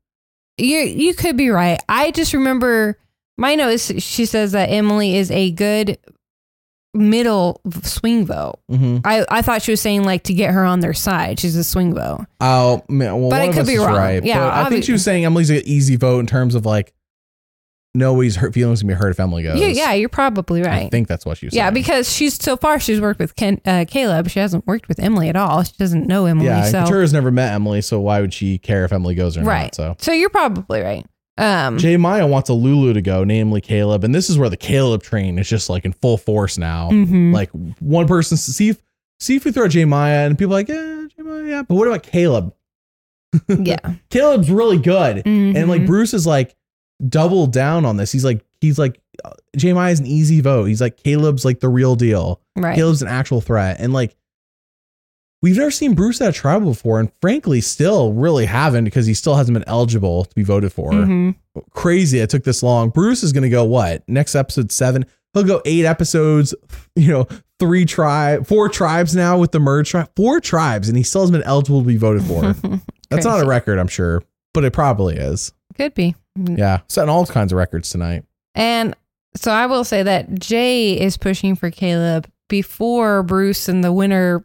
You 0.59 0.79
you 0.79 1.15
could 1.15 1.37
be 1.37 1.51
right. 1.51 1.81
I 1.89 2.11
just 2.13 2.33
remember 2.33 2.99
my 3.37 3.55
note 3.55 3.71
is 3.71 3.93
she 3.99 4.27
says 4.27 4.53
that 4.53 4.67
Emily 4.71 5.17
is 5.17 5.31
a 5.31 5.51
good 5.51 5.99
middle 6.93 7.61
swing 7.83 8.25
vote. 8.25 8.61
Mm-hmm. 8.71 8.99
I, 9.05 9.25
I 9.29 9.43
thought 9.43 9.63
she 9.63 9.73
was 9.73 9.81
saying 9.81 10.05
like 10.05 10.23
to 10.25 10.35
get 10.35 10.53
her 10.55 10.65
on 10.65 10.81
their 10.81 10.95
side. 10.95 11.41
She's 11.41 11.57
a 11.57 11.65
swing 11.65 11.93
vote. 11.95 12.25
Oh, 12.41 12.85
man, 12.89 13.21
well, 13.21 13.31
But 13.31 13.41
I 13.41 13.53
could 13.53 13.67
be 13.67 13.79
wrong. 13.79 13.95
right. 13.95 14.23
Yeah, 14.25 14.39
but 14.39 14.53
I 14.53 14.69
think 14.69 14.85
she 14.85 14.93
was 14.93 15.03
saying 15.03 15.25
Emily's 15.25 15.51
an 15.51 15.63
easy 15.65 15.97
vote 15.97 16.21
in 16.21 16.27
terms 16.27 16.55
of 16.55 16.65
like 16.65 16.93
nobody's 17.95 18.37
hurt 18.37 18.53
feelings 18.53 18.83
gonna 18.83 18.95
be 18.95 18.99
hurt 18.99 19.11
if 19.11 19.21
Emily 19.21 19.43
goes. 19.43 19.61
Yeah, 19.61 19.69
yeah, 19.69 19.93
you're 19.93 20.09
probably 20.09 20.63
right. 20.63 20.87
I 20.87 20.89
think 20.89 21.09
that's 21.09 21.25
what 21.25 21.39
she 21.39 21.47
was 21.47 21.55
Yeah, 21.55 21.71
because 21.71 22.13
she's 22.13 22.35
so 22.35 22.57
far 22.57 22.81
she's 22.81 23.01
worked 23.01 23.21
with 23.21 23.37
Ken, 23.37 23.61
uh, 23.65 23.85
Kaleb. 23.87 24.29
She 24.29 24.41
hasn't 24.41 24.67
worked 24.67 24.89
with 24.89 24.99
Emily 24.99 25.29
at 25.29 25.37
all. 25.37 25.63
She 25.63 25.73
doesn't 25.79 26.07
know 26.07 26.27
Emily. 26.27 26.47
yeah, 26.47 26.65
so 26.65 26.85
Katurah's 26.85 27.13
never 27.13 27.31
met 27.31 27.53
Emily, 27.55 27.81
so 27.81 28.01
why 28.01 28.21
would 28.21 28.35
she 28.35 28.59
care 28.59 28.85
if 28.85 28.93
Emily 28.93 29.15
goes 29.15 29.37
or 29.37 29.43
right. 29.43 29.65
not? 29.65 29.75
So 29.75 29.97
so 29.99 30.13
you're 30.13 30.31
probably 30.31 30.81
right. 30.81 31.07
Um, 31.37 31.79
J 31.79 31.97
Maya 31.97 32.27
wants 32.27 32.49
a 32.49 32.53
Lulu 32.53 32.93
to 32.93 33.03
go, 33.03 33.25
namely 33.25 33.61
Kaleb, 33.61 34.05
and 34.05 34.15
this 34.15 34.31
is 34.31 34.39
where 34.39 34.49
the 34.49 34.57
Kaleb 34.57 35.03
train 35.03 35.39
is 35.39 35.49
just 35.49 35.69
like 35.69 35.85
in 35.85 35.93
full 35.93 36.17
force 36.17 36.59
now. 36.59 36.91
mhm. 36.91 37.33
Like 37.33 37.51
one 37.81 38.07
person 38.07 38.37
see 38.37 38.69
if 38.69 38.83
see 39.19 39.37
if 39.37 39.45
we 39.45 39.53
throw 39.53 39.67
J 39.69 39.85
Maya 39.85 40.27
and 40.27 40.39
people 40.39 40.55
are 40.55 40.59
like, 40.59 40.69
yeah, 40.69 41.07
J 41.17 41.23
Maya, 41.23 41.45
yeah. 41.45 41.63
But 41.63 41.75
what 41.75 41.89
about 41.89 42.05
Kaleb? 42.05 42.53
yeah, 43.49 43.95
Kaleb's 44.11 44.51
really 44.51 44.79
good. 44.79 45.27
And 45.27 45.69
like. 45.69 45.87
Bruce 45.87 46.15
is 46.15 46.27
like 46.27 46.55
double 47.09 47.47
down 47.47 47.85
on 47.85 47.97
this. 47.97 48.13
He's 48.13 48.25
like, 48.25 48.45
he's 48.61 48.79
like, 48.79 49.01
uh, 49.25 49.31
is 49.55 50.01
an 50.01 50.07
easy 50.07 50.41
vote. 50.41 50.65
He's 50.65 50.81
like, 50.81 50.97
Kaleb's 51.03 51.45
like 51.45 51.61
the 51.61 51.69
real 51.69 51.97
deal. 51.97 52.41
right. 52.57 52.77
Kaleb's 52.77 53.03
an 53.03 53.09
actual 53.09 53.41
threat. 53.41 53.77
And 53.81 53.93
like, 53.93 54.17
we've 55.43 55.57
never 55.57 55.71
seen 55.71 55.95
Bruce 55.95 56.21
at 56.21 56.31
a 56.31 56.33
tribal 56.33 56.71
before. 56.71 57.01
And 57.01 57.11
frankly, 57.21 57.61
still 57.61 58.13
really 58.13 58.47
haven't 58.47 58.85
because 58.85 59.07
he 59.07 59.15
still 59.15 59.35
hasn't 59.37 59.55
been 59.55 59.69
eligible 59.69 60.25
to 60.25 60.35
be 60.35 60.43
voted 60.43 60.73
for. 60.73 60.91
Mhm. 60.93 61.35
Crazy 61.71 62.19
it 62.19 62.31
took 62.31 62.45
this 62.45 62.63
long. 62.63 62.91
Bruce 62.91 63.23
is 63.23 63.33
going 63.33 63.43
to 63.43 63.49
go 63.51 63.65
what? 63.65 64.03
Next 64.09 64.35
episode 64.35 64.73
seven. 64.73 65.05
He'll 65.35 65.45
go 65.45 65.61
eight 65.65 65.85
episodes, 65.85 66.55
you 66.97 67.09
know, 67.09 67.27
three 67.59 67.85
tribe, 67.85 68.47
four 68.47 68.69
tribes 68.69 69.15
now 69.17 69.37
with 69.39 69.51
the 69.53 69.59
merge 69.61 69.91
tribe, 69.91 70.09
four 70.17 70.41
tribes, 70.41 70.89
and 70.89 70.97
he 70.97 71.03
still 71.03 71.23
hasn't 71.23 71.37
been 71.39 71.47
eligible 71.47 71.81
to 71.83 71.87
be 71.87 71.97
voted 71.97 72.23
for. 72.23 72.53
That's 73.11 73.25
not 73.27 73.43
a 73.43 73.47
record, 73.47 73.79
I'm 73.79 73.89
sure, 73.89 74.23
but 74.53 74.65
it 74.65 74.73
probably 74.73 75.17
is. 75.17 75.53
Could 75.77 75.95
be. 75.95 76.15
Yeah, 76.37 76.81
setting 76.89 77.11
all 77.11 77.27
kinds 77.27 77.53
of 77.53 77.57
records 77.59 77.91
tonight. 77.91 78.25
And 78.55 78.95
so 79.37 79.51
I 79.51 79.67
will 79.67 79.85
say 79.85 80.03
that 80.03 80.39
Jay 80.39 81.01
is 81.01 81.17
pushing 81.17 81.55
for 81.57 81.71
Kaleb 81.71 82.27
before 82.49 83.23
Bruce 83.23 83.69
and 83.69 83.83
the 83.83 83.93
winner 83.93 84.45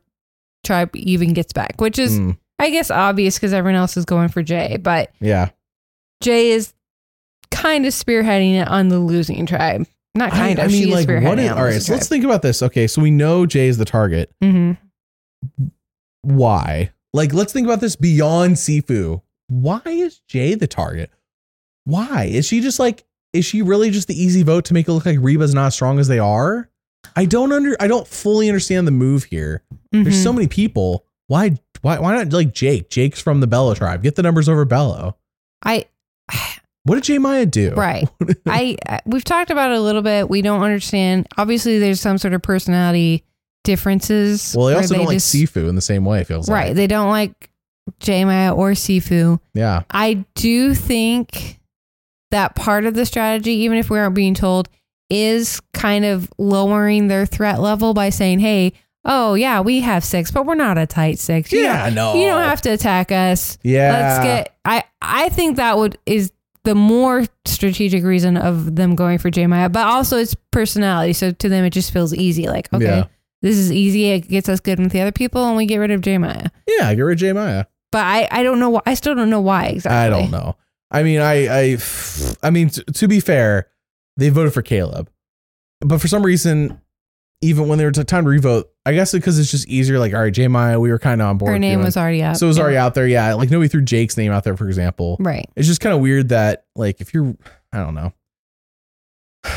tribe 0.63 0.95
even 0.95 1.33
gets 1.33 1.53
back, 1.53 1.79
which 1.79 1.97
is, 1.99 2.19
Mm, 2.19 2.37
I 2.59 2.69
guess, 2.69 2.91
obvious 2.91 3.35
because 3.35 3.53
everyone 3.53 3.79
else 3.79 3.97
is 3.97 4.05
going 4.05 4.29
for 4.29 4.43
Jay. 4.43 4.77
But 4.77 5.11
yeah, 5.19 5.49
Jay 6.21 6.51
is 6.51 6.73
kind 7.51 7.85
of 7.85 7.93
spearheading 7.93 8.61
it 8.61 8.67
on 8.67 8.89
the 8.89 8.99
losing 8.99 9.45
tribe. 9.45 9.85
Not 10.15 10.31
kind 10.31 10.59
I, 10.59 10.63
of. 10.63 10.69
I 10.69 10.71
mean, 10.71 10.89
like, 10.91 11.07
spearheading 11.07 11.23
what 11.23 11.39
it 11.39 11.43
is? 11.45 11.49
the 11.55 11.55
right, 11.63 11.81
so 11.81 11.93
let's 11.93 12.07
think 12.07 12.25
about 12.25 12.41
this. 12.41 12.61
Okay, 12.63 12.87
so 12.87 13.01
we 13.01 13.11
know 13.11 13.45
Jay 13.45 13.67
is 13.67 13.77
the 13.77 13.85
target. 13.85 14.31
Mhm. 14.43 14.77
Why? 16.21 16.91
Like, 17.13 17.33
let's 17.33 17.53
think 17.53 17.65
about 17.65 17.79
this 17.79 17.95
beyond 17.95 18.55
Sifu. 18.55 19.21
Why 19.47 19.81
is 19.85 20.19
Jay 20.27 20.55
the 20.55 20.67
target? 20.67 21.11
Why 21.89 22.25
is 22.25 22.45
she 22.47 22.61
just 22.61 22.79
like? 22.79 23.03
Is 23.33 23.45
she 23.45 23.61
really 23.61 23.91
just 23.91 24.07
the 24.07 24.19
easy 24.21 24.43
vote 24.43 24.65
to 24.65 24.73
make 24.73 24.87
it 24.87 24.91
look 24.93 25.05
like 25.05 25.19
Reba's 25.19 25.53
not 25.53 25.67
as 25.67 25.75
strong 25.75 25.99
as 25.99 26.07
they 26.07 26.19
are? 26.19 26.69
I 27.15 27.25
don't 27.25 27.51
under. 27.51 27.75
I 27.79 27.87
don't 27.87 28.07
fully 28.07 28.49
understand 28.49 28.87
the 28.87 28.91
move 28.91 29.25
here. 29.25 29.63
There's 29.91 30.15
Mhm. 30.19 30.23
so 30.23 30.33
many 30.33 30.47
people. 30.47 31.05
Why? 31.27 31.57
Why? 31.81 31.99
Why 31.99 32.15
not 32.15 32.31
like 32.33 32.53
Jake? 32.53 32.89
Jake's 32.89 33.21
from 33.21 33.39
the 33.39 33.47
Belo 33.47 33.75
tribe. 33.75 34.03
Get 34.03 34.15
the 34.15 34.23
numbers 34.23 34.49
over 34.49 34.65
Belo. 34.65 35.13
I 35.63 35.85
What 36.83 36.95
did 36.95 37.03
J 37.03 37.17
Maya 37.19 37.45
do? 37.45 37.73
right. 37.77 38.07
I 38.47 38.77
we've 39.05 39.23
talked 39.23 39.51
about 39.51 39.71
it 39.71 39.77
a 39.77 39.81
little 39.81 40.01
bit. 40.01 40.29
We 40.29 40.41
don't 40.41 40.61
understand. 40.61 41.27
Obviously, 41.37 41.77
there's 41.79 42.01
some 42.01 42.17
sort 42.17 42.33
of 42.33 42.41
personality 42.41 43.23
differences. 43.63 44.55
Well, 44.57 44.67
they 44.67 44.75
also 44.75 44.95
don't 44.95 45.05
like 45.05 45.17
Sifu 45.17 45.69
in 45.69 45.75
the 45.75 45.81
same 45.81 46.05
way. 46.05 46.21
It 46.21 46.27
feels 46.27 46.49
Right. 46.49 46.67
like. 46.67 46.75
They 46.75 46.87
don't 46.87 47.09
like 47.09 47.49
J 47.99 48.25
Maya 48.25 48.53
or 48.53 48.71
Sifu. 48.71 49.39
Yeah. 49.53 49.83
I 49.91 50.25
do 50.35 50.73
think 50.73 51.58
that 52.31 52.55
part 52.55 52.85
of 52.85 52.93
the 52.93 53.05
strategy, 53.05 53.51
even 53.53 53.77
if 53.77 53.89
we 53.89 53.97
aren't 53.99 54.15
being 54.15 54.33
told, 54.33 54.69
is 55.09 55.59
kind 55.73 56.05
of 56.05 56.31
lowering 56.37 57.07
their 57.07 57.25
threat 57.25 57.59
level 57.59 57.93
by 57.93 58.09
saying, 58.09 58.39
hey, 58.39 58.73
oh, 59.05 59.33
yeah, 59.33 59.59
we 59.61 59.79
have 59.79 60.03
six, 60.03 60.29
but 60.29 60.45
we're 60.45 60.55
not 60.55 60.77
a 60.77 60.85
tight 60.85 61.17
six. 61.19 61.51
You 61.51 61.61
Yeah. 61.61 61.89
No. 61.89 62.13
You 62.15 62.27
don't 62.27 62.43
have 62.43 62.61
to 62.63 62.69
attack 62.69 63.11
us. 63.11 63.57
Yeah. 63.63 63.91
Let's 63.91 64.23
get. 64.23 64.55
I, 64.65 64.83
I 65.01 65.29
think 65.29 65.55
that 65.57 65.77
would 65.77 65.97
is 66.05 66.31
the 66.65 66.75
more 66.75 67.25
strategic 67.45 68.03
reason 68.03 68.37
of 68.37 68.75
them 68.75 68.93
going 68.95 69.17
for 69.17 69.31
J 69.31 69.47
Maya, 69.47 69.69
but 69.69 69.87
also 69.87 70.17
it's 70.17 70.35
personality. 70.51 71.13
So 71.13 71.31
to 71.31 71.49
them, 71.49 71.63
it 71.65 71.71
just 71.71 71.91
feels 71.91 72.13
easy. 72.13 72.47
Like, 72.47 72.71
okay, 72.73 72.85
Yeah. 72.85 73.03
this 73.41 73.57
is 73.57 73.71
easy. 73.71 74.11
It 74.11 74.27
gets 74.27 74.49
us 74.49 74.59
good 74.59 74.77
with 74.77 74.91
the 74.91 74.99
other 75.01 75.13
people, 75.13 75.45
and 75.47 75.55
we 75.57 75.65
get 75.65 75.77
rid 75.77 75.89
of 75.91 76.01
J 76.01 76.17
Maya. 76.19 76.49
Yeah. 76.67 76.93
Get 76.93 77.01
rid 77.01 77.23
of 77.23 77.35
Maya. 77.35 77.65
But 77.91 78.05
I, 78.05 78.27
I 78.29 78.43
don't 78.43 78.59
know. 78.59 78.69
why 78.69 78.81
I 78.85 78.93
still 78.93 79.15
don't 79.15 79.31
know 79.31 79.41
why 79.41 79.67
exactly. 79.67 79.97
I 79.97 80.09
don't 80.21 80.29
know. 80.29 80.55
I 80.91 81.03
mean, 81.03 81.19
I, 81.21 81.47
I, 81.73 81.77
I 82.43 82.49
mean, 82.49 82.69
t- 82.69 82.83
to 82.83 83.07
be 83.07 83.19
fair, 83.19 83.67
they 84.17 84.29
voted 84.29 84.53
for 84.53 84.61
Kaleb, 84.63 85.07
but 85.81 86.01
for 86.01 86.07
some 86.07 86.23
reason, 86.23 86.81
even 87.41 87.67
when 87.67 87.77
they 87.77 87.85
were 87.85 87.91
t- 87.91 88.03
time 88.03 88.23
to 88.25 88.29
revote, 88.29 88.69
I 88.85 88.93
guess 88.93 89.11
because 89.11 89.37
it's 89.39 89.51
just 89.51 89.67
easier. 89.67 89.99
Like, 89.99 90.13
all 90.13 90.21
right, 90.21 90.49
Maya, 90.49 90.79
we 90.79 90.89
were 90.89 90.99
kind 90.99 91.21
of 91.21 91.27
on 91.27 91.37
board. 91.37 91.51
Her 91.53 91.59
name 91.59 91.75
doing- 91.75 91.85
was 91.85 91.95
already 91.95 92.23
up. 92.23 92.35
so 92.37 92.47
it 92.47 92.49
was 92.49 92.57
Yeah. 92.57 92.63
already 92.63 92.77
out 92.77 92.95
there. 92.95 93.07
Yeah, 93.07 93.33
like 93.35 93.49
nobody 93.51 93.67
threw 93.69 93.81
Jake's 93.81 94.17
name 94.17 94.31
out 94.31 94.43
there, 94.43 94.57
for 94.57 94.67
example. 94.67 95.15
right. 95.19 95.47
It's 95.55 95.67
just 95.67 95.79
kind 95.79 95.95
of 95.95 96.01
weird 96.01 96.29
that, 96.29 96.65
like, 96.75 96.99
if 97.01 97.13
you're, 97.13 97.35
I 97.71 97.77
don't 97.77 97.93
know. 97.95 98.13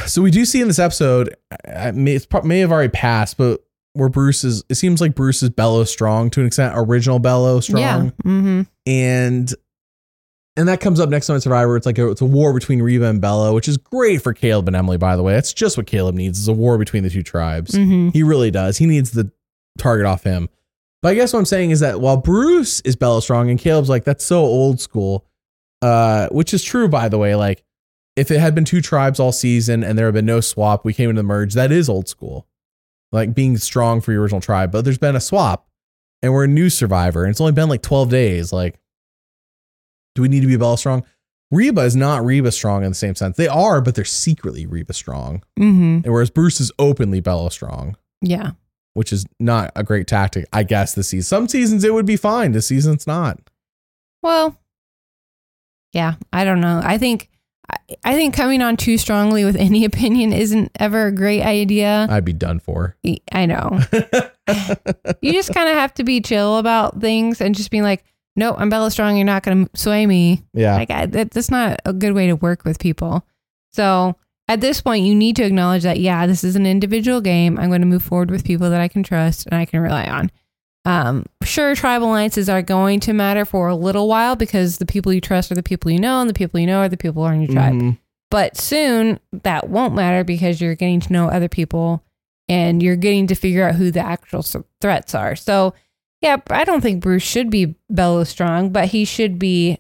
So 0.07 0.22
we 0.22 0.30
do 0.30 0.45
see 0.45 0.61
in 0.61 0.68
this 0.68 0.78
episode, 0.78 1.35
I, 1.66 1.89
I 1.89 1.91
may, 1.93 2.12
it's 2.14 2.26
may 2.45 2.61
have 2.61 2.70
already 2.70 2.91
passed, 2.91 3.37
but 3.37 3.64
where 3.95 4.09
Bruce 4.09 4.45
is, 4.45 4.62
it 4.68 4.76
seems 4.76 5.01
like 5.01 5.14
Bruce 5.14 5.43
is 5.43 5.51
Belo 5.51 5.87
strong 5.87 6.30
to 6.30 6.41
an 6.41 6.47
extent, 6.47 6.74
original 6.76 7.18
Belo 7.20 7.62
strong 7.62 7.80
Yeah. 7.80 8.11
Mm-hmm. 8.24 8.62
and 8.87 9.53
and 10.57 10.68
that 10.68 10.80
comes 10.80 11.00
up 11.00 11.09
next 11.09 11.26
time 11.26 11.36
in 11.36 11.40
Survivor. 11.40 11.76
It's 11.76 11.86
like 11.86 11.98
a, 11.98 12.11
it's 12.11 12.20
a 12.20 12.26
war 12.26 12.53
between 12.53 12.82
Reba 12.82 13.07
and 13.07 13.22
Belo, 13.22 13.55
which 13.55 13.68
is 13.68 13.78
great 13.78 14.22
for 14.22 14.34
Kaleb 14.34 14.66
and 14.66 14.76
Emily. 14.76 14.98
By 14.98 15.16
the 15.16 15.22
way, 15.22 15.32
that's 15.32 15.53
just 15.53 15.76
what 15.76 15.86
Kaleb 15.86 16.14
needs 16.14 16.38
is 16.38 16.48
a 16.48 16.53
war 16.53 16.78
between 16.78 17.03
the 17.03 17.11
two 17.11 17.22
tribes. 17.22 17.72
Mm-hmm. 17.72 18.11
He 18.11 18.22
really 18.22 18.50
does. 18.50 18.76
He 18.78 18.86
needs 18.86 19.12
the 19.12 19.30
target 19.78 20.07
off 20.07 20.24
him. 20.24 20.48
But 21.00 21.11
I 21.11 21.14
guess 21.14 21.32
what 21.32 21.40
I'm 21.40 21.46
saying 21.46 21.70
is 21.70 21.80
that 21.80 22.00
while 22.00 22.16
Bruce 22.16 22.80
is 22.82 22.96
Belo 22.96 23.20
strong 23.22 23.50
and 23.50 23.59
Kaleb's 23.59 23.88
like 23.88 24.05
that's 24.05 24.24
so 24.24 24.40
old 24.40 24.80
school, 24.80 25.26
uh, 25.80 26.28
which 26.30 26.55
is 26.55 26.62
true 26.62 26.88
by 26.88 27.09
the 27.09 27.18
way. 27.18 27.34
Like 27.34 27.64
if 28.16 28.30
it 28.30 28.40
had 28.40 28.55
been 28.55 28.64
two 28.64 28.80
tribes 28.80 29.18
all 29.18 29.32
season 29.32 29.82
and 29.82 29.98
there 29.98 30.07
had 30.07 30.14
been 30.14 30.26
no 30.26 30.40
swap, 30.40 30.84
we 30.84 30.92
came 30.92 31.11
into 31.11 31.20
the 31.20 31.26
merge. 31.26 31.55
That 31.55 31.72
is 31.72 31.88
old 31.88 32.09
school, 32.09 32.46
like 33.11 33.34
being 33.34 33.57
strong 33.57 34.00
for 34.00 34.12
your 34.12 34.22
original 34.22 34.40
tribe. 34.40 34.70
But 34.70 34.84
there's 34.84 34.98
been 34.98 35.16
a 35.16 35.20
swap, 35.20 35.66
and 36.20 36.32
we're 36.32 36.44
a 36.44 36.48
new 36.48 36.68
survivor, 36.68 37.24
and 37.24 37.30
it's 37.30 37.40
only 37.40 37.53
been 37.53 37.68
like 37.68 37.82
12 37.82 38.11
days. 38.11 38.53
Like, 38.53 38.78
do 40.14 40.22
we 40.22 40.28
need 40.28 40.40
to 40.40 40.46
be 40.46 40.56
Belo 40.56 40.78
strong? 40.78 41.04
Reba 41.50 41.82
is 41.82 41.94
not 41.96 42.24
Reba 42.24 42.50
strong 42.50 42.82
in 42.84 42.90
the 42.90 42.94
same 42.94 43.14
sense. 43.14 43.36
They 43.36 43.48
are, 43.48 43.80
but 43.82 43.94
they're 43.94 44.04
secretly 44.04 44.64
Reba 44.66 44.92
strong. 44.94 45.42
Mm-hmm. 45.58 46.00
And 46.04 46.06
whereas 46.12 46.30
Bruce 46.30 46.60
is 46.60 46.72
openly 46.78 47.20
Belo 47.20 47.52
strong, 47.52 47.96
Yeah. 48.22 48.52
which 48.94 49.12
is 49.12 49.26
not 49.38 49.70
a 49.76 49.82
great 49.84 50.06
tactic, 50.06 50.46
I 50.52 50.62
guess, 50.62 50.94
this 50.94 51.08
season. 51.08 51.24
Some 51.28 51.48
seasons 51.48 51.84
it 51.84 51.92
would 51.92 52.06
be 52.06 52.16
fine. 52.16 52.52
This 52.52 52.66
season's 52.68 53.06
not. 53.06 53.38
Well, 54.22 54.58
yeah, 55.92 56.14
I 56.32 56.44
don't 56.44 56.60
know. 56.60 56.80
I 56.82 56.96
think 56.96 57.28
I, 57.70 57.76
I 58.04 58.14
think 58.14 58.34
coming 58.34 58.62
on 58.62 58.76
too 58.78 58.96
strongly 58.96 59.44
with 59.44 59.56
any 59.56 59.84
opinion 59.86 60.32
isn't 60.32 60.70
ever 60.80 61.06
a 61.08 61.12
great 61.12 61.42
idea. 61.42 62.06
I'd 62.08 62.24
be 62.24 62.32
done 62.32 62.60
for. 62.60 62.96
I 63.30 63.44
know. 63.46 63.78
you 65.20 65.32
just 65.32 65.52
kind 65.52 65.68
of 65.68 65.74
have 65.76 65.92
to 65.94 66.04
be 66.04 66.20
chill 66.22 66.56
about 66.58 67.00
things 67.00 67.40
and 67.42 67.54
just 67.54 67.70
be 67.70 67.82
like, 67.82 68.04
"No, 68.37 68.55
I'm 68.55 68.70
Belo 68.70 68.91
Strong. 68.91 69.16
You're 69.16 69.26
not 69.26 69.43
going 69.43 69.66
to 69.66 69.70
sway 69.76 70.07
me." 70.07 70.43
yeah. 70.53 70.76
Like 70.76 70.91
I, 70.91 71.07
that, 71.07 71.30
that's 71.30 71.51
not 71.51 71.80
a 71.85 71.93
good 71.93 72.12
way 72.12 72.26
to 72.26 72.37
work 72.37 72.64
with 72.64 72.78
people. 72.78 73.26
So 73.72 74.16
at 74.49 74.61
this 74.61 74.80
point, 74.80 75.07
you 75.07 75.14
need 75.14 75.37
to 75.37 75.45
acknowledge 75.45 75.83
that 75.85 76.01
yeah, 76.01 76.26
this 76.26 76.45
is 76.45 76.57
an 76.57 76.66
individual 76.66 77.20
game. 77.20 77.59
I'm 77.59 77.68
going 77.68 77.80
to 77.80 77.87
move 77.87 78.03
forward 78.03 78.30
with 78.30 78.45
people 78.45 78.70
that 78.70 78.80
I 78.80 78.89
can 78.89 79.03
trust 79.03 79.47
and 79.47 79.55
I 79.55 79.64
can 79.64 79.80
rely 79.80 80.07
on. 80.07 80.30
Um, 80.85 81.26
sure, 81.45 81.76
tribal 81.76 82.09
alliances 82.09 82.49
are 82.49 82.61
going 82.62 82.99
to 83.01 83.12
matter 83.12 83.45
for 83.45 83.68
a 83.68 83.74
little 83.76 84.09
while 84.09 84.35
because 84.35 84.78
the 84.78 84.87
people 84.87 85.12
you 85.12 85.20
trust 85.20 85.53
are 85.53 85.55
the 85.55 85.62
people 85.62 85.91
you 85.93 86.01
know, 86.01 86.20
and 86.20 86.28
the 86.28 86.35
people 86.35 86.59
you 86.59 86.66
know 86.66 86.78
are 86.80 86.89
the 86.89 86.97
people 86.97 87.22
who 87.22 87.28
are 87.28 87.33
in 87.35 87.43
your 87.43 87.53
tribe. 87.53 87.74
Mhm. 87.74 87.99
But 88.30 88.57
soon 88.57 89.20
that 89.45 89.68
won't 89.68 89.95
matter 89.95 90.24
because 90.24 90.61
you're 90.61 90.74
getting 90.74 91.01
to 91.01 91.12
know 91.12 91.28
other 91.28 91.49
people 91.49 92.03
and 92.49 92.83
you're 92.83 92.97
getting 92.97 93.28
to 93.28 93.35
figure 93.37 93.68
out 93.68 93.76
who 93.76 93.91
the 93.91 94.01
actual 94.01 94.45
threats 94.80 95.14
are. 95.14 95.37
So, 95.37 95.74
yeah, 96.22 96.36
I 96.50 96.64
don't 96.64 96.80
think 96.80 97.02
Bruce 97.02 97.22
should 97.22 97.50
be 97.50 97.74
Belo 97.92 98.26
strong, 98.26 98.70
but 98.70 98.86
he 98.88 99.04
should 99.04 99.38
be 99.38 99.78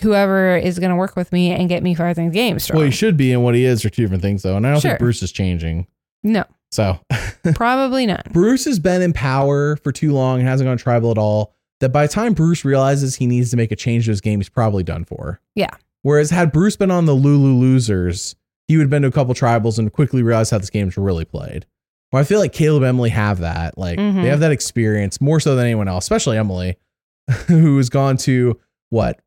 whoever 0.00 0.56
is 0.56 0.78
going 0.78 0.90
to 0.90 0.96
work 0.96 1.16
with 1.16 1.32
me 1.32 1.50
and 1.50 1.68
get 1.68 1.82
me 1.82 1.94
farther 1.94 2.22
in 2.22 2.28
the 2.28 2.34
game 2.34 2.58
strong. 2.58 2.78
Well, 2.78 2.86
he 2.86 2.92
should 2.92 3.16
be, 3.16 3.32
and 3.32 3.42
what 3.42 3.54
he 3.54 3.64
is 3.64 3.84
are 3.84 3.90
two 3.90 4.02
different 4.02 4.22
things, 4.22 4.42
though. 4.42 4.56
And 4.56 4.66
I 4.66 4.72
don't 4.72 4.80
Sure. 4.80 4.92
think 4.92 5.00
Bruce 5.00 5.22
is 5.22 5.32
changing. 5.32 5.86
no, 6.22 6.44
So 6.70 7.00
probably 7.54 8.06
not. 8.06 8.32
Bruce 8.32 8.64
has 8.64 8.78
been 8.78 9.02
in 9.02 9.12
power 9.12 9.76
for 9.76 9.92
too 9.92 10.12
long 10.12 10.38
and 10.40 10.48
hasn't 10.48 10.68
gone 10.68 10.76
tribal 10.78 11.10
at 11.10 11.18
all. 11.18 11.54
That 11.80 11.90
by 11.90 12.06
the 12.08 12.12
time 12.12 12.32
Bruce 12.34 12.64
realizes 12.64 13.14
he 13.16 13.26
needs 13.28 13.50
to 13.52 13.56
make 13.56 13.70
a 13.70 13.76
change 13.76 14.06
to 14.06 14.10
his 14.10 14.20
game, 14.20 14.40
he's 14.40 14.48
probably 14.48 14.82
done 14.82 15.04
for. 15.04 15.40
Yeah. 15.54 15.70
Whereas 16.02 16.30
had 16.30 16.50
Bruce 16.50 16.76
been 16.76 16.90
on 16.90 17.04
the 17.06 17.14
Lulu 17.14 17.54
Losers, 17.54 18.34
he 18.66 18.76
would 18.76 18.82
have 18.84 18.90
been 18.90 19.02
to 19.02 19.08
a 19.08 19.12
couple 19.12 19.32
tribals 19.34 19.78
and 19.78 19.92
quickly 19.92 20.22
realized 20.24 20.50
how 20.50 20.58
this 20.58 20.70
game's 20.70 20.96
really 20.96 21.24
played. 21.24 21.66
Well, 22.12 22.20
I 22.20 22.24
feel 22.24 22.38
like 22.40 22.52
Kaleb 22.52 22.78
and 22.78 22.86
Emily 22.86 23.10
have 23.10 23.40
that. 23.40 23.76
Like 23.76 23.98
Mhm. 23.98 24.22
they 24.22 24.28
have 24.28 24.40
that 24.40 24.52
experience 24.52 25.20
more 25.20 25.40
so 25.40 25.54
than 25.56 25.64
anyone 25.66 25.88
else, 25.88 26.04
especially 26.04 26.38
Emily, 26.38 26.76
who 27.48 27.76
has 27.76 27.88
gone 27.90 28.16
to 28.18 28.58
what 28.90 29.20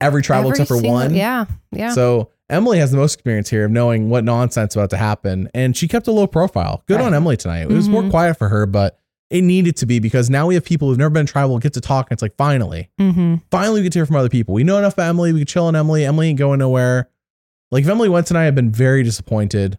every 0.00 0.22
travel 0.22 0.50
Every 0.50 0.62
except 0.62 0.68
for 0.68 0.74
single- 0.76 0.92
one. 0.92 1.14
Yeah, 1.14 1.46
yeah. 1.72 1.92
So 1.92 2.30
Emily 2.50 2.78
has 2.78 2.90
the 2.90 2.98
most 2.98 3.14
experience 3.14 3.48
here 3.48 3.64
of 3.64 3.70
knowing 3.70 4.10
what 4.10 4.22
nonsense 4.24 4.76
about 4.76 4.90
to 4.90 4.96
happen, 4.98 5.48
and 5.54 5.76
she 5.76 5.88
kept 5.88 6.06
a 6.06 6.12
low 6.12 6.26
profile. 6.26 6.82
Good 6.86 6.96
Right. 6.98 7.06
on 7.06 7.14
Emily 7.14 7.36
tonight. 7.36 7.62
It 7.62 7.68
was 7.70 7.88
more 7.88 8.02
Mhm. 8.02 8.10
quiet 8.10 8.36
for 8.36 8.48
her, 8.50 8.66
but 8.66 8.98
it 9.30 9.42
needed 9.42 9.74
to 9.78 9.86
be 9.86 9.98
because 9.98 10.30
now 10.30 10.46
we 10.46 10.54
have 10.54 10.64
people 10.64 10.88
who've 10.88 10.98
never 10.98 11.10
been 11.10 11.26
tribal 11.26 11.58
get 11.58 11.72
to 11.72 11.80
talk. 11.80 12.08
And 12.10 12.14
it's 12.16 12.22
like 12.22 12.36
finally, 12.36 12.90
mm-hmm. 13.00 13.36
finally 13.50 13.80
we 13.80 13.84
get 13.84 13.92
to 13.94 13.98
hear 13.98 14.06
from 14.06 14.14
other 14.16 14.28
people. 14.28 14.54
We 14.54 14.62
know 14.62 14.78
enough 14.78 14.92
about 14.92 15.08
Emily. 15.08 15.32
We 15.32 15.40
could 15.40 15.48
chill 15.48 15.64
on 15.64 15.74
Emily. 15.74 16.04
Emily 16.04 16.28
ain't 16.28 16.38
going 16.38 16.60
nowhere. 16.60 17.08
Like 17.72 17.82
if 17.82 17.90
Emily 17.90 18.08
went 18.08 18.28
tonight, 18.28 18.46
I've 18.46 18.54
been 18.54 18.70
very 18.70 19.02
disappointed 19.02 19.78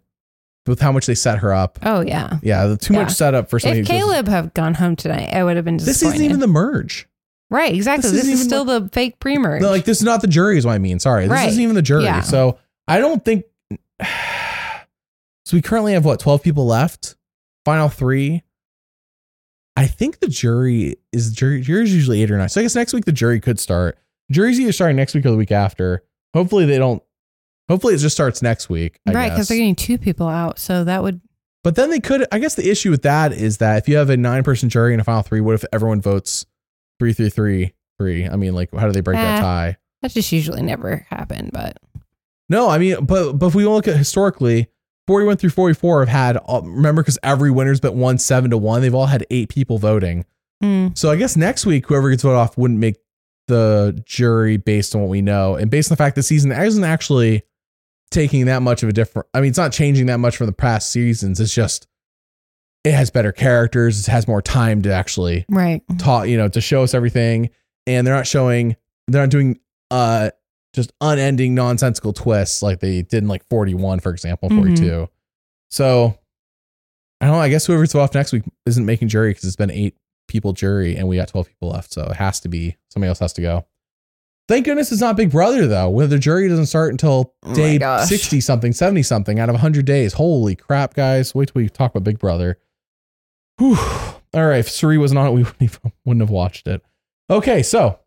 with 0.67 0.79
how 0.79 0.91
much 0.91 1.05
they 1.05 1.15
set 1.15 1.39
her 1.39 1.53
up. 1.53 1.79
Oh 1.83 2.01
yeah. 2.01 2.39
Yeah, 2.43 2.75
too 2.79 2.93
Yeah. 2.93 3.03
much 3.03 3.13
setup 3.13 3.49
for 3.49 3.59
somebody. 3.59 3.81
If 3.81 3.87
Kaleb 3.87 4.27
had 4.27 4.53
gone 4.53 4.73
home 4.75 4.95
tonight, 4.95 5.29
I 5.33 5.43
would 5.43 5.55
have 5.55 5.65
been 5.65 5.77
this 5.77 6.01
isn't 6.03 6.21
even 6.21 6.39
the 6.39 6.47
merge. 6.47 7.07
right. 7.49 7.73
Exactly. 7.73 8.11
this 8.11 8.23
This, 8.25 8.39
is 8.39 8.43
still 8.43 8.65
the 8.65 8.89
fake 8.91 9.19
pre-merge. 9.19 9.61
No, 9.61 9.69
like 9.69 9.85
this 9.85 9.97
is 9.99 10.03
not 10.03 10.21
the 10.21 10.27
jury, 10.27 10.57
is 10.57 10.65
what 10.65 10.73
I 10.73 10.77
mean. 10.79 10.99
Sorry, 10.99 11.23
this 11.23 11.31
Right. 11.31 11.47
isn't 11.49 11.61
even 11.61 11.75
the 11.75 11.81
jury. 11.81 12.03
Yeah. 12.03 12.21
So 12.21 12.57
I 12.87 12.99
don't 12.99 13.23
think. 13.23 13.45
So 15.45 15.55
we 15.55 15.61
currently 15.61 15.93
have 15.93 16.03
what 16.03 16.19
twelve 16.19 16.43
people 16.43 16.65
left. 16.65 17.15
Final 17.63 17.87
three. 17.87 18.43
I 19.77 19.87
think 19.87 20.19
the 20.19 20.27
jury 20.27 20.97
is 21.13 21.31
jury. 21.31 21.61
Jury's 21.61 21.93
usually 21.95 22.21
eight 22.21 22.29
or 22.31 22.37
nine. 22.37 22.49
So 22.49 22.59
I 22.59 22.63
guess 22.65 22.75
next 22.75 22.91
week 22.93 23.05
the 23.05 23.13
jury 23.13 23.39
could 23.39 23.57
start. 23.57 23.97
Jury's 24.29 24.59
either 24.59 24.73
starting 24.73 24.97
next 24.97 25.13
week 25.15 25.25
or 25.25 25.31
the 25.31 25.37
week 25.37 25.53
after. 25.53 26.03
Hopefully 26.33 26.65
they 26.65 26.77
don't. 26.77 27.01
Hopefully 27.69 27.93
it 27.93 27.97
just 27.97 28.15
starts 28.15 28.41
next 28.41 28.69
week. 28.69 28.99
I 29.07 29.11
right, 29.11 29.29
because 29.29 29.47
they're 29.49 29.57
getting 29.57 29.75
two 29.75 29.97
people 29.97 30.27
out, 30.27 30.57
so 30.59 30.83
that 30.85 31.03
would 31.03 31.19
But 31.63 31.75
then 31.75 31.89
they 31.89 31.99
could. 31.99 32.25
I 32.31 32.39
guess 32.39 32.55
the 32.55 32.69
issue 32.69 32.91
with 32.91 33.01
that 33.03 33.33
is 33.33 33.57
that 33.57 33.77
if 33.77 33.89
you 33.89 33.97
have 33.97 34.09
a 34.09 34.17
nine-person 34.17 34.69
jury 34.69 34.93
and 34.93 35.01
a 35.01 35.03
final 35.03 35.21
three, 35.23 35.41
what 35.41 35.55
if 35.55 35.65
everyone 35.73 35.99
votes 36.01 36.45
three, 36.99 37.11
three, 37.13 37.29
three, 37.29 37.73
three? 37.99 38.27
I 38.27 38.35
mean, 38.37 38.53
like, 38.55 38.73
how 38.73 38.85
do 38.87 38.93
they 38.93 39.01
break 39.01 39.17
that 39.17 39.39
Eh. 39.39 39.41
tie? 39.41 39.77
that 40.03 40.11
just 40.11 40.31
usually 40.31 40.61
never 40.61 41.05
happened, 41.09 41.49
But 41.51 41.77
No, 42.49 42.69
I 42.69 42.77
mean, 42.77 43.03
but 43.05 43.33
but 43.33 43.47
if 43.47 43.55
we 43.55 43.65
look 43.65 43.87
at 43.87 43.97
historically, 43.97 44.67
41 45.07 45.37
through 45.37 45.49
44 45.49 46.01
have 46.01 46.09
had 46.09 46.37
uh, 46.47 46.61
remember 46.63 47.01
because 47.01 47.17
every 47.23 47.49
winner's 47.51 47.79
been 47.79 47.97
one 47.97 48.17
seven 48.17 48.51
to 48.51 48.57
one. 48.57 48.81
They've 48.81 48.93
all 48.95 49.07
had 49.07 49.25
eight 49.29 49.49
people 49.49 49.77
voting. 49.77 50.23
mm, 50.63 50.97
So 50.97 51.09
I 51.11 51.15
guess 51.17 51.35
next 51.35 51.65
week 51.65 51.87
whoever 51.87 52.09
gets 52.09 52.23
voted 52.23 52.37
off 52.37 52.57
wouldn't 52.57 52.79
make 52.79 52.97
the 53.47 54.01
jury 54.05 54.57
based 54.57 54.93
on 54.95 55.01
what 55.01 55.09
we 55.09 55.21
know 55.21 55.55
and 55.55 55.71
based 55.71 55.89
on 55.89 55.95
the 55.95 55.97
fact 55.97 56.15
the 56.17 56.23
season 56.23 56.51
isn't 56.51 56.83
actually 56.83 57.43
taking 58.11 58.45
that 58.45 58.61
much 58.61 58.83
of 58.83 58.89
a 58.89 58.93
different. 58.93 59.27
I 59.33 59.41
mean, 59.41 59.49
it's 59.49 59.57
not 59.57 59.71
changing 59.71 60.05
that 60.07 60.17
much 60.19 60.37
from 60.37 60.47
the 60.47 60.53
past 60.53 60.91
seasons. 60.91 61.39
It's 61.39 61.53
just 61.53 61.87
it 62.83 62.93
has 62.93 63.09
better 63.09 63.31
characters. 63.31 64.07
It 64.07 64.11
has 64.11 64.27
more 64.27 64.41
time 64.41 64.81
to 64.83 64.93
actually 64.93 65.45
right. 65.49 65.81
taught 65.99 66.29
you 66.29 66.37
know 66.37 66.47
to 66.49 66.61
show 66.61 66.83
us 66.83 66.93
everything 66.93 67.49
and 67.85 68.05
they're 68.07 68.15
not 68.15 68.27
showing 68.27 68.75
they're 69.07 69.23
not 69.23 69.29
doing 69.29 69.59
uh 69.91 70.29
just 70.73 70.91
unending 71.01 71.55
nonsensical 71.55 72.13
twists 72.13 72.61
like 72.61 72.79
they 72.81 73.01
did 73.01 73.23
in 73.23 73.27
like 73.27 73.43
41 73.49 73.99
for 73.99 74.11
example 74.11 74.49
Mhm. 74.49 74.57
42 74.57 75.09
so 75.71 76.17
i 77.21 77.25
don't 77.25 77.35
know 77.35 77.41
i 77.41 77.49
guess 77.49 77.65
whoever's 77.65 77.95
off 77.95 78.13
next 78.13 78.31
week 78.33 78.43
isn't 78.65 78.85
making 78.85 79.07
jury 79.07 79.31
because 79.31 79.45
it's 79.45 79.55
been 79.55 79.71
eight 79.71 79.95
people 80.27 80.51
jury 80.53 80.95
and 80.97 81.07
we 81.07 81.15
got 81.15 81.29
12 81.29 81.47
people 81.47 81.69
left 81.69 81.93
so 81.93 82.03
it 82.03 82.17
has 82.17 82.41
to 82.41 82.49
be 82.49 82.75
somebody 82.89 83.07
else 83.07 83.19
has 83.19 83.33
to 83.33 83.41
go 83.41 83.65
thank 84.47 84.65
goodness 84.65 84.91
it's 84.91 85.01
not 85.01 85.15
big 85.17 85.31
brother 85.31 85.67
though 85.67 85.89
where 85.89 86.07
the 86.07 86.17
jury 86.19 86.47
doesn't 86.47 86.65
start 86.67 86.91
until 86.91 87.33
Oh 87.43 87.53
day. 87.53 87.77
60 88.05 88.39
something 88.41 88.73
70 88.73 89.03
something 89.03 89.39
out 89.39 89.49
of 89.49 89.53
100 89.53 89.85
days 89.85 90.13
holy 90.13 90.55
crap 90.55 90.93
guys 90.93 91.33
wait 91.35 91.47
till 91.53 91.61
we 91.61 91.69
talk 91.69 91.91
about 91.91 92.03
big 92.03 92.19
brother 92.19 92.57
Whew. 93.59 93.75
all 94.33 94.45
right 94.45 94.59
if 94.59 94.69
Cirie 94.69 94.97
wasn't 94.97 95.19
on 95.19 95.27
it 95.27 95.31
we 95.31 95.43
wouldn't, 95.43 95.61
even, 95.61 95.91
wouldn't 96.05 96.21
have 96.21 96.29
watched 96.29 96.67
it 96.67 96.81
okay 97.29 97.61
so 97.63 97.99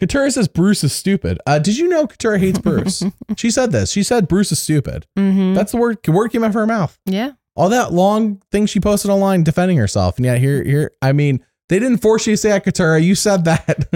Katurah 0.00 0.32
says 0.32 0.48
Bruce 0.48 0.82
is 0.82 0.92
stupid. 0.92 1.38
Uh, 1.46 1.60
did 1.60 1.76
you 1.78 1.86
know 1.86 2.06
Katurah 2.08 2.40
hates 2.40 2.58
Bruce? 2.58 3.04
she 3.36 3.52
said 3.52 3.70
this. 3.70 3.92
She 3.92 4.02
said 4.02 4.26
Bruce 4.26 4.50
is 4.50 4.58
stupid. 4.58 5.06
hmm 5.16 5.54
That's 5.54 5.70
the 5.70 5.78
word. 5.78 5.98
Word 6.08 6.30
came 6.30 6.42
out 6.42 6.48
of 6.48 6.54
her 6.54 6.66
mouth. 6.66 6.98
yeah. 7.06 7.32
All 7.54 7.68
that 7.68 7.92
long 7.92 8.40
thing 8.50 8.64
she 8.64 8.80
posted 8.80 9.10
online 9.10 9.44
defending 9.44 9.76
herself, 9.76 10.16
and 10.16 10.24
yeah, 10.24 10.36
here, 10.36 10.64
here. 10.64 10.90
I 11.02 11.12
mean, 11.12 11.44
they 11.72 11.78
didn't 11.78 11.98
force 12.02 12.26
you 12.26 12.34
to 12.34 12.36
say 12.36 12.50
that, 12.50 12.66
Katurah. 12.66 13.02
You 13.02 13.14
said 13.14 13.44
that. 13.46 13.88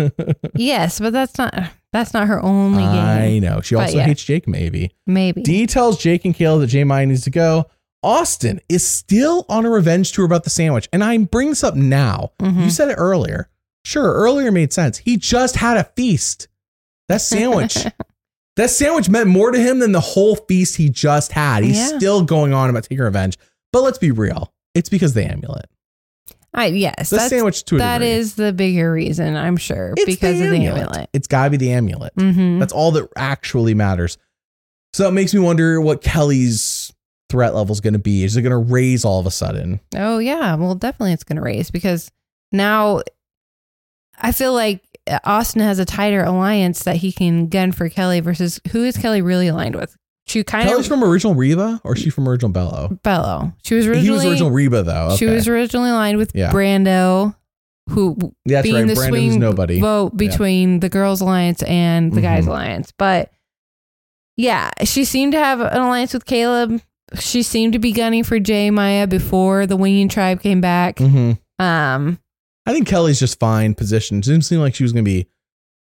Yes, 0.56 0.98
but 0.98 1.12
that's 1.12 1.36
not 1.36 1.52
that's 1.92 2.14
not 2.14 2.26
her 2.28 2.42
only 2.42 2.82
game. 2.82 2.88
I 2.94 3.38
know. 3.38 3.60
She 3.60 3.74
also 3.74 3.98
yeah. 3.98 4.06
hates 4.06 4.24
Jake. 4.24 4.48
Maybe. 4.48 4.92
Maybe. 5.06 5.42
Dee 5.42 5.66
tells 5.66 5.98
Jake 5.98 6.24
and 6.24 6.34
Kaleb 6.34 6.60
that 6.60 6.68
J 6.68 6.84
Mine 6.84 7.10
needs 7.10 7.24
to 7.24 7.30
go. 7.30 7.66
Austin 8.02 8.60
is 8.70 8.86
still 8.86 9.44
on 9.50 9.66
a 9.66 9.70
revenge 9.70 10.12
tour 10.12 10.24
about 10.24 10.44
the 10.44 10.50
sandwich, 10.50 10.88
and 10.90 11.04
I 11.04 11.18
bring 11.18 11.50
this 11.50 11.62
up 11.62 11.74
now. 11.74 12.32
Mhm. 12.40 12.64
You 12.64 12.70
said 12.70 12.88
it 12.88 12.94
earlier. 12.94 13.50
Sure, 13.84 14.10
earlier 14.14 14.50
made 14.50 14.72
sense. 14.72 14.96
He 14.98 15.18
just 15.18 15.56
had 15.56 15.76
a 15.76 15.84
feast. 15.84 16.48
That 17.08 17.20
sandwich, 17.20 17.76
that 18.56 18.70
sandwich 18.70 19.10
meant 19.10 19.28
more 19.28 19.50
to 19.50 19.58
him 19.60 19.80
than 19.80 19.92
the 19.92 20.00
whole 20.00 20.36
feast 20.36 20.76
he 20.76 20.88
just 20.88 21.32
had. 21.32 21.62
He's 21.64 21.76
Yeah. 21.76 21.98
still 21.98 22.22
going 22.24 22.54
on 22.54 22.70
about 22.70 22.84
taking 22.84 22.98
revenge. 22.98 23.36
But 23.72 23.82
let's 23.82 23.98
be 23.98 24.10
real. 24.10 24.54
It's 24.74 24.88
because 24.88 25.12
the 25.12 25.24
amulet. 25.30 25.66
I 26.56 26.66
yes, 26.66 27.10
The 27.10 27.20
sandwich 27.20 27.64
to 27.66 27.76
a 27.76 27.78
that 27.78 27.98
degree. 27.98 28.12
is 28.12 28.34
the 28.34 28.52
bigger 28.52 28.90
reason, 28.92 29.36
I'm 29.36 29.56
sure, 29.58 29.92
It's 29.96 30.06
because 30.06 30.40
of 30.40 30.50
the 30.50 30.56
amulet. 30.66 31.10
It's 31.12 31.26
got 31.28 31.44
to 31.44 31.50
be 31.50 31.56
the 31.58 31.72
amulet. 31.72 32.12
hmm 32.16 32.58
That's 32.58 32.72
all 32.72 32.90
that 32.92 33.08
actually 33.16 33.74
matters. 33.74 34.16
So 34.94 35.06
it 35.06 35.12
makes 35.12 35.34
me 35.34 35.40
wonder 35.40 35.80
what 35.80 36.00
Kellie's 36.02 36.90
threat 37.28 37.54
level 37.54 37.72
is 37.72 37.80
going 37.80 37.92
to 37.92 37.98
be. 37.98 38.24
Is 38.24 38.36
it 38.36 38.42
going 38.42 38.52
to 38.52 38.72
raise 38.72 39.04
all 39.04 39.20
of 39.20 39.26
a 39.26 39.30
sudden? 39.30 39.80
Oh 39.94 40.18
yeah, 40.18 40.54
well 40.54 40.74
definitely 40.74 41.12
it's 41.12 41.24
going 41.24 41.36
to 41.36 41.42
raise 41.42 41.70
because 41.70 42.10
now 42.52 43.02
I 44.18 44.32
feel 44.32 44.54
like 44.54 44.82
Austin 45.24 45.60
has 45.60 45.78
a 45.78 45.84
tighter 45.84 46.22
alliance 46.24 46.84
that 46.84 46.96
he 46.96 47.12
can 47.12 47.48
gun 47.48 47.72
for 47.72 47.88
Kellie 47.90 48.20
versus 48.20 48.60
who 48.70 48.82
is 48.84 48.96
Kellie 48.96 49.20
really 49.22 49.48
aligned 49.48 49.76
with? 49.76 49.94
She 50.26 50.42
kind 50.42 50.68
Kellie's 50.68 50.86
of 50.86 50.98
from 50.98 51.04
original 51.04 51.34
Reba 51.34 51.80
or 51.84 51.94
is 51.94 52.02
she 52.02 52.10
from 52.10 52.28
original 52.28 52.50
Belo? 52.50 53.00
Bello. 53.02 53.52
She 53.62 53.74
was 53.76 53.86
originally 53.86 54.04
he 54.06 54.10
was 54.10 54.24
original 54.24 54.50
Reba 54.50 54.82
though. 54.82 55.16
she 55.16 55.26
was 55.26 55.46
originally 55.46 55.90
aligned 55.90 56.18
with 56.18 56.32
Yeah. 56.34 56.50
Brando, 56.50 57.36
who 57.90 58.16
that's 58.44 58.64
being 58.64 58.74
right. 58.74 58.88
the 58.88 58.94
Brandon 58.94 59.30
swing 59.30 59.40
nobody. 59.40 59.80
vote 59.80 60.16
between 60.16 60.80
the 60.80 60.88
girls' 60.88 61.20
alliance 61.20 61.62
and 61.62 62.12
the 62.12 62.20
guys' 62.20 62.44
Mhm. 62.44 62.48
alliance. 62.48 62.92
But 62.98 63.30
yeah, 64.36 64.70
she 64.84 65.04
seemed 65.04 65.32
to 65.32 65.38
have 65.38 65.60
an 65.60 65.80
alliance 65.80 66.12
with 66.12 66.26
Kaleb. 66.26 66.80
She 67.20 67.42
seemed 67.44 67.72
to 67.74 67.78
be 67.78 67.92
gunning 67.92 68.24
for 68.24 68.40
J 68.40 68.70
Maya 68.70 69.06
before 69.06 69.64
the 69.66 69.76
Winging 69.76 70.08
Tribe 70.08 70.40
came 70.42 70.60
back. 70.60 70.98
hmm 70.98 71.32
Um, 71.60 72.18
I 72.66 72.72
think 72.72 72.88
Kellie's 72.88 73.20
just 73.20 73.38
fine 73.38 73.74
positioned. 73.74 74.24
Didn't 74.24 74.42
seem 74.42 74.58
like 74.58 74.74
she 74.74 74.82
was 74.82 74.92
going 74.92 75.04
to 75.04 75.08
be. 75.08 75.28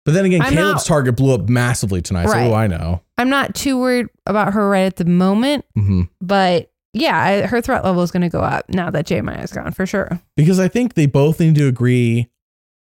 But 0.05 0.13
then 0.15 0.25
again, 0.27 0.43
I'm 0.43 0.53
Kaleb's 0.53 0.57
not- 0.75 0.85
target 0.87 1.17
blew 1.17 1.33
up 1.35 1.49
massively 1.49 2.03
tonight. 2.03 2.27
So 2.27 2.33
Right. 2.33 2.49
do 2.49 2.55
I 2.55 2.67
know? 2.67 3.01
I'm 3.19 3.31
not 3.31 3.55
too 3.55 3.79
worried 3.79 4.07
about 4.27 4.53
her 4.53 4.69
right 4.69 4.83
at 4.85 4.97
the 4.97 5.05
moment, 5.07 5.65
hmm 5.75 6.03
but 6.21 6.71
yeah, 6.93 7.19
I, 7.19 7.47
her 7.47 7.61
threat 7.61 7.85
level 7.85 8.03
is 8.03 8.11
going 8.13 8.23
to 8.23 8.29
go 8.29 8.41
up 8.41 8.69
now 8.69 8.89
that 8.91 9.07
J 9.07 9.21
Maya's 9.21 9.53
gone 9.53 9.73
for 9.73 9.85
sure. 9.87 10.21
Because 10.37 10.61
I 10.61 10.69
think 10.69 10.95
they 10.95 11.07
both 11.07 11.41
need 11.41 11.55
to 11.57 11.67
agree 11.67 12.29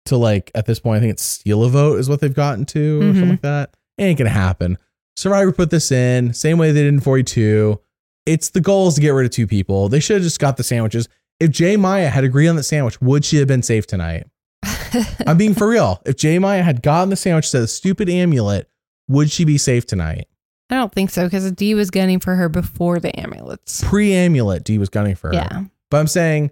to 0.07 0.17
like 0.19 0.51
at 0.55 0.67
this 0.67 0.79
point. 0.81 0.99
I 0.99 1.01
think 1.01 1.13
it's 1.13 1.23
steal 1.25 1.63
a 1.65 1.69
vote 1.71 1.99
is 1.99 2.09
what 2.09 2.21
they've 2.21 2.35
gotten 2.35 2.67
to 2.67 3.01
or 3.01 3.03
Mhm. 3.05 3.13
something 3.15 3.29
like 3.31 3.41
that. 3.43 3.71
It 3.97 4.03
Ain't 4.05 4.19
gonna 4.19 4.29
happen. 4.31 4.77
Survivor 5.17 5.53
put 5.53 5.71
this 5.71 5.91
in 5.93 6.35
same 6.35 6.59
way 6.59 6.73
they 6.73 6.83
did 6.83 6.93
in 6.93 7.01
42. 7.01 7.81
It's 8.27 8.51
the 8.51 8.61
goal 8.61 8.89
is 8.89 8.95
to 8.97 9.01
get 9.01 9.11
rid 9.11 9.25
of 9.25 9.31
two 9.33 9.47
people. 9.47 9.89
They 9.89 10.01
should 10.01 10.17
have 10.17 10.23
just 10.25 10.41
got 10.41 10.57
the 10.57 10.65
sandwiches. 10.65 11.09
If 11.41 11.51
J 11.51 11.77
Maya 11.77 12.09
had 12.11 12.25
agreed 12.25 12.49
on 12.49 12.57
the 12.57 12.63
sandwich, 12.63 13.01
would 13.01 13.25
she 13.25 13.37
have 13.39 13.49
been 13.49 13.63
safe 13.63 13.87
tonight? 13.87 14.27
I'm 15.27 15.37
being 15.37 15.55
for 15.55 15.69
real. 15.69 16.03
If 16.05 16.23
Maya 16.41 16.63
had 16.63 16.83
gotten 16.83 17.11
the 17.11 17.17
sandwich 17.17 17.51
to 17.51 17.61
the 17.61 17.69
stupid 17.69 18.09
amulet, 18.09 18.69
would 19.09 19.31
she 19.31 19.45
be 19.45 19.59
safe 19.59 19.87
tonight? 19.87 20.27
I 20.71 20.77
don't 20.77 20.93
think 20.93 21.11
so 21.11 21.25
because 21.25 21.51
Dee 21.53 21.75
was 21.75 21.91
gunning 21.91 22.21
for 22.21 22.35
her 22.35 22.49
before 22.49 22.99
the 22.99 23.19
amulets. 23.19 23.85
Pre 23.85 24.13
amulet, 24.15 24.65
Dee 24.65 24.79
was 24.79 24.89
gunning 24.89 25.15
for 25.15 25.29
her. 25.29 25.35
Yeah, 25.35 25.65
But 25.91 25.99
I'm 25.99 26.07
saying, 26.07 26.51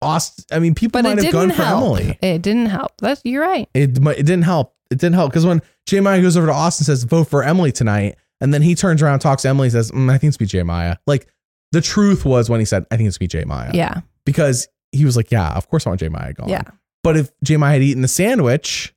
Austin, 0.00 0.44
I 0.52 0.58
mean, 0.58 0.74
people 0.74 1.02
but 1.02 1.08
might 1.08 1.22
have 1.22 1.32
gone 1.32 1.50
for 1.50 1.62
help. 1.62 1.82
Emily. 1.82 2.18
It 2.22 2.42
didn't 2.42 2.66
help. 2.66 2.92
That's 2.98 3.20
you're 3.24 3.42
right. 3.42 3.68
It, 3.74 3.98
it 3.98 4.26
didn't 4.26 4.42
help. 4.42 4.74
It 4.90 4.98
didn't 4.98 5.14
help 5.14 5.30
because 5.32 5.44
when 5.44 5.60
Maya 5.92 6.22
goes 6.22 6.36
over 6.36 6.46
to 6.46 6.52
Austin 6.52 6.82
and 6.82 6.86
says, 6.86 7.04
vote 7.04 7.28
for 7.28 7.42
Emily 7.42 7.72
tonight, 7.72 8.16
and 8.40 8.54
then 8.54 8.62
he 8.62 8.74
turns 8.74 9.02
around, 9.02 9.18
talks 9.18 9.42
to 9.42 9.48
Emily, 9.48 9.66
and 9.66 9.72
says, 9.72 9.90
mm, 9.90 10.10
I 10.10 10.18
think 10.18 10.34
it's 10.38 10.52
be 10.52 10.62
Maya. 10.62 10.96
Like 11.06 11.26
the 11.72 11.80
truth 11.80 12.24
was 12.24 12.48
when 12.48 12.60
he 12.60 12.66
said, 12.66 12.86
I 12.90 12.96
think 12.96 13.08
it's 13.08 13.18
be 13.18 13.44
Maya. 13.44 13.70
Yeah, 13.74 14.00
Because 14.24 14.68
he 14.92 15.04
was 15.04 15.16
like, 15.16 15.30
yeah, 15.30 15.50
of 15.54 15.68
course 15.68 15.86
I 15.86 15.90
want 15.90 16.10
Maya 16.10 16.32
gone. 16.32 16.48
yeah, 16.48 16.62
But 17.08 17.16
if 17.16 17.58
Maya 17.58 17.72
had 17.74 17.82
eaten 17.82 18.02
the 18.02 18.08
sandwich, 18.08 18.94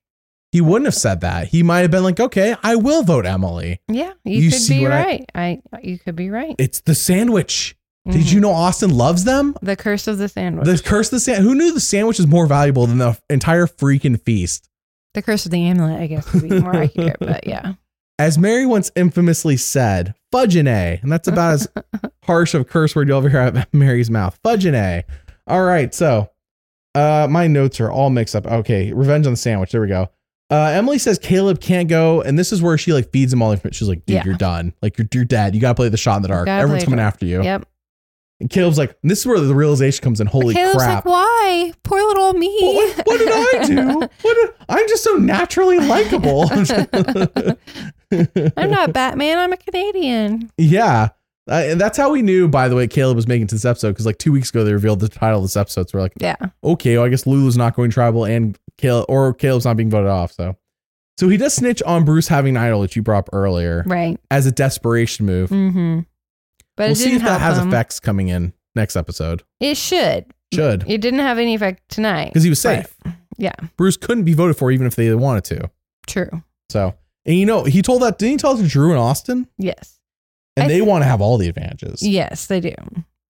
he 0.52 0.60
wouldn't 0.60 0.86
have 0.88 0.96
said 0.96 1.22
that. 1.22 1.48
He 1.48 1.64
might 1.64 1.80
have 1.80 1.92
been 1.92 2.04
like, 2.04 2.20
okay, 2.20 2.56
I 2.62 2.76
will 2.76 3.04
vote 3.04 3.26
Emily. 3.26 3.80
yeah. 3.88 4.12
You, 4.26 4.42
You 4.42 4.52
could 4.52 4.68
be 4.68 4.82
what 4.82 4.92
I- 4.92 5.04
right. 5.06 5.30
I, 5.34 5.62
you 5.82 5.98
could 5.98 6.16
be 6.18 6.30
right. 6.30 6.56
It's 6.60 6.82
the 6.82 6.94
sandwich. 6.96 7.76
Did 8.10 8.22
Mhm. 8.24 8.34
you 8.34 8.40
know 8.40 8.52
Austin 8.52 8.90
loves 8.90 9.24
them? 9.26 9.56
the 9.62 9.76
curse 9.76 10.08
of 10.08 10.18
the 10.18 10.28
sandwich? 10.28 10.66
The 10.66 10.82
curse 10.84 11.08
of 11.08 11.12
the 11.12 11.20
sand. 11.20 11.44
Who 11.44 11.54
knew 11.56 11.72
the 11.72 11.80
sandwich 11.80 12.20
is 12.20 12.26
more 12.28 12.48
valuable 12.48 12.88
than 12.88 12.98
the 12.98 13.16
entire 13.30 13.68
freaking 13.68 14.20
feast? 14.20 14.68
The 15.14 15.22
curse 15.22 15.46
of 15.46 15.52
the 15.52 15.64
amulet, 15.68 16.00
I 16.02 16.08
guess, 16.08 16.34
would 16.34 16.50
be 16.50 16.60
more 16.60 16.76
accurate. 16.76 17.18
But 17.20 17.46
yeah, 17.48 17.74
As 18.18 18.38
Mary 18.40 18.66
once 18.66 18.92
infamously 18.96 19.56
said, 19.56 20.16
fudge 20.32 20.56
an 20.56 20.68
A. 20.68 21.00
And 21.04 21.12
that's 21.12 21.28
about 21.28 21.54
as 21.54 21.68
harsh 22.26 22.56
of 22.56 22.62
a 22.62 22.66
curse 22.66 22.96
word 22.96 23.08
you'll 23.08 23.20
ever 23.20 23.30
hear 23.30 23.40
out 23.42 23.56
of 23.56 23.66
Mary's 23.74 24.10
mouth. 24.10 24.38
Fudge 24.44 24.66
an 24.66 24.74
A. 24.76 25.04
All 25.48 25.64
right. 25.64 25.94
So 25.94 26.31
uh, 26.96 27.28
my 27.30 27.48
notes 27.48 27.80
are 27.80 27.92
all 27.92 28.10
mixed 28.10 28.36
up. 28.36 28.46
Okay. 28.46 28.92
Revenge 28.94 29.26
on 29.26 29.34
the 29.34 29.38
sandwich. 29.38 29.72
There 29.72 29.82
we 29.82 29.88
go. 29.88 30.10
Uh, 30.50 30.66
Emily 30.66 30.98
says 30.98 31.18
Kaleb 31.18 31.62
can't 31.62 31.88
go. 31.88 32.22
And 32.22 32.38
this 32.38 32.52
is 32.52 32.62
where 32.62 32.78
she 32.78 32.92
like 32.94 33.12
feeds 33.12 33.32
him 33.32 33.42
all 33.42 33.50
the 33.50 33.54
information. 33.54 33.74
She's 33.78 33.88
like, 33.88 34.06
dude, 34.06 34.16
Yeah. 34.18 34.26
you're 34.26 34.36
done. 34.36 34.74
Like, 34.82 34.98
you're, 34.98 35.08
you're 35.14 35.26
dead. 35.26 35.56
You 35.56 35.62
got 35.62 35.70
to 35.70 35.76
play 35.76 35.90
the 35.90 35.98
shot 35.98 36.18
in 36.18 36.22
the 36.24 36.28
dark. 36.28 36.48
Everyone's 36.48 36.84
coming 36.84 36.98
dark. 36.98 37.14
after 37.14 37.26
you. 37.26 37.42
yep. 37.44 37.66
And 38.42 38.50
Kaleb's 38.50 38.78
like, 38.80 38.98
this 39.04 39.20
is 39.20 39.26
where 39.28 39.40
the 39.40 39.54
realization 39.54 40.04
comes 40.04 40.20
in. 40.20 40.26
Holy 40.28 40.56
Kaleb's 40.56 40.76
crap. 40.78 40.96
like, 40.96 41.06
why? 41.06 41.74
Poor 41.84 42.02
little 42.02 42.34
me. 42.34 42.50
what, 42.60 42.98
what 43.08 43.18
did 43.20 43.30
I 43.32 43.66
do? 43.68 44.00
What 44.24 44.34
did, 44.34 44.50
I'm 44.68 44.88
just 44.90 45.04
so 45.04 45.14
naturally 45.14 45.78
likable. 45.80 46.50
I'm 48.58 48.72
not 48.72 48.94
Batman. 48.94 49.38
I'm 49.38 49.54
a 49.54 49.58
Canadian. 49.58 50.52
Yeah. 50.58 51.10
Uh, 51.50 51.64
and 51.66 51.82
that's 51.82 51.98
how 51.98 52.12
we 52.12 52.22
knew, 52.22 52.48
by 52.48 52.68
the 52.68 52.76
way, 52.76 52.88
Kaleb 52.88 53.16
was 53.16 53.28
making 53.28 53.48
to 53.48 53.56
this 53.56 53.66
episode 53.66 53.90
because 53.92 54.06
like 54.06 54.18
two 54.20 54.32
weeks 54.32 54.50
ago 54.52 54.64
they 54.64 54.74
revealed 54.74 55.00
the 55.00 55.10
title 55.10 55.40
of 55.40 55.44
this 55.46 55.58
episode. 55.58 55.90
So 55.90 55.98
we're 55.98 56.04
like, 56.04 56.14
Yeah. 56.20 56.36
okay, 56.64 56.96
well, 56.98 57.06
I 57.06 57.10
guess 57.10 57.26
Lulu's 57.26 57.58
not 57.58 57.76
going 57.76 57.90
tribal 57.92 58.26
and 58.26 58.58
Kaleb 58.78 59.06
or 59.10 59.34
Kaleb's 59.34 59.66
not 59.66 59.76
being 59.78 59.90
voted 59.90 60.10
off. 60.10 60.32
So, 60.32 60.56
so 61.18 61.30
he 61.30 61.38
does 61.38 61.54
snitch 61.56 61.82
on 61.84 62.06
Bruce 62.06 62.28
having 62.28 62.56
an 62.56 62.64
idol 62.64 62.82
that 62.82 62.96
you 62.96 63.02
brought 63.02 63.20
up 63.28 63.30
earlier 63.34 63.84
Right. 63.88 64.20
as 64.30 64.46
a 64.46 64.52
desperation 64.52 65.26
move. 65.26 65.50
Mm-hmm. 65.50 66.00
But 66.78 66.84
we'll 66.84 66.92
it 66.92 66.96
see 66.96 67.04
didn't 67.06 67.18
if 67.18 67.24
that 67.24 67.42
has 67.42 67.58
him. 67.58 67.68
effects 67.70 68.00
coming 68.00 68.30
in 68.30 68.54
next 68.76 68.96
episode. 68.96 69.44
It 69.60 69.76
should. 69.78 70.26
Should 70.54 70.84
It 70.88 71.00
didn't 71.02 71.20
have 71.20 71.38
any 71.38 71.56
effect 71.56 71.90
tonight. 71.90 72.30
because 72.30 72.44
he 72.44 72.50
was 72.50 72.60
safe. 72.62 72.96
Yeah. 73.38 73.54
Bruce 73.78 73.98
couldn't 73.98 74.26
be 74.26 74.34
voted 74.34 74.58
for 74.58 74.70
even 74.72 74.86
if 74.86 74.96
they 74.96 75.14
wanted 75.16 75.44
to. 75.46 75.72
True. 76.08 76.44
So, 76.70 76.94
and 77.26 77.36
you 77.36 77.46
know, 77.46 77.64
he 77.64 77.82
told 77.82 78.02
that 78.04 78.20
didn't 78.20 78.32
he 78.34 78.38
tell 78.38 78.54
it 78.58 78.62
to 78.62 78.68
Drew 78.68 78.92
and 78.92 79.00
Austin, 79.00 79.48
Yes. 79.58 79.98
And 80.62 80.66
I 80.66 80.74
they 80.74 80.80
th- 80.80 80.88
want 80.88 81.04
to 81.04 81.08
have 81.08 81.22
all 81.22 81.38
the 81.38 81.48
advantages. 81.48 82.02
Yes, 82.02 82.46
they 82.48 82.60
do. 82.60 82.74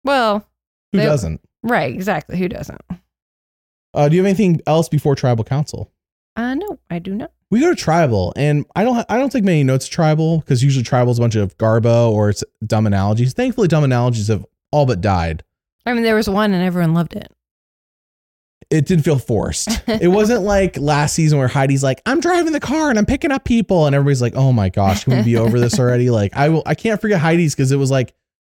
Well, 0.03 0.47
Who 0.91 0.99
they- 0.99 1.05
doesn't? 1.05 1.41
right. 1.63 1.93
Exactly. 1.93 2.37
Who 2.37 2.47
doesn't? 2.49 2.81
Uh, 3.93 4.09
do 4.09 4.15
you 4.15 4.21
have 4.21 4.27
anything 4.27 4.61
else 4.67 4.89
before 4.89 5.15
tribal 5.15 5.43
council? 5.43 5.91
Uh, 6.35 6.53
no, 6.55 6.79
I 6.89 6.99
do 6.99 7.15
not. 7.15 7.31
we 7.49 7.61
go 7.61 7.69
to 7.69 7.75
tribal 7.75 8.33
and 8.35 8.65
i 8.75 8.83
don't 8.83 9.05
i 9.09 9.17
don't 9.17 9.31
take 9.31 9.43
many 9.45 9.63
notes 9.63 9.85
of 9.85 9.91
tribal 9.91 10.39
because 10.39 10.61
usually 10.63 10.83
tribal 10.83 11.11
is 11.11 11.17
a 11.19 11.21
bunch 11.21 11.35
of 11.35 11.55
garbo 11.57 12.11
or 12.11 12.29
it's 12.29 12.43
dumb 12.65 12.85
analogies 12.87 13.31
thankfully 13.33 13.67
dumb 13.69 13.83
analogies 13.85 14.27
have 14.27 14.43
all 14.71 14.85
but 14.85 14.99
died 14.99 15.43
I 15.85 15.93
mean, 15.93 16.01
there 16.03 16.15
was 16.15 16.27
one 16.27 16.51
and 16.53 16.63
everyone 16.63 16.93
loved 16.95 17.13
it. 17.15 17.31
It 18.75 18.85
didn't 18.85 19.03
feel 19.03 19.17
forced 19.17 19.69
it 19.87 20.07
wasn't 20.09 20.41
like 20.41 20.77
last 20.77 21.13
season 21.15 21.37
where 21.39 21.47
heidi's 21.47 21.83
like 21.83 22.01
i'm 22.05 22.19
driving 22.19 22.51
the 22.53 22.59
car 22.59 22.89
and 22.89 22.99
i'm 22.99 23.05
picking 23.05 23.31
up 23.31 23.43
people 23.45 23.85
and 23.87 23.95
everybody's 23.95 24.21
like 24.21 24.35
oh 24.35 24.51
my 24.51 24.69
gosh 24.69 25.03
can 25.05 25.17
we 25.17 25.23
be 25.23 25.37
over 25.37 25.59
this 25.59 25.79
already 25.79 26.09
like 26.09 26.35
i 26.35 26.49
will 26.49 26.63
i 26.65 26.75
can't 26.75 26.99
forget 27.01 27.19
heidi's 27.19 27.55
because 27.55 27.71
it 27.71 27.77
was 27.77 27.89
like 27.89 28.13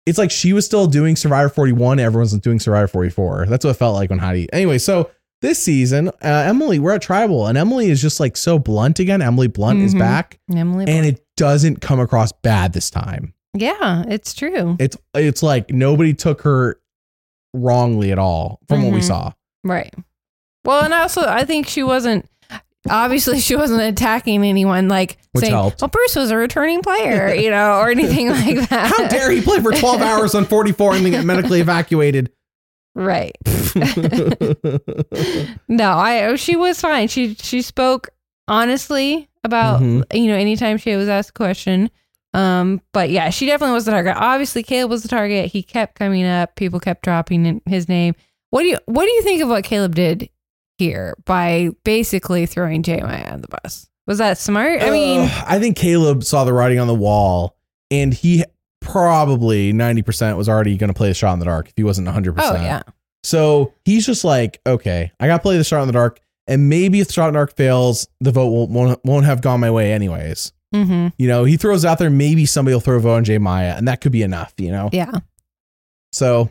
it's 0.07 0.19
like 0.19 0.31
she 0.31 0.53
was 0.53 0.65
still 0.65 0.87
doing 0.87 1.17
survivor 1.17 1.49
41 1.49 1.99
everyone's 1.99 2.33
doing 2.39 2.59
survivor 2.59 2.87
44 2.89 3.47
that's 3.49 3.65
what 3.65 3.73
it 3.73 3.75
felt 3.75 3.95
like 3.95 4.11
when 4.11 4.19
heidi 4.19 4.49
anyway 4.53 4.79
so 4.79 5.11
this 5.43 5.63
season 5.63 6.09
uh, 6.09 6.13
emily 6.23 6.79
we're 6.79 6.93
at 6.95 7.03
tribal 7.03 7.47
and 7.47 7.59
emily 7.59 7.91
is 7.91 8.01
just 8.01 8.19
like 8.21 8.37
so 8.37 8.59
blunt 8.59 8.99
again 8.99 9.21
emily 9.21 9.49
blunt 9.49 9.81
is 9.81 9.95
Mhm. 9.95 9.99
back 9.99 10.39
Emily. 10.55 10.87
and 10.89 11.05
it 11.05 11.23
doesn't 11.37 11.81
come 11.83 12.01
across 12.01 12.33
bad 12.33 12.73
this 12.73 12.89
time. 12.89 13.35
yeah, 13.55 14.05
it's 14.09 14.33
true. 14.33 14.77
It's 14.81 14.97
it's 15.15 15.43
like 15.43 15.71
nobody 15.71 16.15
took 16.15 16.41
her 16.43 16.81
wrongly 17.53 18.13
at 18.13 18.19
all 18.19 18.61
from 18.69 18.83
what 18.85 18.93
we 18.93 19.01
Mhm. 19.01 19.05
saw. 19.05 19.33
Right. 19.65 19.93
Well, 20.67 20.85
and 20.85 20.93
also, 20.93 21.23
I 21.23 21.45
think 21.45 21.67
she 21.69 21.83
wasn't. 21.83 22.29
Obviously, 22.89 23.41
she 23.49 23.57
wasn't 23.57 23.81
attacking 23.83 24.45
anyone, 24.45 24.89
like 24.89 25.17
Which 25.33 25.43
saying, 25.43 25.55
helped. 25.55 25.81
"Well, 25.81 25.89
Bruce 25.89 26.15
was 26.17 26.31
a 26.31 26.37
returning 26.37 26.83
player," 26.83 27.33
you 27.35 27.51
know, 27.51 27.79
or 27.79 27.91
anything 27.91 28.29
like 28.31 28.57
that. 28.71 28.93
How 28.95 29.09
dare 29.09 29.31
he 29.31 29.41
play 29.41 29.61
for 29.61 29.73
12 29.73 30.01
hours 30.03 30.35
on 30.35 30.45
44 30.45 30.97
and 30.97 31.05
then 31.05 31.13
get 31.13 31.25
medically 31.25 31.61
evacuated? 31.61 32.31
Right. 32.95 33.33
No, 35.69 35.91
I. 35.93 36.35
She 36.37 36.57
was 36.57 36.81
fine. 36.81 37.09
She 37.09 37.35
she 37.35 37.63
spoke 37.63 38.09
honestly 38.49 39.29
about 39.45 39.81
Mhm. 39.81 40.05
you 40.15 40.27
know 40.29 40.35
anytime 40.37 40.79
she 40.79 40.95
was 40.97 41.09
asked 41.09 41.31
a 41.31 41.33
question. 41.35 41.91
Um, 42.35 42.81
but 42.93 43.11
yeah, 43.11 43.31
she 43.31 43.47
definitely 43.47 43.75
was 43.75 43.85
the 43.87 43.93
target. 43.93 44.15
Obviously, 44.17 44.63
Kaleb 44.63 44.91
was 44.91 45.03
the 45.03 45.09
target. 45.09 45.51
He 45.53 45.63
kept 45.63 45.99
coming 45.99 46.25
up. 46.27 46.55
People 46.57 46.81
kept 46.81 47.03
dropping 47.03 47.63
his 47.67 47.89
name. 47.89 48.15
What 48.51 48.63
do 48.63 48.69
you 48.69 48.79
What 48.87 49.05
do 49.05 49.11
you 49.11 49.23
think 49.23 49.43
of 49.43 49.49
what 49.49 49.65
Kaleb 49.65 49.95
did 49.95 50.29
here 50.79 51.15
by 51.25 51.71
basically 51.85 52.47
throwing 52.47 52.83
J 52.83 53.01
Maya 53.01 53.33
on 53.33 53.41
the 53.41 53.49
bus? 53.49 53.89
Was 54.07 54.19
that 54.19 54.39
smart? 54.39 54.83
I 54.83 54.91
mean, 54.91 55.21
I 55.47 55.59
think 55.59 55.77
Kaleb 55.77 56.23
saw 56.25 56.45
the 56.45 56.53
writing 56.53 56.79
on 56.79 56.87
the 56.87 56.95
wall 56.95 57.57
and 57.91 58.15
he 58.15 58.45
probably 58.81 59.73
90% 59.73 60.37
was 60.37 60.49
already 60.49 60.77
going 60.77 60.89
to 60.89 60.95
play 60.95 61.09
the 61.09 61.15
shot 61.15 61.33
in 61.33 61.39
the 61.41 61.45
dark 61.45 61.69
if 61.69 61.75
he 61.77 61.83
wasn't 61.83 62.07
100%. 62.07 62.35
oh 62.39 62.55
yeah, 62.55 62.83
So 63.25 63.73
he's 63.85 64.07
just 64.07 64.23
like, 64.25 64.61
okay, 64.65 65.11
I 65.19 65.27
got 65.27 65.39
to 65.39 65.43
play 65.43 65.57
the 65.59 65.65
shot 65.65 65.81
in 65.81 65.89
the 65.89 65.93
dark. 65.93 66.21
And 66.47 66.69
maybe 66.69 67.01
if 67.01 67.09
the 67.09 67.13
shot 67.15 67.27
in 67.27 67.35
the 67.35 67.39
dark 67.39 67.57
fails, 67.57 68.07
the 68.21 68.31
vote 68.31 68.47
won't, 68.51 68.71
won't, 68.71 69.05
won't 69.05 69.27
have 69.27 69.41
gone 69.43 69.59
my 69.59 69.71
way 69.73 69.93
anyways. 69.93 70.53
mm-hmm. 70.73 71.09
You 71.19 71.27
know, 71.27 71.43
he 71.43 71.57
throws 71.57 71.85
out 71.85 71.99
there, 71.99 72.11
maybe 72.11 72.47
somebody 72.47 72.75
will 72.75 72.81
throw 72.81 72.97
a 72.97 73.01
vote 73.01 73.15
on 73.17 73.25
J 73.25 73.39
Maya, 73.39 73.75
and 73.77 73.89
that 73.89 74.01
could 74.01 74.13
be 74.13 74.23
enough, 74.23 74.55
you 74.59 74.71
know? 74.71 74.89
yeah, 74.93 75.11
So 76.13 76.51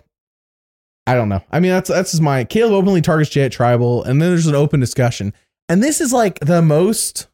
I 1.08 1.14
don't 1.14 1.30
know. 1.30 1.41
I 1.51 1.60
mean, 1.60 1.72
that's 1.72 1.89
that's 1.89 2.12
just 2.12 2.22
my 2.24 2.43
Kaleb 2.45 2.72
openly 2.72 3.01
targets 3.01 3.30
J 3.30 3.43
at 3.43 3.51
tribal, 3.51 4.03
and 4.03 4.22
then 4.22 4.30
there's 4.30 4.47
an 4.47 4.56
open 4.56 4.80
discussion. 4.80 5.34
And 5.70 5.84
this 5.84 6.01
is 6.01 6.12
like 6.14 6.39
the 6.39 6.62
most 6.62 7.28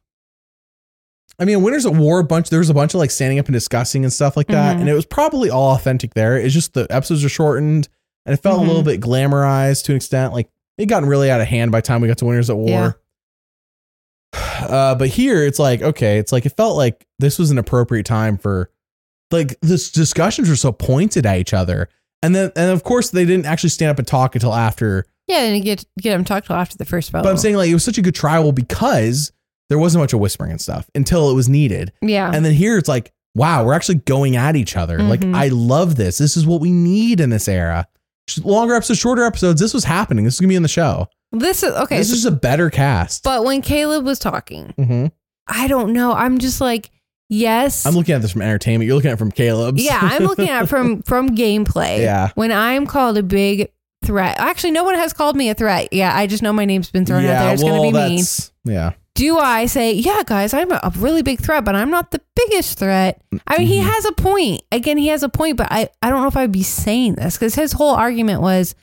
I 1.39 1.45
mean, 1.45 1.61
Winners 1.63 1.85
at 1.87 1.93
War, 1.93 2.19
a 2.19 2.23
bunch 2.23 2.49
there 2.49 2.59
was 2.59 2.69
a 2.69 2.73
bunch 2.73 2.93
of 2.93 2.99
like 2.99 3.09
standing 3.11 3.39
up 3.39 3.45
and 3.47 3.53
discussing 3.53 4.03
and 4.03 4.13
stuff 4.13 4.37
like 4.37 4.47
that. 4.47 4.77
Mhm. 4.77 4.81
And 4.81 4.89
it 4.89 4.93
was 4.93 5.05
probably 5.05 5.49
all 5.49 5.73
authentic 5.73 6.13
there. 6.13 6.37
It's 6.37 6.53
just 6.53 6.73
the 6.73 6.85
episodes 6.91 7.23
are 7.25 7.29
shortened 7.29 7.87
and 8.25 8.33
it 8.33 8.37
felt 8.43 8.59
Mhm. 8.59 8.65
a 8.65 8.67
little 8.67 8.83
bit 8.83 9.01
glamorized 9.01 9.85
to 9.85 9.93
an 9.93 9.95
extent. 9.95 10.33
Like 10.33 10.49
it 10.77 10.85
gotten 10.85 11.09
really 11.09 11.31
out 11.31 11.41
of 11.41 11.47
hand 11.47 11.71
by 11.71 11.79
the 11.79 11.87
time 11.87 12.01
we 12.01 12.07
got 12.07 12.17
to 12.19 12.25
Winners 12.25 12.49
at 12.49 12.57
War. 12.57 12.67
Yeah. 12.69 12.91
Uh, 14.61 14.95
but 14.95 15.09
here 15.09 15.43
it's 15.43 15.57
like, 15.59 15.81
okay, 15.81 16.17
it's 16.19 16.31
like 16.31 16.45
it 16.45 16.55
felt 16.55 16.77
like 16.77 17.05
this 17.19 17.39
was 17.39 17.49
an 17.51 17.57
appropriate 17.57 18.05
time 18.05 18.37
for 18.37 18.69
like 19.31 19.57
this 19.61 19.91
discussions 19.91 20.47
were 20.47 20.55
so 20.55 20.71
pointed 20.71 21.25
at 21.25 21.39
each 21.39 21.53
other. 21.53 21.89
And 22.23 22.35
then 22.35 22.51
and 22.55 22.71
of 22.71 22.83
course 22.83 23.09
they 23.09 23.25
didn't 23.25 23.45
actually 23.45 23.69
stand 23.71 23.89
up 23.91 23.99
and 23.99 24.07
talk 24.07 24.35
until 24.35 24.53
after. 24.53 25.05
yeah. 25.27 25.39
And 25.43 25.63
get 25.63 25.85
get 25.99 26.13
him 26.13 26.23
talked 26.23 26.47
to 26.47 26.53
after 26.53 26.77
the 26.77 26.85
first 26.85 27.11
vote. 27.11 27.23
But 27.23 27.29
I'm 27.29 27.37
saying 27.37 27.55
like 27.55 27.69
it 27.69 27.73
was 27.73 27.83
such 27.83 27.97
a 27.97 28.01
good 28.01 28.15
trial 28.15 28.51
because 28.51 29.31
there 29.69 29.79
wasn't 29.79 30.01
much 30.03 30.13
of 30.13 30.19
whispering 30.19 30.51
and 30.51 30.59
stuff 30.61 30.89
until 30.95 31.29
it 31.31 31.33
was 31.33 31.47
needed. 31.49 31.93
yeah, 32.01 32.29
And 32.33 32.43
then 32.45 32.53
here 32.53 32.77
it's 32.77 32.89
like 32.89 33.11
wow, 33.33 33.63
we're 33.63 33.73
actually 33.73 33.95
going 33.95 34.35
at 34.35 34.57
each 34.57 34.75
other. 34.75 34.97
Like, 35.01 35.21
Mhm. 35.21 35.33
I 35.33 35.47
love 35.47 35.95
this. 35.95 36.17
This 36.17 36.35
is 36.35 36.45
what 36.45 36.59
we 36.59 36.69
need 36.69 37.21
in 37.21 37.29
this 37.29 37.47
era. 37.47 37.87
Longer 38.43 38.75
episodes, 38.75 38.99
shorter 38.99 39.23
episodes. 39.23 39.61
This 39.61 39.73
was 39.73 39.85
happening. 39.85 40.25
This 40.25 40.33
is 40.33 40.39
gonna 40.41 40.49
be 40.49 40.55
in 40.57 40.63
the 40.63 40.67
show. 40.67 41.07
This 41.31 41.63
is 41.63 41.71
okay. 41.73 41.97
this 41.97 42.09
so- 42.09 42.15
is 42.15 42.25
a 42.25 42.31
better 42.31 42.69
cast. 42.69 43.23
but 43.23 43.45
when 43.45 43.61
Kaleb 43.61 44.03
was 44.03 44.19
talking, 44.19 44.73
hmm 44.77 45.05
I 45.47 45.67
don't 45.67 45.93
know. 45.93 46.11
I'm 46.13 46.39
just 46.39 46.59
like, 46.61 46.91
yes. 47.31 47.85
I'm 47.87 47.95
looking 47.95 48.13
at 48.13 48.21
this 48.21 48.31
from 48.33 48.43
entertainment. 48.43 48.85
You're 48.85 48.95
looking 48.95 49.09
at 49.09 49.15
it 49.15 49.17
from 49.17 49.31
Kaleb's. 49.31 49.83
yeah, 49.83 49.97
I'm 49.99 50.23
looking 50.25 50.49
at 50.49 50.63
it 50.63 50.67
from 50.67 51.01
from 51.07 51.35
gameplay. 51.35 51.99
Yeah. 52.01 52.29
When 52.35 52.51
I'm 52.51 52.85
called 52.85 53.17
a 53.17 53.23
big 53.23 53.71
threat, 54.05 54.39
actually, 54.39 54.71
no 54.71 54.83
one 54.83 54.95
has 54.95 55.13
called 55.13 55.35
me 55.35 55.49
a 55.49 55.55
threat. 55.55 55.89
Yeah, 55.91 56.15
I 56.15 56.27
just 56.27 56.43
know 56.43 56.53
my 56.53 56.65
name's 56.65 56.91
been 56.91 57.05
thrown 57.05 57.25
out 57.25 57.43
there. 57.43 57.53
It's 57.53 57.63
well, 57.63 57.77
gonna 57.81 57.91
be 58.07 58.15
mean. 58.15 58.25
yeah. 58.65 58.91
Do 59.15 59.37
I 59.37 59.65
say, 59.65 59.91
yeah, 59.93 60.21
guys, 60.25 60.53
I'm 60.53 60.71
a, 60.71 60.79
a 60.83 60.91
really 60.95 61.21
big 61.21 61.41
threat, 61.41 61.65
but 61.65 61.75
I'm 61.75 61.89
not 61.91 62.11
the 62.11 62.21
biggest 62.35 62.79
threat? 62.79 63.21
I 63.45 63.57
mean, 63.57 63.67
he 63.67 63.79
Mhm. 63.79 63.83
has 63.83 64.05
a 64.05 64.13
point. 64.13 64.61
Again, 64.71 64.97
he 64.97 65.07
has 65.07 65.21
a 65.21 65.27
point, 65.29 65.57
but 65.57 65.67
I, 65.69 65.89
I 66.01 66.09
don't 66.09 66.21
know 66.21 66.29
if 66.29 66.37
I'd 66.37 66.51
be 66.53 66.63
saying 66.63 67.15
this 67.15 67.35
because 67.35 67.53
his 67.53 67.73
whole 67.73 67.93
argument 67.93 68.41
was, 68.41 68.73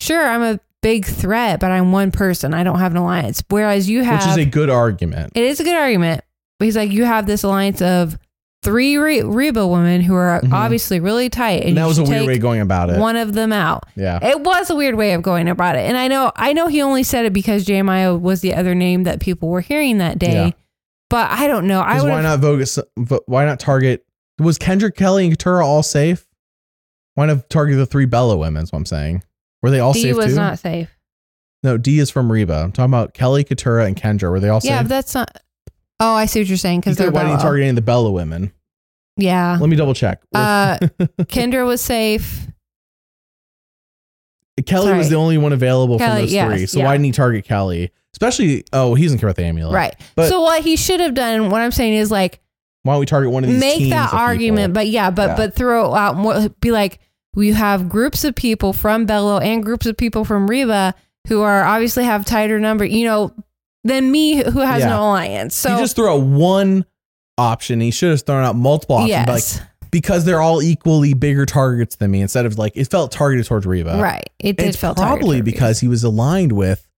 sure, 0.00 0.22
I'm 0.28 0.42
a 0.42 0.60
big 0.82 1.06
threat, 1.06 1.60
but 1.60 1.70
I'm 1.70 1.92
one 1.92 2.10
person. 2.10 2.52
I 2.52 2.62
don't 2.62 2.78
have 2.78 2.92
an 2.92 2.98
alliance. 2.98 3.42
Whereas 3.48 3.88
you 3.88 4.04
have, 4.04 4.20
Which 4.20 4.28
is 4.32 4.36
a 4.36 4.44
good 4.44 4.68
argument. 4.68 5.32
it 5.34 5.42
is 5.44 5.60
a 5.60 5.64
good 5.64 5.76
argument. 5.76 6.22
But 6.58 6.66
he's 6.66 6.76
like, 6.76 6.90
you 6.92 7.04
have 7.04 7.26
this 7.26 7.42
alliance 7.42 7.82
of 7.82 8.18
three 8.62 8.96
Re- 8.96 9.22
Reba 9.22 9.66
women 9.66 10.00
who 10.00 10.14
are 10.14 10.40
Mhm. 10.40 10.52
obviously 10.52 10.98
really 11.00 11.28
tight, 11.28 11.60
and, 11.60 11.70
And 11.70 11.76
that 11.78 11.86
was 11.86 11.98
a 11.98 12.04
weird 12.04 12.26
way 12.26 12.34
of 12.36 12.40
going 12.40 12.60
about 12.60 12.88
it. 12.90 12.98
one 12.98 13.16
of 13.16 13.34
them 13.34 13.52
out. 13.52 13.84
yeah. 13.96 14.18
It 14.26 14.40
was 14.40 14.70
a 14.70 14.74
weird 14.74 14.94
way 14.94 15.12
of 15.12 15.22
going 15.22 15.48
about 15.48 15.76
it. 15.76 15.80
And 15.80 15.96
I 15.98 16.08
know 16.08 16.32
I 16.36 16.52
know 16.54 16.68
he 16.68 16.80
only 16.80 17.02
said 17.02 17.26
it 17.26 17.32
because 17.34 17.64
Jeremiah 17.64 18.14
was 18.14 18.40
the 18.40 18.54
other 18.54 18.74
name 18.74 19.02
that 19.04 19.20
people 19.20 19.48
were 19.50 19.60
hearing 19.60 19.98
that 19.98 20.18
day. 20.18 20.32
Yeah. 20.46 20.50
But 21.10 21.30
I 21.30 21.46
don't 21.46 21.66
know. 21.66 21.80
I 21.80 22.00
why 22.02 22.22
not 22.22 22.40
Vogus, 22.40 22.78
why 23.26 23.44
not 23.44 23.60
target 23.60 24.04
was 24.38 24.56
Kendrick 24.56 24.96
Kellie 24.96 25.26
and 25.26 25.38
Katurah 25.38 25.62
all 25.64 25.82
safe? 25.82 26.26
Why 27.16 27.26
not 27.26 27.50
target 27.50 27.76
the 27.76 27.86
three 27.86 28.06
Belo 28.06 28.38
women? 28.38 28.62
Is 28.62 28.72
what 28.72 28.78
I'm 28.78 28.86
saying. 28.86 29.22
Were 29.62 29.70
they 29.70 29.80
all 29.80 29.92
Dee 29.92 30.02
safe 30.02 30.12
Dee 30.14 30.16
was 30.18 30.26
too? 30.28 30.36
not 30.36 30.58
safe. 30.58 30.88
no, 31.62 31.76
Dee 31.76 31.98
is 31.98 32.10
from 32.10 32.32
Reba. 32.32 32.54
I'm 32.54 32.72
talking 32.72 32.90
about 32.90 33.12
Kellie, 33.14 33.44
Katurah, 33.44 33.86
and 33.86 33.94
Kendra. 33.94 34.30
Were 34.30 34.40
they 34.40 34.48
all 34.48 34.60
safe? 34.62 34.70
Yeah, 34.70 34.78
safe? 34.78 34.84
but 34.84 34.88
that's 34.88 35.14
not 35.14 35.38
Oh, 36.04 36.14
I 36.14 36.26
see 36.26 36.40
what 36.40 36.48
you're 36.48 36.58
saying 36.58 36.80
because 36.80 36.92
You 36.92 36.96
they're 36.96 37.06
said, 37.06 37.14
why 37.14 37.20
didn't 37.22 37.32
you 37.32 37.38
Belo. 37.38 37.42
target 37.42 37.60
any 37.62 37.70
of 37.70 37.76
the 37.76 37.90
Belo 37.90 38.12
women? 38.12 38.52
Yeah. 39.16 39.56
Let 39.60 39.70
me 39.70 39.76
double 39.76 39.94
check. 39.94 40.20
Uh, 40.34 40.78
Kendra 41.22 41.66
was 41.66 41.80
safe. 41.80 42.46
Kellie 44.66 44.92
was 44.92 45.06
sorry. 45.06 45.10
the 45.10 45.16
only 45.16 45.38
one 45.38 45.52
available 45.52 45.98
Kellie, 45.98 46.10
from 46.12 46.20
those 46.22 46.32
yes, 46.32 46.46
three. 46.48 46.66
So 46.66 46.78
yeah. 46.78 46.84
why 46.84 46.94
didn't 46.94 47.06
he 47.06 47.12
target 47.12 47.44
Kellie? 47.44 47.90
Especially, 48.12 48.64
oh, 48.72 48.94
he 48.94 49.02
doesn't 49.04 49.18
care 49.18 49.28
about 49.28 49.36
the 49.36 49.44
amulet. 49.44 49.74
Right. 49.74 49.94
But- 50.14 50.28
so 50.28 50.40
what 50.40 50.62
he 50.62 50.76
should 50.76 51.00
have 51.00 51.14
done, 51.14 51.50
what 51.50 51.60
I'm 51.60 51.72
saying 51.72 51.94
is 51.94 52.10
like 52.10 52.40
Why 52.84 52.92
don't 52.94 53.00
we 53.00 53.06
target 53.06 53.32
one 53.32 53.42
of 53.44 53.50
these 53.50 53.58
make 53.60 53.78
teams 53.78 53.90
that 53.90 54.04
of 54.04 54.10
people? 54.10 54.18
argument, 54.20 54.74
but 54.74 54.86
yeah, 54.86 55.10
but 55.10 55.30
Yeah. 55.30 55.36
but 55.36 55.54
throw 55.56 55.94
out 55.94 56.16
more 56.16 56.48
be 56.60 56.70
like 56.70 57.00
we 57.34 57.50
have 57.52 57.88
groups 57.88 58.22
of 58.22 58.36
people 58.36 58.72
from 58.72 59.06
Belo 59.06 59.42
and 59.42 59.64
groups 59.64 59.86
of 59.86 59.96
people 59.96 60.24
from 60.24 60.46
Reba 60.48 60.94
who 61.26 61.40
are 61.42 61.64
obviously 61.64 62.04
have 62.04 62.24
tighter 62.24 62.60
number, 62.60 62.84
you 62.84 63.06
know, 63.06 63.32
than 63.84 64.10
me 64.10 64.42
who 64.42 64.60
has 64.60 64.80
Yeah. 64.80 64.88
no 64.90 65.02
alliance. 65.02 65.54
So 65.54 65.74
he 65.74 65.80
just 65.80 65.94
threw 65.96 66.08
out 66.08 66.22
one 66.22 66.84
option. 67.38 67.80
He 67.80 67.90
should 67.90 68.10
have 68.10 68.22
thrown 68.22 68.44
out 68.44 68.56
multiple 68.56 68.96
options. 68.96 69.26
but, 69.26 69.32
yes. 69.34 69.58
Like, 69.60 69.68
because 69.90 70.24
they're 70.24 70.40
all 70.40 70.60
equally 70.60 71.14
bigger 71.14 71.46
targets 71.46 71.96
than 71.96 72.10
me 72.10 72.20
instead 72.20 72.46
of 72.46 72.58
like 72.58 72.72
it 72.74 72.88
felt 72.90 73.12
targeted 73.12 73.46
towards 73.46 73.64
Reba. 73.64 73.96
right. 74.02 74.28
It 74.40 74.56
did 74.56 74.68
it's 74.68 74.76
feel 74.76 74.94
probably 74.94 75.40
because 75.40 75.78
he 75.78 75.86
was 75.86 76.02
aligned 76.02 76.50
with 76.50 76.88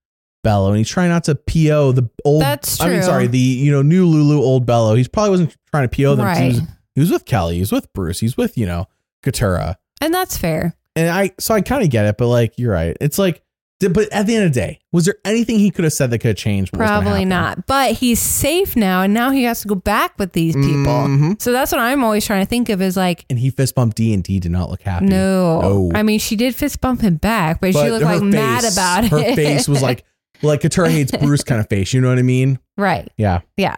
Belo 0.45 0.69
and 0.69 0.77
he's 0.77 0.89
trying 0.89 1.09
not 1.09 1.23
to 1.25 1.35
PO 1.35 1.91
the 1.91 2.09
old 2.25 2.41
That's 2.41 2.79
I 2.81 2.85
mean 2.87 2.95
true. 2.97 3.03
sorry, 3.03 3.27
the 3.27 3.37
you 3.37 3.71
know, 3.71 3.81
new 3.83 4.07
Lulu 4.07 4.41
old 4.41 4.65
Belo. 4.65 4.97
He 4.97 5.03
probably 5.07 5.29
wasn't 5.29 5.55
trying 5.69 5.87
to 5.87 5.95
PO 5.95 6.15
them. 6.15 6.25
'cause 6.25 6.37
He, 6.37 6.43
right. 6.45 6.53
was, 6.53 6.61
he 6.95 6.99
was 7.01 7.11
with 7.11 7.25
Kellie, 7.25 7.55
he 7.55 7.59
was 7.59 7.71
with 7.71 7.91
Bruce, 7.93 8.19
he's 8.19 8.35
with, 8.37 8.57
you 8.57 8.65
know, 8.65 8.85
Katurah. 9.23 9.75
and 10.01 10.11
that's 10.13 10.35
fair. 10.37 10.75
And 10.95 11.09
I 11.09 11.31
so 11.39 11.53
I 11.53 11.61
kind 11.61 11.83
of 11.83 11.89
get 11.91 12.05
it, 12.05 12.17
but 12.17 12.27
like 12.27 12.53
you're 12.57 12.73
right. 12.73 12.97
It's 12.99 13.19
like 13.19 13.43
did- 13.79 13.93
but 13.93 14.11
at 14.11 14.25
the 14.27 14.35
end 14.35 14.45
of 14.45 14.53
the 14.53 14.59
day, 14.59 14.79
was 14.91 15.05
there 15.05 15.15
anything 15.25 15.59
he 15.59 15.69
could 15.71 15.83
have 15.83 15.93
said 15.93 16.09
that 16.11 16.19
could 16.19 16.29
have 16.29 16.37
changed? 16.37 16.71
what 16.75 16.79
Probably 16.79 17.11
happen? 17.19 17.29
not. 17.29 17.65
But 17.67 17.93
he's 17.93 18.19
safe 18.19 18.75
now 18.75 19.01
and 19.03 19.13
now 19.13 19.29
he 19.31 19.43
has 19.43 19.61
to 19.61 19.67
go 19.67 19.75
back 19.75 20.17
with 20.17 20.33
these 20.33 20.55
people. 20.55 20.91
Mhm. 21.07 21.41
So 21.41 21.51
that's 21.51 21.71
what 21.71 21.79
I'm 21.79 22.03
always 22.03 22.25
trying 22.25 22.43
to 22.45 22.49
think 22.49 22.69
of 22.69 22.81
is 22.81 22.97
like 22.97 23.25
And 23.29 23.37
he 23.39 23.49
fist 23.49 23.75
bumped 23.75 23.97
Dee 23.97 24.13
and 24.13 24.23
Dee 24.23 24.39
did 24.39 24.51
not 24.51 24.69
look 24.69 24.81
happy. 24.81 25.05
no. 25.05 25.61
No. 25.61 25.91
I 25.93 26.03
mean, 26.03 26.19
she 26.19 26.35
did 26.35 26.55
fist 26.55 26.81
bump 26.81 27.01
him 27.01 27.15
back, 27.17 27.61
but, 27.61 27.73
she 27.73 27.89
looked 27.89 28.05
her 28.05 28.15
like 28.15 28.23
mad 28.23 28.61
face- 28.63 28.73
about 28.73 29.03
it. 29.05 29.11
Her 29.11 29.35
face 29.35 29.67
was 29.67 29.81
like 29.81 30.03
like 30.43 30.61
Katurah 30.61 30.89
hates 30.89 31.11
Bruce 31.19 31.43
kind 31.43 31.59
of 31.59 31.67
face. 31.69 31.93
You 31.93 32.01
know 32.01 32.09
what 32.09 32.19
I 32.19 32.23
mean? 32.23 32.59
right. 32.77 33.07
Yeah. 33.17 33.39
Yeah. 33.57 33.77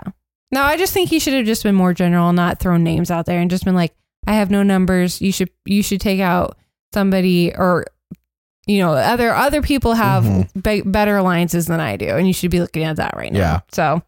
No, 0.51 0.63
I 0.63 0.77
just 0.77 0.93
think 0.93 1.09
he 1.09 1.19
should 1.19 1.33
have 1.35 1.45
just 1.45 1.61
been 1.63 1.75
more 1.75 1.93
general, 1.93 2.33
not 2.33 2.59
thrown 2.59 2.83
names 2.83 3.11
out 3.11 3.25
there, 3.27 3.39
and 3.39 3.51
just 3.51 3.65
been 3.65 3.75
like, 3.75 3.93
"I 4.25 4.33
have 4.33 4.49
no 4.49 4.63
numbers. 4.63 5.21
You 5.21 5.31
should 5.31 5.51
you 5.65 5.83
should 5.83 6.01
take 6.01 6.19
out 6.19 6.57
somebody, 6.93 7.53
or 7.55 7.85
you 8.67 8.79
know, 8.79 8.93
other 8.93 9.33
other 9.33 9.61
people 9.61 9.93
have 9.93 10.23
Mhm. 10.23 10.63
be- 10.63 10.81
better 10.81 11.17
alliances 11.17 11.65
than 11.67 11.79
I 11.79 11.97
do, 11.97 12.07
and 12.09 12.27
you 12.27 12.33
should 12.33 12.51
be 12.51 12.59
looking 12.59 12.83
at 12.83 12.97
that 12.97 13.15
right 13.15 13.31
now." 13.31 13.39
Yeah. 13.39 13.59
So, 13.71 14.01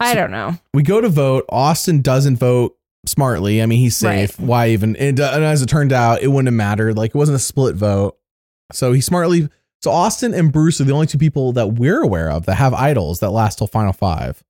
I 0.00 0.10
So- 0.12 0.20
don't 0.20 0.30
know. 0.30 0.56
We 0.74 0.82
go 0.82 1.00
to 1.00 1.08
vote. 1.08 1.44
Austin 1.48 2.02
doesn't 2.02 2.36
vote 2.36 2.76
smartly. 3.06 3.62
I 3.62 3.66
mean, 3.66 3.78
he's 3.78 3.96
safe. 3.96 4.38
Why 4.38 4.68
even? 4.70 4.96
And, 4.96 5.20
uh, 5.20 5.30
and 5.34 5.44
as 5.44 5.62
it 5.62 5.68
turned 5.68 5.92
out, 5.92 6.22
it 6.22 6.26
wouldn't 6.28 6.48
have 6.48 6.54
mattered. 6.54 6.96
Like 6.96 7.10
it 7.10 7.18
wasn't 7.18 7.36
a 7.36 7.40
split 7.40 7.76
vote. 7.76 8.16
So 8.72 8.92
he 8.92 9.00
smartly. 9.00 9.48
So 9.82 9.90
Austin 9.92 10.34
and 10.34 10.50
Bruce 10.50 10.80
are 10.80 10.84
the 10.84 10.92
only 10.92 11.06
two 11.06 11.18
people 11.18 11.52
that 11.52 11.74
we're 11.74 12.02
aware 12.02 12.30
of 12.30 12.46
that 12.46 12.56
have 12.56 12.74
idols 12.74 13.20
that 13.20 13.30
last 13.30 13.58
till 13.58 13.66
final 13.68 13.92
five. 13.92 14.42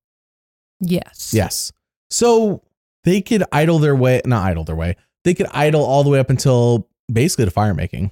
Yes. 0.79 1.31
Yes. 1.33 1.71
So 2.09 2.63
they 3.03 3.21
could 3.21 3.43
idle 3.51 3.77
their 3.79 3.95
way, 3.95 4.21
not 4.25 4.45
idle 4.45 4.63
their 4.63 4.75
way. 4.75 4.95
They 5.23 5.33
could 5.33 5.47
idle 5.51 5.83
all 5.83 6.03
the 6.03 6.09
way 6.09 6.19
up 6.19 6.29
until 6.29 6.87
basically 7.11 7.45
to 7.45 7.51
fire 7.51 7.73
making. 7.73 8.11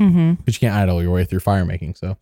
Mm-hmm. 0.00 0.34
but 0.44 0.54
you 0.54 0.60
can't 0.60 0.74
idle 0.76 1.02
your 1.02 1.12
way 1.12 1.24
through 1.24 1.40
fire 1.40 1.64
making. 1.64 1.94
So, 1.94 2.16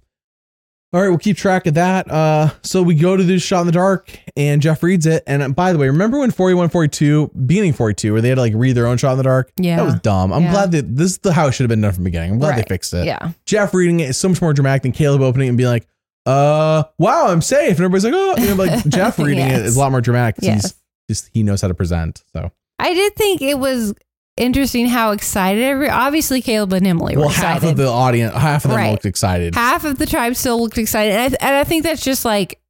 all 0.93 1.01
right, 1.01 1.09
we'll 1.09 1.19
keep 1.19 1.37
track 1.37 1.67
of 1.67 1.75
that. 1.75 2.09
Uh, 2.09 2.51
so 2.63 2.83
we 2.83 2.95
go 2.95 3.17
to 3.17 3.23
this 3.25 3.43
shot 3.43 3.63
in 3.63 3.67
the 3.67 3.73
dark, 3.73 4.17
and 4.37 4.63
Jeff 4.63 4.81
reads 4.85 5.07
it. 5.07 5.25
And 5.27 5.43
uh, 5.43 5.49
by 5.49 5.73
the 5.73 5.79
way, 5.79 5.89
remember 5.89 6.21
when 6.21 6.31
41, 6.31 6.69
42, 6.69 7.33
beginning 7.47 7.73
42, 7.73 8.13
where 8.13 8.23
they 8.23 8.29
had 8.29 8.37
to 8.37 8.41
like 8.43 8.53
read 8.55 8.75
their 8.77 8.87
own 8.87 8.97
shot 8.97 9.13
in 9.13 9.19
the 9.19 9.25
dark? 9.25 9.51
Yeah. 9.57 9.77
That 9.79 9.85
was 9.87 9.95
dumb. 10.01 10.33
I'm 10.33 10.43
Yeah. 10.45 10.51
glad 10.53 10.71
that 10.73 10.95
this 10.97 11.11
is 11.13 11.19
the 11.19 11.33
how 11.33 11.49
it 11.49 11.53
should 11.53 11.65
have 11.65 11.69
been 11.69 11.81
done 11.81 11.93
from 11.93 12.05
the 12.05 12.11
beginning. 12.11 12.31
I'm 12.33 12.39
glad 12.39 12.51
Right. 12.51 12.57
they 12.69 12.75
fixed 12.75 12.95
it. 12.95 13.07
yeah. 13.07 13.33
Jeff 13.45 13.75
reading 13.75 13.99
it 14.01 14.11
is 14.11 14.17
so 14.17 14.29
much 14.29 14.41
more 14.41 14.53
dramatic 14.53 14.83
than 14.83 14.93
Kaleb 14.93 15.21
opening 15.21 15.47
it 15.47 15.49
and 15.49 15.59
being 15.59 15.69
like, 15.71 15.87
uh, 16.27 16.85
wow, 16.99 17.27
I'm 17.27 17.43
safe. 17.43 17.71
And 17.77 17.81
everybody's 17.81 18.05
like, 18.05 18.15
oh, 18.15 18.37
you 18.41 18.47
know, 18.49 18.55
like 18.55 18.87
Jeff 18.89 19.19
reading 19.19 19.45
it 19.45 19.49
Yes. 19.49 19.61
is 19.67 19.77
a 19.77 19.81
lot 19.81 19.91
more 19.91 20.01
dramatic 20.01 20.37
Yes. 20.43 20.63
he's 20.63 21.19
just, 21.19 21.31
he 21.35 21.43
knows 21.43 21.61
how 21.61 21.67
to 21.69 21.75
present. 21.75 22.23
So, 22.33 22.53
I 22.79 22.95
did 22.95 23.17
think 23.17 23.43
it 23.43 23.59
was 23.59 23.95
interesting 24.37 24.87
how 24.87 25.13
excited 25.13 25.63
every. 25.63 25.89
Obviously, 25.89 26.43
Kaleb 26.43 26.73
and 26.73 26.87
Emily 26.87 27.17
were 27.17 27.23
well, 27.23 27.31
excited. 27.31 27.63
half 27.63 27.71
of 27.71 27.77
the 27.77 27.89
audience, 27.89 28.35
half 28.35 28.65
of 28.65 28.71
them 28.71 28.79
Right. 28.79 28.91
looked 28.93 29.07
excited. 29.07 29.55
half 29.55 29.85
of 29.85 29.99
the 29.99 30.07
tribe 30.07 30.35
still 30.37 30.61
looked 30.61 30.79
excited. 30.79 31.13
And 31.15 31.35
I, 31.41 31.47
and 31.47 31.57
I 31.57 31.65
think 31.65 31.83
that's 31.85 32.03
just 32.03 32.25
like 32.25 32.61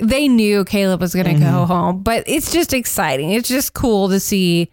they 0.00 0.26
knew 0.26 0.64
Kaleb 0.64 1.00
was 1.00 1.14
going 1.14 1.26
to 1.26 1.34
go 1.34 1.38
Mhm. 1.46 1.66
home, 1.66 2.02
but 2.02 2.24
it's 2.26 2.50
just 2.50 2.72
exciting. 2.72 3.30
It's 3.32 3.48
just 3.48 3.74
cool 3.74 4.08
to 4.08 4.18
see 4.18 4.70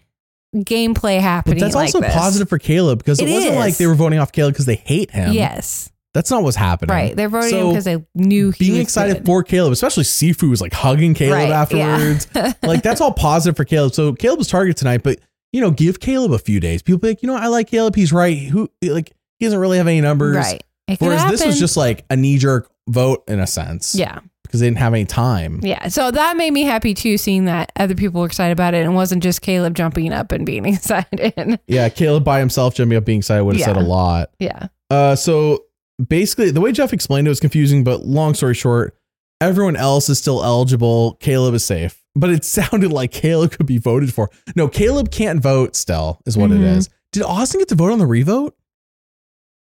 gameplay 0.55 1.19
happening. 1.19 1.59
But 1.59 1.65
that's 1.65 1.75
like 1.75 1.87
also 1.87 2.01
this. 2.01 2.13
positive 2.15 2.49
for 2.49 2.57
Kaleb 2.57 2.97
because 2.99 3.19
it, 3.19 3.27
It 3.29 3.33
wasn't 3.33 3.53
is. 3.53 3.59
like 3.59 3.77
they 3.77 3.85
were 3.87 3.95
voting 3.95 4.17
off 4.19 4.31
Kaleb 4.31 4.53
because 4.53 4.65
they 4.65 4.75
hate 4.75 5.11
him. 5.11 5.33
Yes, 5.33 5.91
That's 6.15 6.31
not 6.31 6.41
what's 6.41 6.55
happening. 6.55 6.95
right. 6.95 7.15
They're 7.15 7.29
voting 7.29 7.49
So, 7.51 7.69
because 7.69 7.83
they 7.85 7.97
knew 8.15 8.45
he 8.45 8.47
was 8.47 8.57
Being 8.57 8.81
excited 8.81 9.17
good. 9.17 9.25
for 9.27 9.43
Kaleb, 9.43 9.71
especially 9.71 10.05
Sifu 10.05 10.49
was 10.49 10.61
like 10.61 10.73
hugging 10.73 11.13
Kaleb 11.13 11.33
Right, 11.33 11.51
afterwards. 11.51 12.27
yeah. 12.33 12.53
like 12.63 12.81
that's 12.81 12.99
all 13.01 13.11
positive 13.11 13.55
for 13.55 13.65
Kaleb. 13.65 13.93
So 13.93 14.13
Kaleb's 14.13 14.47
target 14.47 14.77
tonight, 14.77 15.01
but 15.03 15.19
you 15.51 15.61
know, 15.61 15.71
give 15.71 15.99
Kaleb 15.99 16.33
a 16.33 16.39
few 16.39 16.59
days. 16.59 16.81
People 16.81 16.99
be 16.99 17.07
like, 17.09 17.21
you 17.23 17.27
know, 17.27 17.35
I 17.35 17.47
like 17.47 17.69
Kaleb. 17.69 17.95
He's 17.95 18.11
right. 18.13 18.37
Who 18.37 18.69
like 18.83 19.11
he 19.39 19.45
doesn't 19.45 19.59
really 19.59 19.77
have 19.77 19.87
any 19.87 20.01
numbers. 20.01 20.35
right. 20.35 20.63
Whereas 20.99 21.29
this 21.29 21.45
was 21.45 21.59
just 21.59 21.77
like 21.77 22.03
a 22.09 22.15
knee 22.15 22.37
jerk 22.37 22.71
vote 22.87 23.23
in 23.27 23.39
a 23.39 23.45
sense. 23.45 23.93
yeah, 23.93 24.19
Because 24.43 24.59
they 24.59 24.65
didn't 24.65 24.79
have 24.79 24.95
any 24.95 25.05
time. 25.05 25.59
yeah. 25.61 25.87
So 25.87 26.09
that 26.09 26.35
made 26.35 26.51
me 26.51 26.63
happy 26.63 26.95
too, 26.95 27.17
seeing 27.19 27.45
that 27.45 27.71
other 27.75 27.93
people 27.93 28.21
were 28.21 28.25
excited 28.27 28.51
about 28.53 28.73
it, 28.73 28.77
and 28.83 28.93
it 28.93 28.95
wasn't 28.95 29.21
just 29.21 29.41
Kaleb 29.43 29.73
jumping 29.75 30.11
up 30.11 30.31
and 30.31 30.45
being 30.47 30.65
excited. 30.73 31.59
Yeah, 31.67 31.89
Kaleb 31.89 32.23
by 32.23 32.39
himself 32.39 32.73
jumping 32.73 32.97
up 32.97 33.05
being 33.05 33.19
excited 33.19 33.43
would 33.43 33.55
have 33.57 33.63
said 33.65 33.77
a 33.77 33.81
lot. 33.81 34.31
yeah, 34.39 34.67
Uh, 34.89 35.15
so 35.15 35.65
basically, 36.07 36.49
the 36.49 36.61
way 36.61 36.71
Jeff 36.71 36.91
explained 36.93 37.27
it 37.27 37.29
was 37.29 37.39
confusing, 37.39 37.83
but 37.83 38.05
long 38.07 38.33
story 38.33 38.55
short, 38.55 38.95
everyone 39.39 39.75
else 39.75 40.09
is 40.09 40.17
still 40.17 40.43
eligible. 40.43 41.17
Kaleb 41.21 41.53
is 41.53 41.63
safe, 41.63 41.98
but 42.15 42.29
it 42.29 42.43
sounded 42.45 42.91
like 42.91 43.11
Kaleb 43.11 43.51
could 43.51 43.65
be 43.65 43.77
voted 43.77 44.13
for. 44.13 44.29
No, 44.55 44.67
Kaleb 44.67 45.11
can't 45.11 45.41
vote. 45.41 45.75
Still, 45.75 46.19
is 46.25 46.37
what 46.37 46.51
it 46.51 46.59
Mhm. 46.59 46.77
is. 46.77 46.89
Did 47.11 47.23
Austin 47.23 47.59
get 47.61 47.69
to 47.69 47.75
vote 47.75 47.91
on 47.91 47.99
the 47.99 48.05
revote? 48.07 48.55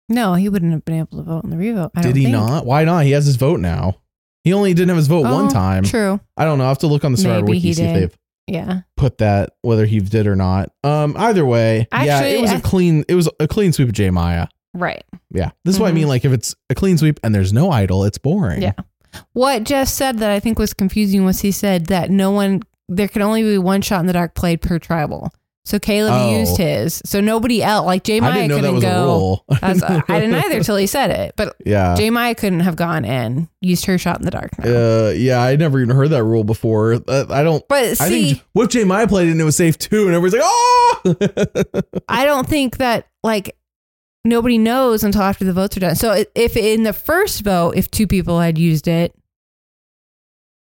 no, 0.09 0.33
he 0.33 0.49
wouldn't 0.49 0.73
have 0.73 0.83
been 0.83 0.95
able 0.99 1.17
to 1.19 1.23
vote 1.23 1.43
on 1.45 1.49
the 1.51 1.57
revote. 1.57 1.91
I 1.95 2.01
Did 2.01 2.15
he 2.17 2.23
think. 2.23 2.33
not? 2.35 2.65
Why 2.65 2.83
not? 2.83 3.05
He 3.05 3.11
has 3.11 3.25
his 3.25 3.37
vote 3.37 3.59
now. 3.61 3.95
He 4.43 4.51
only 4.53 4.73
didn't 4.73 4.89
have 4.89 4.97
his 4.97 5.07
vote 5.07 5.23
one 5.23 5.45
Oh, 5.45 5.49
time. 5.49 5.83
True. 5.83 6.19
I 6.35 6.43
don't 6.45 6.57
know. 6.57 6.65
I 6.65 6.69
have 6.69 6.79
to 6.79 6.87
look 6.87 7.05
on 7.05 7.11
the 7.13 7.17
Survivor 7.17 7.45
Maybe 7.45 7.57
wiki 7.59 7.73
see 7.73 7.83
if 7.83 7.93
they've 7.93 8.17
Yeah. 8.47 8.81
put 8.97 9.19
that 9.19 9.51
whether 9.61 9.85
he 9.85 9.99
did 9.99 10.27
or 10.27 10.35
not. 10.35 10.71
Um, 10.83 11.15
either 11.17 11.45
way, 11.45 11.87
yeah, 11.93 12.23
it 12.23 12.41
was 12.41 12.51
a 12.51 12.55
I- 12.55 12.59
clean. 12.59 13.05
It 13.07 13.15
was 13.15 13.29
a 13.39 13.47
clean 13.47 13.71
sweep 13.71 13.87
of 13.87 13.93
J 13.93 14.09
Maya. 14.09 14.47
Right. 14.73 15.03
Yeah, 15.33 15.51
this 15.63 15.75
is 15.75 15.79
what 15.79 15.89
I 15.89 15.93
mean. 15.93 16.07
Like 16.09 16.25
if 16.25 16.31
it's 16.33 16.55
a 16.69 16.75
clean 16.75 16.97
sweep 16.97 17.19
and 17.23 17.33
there's 17.33 17.53
no 17.53 17.71
idol, 17.71 18.03
it's 18.03 18.17
boring. 18.17 18.61
Yeah. 18.63 18.73
What 19.33 19.63
Jeff 19.63 19.87
said 19.87 20.19
that 20.19 20.31
I 20.31 20.39
think 20.39 20.57
was 20.59 20.73
confusing 20.73 21.25
was 21.25 21.41
he 21.41 21.51
said 21.51 21.87
that 21.87 22.09
no 22.09 22.31
one 22.31 22.61
there 22.89 23.07
can 23.07 23.21
only 23.21 23.43
be 23.43 23.57
one 23.57 23.81
shot 23.81 24.01
in 24.01 24.05
the 24.07 24.13
dark 24.13 24.35
played 24.35 24.61
per 24.61 24.77
tribal. 24.79 25.31
So 25.63 25.77
Kaleb 25.77 26.09
Oh. 26.11 26.39
used 26.39 26.57
his. 26.57 27.01
So 27.05 27.21
nobody 27.21 27.61
else, 27.61 27.85
like 27.85 28.03
J 28.03 28.17
I 28.17 28.19
Maya 28.19 28.49
couldn't 28.49 28.77
a 28.77 28.81
go. 28.81 29.03
rule. 29.05 29.45
I, 29.61 29.73
was- 29.73 29.83
I 29.83 30.01
didn't 30.19 30.33
either 30.33 30.63
till 30.63 30.75
he 30.75 30.87
said 30.87 31.11
it. 31.11 31.33
But 31.37 31.55
yeah. 31.65 31.93
J 31.95 32.09
Maya 32.09 32.33
couldn't 32.35 32.61
have 32.61 32.75
gone 32.75 33.05
and 33.05 33.47
used 33.61 33.85
her 33.85 33.97
shot 33.99 34.17
in 34.19 34.25
the 34.25 34.31
dark. 34.31 34.57
now. 34.57 34.65
Uh, 34.65 35.09
yeah, 35.15 35.39
I 35.41 35.55
never 35.55 35.79
even 35.79 35.95
heard 35.95 36.09
that 36.09 36.23
rule 36.23 36.43
before. 36.43 36.93
Uh, 37.07 37.25
I 37.29 37.43
don't. 37.43 37.65
But 37.67 37.83
I 38.01 38.09
see, 38.09 38.33
think 38.33 38.45
what 38.53 38.63
if 38.63 38.69
J 38.71 38.83
Maya 38.85 39.07
played 39.07 39.29
and 39.29 39.39
it 39.39 39.43
was 39.43 39.55
safe 39.55 39.77
too, 39.77 40.07
and 40.07 40.15
everybody's 40.15 40.41
like, 40.41 40.43
oh. 40.43 42.01
I 42.09 42.25
don't 42.25 42.47
think 42.47 42.77
that 42.77 43.07
like 43.23 43.55
nobody 44.25 44.57
knows 44.57 45.03
until 45.03 45.21
after 45.21 45.45
the 45.45 45.53
votes 45.53 45.77
are 45.77 45.81
done. 45.81 45.95
So 45.95 46.23
if 46.35 46.55
in 46.57 46.83
the 46.83 46.93
first 46.93 47.41
vote, 47.43 47.75
if 47.75 47.89
two 47.89 48.07
people 48.07 48.39
had 48.39 48.57
used 48.57 48.87
it, 48.87 49.15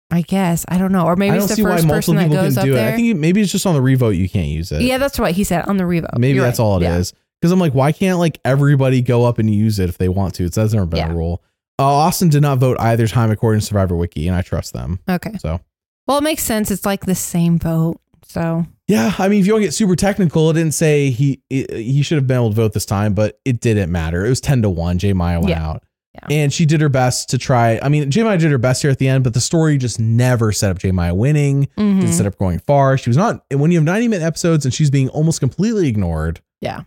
I 0.10 0.22
guess 0.22 0.66
I 0.70 0.78
don't 0.78 0.92
know, 0.94 1.06
or 1.06 1.16
maybe 1.16 1.36
it's 1.38 1.54
the 1.56 1.62
first 1.64 1.88
person 1.88 2.16
that 2.16 2.30
goes 2.30 2.58
up 2.58 2.66
it. 2.66 2.72
there. 2.72 2.94
I 2.94 2.96
think 2.96 3.18
maybe 3.18 3.42
it's 3.42 3.52
just 3.52 3.66
on 3.66 3.74
the 3.74 3.82
revote 3.82 4.12
you 4.12 4.30
can't 4.30 4.48
use 4.48 4.72
it. 4.72 4.82
yeah, 4.82 4.98
that's 4.98 5.20
what 5.20 5.32
he 5.34 5.44
said 5.44 5.66
on 5.68 5.78
the 5.78 5.86
revote. 5.86 6.12
maybe 6.18 6.36
You're 6.38 6.46
that's 6.46 6.60
right. 6.60 6.66
all 6.66 6.82
it 6.82 6.86
is. 6.88 7.14
Because 7.42 7.52
I'm 7.52 7.60
like, 7.60 7.74
why 7.74 7.92
can't 7.92 8.18
like 8.18 8.40
everybody 8.46 9.02
go 9.02 9.26
up 9.26 9.38
and 9.38 9.54
use 9.54 9.80
it 9.80 9.90
if 9.90 9.98
they 9.98 10.10
want 10.10 10.34
to? 10.36 10.46
It's 10.46 10.56
that's 10.56 10.74
never 10.74 10.86
been 10.86 10.98
Yeah. 10.98 11.12
a 11.12 11.16
rule. 11.16 11.44
Uh, 11.78 11.84
Austin 11.84 12.30
did 12.30 12.42
not 12.42 12.58
vote 12.58 12.78
either 12.80 13.08
time 13.08 13.30
according 13.30 13.60
to 13.60 13.66
Survivor 13.66 13.96
Wiki, 13.96 14.28
and 14.28 14.36
I 14.36 14.42
trust 14.42 14.74
them. 14.74 15.00
Okay. 15.08 15.34
So 15.40 15.60
Well, 16.08 16.18
it 16.18 16.24
makes 16.24 16.42
sense. 16.44 16.72
It's 16.72 16.86
like 16.86 17.06
the 17.06 17.14
same 17.14 17.60
vote. 17.60 18.00
So 18.26 18.66
yeah, 18.88 19.14
I 19.18 19.28
mean, 19.28 19.42
if 19.42 19.48
you 19.48 19.54
want 19.54 19.64
to 19.64 19.68
get 19.68 19.74
super 19.74 19.96
technical, 19.96 20.50
it 20.50 20.54
didn't 20.54 20.74
say 20.74 21.10
he 21.10 21.42
he 21.50 22.02
should 22.04 22.18
have 22.18 22.28
been 22.28 22.38
able 22.38 22.50
to 22.50 22.56
vote 22.56 22.74
this 22.74 22.86
time, 22.86 23.14
but 23.14 23.40
it 23.46 23.60
didn't 23.60 23.92
matter. 23.92 24.26
It 24.26 24.30
was 24.30 24.42
ten 24.42 24.62
to 24.62 24.70
one. 24.70 24.98
J 24.98 25.14
Maya 25.14 25.40
went 25.40 25.50
Yeah. 25.50 25.68
out. 25.68 25.84
Yeah. 26.14 26.36
And 26.36 26.54
she 26.54 26.66
did 26.66 26.82
her 26.82 26.90
best 26.90 27.30
to 27.30 27.38
try. 27.38 27.80
I 27.84 27.90
mean, 27.90 28.10
J 28.10 28.24
Maya 28.24 28.38
did 28.38 28.50
her 28.52 28.58
best 28.58 28.82
here 28.82 28.90
at 28.90 28.98
the 28.98 29.08
end, 29.08 29.24
but 29.24 29.34
the 29.36 29.42
story 29.42 29.78
just 29.78 30.00
never 30.00 30.52
set 30.52 30.72
up 30.72 30.80
J 30.80 30.92
Maya 30.92 31.14
winning. 31.14 31.68
mhm. 31.78 32.00
Didn't 32.00 32.14
set 32.14 32.26
up 32.26 32.38
going 32.40 32.60
far. 32.60 32.98
She 32.98 33.10
was 33.10 33.18
not. 33.18 33.44
When 33.54 33.70
you 33.72 33.78
have 33.78 33.86
90 33.86 34.08
minute 34.08 34.26
episodes 34.26 34.66
and 34.66 34.74
she's 34.74 34.90
being 34.90 35.10
almost 35.10 35.40
completely 35.42 35.88
ignored. 35.88 36.42
Yeah. 36.62 36.82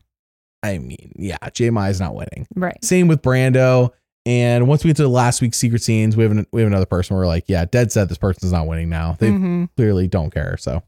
I 0.64 0.78
mean, 0.78 1.12
yeah, 1.16 1.36
J 1.54 1.70
Maya's 1.70 2.00
not 2.00 2.14
winning. 2.14 2.46
right. 2.56 2.82
Same 2.84 3.06
with 3.08 3.22
Brando. 3.22 3.90
And 4.26 4.66
once 4.68 4.84
we 4.84 4.88
get 4.90 4.96
to 4.96 5.02
the 5.04 5.08
last 5.08 5.40
week's 5.40 5.56
secret 5.58 5.80
scenes, 5.82 6.16
we 6.16 6.22
have 6.24 6.32
an, 6.32 6.46
we 6.52 6.60
have 6.60 6.68
another 6.68 6.84
person. 6.86 7.14
Where 7.16 7.22
we're 7.24 7.28
like, 7.28 7.44
yeah, 7.46 7.64
dead 7.64 7.90
set. 7.92 8.08
This 8.08 8.18
person's 8.18 8.52
not 8.52 8.66
winning 8.66 8.88
now. 8.90 9.16
They 9.18 9.30
Mhm. 9.30 9.68
clearly 9.76 10.08
don't 10.08 10.30
care. 10.34 10.56
So, 10.58 10.82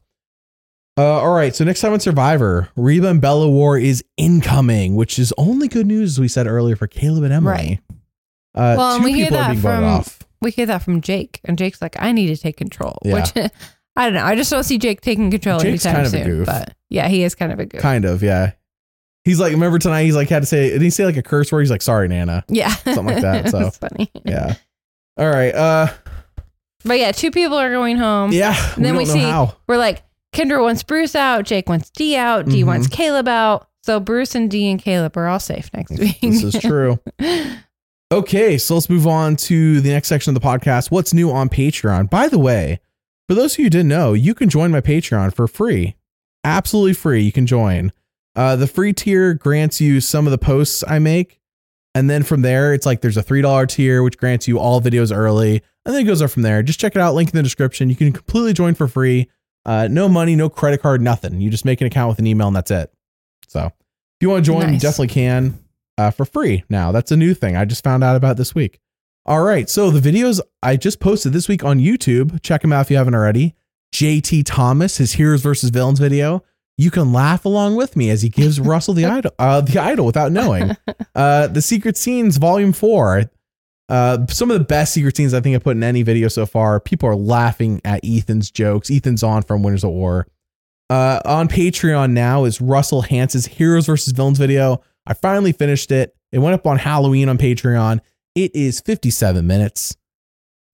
uh, 0.97 1.01
all 1.21 1.33
right. 1.33 1.55
So 1.55 1.63
next 1.63 1.81
time 1.81 1.93
on 1.93 1.99
Survivor, 1.99 2.69
Reba 2.75 3.07
and 3.09 3.21
Bella 3.21 3.49
War 3.49 3.77
is 3.77 4.03
incoming, 4.17 4.95
which 4.95 5.17
is 5.19 5.33
only 5.37 5.67
good 5.67 5.87
news, 5.87 6.11
as 6.13 6.19
we 6.19 6.27
said 6.27 6.47
earlier, 6.47 6.75
for 6.75 6.87
Kaleb 6.87 7.23
and 7.23 7.33
Emily. 7.33 7.51
Right. 7.51 7.79
Uh, 8.55 8.75
Well, 8.77 8.91
and 8.95 9.01
two 9.01 9.05
we 9.05 9.13
hear 9.13 9.31
that 9.31 9.57
from- 9.57 9.83
off. 9.83 10.19
We 10.41 10.51
get 10.51 10.65
that 10.65 10.83
from 10.83 10.99
Jake, 10.99 11.39
and 11.45 11.57
Jake's 11.57 11.81
like, 11.81 11.95
"I 11.99 12.11
need 12.11 12.27
to 12.27 12.35
take 12.35 12.57
control." 12.57 12.97
Yeah. 13.05 13.13
Which 13.13 13.31
I 13.95 14.05
don't 14.05 14.13
know. 14.13 14.25
I 14.25 14.35
just 14.35 14.51
don't 14.51 14.63
see 14.65 14.77
Jake 14.77 14.99
taking 14.99 15.31
control 15.31 15.59
Jake's 15.59 15.85
anytime 15.85 16.03
kind 16.03 16.07
of 16.15 16.21
a 16.21 16.25
goof. 16.29 16.45
But 16.47 16.75
yeah, 16.89 17.07
he 17.07 17.23
is 17.23 17.33
kind 17.33 17.51
of 17.53 17.59
a 17.59 17.65
goof. 17.65 17.79
Kind 17.81 18.03
of, 18.05 18.21
yeah. 18.21 18.51
He's 19.23 19.39
like, 19.39 19.53
remember 19.53 19.79
tonight? 19.79 20.03
He's 20.03 20.15
like, 20.17 20.27
had 20.27 20.41
to 20.41 20.45
say, 20.45 20.71
did 20.71 20.81
he 20.81 20.89
say 20.89 21.05
like 21.05 21.15
a 21.15 21.21
curse 21.23 21.49
word? 21.49 21.61
He's 21.61 21.71
like, 21.71 21.81
sorry, 21.81 22.09
Nana. 22.09 22.43
yeah, 22.49 22.67
Something 22.75 23.05
like 23.05 23.21
that, 23.21 23.49
so. 23.51 23.59
That's 23.59 23.77
funny. 23.77 24.11
Yeah. 24.25 24.55
All 25.17 25.29
right. 25.29 25.55
Uh, 25.55 25.87
But 26.83 26.99
yeah, 26.99 27.13
two 27.13 27.31
people 27.31 27.57
are 27.57 27.71
going 27.71 27.95
home. 27.95 28.33
yeah. 28.33 28.73
We 28.75 28.83
then 28.83 28.97
we 28.97 29.05
know 29.05 29.13
see- 29.13 29.19
how. 29.21 29.55
We're 29.67 29.77
like, 29.77 30.03
Kendra 30.33 30.61
wants 30.61 30.83
Bruce 30.83 31.15
out, 31.15 31.45
Jake 31.45 31.69
wants 31.69 31.89
Dee 31.91 32.15
out, 32.15 32.45
Dee 32.47 32.63
Mhm. 32.63 32.67
wants 32.67 32.87
Kaleb 32.87 33.27
out. 33.27 33.67
So 33.83 33.99
Bruce 33.99 34.33
and 34.35 34.49
Dee 34.49 34.69
and 34.69 34.81
Kaleb 34.81 35.15
are 35.17 35.27
all 35.27 35.39
safe 35.39 35.69
next 35.73 35.91
week. 35.99 36.19
This 36.21 36.43
is 36.43 36.53
true. 36.61 36.99
Okay, 38.11 38.57
so 38.57 38.75
let's 38.75 38.89
move 38.89 39.07
on 39.07 39.35
to 39.37 39.81
the 39.81 39.89
next 39.89 40.07
section 40.07 40.35
of 40.35 40.41
the 40.41 40.47
podcast. 40.47 40.91
What's 40.91 41.13
new 41.13 41.31
on 41.31 41.49
Patreon? 41.49 42.09
By 42.09 42.27
the 42.27 42.37
way, 42.37 42.79
for 43.27 43.33
those 43.35 43.53
of 43.53 43.59
you 43.59 43.65
who 43.65 43.69
didn't 43.71 43.87
know, 43.87 44.13
you 44.13 44.35
can 44.35 44.49
join 44.49 44.69
my 44.71 44.81
Patreon 44.81 45.33
for 45.33 45.47
free. 45.47 45.95
Absolutely 46.43 46.93
free. 46.93 47.21
You 47.23 47.31
can 47.31 47.47
join. 47.47 47.91
Uh, 48.35 48.55
the 48.55 48.67
free 48.67 48.93
tier 48.93 49.33
grants 49.33 49.81
you 49.81 49.99
some 49.99 50.27
of 50.27 50.31
the 50.31 50.37
posts 50.37 50.83
I 50.87 50.99
make. 50.99 51.39
And 51.95 52.09
then 52.09 52.23
from 52.23 52.41
there, 52.41 52.73
it's 52.73 52.85
like 52.85 53.01
there's 53.01 53.17
a 53.17 53.23
$3 53.23 53.67
tier, 53.67 54.01
which 54.03 54.17
grants 54.17 54.47
you 54.47 54.59
all 54.59 54.81
videos 54.81 55.15
early. 55.15 55.61
And 55.85 55.93
then 55.95 56.01
it 56.01 56.05
goes 56.05 56.21
up 56.21 56.31
from 56.31 56.41
there. 56.43 56.61
Just 56.63 56.79
check 56.79 56.95
it 56.95 57.01
out. 57.01 57.13
Link 57.15 57.29
in 57.29 57.35
the 57.35 57.43
description. 57.43 57.89
You 57.89 57.95
can 57.95 58.11
completely 58.11 58.53
join 58.53 58.73
for 58.75 58.87
free. 58.87 59.29
Uh, 59.65 59.87
no 59.89 60.09
money, 60.09 60.35
no 60.35 60.49
credit 60.49 60.81
card, 60.81 61.01
nothing. 61.01 61.39
You 61.39 61.49
just 61.49 61.65
make 61.65 61.81
an 61.81 61.87
account 61.87 62.09
with 62.09 62.19
an 62.19 62.27
email 62.27 62.47
and 62.47 62.55
that's 62.55 62.71
it. 62.71 62.91
So 63.47 63.65
if 63.67 63.73
you 64.21 64.29
want 64.29 64.45
to 64.45 64.51
join, 64.51 64.73
you 64.73 64.79
definitely 64.79 65.07
can 65.07 65.57
uh, 65.97 66.11
for 66.11 66.25
free 66.25 66.63
now. 66.69 66.91
That's 66.91 67.11
a 67.11 67.17
new 67.17 67.33
thing 67.33 67.55
I 67.55 67.65
just 67.65 67.83
found 67.83 68.03
out 68.03 68.15
about 68.15 68.37
this 68.37 68.53
week. 68.53 68.79
All 69.25 69.41
right. 69.41 69.69
So 69.69 69.89
the 69.89 69.99
videos 70.01 70.41
I 70.61 70.75
just 70.75 70.99
posted 70.99 71.31
this 71.33 71.47
week 71.47 71.63
on 71.63 71.79
YouTube, 71.79 72.41
check 72.43 72.61
them 72.61 72.73
out 72.73 72.81
if 72.81 72.91
you 72.91 72.97
haven't 72.97 73.15
already. 73.15 73.55
JT 73.93 74.43
Thomas, 74.45 74.97
his 74.97 75.13
Heroes 75.13 75.41
versus 75.41 75.69
Villains 75.69 75.99
video. 75.99 76.43
You 76.77 76.89
can 76.89 77.13
laugh 77.13 77.45
along 77.45 77.75
with 77.75 77.95
me 77.95 78.09
as 78.09 78.23
he 78.23 78.29
gives 78.29 78.59
Russell 78.59 78.95
the 78.95 79.05
idol, 79.05 79.31
uh, 79.39 79.61
the 79.61 79.79
idol 79.79 80.05
without 80.05 80.31
knowing. 80.31 80.75
Uh, 81.15 81.45
the 81.45 81.61
Secret 81.61 81.95
Scenes 81.95 82.37
Volume 82.37 82.73
Four. 82.73 83.29
Uh, 83.89 84.25
some 84.29 84.49
of 84.49 84.57
the 84.57 84.63
best 84.63 84.93
secret 84.93 85.15
scenes 85.15 85.33
I 85.33 85.41
think 85.41 85.55
I 85.55 85.59
put 85.59 85.75
in 85.75 85.83
any 85.83 86.03
video 86.03 86.27
so 86.27 86.45
far. 86.45 86.79
People 86.79 87.09
are 87.09 87.15
laughing 87.15 87.81
at 87.83 87.99
Ethan's 88.03 88.49
jokes. 88.49 88.89
Ethan's 88.89 89.23
on 89.23 89.43
from 89.43 89.61
Winners 89.61 89.83
of 89.83 89.91
War. 89.91 90.27
Uh, 90.89 91.19
on 91.25 91.47
Patreon 91.47 92.11
now 92.11 92.45
is 92.45 92.61
Russell 92.61 93.03
Hantz's 93.03 93.45
Heroes 93.45 93.85
versus 93.85 94.13
Villains 94.13 94.37
video. 94.37 94.81
I 95.05 95.13
finally 95.13 95.51
finished 95.51 95.91
it. 95.91 96.15
It 96.31 96.39
went 96.39 96.53
up 96.53 96.65
on 96.65 96.77
Halloween 96.77 97.29
on 97.29 97.37
Patreon. 97.37 97.99
It 98.35 98.55
is 98.55 98.79
57 98.79 99.45
minutes. 99.45 99.95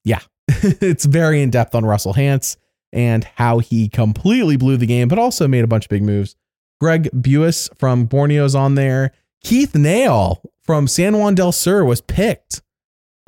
Yeah, 0.03 0.19
it's 0.47 1.05
very 1.05 1.41
in 1.41 1.49
depth 1.49 1.75
on 1.75 1.85
Russell 1.85 2.13
Hantz 2.13 2.57
and 2.91 3.23
how 3.35 3.59
he 3.59 3.87
completely 3.89 4.57
blew 4.57 4.77
the 4.77 4.85
game, 4.85 5.07
but 5.07 5.19
also 5.19 5.47
made 5.47 5.63
a 5.63 5.67
bunch 5.67 5.85
of 5.85 5.89
big 5.89 6.03
moves. 6.03 6.35
Greg 6.79 7.09
Buis 7.13 7.69
from 7.77 8.07
Borneo's 8.07 8.55
on 8.55 8.75
there. 8.75 9.11
Keith 9.43 9.75
Nale 9.75 10.41
from 10.61 10.87
San 10.87 11.17
Juan 11.17 11.35
del 11.35 11.51
Sur 11.51 11.83
was 11.83 12.01
picked. 12.01 12.61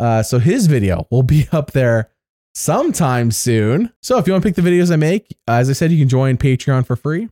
Uh, 0.02 0.23
so 0.23 0.40
his 0.40 0.65
video 0.68 1.07
will 1.11 1.23
be 1.23 1.48
up 1.52 1.72
there 1.72 2.10
sometime 2.56 3.32
soon. 3.32 3.91
So 4.02 4.18
if 4.18 4.28
you 4.28 4.34
want 4.34 4.44
to 4.44 4.49
pick 4.49 4.56
the 4.56 4.61
videos 4.69 4.91
I 4.91 4.95
make, 4.95 5.36
as 5.48 5.69
I 5.69 5.73
said, 5.73 5.91
you 5.91 5.99
can 5.99 6.10
join 6.10 6.38
Patreon 6.38 6.86
for 6.86 6.95
free. 6.95 7.30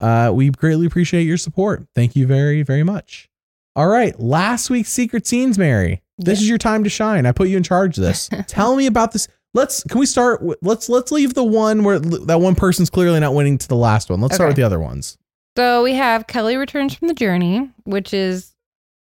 Uh, 0.00 0.30
we 0.32 0.50
greatly 0.50 0.86
appreciate 0.86 1.24
your 1.24 1.36
support. 1.36 1.86
Thank 1.94 2.14
you 2.14 2.26
very, 2.26 2.62
very 2.62 2.84
much. 2.84 3.28
All 3.74 3.88
right, 3.88 4.18
last 4.18 4.70
week's 4.70 4.90
secret 4.90 5.26
scenes, 5.26 5.58
Mary. 5.58 6.02
This 6.18 6.38
Yeah. 6.40 6.44
is 6.44 6.48
your 6.48 6.58
time 6.58 6.84
to 6.84 6.90
shine. 6.90 7.26
I 7.26 7.32
put 7.32 7.48
you 7.48 7.56
in 7.56 7.62
charge 7.62 7.98
of 7.98 8.04
this. 8.04 8.28
Tell 8.46 8.74
me 8.76 8.86
about 8.86 9.12
this. 9.12 9.28
Let's 9.54 9.82
can 9.84 9.98
we 9.98 10.06
start? 10.06 10.42
with- 10.42 10.58
Let's 10.62 10.88
let's 10.88 11.10
leave 11.10 11.34
the 11.34 11.44
one 11.44 11.82
where 11.84 11.98
that 11.98 12.40
one 12.40 12.54
person's 12.54 12.90
clearly 12.90 13.18
not 13.20 13.34
winning 13.34 13.56
to 13.58 13.68
the 13.68 13.76
last 13.76 14.10
one. 14.10 14.20
Let's 14.20 14.34
start 14.34 14.48
with 14.48 14.56
the 14.56 14.62
other 14.62 14.78
ones. 14.80 15.16
So 15.56 15.82
we 15.82 15.94
have 15.94 16.26
Kellie 16.26 16.56
returns 16.56 16.94
from 16.94 17.08
the 17.08 17.14
journey, 17.14 17.68
which 17.84 18.12
is 18.14 18.52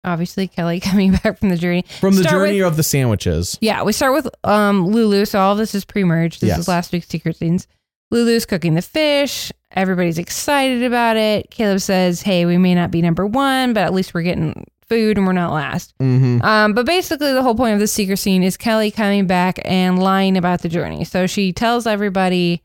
obviously 0.03 0.47
Kellie 0.47 0.79
coming 0.81 1.11
back 1.11 1.37
from 1.39 1.49
the 1.49 1.57
journey. 1.57 1.85
From 1.99 2.15
the 2.15 2.23
Start 2.23 2.47
journey 2.47 2.59
of 2.61 2.77
the 2.77 2.83
sandwiches. 2.83 3.57
Yeah, 3.61 3.83
we 3.83 3.93
start 3.93 4.13
with 4.13 4.27
um 4.43 4.87
Lulu. 4.87 5.25
So 5.25 5.39
all 5.39 5.55
this 5.55 5.73
is 5.75 5.85
pre-merge. 5.85 6.39
This 6.39 6.49
Yes. 6.49 6.59
is 6.59 6.67
last 6.67 6.91
week's 6.91 7.07
secret 7.07 7.35
scenes. 7.37 7.67
Lulu's 8.11 8.45
cooking 8.45 8.73
the 8.75 8.81
fish. 8.81 9.51
Everybody's 9.73 10.17
excited 10.17 10.83
about 10.83 11.15
it. 11.15 11.49
Kaleb 11.49 11.81
says, 11.81 12.21
"Hey, 12.21 12.45
we 12.45 12.57
may 12.57 12.75
not 12.75 12.91
be 12.91 13.01
number 13.01 13.25
one, 13.25 13.71
but 13.73 13.83
at 13.83 13.93
least 13.93 14.13
we're 14.13 14.21
getting 14.21 14.65
food 14.89 15.17
and 15.17 15.25
we're 15.25 15.31
not 15.31 15.53
last." 15.53 15.93
Mm-hmm. 15.99 16.41
Um, 16.41 16.73
but 16.73 16.85
basically, 16.85 17.31
the 17.31 17.41
whole 17.41 17.55
point 17.55 17.73
of 17.75 17.79
the 17.79 17.87
secret 17.87 18.17
scene 18.17 18.43
is 18.43 18.57
Kellie 18.57 18.91
coming 18.91 19.27
back 19.27 19.59
and 19.63 19.97
lying 19.97 20.35
about 20.35 20.61
the 20.61 20.67
journey. 20.67 21.05
So 21.05 21.25
she 21.25 21.53
tells 21.53 21.87
everybody, 21.87 22.63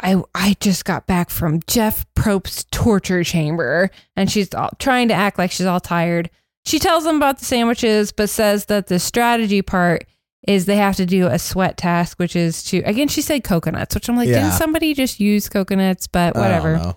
"I 0.00 0.22
I 0.34 0.56
just 0.60 0.84
got 0.84 1.06
back 1.06 1.30
from 1.30 1.60
Jeff 1.66 2.06
Probst's 2.14 2.64
torture 2.70 3.22
chamber," 3.24 3.90
and 4.16 4.30
she's 4.30 4.52
all, 4.54 4.70
trying 4.78 5.08
to 5.08 5.14
act 5.14 5.38
like 5.38 5.50
she's 5.50 5.66
all 5.66 5.80
tired. 5.80 6.30
She 6.66 6.78
tells 6.78 7.04
them 7.04 7.16
about 7.16 7.38
the 7.38 7.44
sandwiches, 7.44 8.10
but 8.12 8.30
says 8.30 8.66
that 8.66 8.86
the 8.86 8.98
strategy 8.98 9.60
part 9.62 10.04
is 10.48 10.66
they 10.66 10.76
have 10.76 10.96
to 10.96 11.06
do 11.06 11.26
a 11.26 11.38
sweat 11.38 11.76
task, 11.76 12.18
which 12.18 12.34
is 12.36 12.62
to 12.64 12.78
again 12.78 13.08
she 13.08 13.22
said 13.22 13.44
coconuts, 13.44 13.94
which 13.94 14.08
I'm 14.08 14.16
like, 14.16 14.28
Yeah. 14.28 14.40
didn't 14.40 14.52
somebody 14.52 14.94
just 14.94 15.20
use 15.20 15.48
coconuts? 15.48 16.06
But 16.06 16.34
whatever. 16.34 16.94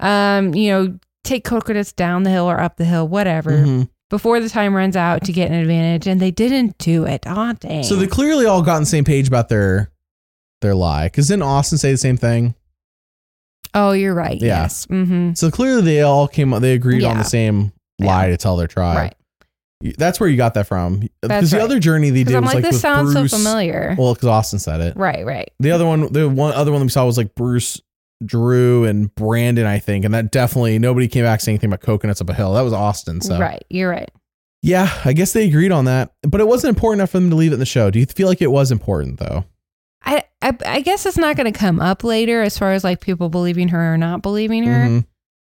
Um, 0.00 0.54
you 0.54 0.70
know, 0.70 0.98
take 1.22 1.44
coconuts 1.44 1.92
down 1.92 2.24
the 2.24 2.30
hill 2.30 2.50
or 2.50 2.60
up 2.60 2.76
the 2.76 2.84
hill, 2.84 3.06
whatever 3.08 3.52
Mhm. 3.52 3.88
before 4.10 4.40
the 4.40 4.48
time 4.48 4.74
runs 4.74 4.96
out 4.96 5.24
to 5.24 5.32
get 5.32 5.50
an 5.50 5.54
advantage, 5.56 6.06
and 6.06 6.20
they 6.20 6.30
didn't 6.30 6.76
do 6.78 7.04
it. 7.04 7.24
Oh 7.26 7.52
dang! 7.54 7.84
So 7.84 7.96
they 7.96 8.06
clearly 8.06 8.46
all 8.46 8.62
got 8.62 8.76
on 8.76 8.82
the 8.82 8.86
same 8.86 9.04
page 9.04 9.28
about 9.28 9.48
their 9.48 9.90
their 10.60 10.74
lie. 10.74 11.06
Because 11.06 11.28
didn't 11.28 11.42
Austin 11.42 11.78
say 11.78 11.90
the 11.92 11.98
same 11.98 12.16
thing? 12.16 12.54
oh, 13.74 13.92
you're 13.92 14.14
right. 14.14 14.40
Yeah. 14.40 14.62
Yes. 14.62 14.86
Mm-hmm. 14.86 15.32
So 15.34 15.50
clearly 15.50 15.82
they 15.82 16.02
all 16.02 16.28
came. 16.28 16.50
They 16.50 16.74
agreed 16.74 17.04
on 17.04 17.18
the 17.18 17.24
same 17.24 17.72
lie 17.98 18.28
to 18.28 18.36
tell 18.36 18.56
their 18.56 18.68
tribe. 18.68 18.96
Right. 18.96 19.14
That's 19.98 20.18
where 20.18 20.28
you 20.28 20.36
got 20.36 20.54
that 20.54 20.66
from. 20.66 21.08
Because 21.20 21.50
the 21.50 21.58
right. 21.58 21.64
other 21.64 21.78
journey 21.78 22.10
they 22.10 22.24
did 22.24 22.36
I'm 22.36 22.44
was 22.44 22.54
like, 22.54 22.62
this 22.62 22.80
sounds 22.80 23.12
Bruce. 23.12 23.32
so 23.32 23.36
familiar. 23.36 23.94
Well, 23.98 24.14
because 24.14 24.28
Austin 24.28 24.58
said 24.58 24.80
it. 24.80 24.96
right. 24.96 25.26
Right. 25.26 25.50
The 25.58 25.72
other 25.72 25.84
one, 25.84 26.12
the 26.12 26.28
one 26.28 26.54
other 26.54 26.72
one 26.72 26.82
we 26.82 26.88
saw 26.88 27.04
was 27.04 27.18
like 27.18 27.34
Bruce, 27.34 27.80
Drew, 28.24 28.84
and 28.84 29.14
Brandon, 29.14 29.66
I 29.66 29.80
think, 29.80 30.04
and 30.04 30.14
that 30.14 30.30
definitely 30.30 30.78
nobody 30.78 31.08
came 31.08 31.24
back 31.24 31.40
saying 31.40 31.54
anything 31.56 31.68
about 31.68 31.80
coconuts 31.80 32.20
up 32.20 32.30
a 32.30 32.34
hill. 32.34 32.54
That 32.54 32.62
was 32.62 32.72
Austin. 32.72 33.20
So 33.20 33.38
Right. 33.38 33.64
You're 33.68 33.90
right. 33.90 34.10
yeah, 34.62 34.88
I 35.04 35.12
guess 35.12 35.32
they 35.32 35.48
agreed 35.48 35.72
on 35.72 35.84
that, 35.86 36.12
but 36.22 36.40
it 36.40 36.46
wasn't 36.46 36.70
important 36.74 37.00
enough 37.00 37.10
for 37.10 37.18
them 37.18 37.28
to 37.30 37.36
leave 37.36 37.50
it 37.50 37.54
in 37.54 37.60
the 37.60 37.66
show. 37.66 37.90
Do 37.90 37.98
you 37.98 38.06
feel 38.06 38.28
like 38.28 38.40
it 38.40 38.52
was 38.52 38.70
important 38.70 39.18
though? 39.18 39.44
I 40.04 40.24
I, 40.42 40.56
I 40.66 40.80
guess 40.80 41.06
it's 41.06 41.16
not 41.18 41.36
going 41.36 41.50
to 41.52 41.58
come 41.58 41.80
up 41.80 42.04
later 42.04 42.42
as 42.42 42.58
far 42.58 42.72
as 42.72 42.84
like 42.84 43.00
people 43.00 43.28
believing 43.28 43.68
her 43.68 43.94
or 43.94 43.96
not 43.98 44.22
believing 44.22 44.64
her. 44.64 44.86
Mhm. 44.86 45.04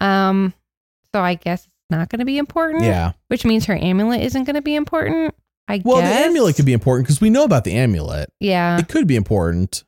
Um, 0.07 0.55
so 1.15 1.20
I 1.23 1.35
guess 1.35 1.65
it's 1.65 1.70
not 1.91 2.09
going 2.09 2.20
to 2.20 2.24
be 2.27 2.39
important. 2.39 2.85
Yeah. 2.85 3.12
which 3.28 3.45
means 3.45 3.66
her 3.66 3.77
amulet 3.77 4.23
isn't 4.23 4.45
going 4.45 4.55
to 4.55 4.62
be 4.62 4.74
important. 4.74 5.35
I 5.69 5.83
Well, 5.85 6.01
guess. 6.01 6.16
the 6.20 6.27
amulet 6.27 6.57
could 6.57 6.65
be 6.65 6.73
important 6.73 7.07
because 7.07 7.20
we 7.20 7.28
know 7.31 7.45
about 7.45 7.65
the 7.65 7.73
amulet. 7.74 8.31
Yeah, 8.41 8.78
It 8.78 8.89
could 8.89 9.07
be 9.07 9.16
important. 9.16 9.83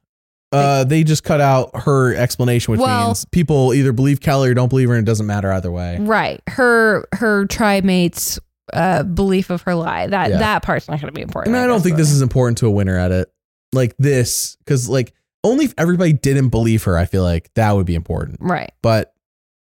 Uh, 0.51 0.83
they 0.85 1.05
just 1.05 1.25
cut 1.25 1.41
out 1.43 1.71
her 1.83 2.15
explanation, 2.15 2.73
which 2.73 2.81
Well- 2.81 3.09
means 3.09 3.25
people 3.27 3.75
either 3.75 3.93
believe 3.93 4.21
Kellie 4.21 4.49
or 4.51 4.55
don't 4.55 4.69
believe 4.71 4.89
her, 4.89 4.95
and 4.97 5.07
it 5.07 5.11
doesn't 5.11 5.27
matter 5.27 5.53
either 5.53 5.71
way. 5.71 5.99
right. 6.01 6.41
Her 6.49 7.07
her 7.15 7.45
tribe 7.47 7.85
mates' 7.85 8.39
uh, 8.73 9.03
belief 9.03 9.51
of 9.51 9.63
her 9.63 9.75
lie 9.75 10.07
that 10.09 10.31
Yeah. 10.31 10.39
that 10.39 10.63
part's 10.63 10.89
not 10.89 11.01
going 11.01 11.13
to 11.13 11.17
be 11.17 11.23
important. 11.23 11.55
And 11.55 11.63
I 11.63 11.67
don't 11.67 11.83
think 11.83 11.97
this 11.97 12.11
is 12.11 12.23
important 12.23 12.59
to 12.59 12.67
a 12.67 12.71
winner 12.71 12.97
at 12.99 13.13
it. 13.13 13.31
Like 13.73 13.95
this, 13.99 14.57
because 14.65 14.89
like 14.89 15.13
only 15.45 15.67
if 15.67 15.75
everybody 15.79 16.13
didn't 16.13 16.49
believe 16.49 16.85
her, 16.85 16.97
I 16.97 17.05
feel 17.05 17.23
like 17.23 17.53
that 17.55 17.73
would 17.73 17.87
be 17.87 17.95
important. 17.95 18.39
right. 18.41 18.73
But 18.83 19.13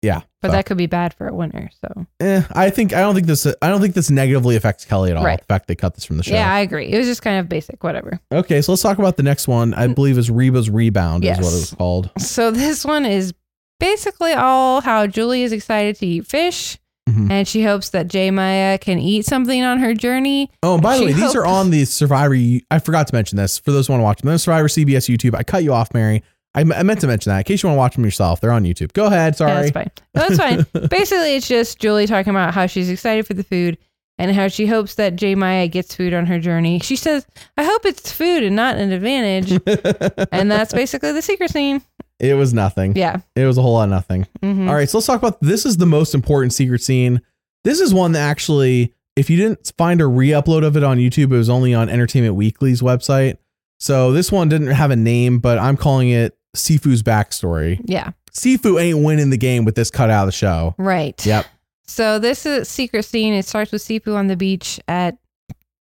yeah, 0.04 0.22
But 0.44 0.50
so, 0.50 0.52
that 0.52 0.68
could 0.68 0.78
be 0.78 0.86
bad 0.86 1.16
for 1.16 1.28
a 1.28 1.34
winner. 1.34 1.72
So 1.82 2.06
eh, 2.20 2.44
I 2.52 2.70
think 2.70 2.94
I 2.94 3.00
don't 3.00 3.16
think 3.16 3.26
this 3.26 3.48
I 3.48 3.68
don't 3.70 3.82
think 3.82 3.96
this 3.96 4.12
negatively 4.12 4.56
affects 4.56 4.86
Kellie 4.86 5.10
at 5.10 5.18
all. 5.18 5.26
Right. 5.26 5.40
The 5.40 5.46
fact 5.46 5.68
they 5.68 5.74
cut 5.76 5.96
this 5.96 6.06
from 6.06 6.18
the 6.18 6.24
show. 6.24 6.36
yeah, 6.36 6.54
I 6.54 6.60
agree. 6.60 6.88
It 6.92 6.98
was 7.00 7.08
just 7.08 7.24
kind 7.24 7.40
of 7.40 7.50
basic, 7.50 7.84
whatever. 7.84 8.20
Okay, 8.32 8.62
so 8.62 8.72
let's 8.72 8.84
talk 8.84 9.00
about 9.00 9.18
the 9.18 9.24
next 9.24 9.48
one. 9.48 9.74
I 9.74 9.88
believe 9.88 10.20
is 10.20 10.30
Reba's 10.30 10.70
rebound 10.70 11.26
is 11.26 11.38
what 11.38 11.40
it 11.40 11.56
was 11.56 11.74
called. 11.74 12.12
So 12.20 12.52
this 12.52 12.86
one 12.86 13.06
is 13.08 13.34
basically 13.80 14.34
all 14.34 14.82
how 14.82 15.08
Julie 15.08 15.42
is 15.42 15.52
excited 15.52 15.96
to 15.98 16.06
eat 16.06 16.28
fish. 16.28 16.78
Mhm. 17.08 17.32
And 17.32 17.48
she 17.48 17.64
hopes 17.64 17.90
that 17.90 18.08
J 18.08 18.32
Maya 18.32 18.78
can 18.78 19.00
eat 19.00 19.26
something 19.26 19.64
on 19.64 19.80
her 19.80 19.94
journey. 19.94 20.52
Oh, 20.62 20.74
and 20.74 20.84
by 20.84 20.96
the 20.98 21.00
She 21.00 21.06
way, 21.08 21.14
these 21.14 21.36
are 21.36 21.46
on 21.46 21.70
the 21.70 21.86
Survivor. 21.86 22.36
I 22.70 22.80
forgot 22.80 23.08
to 23.08 23.16
mention 23.16 23.38
this 23.38 23.58
for 23.60 23.72
those 23.72 23.88
who 23.88 23.94
want 23.94 24.02
to 24.02 24.06
watch 24.06 24.22
them. 24.22 24.28
They're 24.30 24.38
Survivor 24.38 24.68
CBS 24.68 25.08
YouTube. 25.08 25.34
I 25.36 25.44
cut 25.44 25.64
you 25.64 25.74
off, 25.74 25.94
Mary. 25.94 26.24
I, 26.54 26.62
I 26.62 26.84
meant 26.84 27.02
to 27.02 27.08
mention 27.08 27.30
that 27.32 27.38
in 27.38 27.44
case 27.44 27.62
you 27.64 27.68
want 27.70 27.76
to 27.76 27.80
watch 27.80 27.96
them 27.96 28.04
yourself. 28.04 28.42
They're 28.42 28.52
on 28.52 28.64
YouTube. 28.64 28.92
Go 28.94 29.06
ahead. 29.06 29.34
Yeah, 29.34 29.38
Sorry. 29.38 29.54
that's 29.54 29.72
fine. 29.72 29.92
No, 30.16 30.28
that's 30.30 30.38
fine. 30.74 30.88
Basically, 30.90 31.36
it's 31.36 31.48
just 31.48 31.80
Julie 31.80 32.08
talking 32.08 32.32
about 32.32 32.54
how 32.54 32.66
she's 32.66 32.90
excited 32.90 33.26
for 33.28 33.36
the 33.36 33.44
food 33.44 33.78
and 34.18 34.36
how 34.36 34.48
she 34.48 34.66
hopes 34.66 34.96
that 34.96 35.16
J 35.16 35.36
Maya 35.36 35.68
gets 35.68 35.96
food 35.96 36.14
on 36.14 36.26
her 36.26 36.40
journey. 36.40 36.80
She 36.80 36.96
says, 36.96 37.28
I 37.58 37.64
hope 37.64 37.86
it's 37.86 38.12
food 38.12 38.42
and 38.44 38.56
not 38.56 38.78
an 38.78 38.92
advantage. 38.92 39.52
and 40.32 40.50
that's 40.50 40.74
basically 40.74 41.12
the 41.12 41.22
secret 41.22 41.52
scene. 41.52 41.84
It 42.20 42.34
was 42.36 42.54
nothing. 42.54 42.96
Yeah. 42.96 43.18
It 43.36 43.46
was 43.46 43.58
a 43.58 43.62
whole 43.62 43.74
lot 43.74 43.84
of 43.86 43.90
nothing. 43.90 44.28
Mhm. 44.44 44.68
All 44.68 44.74
right, 44.76 44.90
so 44.90 44.98
let's 44.98 45.08
talk 45.08 45.20
about 45.20 45.40
this 45.42 45.66
is 45.66 45.78
the 45.78 45.86
most 45.86 46.14
important 46.16 46.54
secret 46.54 46.82
scene. 46.82 47.22
This 47.64 47.80
is 47.80 47.94
one 47.94 48.14
that 48.14 48.22
actually, 48.22 48.94
if 49.16 49.30
you 49.30 49.38
didn't 49.38 49.72
find 49.78 50.02
a 50.02 50.06
re-upload 50.08 50.66
of 50.66 50.78
it 50.78 50.84
on 50.84 50.98
YouTube, 50.98 51.26
it 51.26 51.38
was 51.38 51.50
only 51.50 51.74
on 51.74 51.90
Entertainment 51.90 52.36
Weekly's 52.36 52.82
website. 52.82 53.38
So 53.80 54.12
this 54.12 54.32
one 54.32 54.50
didn't 54.50 54.68
have 54.68 54.90
a 54.92 54.96
name, 54.96 55.40
but 55.40 55.58
I'm 55.60 55.78
calling 55.78 56.10
it 56.10 56.38
Sifu's 56.56 57.04
backstory. 57.04 57.80
Yeah. 57.86 58.12
Sifu 58.32 58.82
ain't 58.82 59.04
winning 59.04 59.30
the 59.32 59.38
game 59.38 59.66
with 59.66 59.76
this 59.76 59.90
cut 59.92 60.10
out 60.10 60.24
of 60.24 60.28
the 60.28 60.32
show. 60.32 60.74
Right. 60.78 61.24
Yep. 61.26 61.46
So 61.88 62.20
this 62.20 62.46
is 62.46 62.62
a 62.62 62.66
secret 62.66 63.04
scene. 63.04 63.34
It 63.34 63.46
starts 63.46 63.72
with 63.72 63.82
Sifu 63.84 64.16
on 64.16 64.28
the 64.28 64.36
beach 64.38 64.80
at 64.88 65.18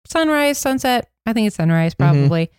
sunrise, 0.06 0.58
sunset. 0.58 1.08
I 1.26 1.32
think 1.32 1.46
it's 1.46 1.56
sunrise, 1.56 1.94
Mm-hmm. 1.94 2.18
probably. 2.20 2.50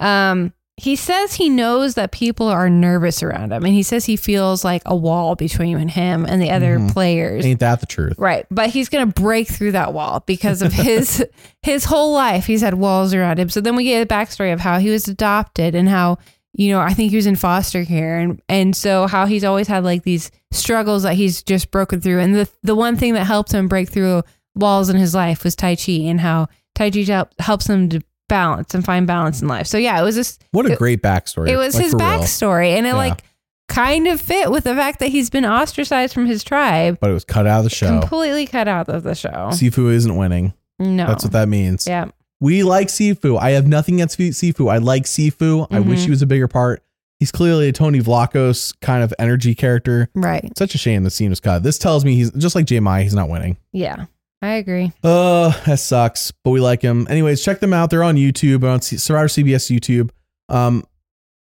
Um, 0.00 0.52
he 0.78 0.94
says 0.94 1.34
he 1.34 1.48
knows 1.48 1.94
that 1.94 2.12
people 2.12 2.48
are 2.48 2.68
nervous 2.68 3.22
around 3.22 3.52
him, 3.52 3.64
and 3.64 3.72
he 3.72 3.82
says 3.82 4.04
he 4.04 4.16
feels 4.16 4.64
like 4.64 4.82
a 4.84 4.94
wall 4.94 5.34
between 5.34 5.88
him 5.88 6.26
and 6.26 6.40
the 6.42 6.50
other 6.50 6.78
Mhm. 6.78 6.92
players. 6.92 7.46
Ain't 7.46 7.60
that 7.60 7.80
the 7.80 7.86
truth? 7.86 8.14
Right, 8.18 8.44
but 8.50 8.70
he's 8.70 8.88
gonna 8.90 9.06
break 9.06 9.48
through 9.48 9.72
that 9.72 9.94
wall 9.94 10.22
because 10.26 10.60
of 10.62 10.72
his 10.74 11.24
his 11.62 11.84
whole 11.86 12.12
life. 12.12 12.44
He's 12.46 12.60
had 12.60 12.74
walls 12.74 13.14
around 13.14 13.38
him. 13.38 13.48
So 13.48 13.60
then 13.60 13.74
we 13.76 13.84
get 13.84 14.02
a 14.02 14.06
backstory 14.06 14.52
of 14.52 14.60
how 14.60 14.78
he 14.78 14.90
was 14.90 15.08
adopted 15.08 15.74
and 15.74 15.88
how 15.88 16.18
you 16.52 16.70
know 16.72 16.80
I 16.80 16.92
think 16.92 17.10
he 17.10 17.16
was 17.16 17.26
in 17.26 17.36
foster 17.36 17.84
care 17.84 18.18
and 18.18 18.40
and 18.48 18.76
so 18.76 19.06
how 19.06 19.24
he's 19.26 19.44
always 19.44 19.68
had 19.68 19.82
like 19.84 20.02
these 20.02 20.30
struggles 20.52 21.02
that 21.04 21.14
he's 21.14 21.42
just 21.42 21.70
broken 21.70 22.00
through. 22.02 22.20
And 22.20 22.34
the 22.34 22.48
the 22.62 22.74
one 22.74 22.96
thing 22.96 23.14
that 23.14 23.24
helped 23.24 23.52
him 23.52 23.66
break 23.68 23.88
through 23.88 24.22
walls 24.54 24.88
in 24.90 24.96
his 24.96 25.14
life 25.14 25.42
was 25.42 25.56
Tai 25.56 25.76
Chi 25.76 25.92
and 25.92 26.20
how 26.20 26.48
Tai 26.74 26.90
Chi 26.90 27.00
help, 27.00 27.28
helps 27.38 27.66
him 27.68 27.88
to 27.88 28.00
balance 28.28 28.74
and 28.74 28.84
find 28.84 29.06
balance 29.06 29.40
in 29.42 29.48
life. 29.48 29.66
So 29.66 29.78
yeah, 29.78 30.00
it 30.00 30.04
was 30.04 30.14
just 30.14 30.44
What 30.52 30.66
a 30.66 30.72
It- 30.72 30.78
great 30.78 31.02
backstory. 31.02 31.48
it 31.48 31.56
was 31.56 31.74
like, 31.74 31.84
his 31.84 31.92
for 31.92 31.98
real. 31.98 32.06
backstory 32.08 32.76
and 32.76 32.86
it 32.86 32.90
Yeah. 32.90 32.96
like 32.96 33.22
kind 33.68 34.06
of 34.06 34.20
fit 34.20 34.50
with 34.50 34.64
the 34.64 34.74
fact 34.74 35.00
that 35.00 35.08
he's 35.08 35.28
been 35.30 35.44
ostracized 35.44 36.14
from 36.14 36.26
his 36.26 36.44
tribe. 36.44 36.98
But 37.00 37.10
it 37.10 37.14
was 37.14 37.24
cut 37.24 37.46
out 37.46 37.58
of 37.58 37.64
the 37.64 37.70
show. 37.70 38.00
Completely 38.00 38.46
cut 38.46 38.68
out 38.68 38.88
of 38.88 39.02
the 39.02 39.14
show. 39.14 39.50
Sifu 39.52 39.90
isn't 39.92 40.16
winning. 40.16 40.52
No. 40.78 41.06
That's 41.06 41.24
what 41.24 41.32
that 41.32 41.48
means. 41.48 41.86
Yeah. 41.86 42.06
We 42.40 42.62
like 42.62 42.88
Sifu. 42.88 43.38
I 43.40 43.50
have 43.52 43.66
nothing 43.66 43.96
against 43.96 44.18
Sifu. 44.18 44.70
I 44.70 44.78
like 44.78 45.04
Sifu. 45.04 45.66
I 45.70 45.80
wish 45.80 46.00
Mhm. 46.00 46.04
he 46.04 46.10
was 46.10 46.22
a 46.22 46.26
bigger 46.26 46.48
part. 46.48 46.82
He's 47.18 47.32
clearly 47.32 47.68
a 47.68 47.72
Tony 47.72 48.00
Vlachos 48.00 48.74
kind 48.82 49.02
of 49.02 49.12
energy 49.18 49.54
character. 49.54 50.10
Right. 50.14 50.52
Such 50.56 50.74
a 50.74 50.78
shame 50.78 51.02
the 51.02 51.10
scene 51.10 51.30
was 51.30 51.40
cut. 51.40 51.62
This 51.62 51.78
tells 51.78 52.04
me 52.04 52.14
he's 52.14 52.30
just 52.32 52.54
like 52.54 52.66
J 52.66 52.78
Maya, 52.78 53.02
he's 53.02 53.14
not 53.14 53.30
winning. 53.30 53.56
Yeah. 53.72 54.04
I 54.46 54.54
agree. 54.54 54.92
Uh, 55.02 55.50
that 55.64 55.80
sucks, 55.80 56.30
but 56.44 56.50
we 56.50 56.60
like 56.60 56.80
him. 56.80 57.06
Anyways, 57.10 57.42
check 57.42 57.58
them 57.58 57.72
out. 57.72 57.90
They're 57.90 58.04
on 58.04 58.14
YouTube, 58.14 58.62
on 58.62 58.80
C- 58.80 58.96
Survivor 58.96 59.26
CBS 59.26 59.76
YouTube. 59.76 60.10
Um, 60.48 60.84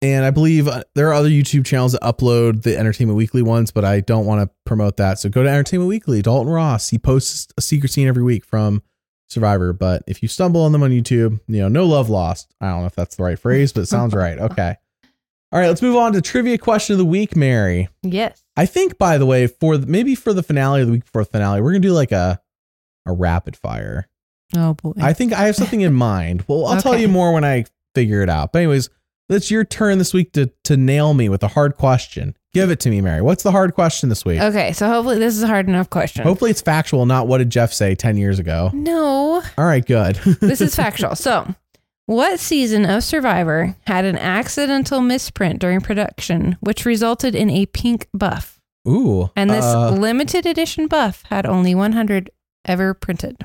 and 0.02 0.26
I 0.26 0.32
believe 0.32 0.68
uh, 0.68 0.84
there 0.96 1.10
are 1.10 1.14
other 1.14 1.30
YouTube 1.30 1.66
channels 1.68 1.92
that 1.92 2.02
upload 2.02 2.64
the 2.64 2.76
Entertainment 2.76 3.16
Weekly 3.16 3.44
ones, 3.44 3.70
but 3.70 3.86
I 3.86 4.00
don't 4.00 4.26
want 4.26 4.42
to 4.42 4.54
promote 4.66 4.98
that. 4.98 5.20
So 5.20 5.30
go 5.30 5.44
to 5.44 5.50
Entertainment 5.50 5.88
Weekly, 5.88 6.24
Dalton 6.24 6.52
Ross. 6.52 6.90
He 6.90 6.98
posts 6.98 7.48
a 7.58 7.62
secret 7.62 7.92
scene 7.92 8.08
every 8.08 8.24
week 8.24 8.44
from 8.44 8.82
Survivor. 9.30 9.72
But 9.72 10.02
if 10.08 10.24
you 10.24 10.28
stumble 10.28 10.62
on 10.62 10.72
them 10.72 10.82
on 10.82 10.90
YouTube, 10.90 11.40
you 11.48 11.60
know, 11.62 11.68
no 11.68 11.86
love 11.86 12.10
lost. 12.10 12.56
I 12.60 12.70
don't 12.72 12.82
know 12.82 12.88
if 12.88 12.96
that's 12.96 13.18
the 13.18 13.24
right 13.24 13.38
phrase, 13.38 13.72
but 13.72 13.82
it 13.82 13.86
sounds 13.88 14.14
right. 14.16 14.40
Okay. 14.40 14.78
All 15.52 15.60
right, 15.60 15.68
let's 15.68 15.82
move 15.84 15.96
on 15.96 16.14
to 16.14 16.22
trivia 16.22 16.58
question 16.58 16.94
of 16.96 16.98
the 16.98 17.06
week, 17.06 17.36
Mary. 17.36 17.88
Yes. 18.02 18.44
I 18.58 18.66
think, 18.66 18.98
by 18.98 19.20
the 19.20 19.28
way, 19.28 19.46
for 19.46 19.78
the, 19.78 19.86
maybe 19.86 20.16
for 20.16 20.34
the 20.34 20.42
finale 20.44 20.82
or 20.82 20.86
the 20.86 20.92
week 20.92 21.06
before 21.06 21.24
the 21.24 21.30
finale, 21.30 21.62
we're 21.62 21.72
gonna 21.72 21.80
do 21.82 21.94
like 21.94 22.12
a 22.12 22.42
a 23.06 23.14
rapid 23.14 23.56
fire. 23.56 24.08
Oh 24.56 24.74
boy. 24.76 24.94
I 25.02 25.14
think 25.14 25.34
I 25.34 25.46
have 25.46 25.56
something 25.56 25.82
in 25.82 25.94
mind. 26.12 26.46
Well, 26.48 26.66
I'll 26.66 26.82
tell 26.82 26.98
you 26.98 27.08
more 27.08 27.34
when 27.34 27.44
I 27.44 27.66
figure 27.94 28.22
it 28.22 28.30
out. 28.30 28.52
But 28.54 28.60
anyways, 28.60 28.90
it's 29.30 29.50
your 29.50 29.64
turn 29.66 29.98
this 29.98 30.14
week 30.14 30.34
to 30.34 30.52
to 30.66 30.78
nail 30.78 31.14
me 31.14 31.30
with 31.30 31.44
a 31.44 31.48
hard 31.50 31.76
question. 31.78 32.36
Give 32.54 32.70
it 32.72 32.80
to 32.82 32.90
me, 32.90 33.02
Mary. 33.02 33.22
What's 33.22 33.44
the 33.44 33.52
hard 33.52 33.74
question 33.74 34.08
this 34.08 34.24
week? 34.24 34.40
okay. 34.40 34.72
So 34.72 34.88
hopefully 34.88 35.20
this 35.20 35.36
is 35.36 35.44
a 35.44 35.48
hard 35.48 35.68
enough 35.68 35.90
question. 35.90 36.24
Hopefully 36.24 36.52
it's 36.52 36.62
factual, 36.62 37.06
not 37.06 37.28
what 37.28 37.40
did 37.40 37.50
Jeff 37.50 37.74
say 37.74 37.96
10 37.96 38.16
years 38.18 38.40
ago. 38.40 38.72
no, 38.74 39.44
All 39.58 39.66
right, 39.66 39.86
good. 39.86 40.16
this 40.42 40.62
is 40.62 40.74
factual. 40.74 41.16
So, 41.16 41.54
what 42.06 42.40
season 42.40 42.86
of 42.86 43.04
Survivor 43.04 43.76
had 43.88 44.06
an 44.06 44.18
accidental 44.18 45.02
misprint 45.02 45.60
during 45.60 45.82
production, 45.82 46.56
which 46.62 46.86
resulted 46.86 47.36
in 47.36 47.50
a 47.50 47.66
pink 47.66 48.08
buff? 48.14 48.62
Ooh. 48.88 49.32
And 49.36 49.50
this 49.50 49.66
uh, 49.66 49.90
limited 49.92 50.46
edition 50.46 50.88
buff 50.88 51.24
had 51.30 51.46
only 51.46 51.74
100 51.76 52.30
ever 52.66 52.94
printed. 52.94 53.38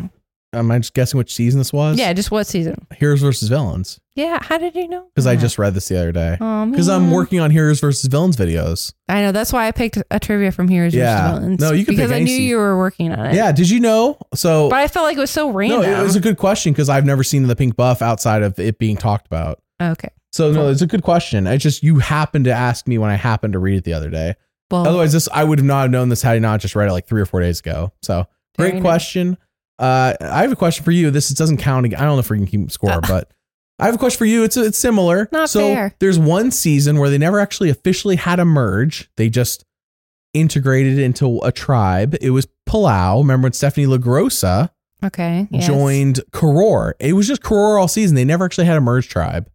am 0.52 0.70
I 0.70 0.78
just 0.78 0.94
guessing 0.94 1.18
which 1.18 1.32
season 1.34 1.60
this 1.60 1.72
was? 1.72 1.98
Yeah, 1.98 2.12
just 2.12 2.30
what 2.30 2.46
season? 2.46 2.86
Heroes 2.96 3.20
versus 3.20 3.48
Villains. 3.48 4.00
Yeah, 4.16 4.38
how 4.42 4.58
did 4.58 4.74
you 4.74 4.88
know? 4.88 5.06
Because 5.14 5.26
I 5.26 5.36
just 5.36 5.58
read 5.58 5.72
this 5.74 5.88
the 5.88 5.96
other 5.98 6.12
day. 6.12 6.32
Because 6.38 6.88
I'm 6.88 7.10
working 7.10 7.38
on 7.40 7.50
Heroes 7.50 7.80
versus 7.80 8.04
Villains 8.08 8.36
videos. 8.36 8.92
I 9.08 9.22
know 9.22 9.32
that's 9.32 9.52
why 9.52 9.68
I 9.68 9.70
picked 9.72 9.98
a 10.10 10.18
trivia 10.18 10.50
from 10.52 10.68
Heroes 10.68 10.92
Yeah. 10.94 11.28
vs. 11.32 11.38
Villains. 11.38 11.60
No, 11.60 11.72
you 11.72 11.84
can 11.84 11.94
because 11.94 12.08
pick 12.10 12.14
I 12.14 12.20
any 12.20 12.24
knew 12.24 12.36
se- 12.36 12.42
you 12.42 12.56
were 12.56 12.76
working 12.76 13.12
on 13.12 13.26
it. 13.26 13.34
Yeah. 13.34 13.52
Did 13.52 13.70
you 13.70 13.80
know? 13.80 14.18
So 14.34 14.68
but 14.68 14.78
I 14.80 14.88
felt 14.88 15.04
like 15.04 15.16
it 15.16 15.20
was 15.20 15.30
so 15.30 15.50
random. 15.50 15.82
no, 15.82 16.00
it 16.00 16.02
was 16.02 16.16
a 16.16 16.20
good 16.20 16.36
question 16.36 16.72
because 16.72 16.88
I've 16.88 17.06
never 17.06 17.22
seen 17.22 17.46
the 17.46 17.56
pink 17.56 17.76
buff 17.76 18.02
outside 18.02 18.42
of 18.42 18.58
it 18.58 18.78
being 18.78 18.96
talked 18.96 19.26
about. 19.26 19.62
okay. 19.80 20.08
So 20.32 20.52
no, 20.52 20.68
it's 20.68 20.82
a 20.82 20.86
good 20.86 21.02
question. 21.02 21.46
I 21.48 21.56
just 21.56 21.82
you 21.82 21.98
happened 21.98 22.44
to 22.44 22.52
ask 22.52 22.86
me 22.86 22.98
when 22.98 23.10
I 23.10 23.16
happened 23.16 23.52
to 23.54 23.58
read 23.58 23.78
it 23.78 23.84
the 23.84 23.94
other 23.94 24.10
day. 24.10 24.34
Well, 24.70 24.86
Otherwise, 24.86 25.12
this 25.12 25.28
I 25.32 25.42
would 25.42 25.58
have 25.58 25.66
not 25.66 25.82
have 25.82 25.90
known 25.90 26.08
this 26.08 26.22
had 26.22 26.36
I 26.36 26.38
not 26.38 26.60
just 26.60 26.76
read 26.76 26.88
it 26.88 26.92
like 26.92 27.06
three 27.08 27.20
or 27.20 27.26
four 27.26 27.40
days 27.40 27.58
ago. 27.58 27.92
So 28.02 28.26
Very 28.56 28.70
great 28.70 28.82
nice. 28.82 28.82
question. 28.82 29.38
Uh, 29.78 30.14
I 30.20 30.42
have 30.42 30.52
a 30.52 30.56
question 30.56 30.84
for 30.84 30.90
you. 30.90 31.10
This 31.10 31.28
doesn't 31.30 31.56
count. 31.56 31.86
I 31.86 31.88
don't 31.90 32.16
know 32.16 32.18
if 32.18 32.28
we 32.30 32.36
can 32.36 32.46
keep 32.46 32.70
score, 32.70 32.90
Uh. 32.92 33.00
but 33.00 33.30
I 33.78 33.86
have 33.86 33.94
a 33.94 33.98
question 33.98 34.18
for 34.18 34.26
you. 34.26 34.44
It's 34.44 34.56
it's 34.58 34.76
similar. 34.78 35.28
Not 35.32 35.48
so 35.48 35.60
fair. 35.60 35.94
there's 36.00 36.18
one 36.18 36.50
season 36.50 36.98
where 36.98 37.08
they 37.08 37.16
never 37.16 37.40
actually 37.40 37.70
officially 37.70 38.16
had 38.16 38.38
a 38.38 38.44
merge. 38.44 39.08
They 39.16 39.30
just 39.30 39.64
integrated 40.34 40.98
into 40.98 41.38
a 41.42 41.50
tribe. 41.50 42.14
It 42.20 42.30
was 42.30 42.46
Palau. 42.68 43.18
Remember 43.22 43.46
when 43.46 43.52
Stephanie 43.54 43.86
LaGrossa 43.86 44.68
okay. 45.02 45.48
yes. 45.50 45.66
joined 45.66 46.20
Koror? 46.30 46.92
It 47.00 47.14
was 47.14 47.26
just 47.26 47.40
Koror 47.42 47.80
all 47.80 47.88
season. 47.88 48.16
They 48.16 48.24
never 48.24 48.44
actually 48.44 48.66
had 48.66 48.76
a 48.76 48.82
merge 48.82 49.08
tribe. 49.08 49.50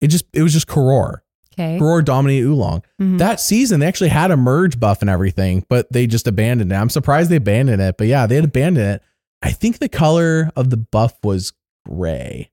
It 0.00 0.08
just 0.08 0.24
it 0.32 0.42
was 0.42 0.52
just 0.52 0.66
Koror. 0.66 1.18
Okay. 1.60 2.02
Dominated 2.04 2.46
Ulong. 2.46 2.82
Mhm. 3.00 3.18
That 3.18 3.40
season, 3.40 3.80
they 3.80 3.86
actually 3.86 4.08
had 4.10 4.30
a 4.30 4.36
merge 4.36 4.78
buff 4.80 5.00
and 5.00 5.10
everything, 5.10 5.64
but 5.68 5.90
they 5.92 6.06
just 6.06 6.26
abandoned 6.26 6.72
it. 6.72 6.74
I'm 6.74 6.90
surprised 6.90 7.30
they 7.30 7.36
abandoned 7.36 7.82
it, 7.82 7.96
but 7.98 8.06
yeah, 8.06 8.26
they 8.26 8.36
had 8.36 8.44
abandoned 8.44 8.86
it. 8.86 9.02
I 9.42 9.50
think 9.52 9.78
the 9.78 9.88
color 9.88 10.50
of 10.56 10.70
the 10.70 10.76
buff 10.76 11.14
was 11.24 11.52
gray, 11.88 12.50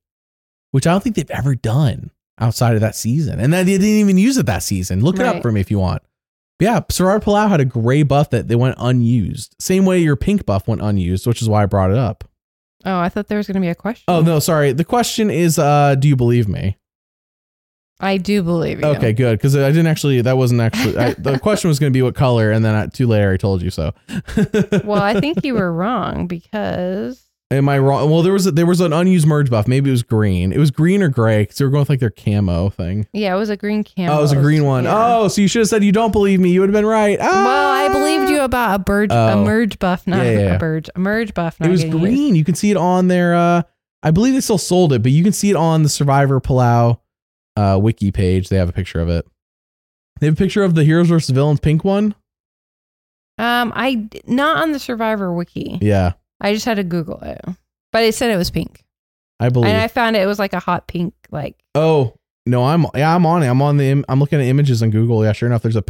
which 0.72 0.88
I 0.88 0.92
don't 0.92 1.04
think 1.04 1.16
they've 1.16 1.30
ever 1.32 1.56
done 1.56 2.12
outside 2.40 2.76
of 2.76 2.82
that 2.82 2.96
season. 2.96 3.40
And 3.40 3.52
then 3.54 3.66
they 3.66 3.74
didn't 3.74 3.88
even 3.88 4.18
use 4.18 4.38
it 4.38 4.46
that 4.46 4.64
season. 4.64 5.02
Look 5.02 5.20
it 5.20 5.26
up 5.26 5.42
for 5.42 5.52
me 5.52 5.60
if 5.62 5.72
you 5.72 5.80
want. 5.80 6.02
But 6.60 6.66
yeah, 6.66 6.80
Survivor 6.90 7.20
Palau 7.24 7.50
had 7.50 7.60
a 7.62 7.66
gray 7.66 8.04
buff 8.04 8.30
that 8.32 8.48
they 8.48 8.56
went 8.56 8.76
unused. 8.80 9.56
Same 9.60 9.86
way 9.86 10.00
your 10.00 10.16
pink 10.16 10.46
buff 10.46 10.68
went 10.68 10.82
unused, 10.82 11.28
which 11.28 11.42
is 11.42 11.50
why 11.50 11.64
I 11.64 11.66
brought 11.66 11.92
it 11.92 11.98
up. 11.98 12.24
Oh, 12.86 13.00
I 13.00 13.10
thought 13.10 13.28
there 13.28 13.38
was 13.38 13.48
going 13.48 13.56
to 13.56 13.60
be 13.62 13.68
a 13.68 13.76
question. 13.76 14.04
Oh 14.08 14.22
no, 14.22 14.40
sorry. 14.40 14.72
The 14.72 14.86
question 14.86 15.30
is, 15.30 15.60
uh, 15.60 15.96
do 15.96 16.08
you 16.08 16.16
believe 16.16 16.48
me? 16.48 16.78
I 18.00 18.18
do 18.18 18.44
believe 18.44 18.80
you. 18.80 18.86
Okay, 18.86 19.12
good. 19.14 19.40
Because 19.40 19.56
I 19.56 19.70
didn't 19.70 19.88
actually. 19.88 20.22
That 20.22 20.38
wasn't 20.38 20.62
actually. 20.62 20.98
I, 20.98 21.14
the 21.14 21.40
question 21.42 21.68
was 21.68 21.80
going 21.80 21.92
to 21.92 21.98
be 21.98 22.02
what 22.04 22.14
color, 22.16 22.52
and 22.52 22.64
then 22.64 22.76
I, 22.76 22.86
too 22.88 23.08
later 23.08 23.32
I 23.32 23.38
told 23.38 23.62
you 23.64 23.70
so. 23.72 23.94
Well, 24.84 25.02
I 25.02 25.20
think 25.20 25.44
you 25.44 25.56
were 25.56 25.72
wrong 25.82 26.28
because 26.28 27.24
Am 27.50 27.70
I 27.70 27.80
wrong? 27.80 28.10
Well, 28.12 28.24
there 28.24 28.34
was 28.34 28.46
a, 28.46 28.52
there 28.52 28.66
was 28.66 28.82
an 28.82 28.92
unused 28.92 29.26
merge 29.26 29.50
buff. 29.50 29.68
Maybe 29.70 29.90
it 29.90 29.92
was 29.94 30.04
green. 30.04 30.52
It 30.52 30.58
was 30.58 30.70
green 30.70 31.02
or 31.02 31.08
gray 31.08 31.44
because 31.44 31.58
they 31.58 31.64
were 31.66 31.72
going 31.72 31.80
with 31.82 31.90
like 31.90 32.02
their 32.02 32.10
camo 32.10 32.70
thing. 32.70 33.08
yeah, 33.14 33.34
it 33.34 33.38
was 33.38 33.50
a 33.50 33.56
green 33.56 33.86
camo. 33.86 34.12
Oh, 34.12 34.20
it 34.20 34.22
was 34.22 34.32
a 34.34 34.36
green 34.36 34.66
one. 34.66 34.84
Yeah. 34.84 34.94
Oh, 35.20 35.28
so 35.30 35.42
you 35.42 35.48
should 35.48 35.60
have 35.62 35.70
said 35.70 35.82
you 35.84 35.94
don't 35.94 36.12
believe 36.12 36.42
me. 36.42 36.52
You 36.52 36.60
would 36.60 36.70
have 36.70 36.74
been 36.76 36.86
right. 36.86 37.18
Ah! 37.22 37.26
Well, 37.26 37.70
I 37.72 37.88
believed 37.94 38.30
you 38.30 38.42
about 38.42 38.76
a 38.76 38.84
bird, 38.84 39.12
a 39.14 39.32
Oh. 39.32 39.44
merge 39.46 39.80
buff, 39.80 40.06
not 40.06 40.26
Yeah, 40.26 40.32
yeah, 40.32 40.56
a 40.56 40.60
merge, 40.60 40.90
a 40.94 41.00
merge 41.00 41.34
buff. 41.34 41.58
Not 41.60 41.70
It 41.70 41.72
was 41.72 41.84
getting 41.86 42.00
used. 42.00 42.04
green. 42.14 42.36
You 42.36 42.44
can 42.44 42.54
see 42.56 42.70
it 42.70 42.78
on 42.78 43.08
their. 43.08 43.34
uh 43.34 43.62
I 44.04 44.12
believe 44.12 44.34
they 44.36 44.42
still 44.42 44.60
sold 44.60 44.94
it, 44.94 45.02
but 45.02 45.12
you 45.12 45.24
can 45.24 45.34
see 45.34 45.50
it 45.50 45.56
on 45.56 45.82
the 45.84 45.90
Survivor 45.90 46.40
Palau 46.40 47.00
uh, 47.58 47.78
wiki 47.78 48.12
page. 48.12 48.50
They 48.50 48.58
have 48.58 48.70
a 48.70 48.74
picture 48.74 49.00
of 49.00 49.10
it. 49.10 49.26
They 50.20 50.28
have 50.28 50.36
a 50.36 50.38
picture 50.38 50.64
of 50.64 50.76
the 50.76 50.84
Heroes 50.84 51.10
versus 51.10 51.30
Villains 51.32 51.60
pink 51.60 51.84
one. 51.84 52.16
Um, 53.38 53.72
I 53.76 54.08
not 54.26 54.58
on 54.64 54.72
the 54.72 54.80
Survivor 54.80 55.32
wiki. 55.32 55.78
Yeah, 55.82 56.14
I 56.42 56.54
just 56.54 56.66
had 56.66 56.78
to 56.78 56.84
Google 56.84 57.20
it, 57.22 57.40
but 57.92 58.04
it 58.04 58.16
said 58.16 58.32
it 58.32 58.38
was 58.38 58.50
pink, 58.50 58.84
I 59.40 59.50
believe. 59.50 59.70
and 59.70 59.80
I 59.82 59.88
found 59.88 60.16
it. 60.16 60.24
It 60.24 60.26
was 60.28 60.40
like 60.40 60.54
a 60.54 60.60
hot 60.60 60.88
pink, 60.88 61.14
like 61.30 61.56
oh 61.76 62.16
no, 62.48 62.64
I'm 62.66 62.86
yeah, 62.96 63.14
I'm 63.14 63.26
on 63.28 63.44
it. 63.44 63.48
I'm 63.48 63.62
on 63.62 63.78
the. 63.78 63.86
im- 63.92 64.06
looking 64.16 64.40
at 64.40 64.46
images 64.48 64.82
on 64.82 64.90
Google. 64.90 65.24
Yeah, 65.24 65.34
sure 65.34 65.48
enough, 65.48 65.62
there's 65.62 65.76
a 65.76 65.84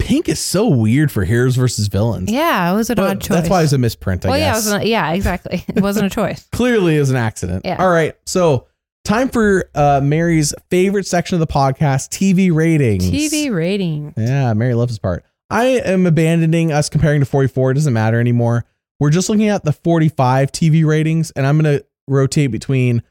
pink 0.00 0.28
is 0.28 0.40
so 0.40 0.66
weird 0.66 1.12
for 1.12 1.24
Heroes 1.24 1.54
versus 1.54 1.86
Villains. 1.86 2.32
yeah, 2.32 2.72
it 2.72 2.74
was 2.74 2.90
an 2.90 2.96
But 2.96 3.10
odd 3.10 3.20
choice. 3.20 3.28
That's 3.28 3.48
why 3.48 3.62
it's 3.62 3.72
a 3.72 3.78
misprint. 3.78 4.26
I 4.26 4.30
well, 4.30 4.38
yeah, 4.38 4.52
it 4.52 4.56
was 4.56 4.66
an, 4.66 4.86
yeah, 4.86 5.12
exactly. 5.12 5.64
It 5.68 5.80
wasn't 5.82 6.06
a 6.06 6.10
choice. 6.14 6.48
clearly 6.50 6.96
is 6.96 7.10
an 7.10 7.16
accident. 7.16 7.64
Yeah. 7.64 7.76
All 7.80 7.90
right. 7.90 8.16
So 8.26 8.66
time 9.08 9.28
for 9.28 9.68
uh, 9.74 10.00
Mary's 10.02 10.54
favorite 10.70 11.06
section 11.06 11.34
of 11.34 11.40
the 11.40 11.52
podcast, 11.52 12.10
TV 12.10 12.52
ratings. 12.52 13.10
TV 13.10 13.52
rating. 13.54 14.14
Yeah, 14.16 14.52
Mary 14.54 14.74
loves 14.74 14.92
this 14.92 14.98
part. 14.98 15.24
I 15.50 15.64
am 15.84 16.06
abandoning 16.06 16.72
us 16.72 16.88
comparing 16.88 17.20
to 17.20 17.26
44. 17.26 17.70
It 17.70 17.74
doesn't 17.74 17.92
matter 17.92 18.20
anymore. 18.20 18.64
We're 19.00 19.10
just 19.10 19.28
looking 19.28 19.48
at 19.48 19.64
the 19.64 19.72
45 19.72 20.52
TV 20.52 20.84
ratings, 20.84 21.30
and 21.32 21.46
I'm 21.46 21.58
going 21.58 21.78
to 21.78 21.86
rotate 22.06 22.50
between 22.50 23.02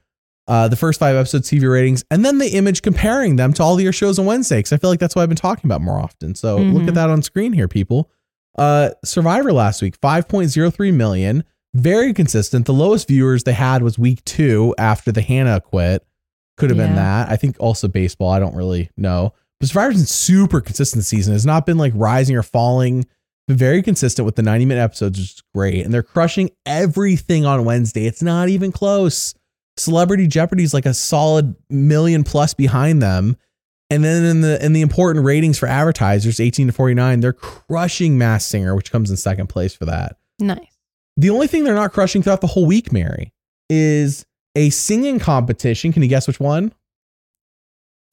uh, 0.47 0.67
the 0.67 0.75
first 0.75 0.99
five 0.99 1.15
episodes 1.15 1.49
TV 1.49 1.69
ratings 1.69 2.05
and 2.09 2.23
then 2.23 2.37
the 2.37 2.47
image 2.55 2.81
comparing 2.81 3.35
them 3.35 3.51
to 3.53 3.63
all 3.63 3.75
the 3.75 3.83
your 3.83 3.91
shows 3.91 4.17
on 4.17 4.25
Wednesday 4.25 4.59
because 4.59 4.71
I 4.71 4.77
feel 4.77 4.89
like 4.89 4.99
that's 4.99 5.15
what 5.15 5.23
I've 5.23 5.29
been 5.29 5.35
talking 5.35 5.67
about 5.67 5.81
more 5.81 5.99
often. 5.99 6.35
So 6.35 6.57
look 6.57 6.83
Mhm. 6.83 6.87
at 6.89 6.93
that 6.93 7.09
on 7.09 7.21
screen 7.21 7.51
here, 7.53 7.67
people. 7.67 8.09
Uh, 8.57 8.91
Survivor 9.03 9.51
last 9.51 9.81
week, 9.81 9.99
5.03 9.99 10.91
million, 10.93 11.43
very 11.73 12.13
consistent. 12.13 12.65
The 12.65 12.73
lowest 12.73 13.07
viewers 13.07 13.43
they 13.43 13.53
had 13.53 13.83
was 13.83 13.99
week 13.99 14.23
two 14.25 14.73
after 14.77 15.11
the 15.11 15.21
Hannah 15.21 15.61
quit. 15.61 16.05
Could 16.57 16.71
have 16.71 16.77
been 16.77 16.95
that. 16.95 17.29
I 17.29 17.35
think 17.35 17.55
also 17.59 17.87
baseball. 17.87 18.31
I 18.31 18.39
don't 18.39 18.55
really 18.55 18.89
know. 18.97 19.33
But 19.59 19.69
Survivor's 19.69 19.97
been 19.97 20.05
super 20.05 20.59
consistent 20.59 21.01
this 21.01 21.07
season. 21.07 21.35
It's 21.35 21.45
not 21.45 21.65
been 21.65 21.77
like 21.77 21.93
rising 21.95 22.35
or 22.35 22.43
falling. 22.43 23.05
Been 23.47 23.57
very 23.57 23.83
consistent 23.83 24.25
with 24.25 24.35
the 24.35 24.41
90 24.41 24.65
minute 24.65 24.81
episodes, 24.81 25.19
which 25.19 25.29
is 25.33 25.43
great. 25.53 25.85
And 25.85 25.93
they're 25.93 26.03
crushing 26.03 26.49
everything 26.65 27.45
on 27.45 27.63
Wednesday. 27.63 28.05
It's 28.05 28.23
not 28.23 28.49
even 28.49 28.71
close. 28.71 29.35
Celebrity 29.77 30.25
Jeopardy 30.27 30.63
is 30.63 30.73
like 30.73 30.87
a 30.87 30.93
solid 30.93 31.55
million 31.69 32.23
plus 32.23 32.55
behind 32.55 33.01
them. 33.01 33.37
And 33.89 34.03
then 34.03 34.25
in 34.25 34.41
the 34.41 34.63
in 34.65 34.73
the 34.73 34.81
important 34.81 35.25
ratings 35.25 35.57
for 35.57 35.67
advertisers, 35.67 36.39
18 36.39 36.67
to 36.67 36.73
49, 36.73 37.19
they're 37.21 37.33
crushing 37.33 38.17
Masked 38.17 38.49
Singer, 38.49 38.75
which 38.75 38.91
comes 38.91 39.09
in 39.09 39.17
second 39.17 39.47
place 39.47 39.73
for 39.73 39.85
that. 39.85 40.17
Nice. 40.39 40.76
The 41.17 41.31
only 41.31 41.47
thing 41.47 41.63
they're 41.63 41.73
not 41.73 41.93
crushing 41.93 42.21
throughout 42.21 42.41
the 42.41 42.47
whole 42.47 42.67
week, 42.67 42.93
Mary, 42.93 43.33
is 43.69 44.25
a 44.55 44.69
singing 44.69 45.19
competition. 45.19 45.91
Can 45.91 46.03
you 46.03 46.07
guess 46.07 46.27
which 46.27 46.39
one? 46.39 46.71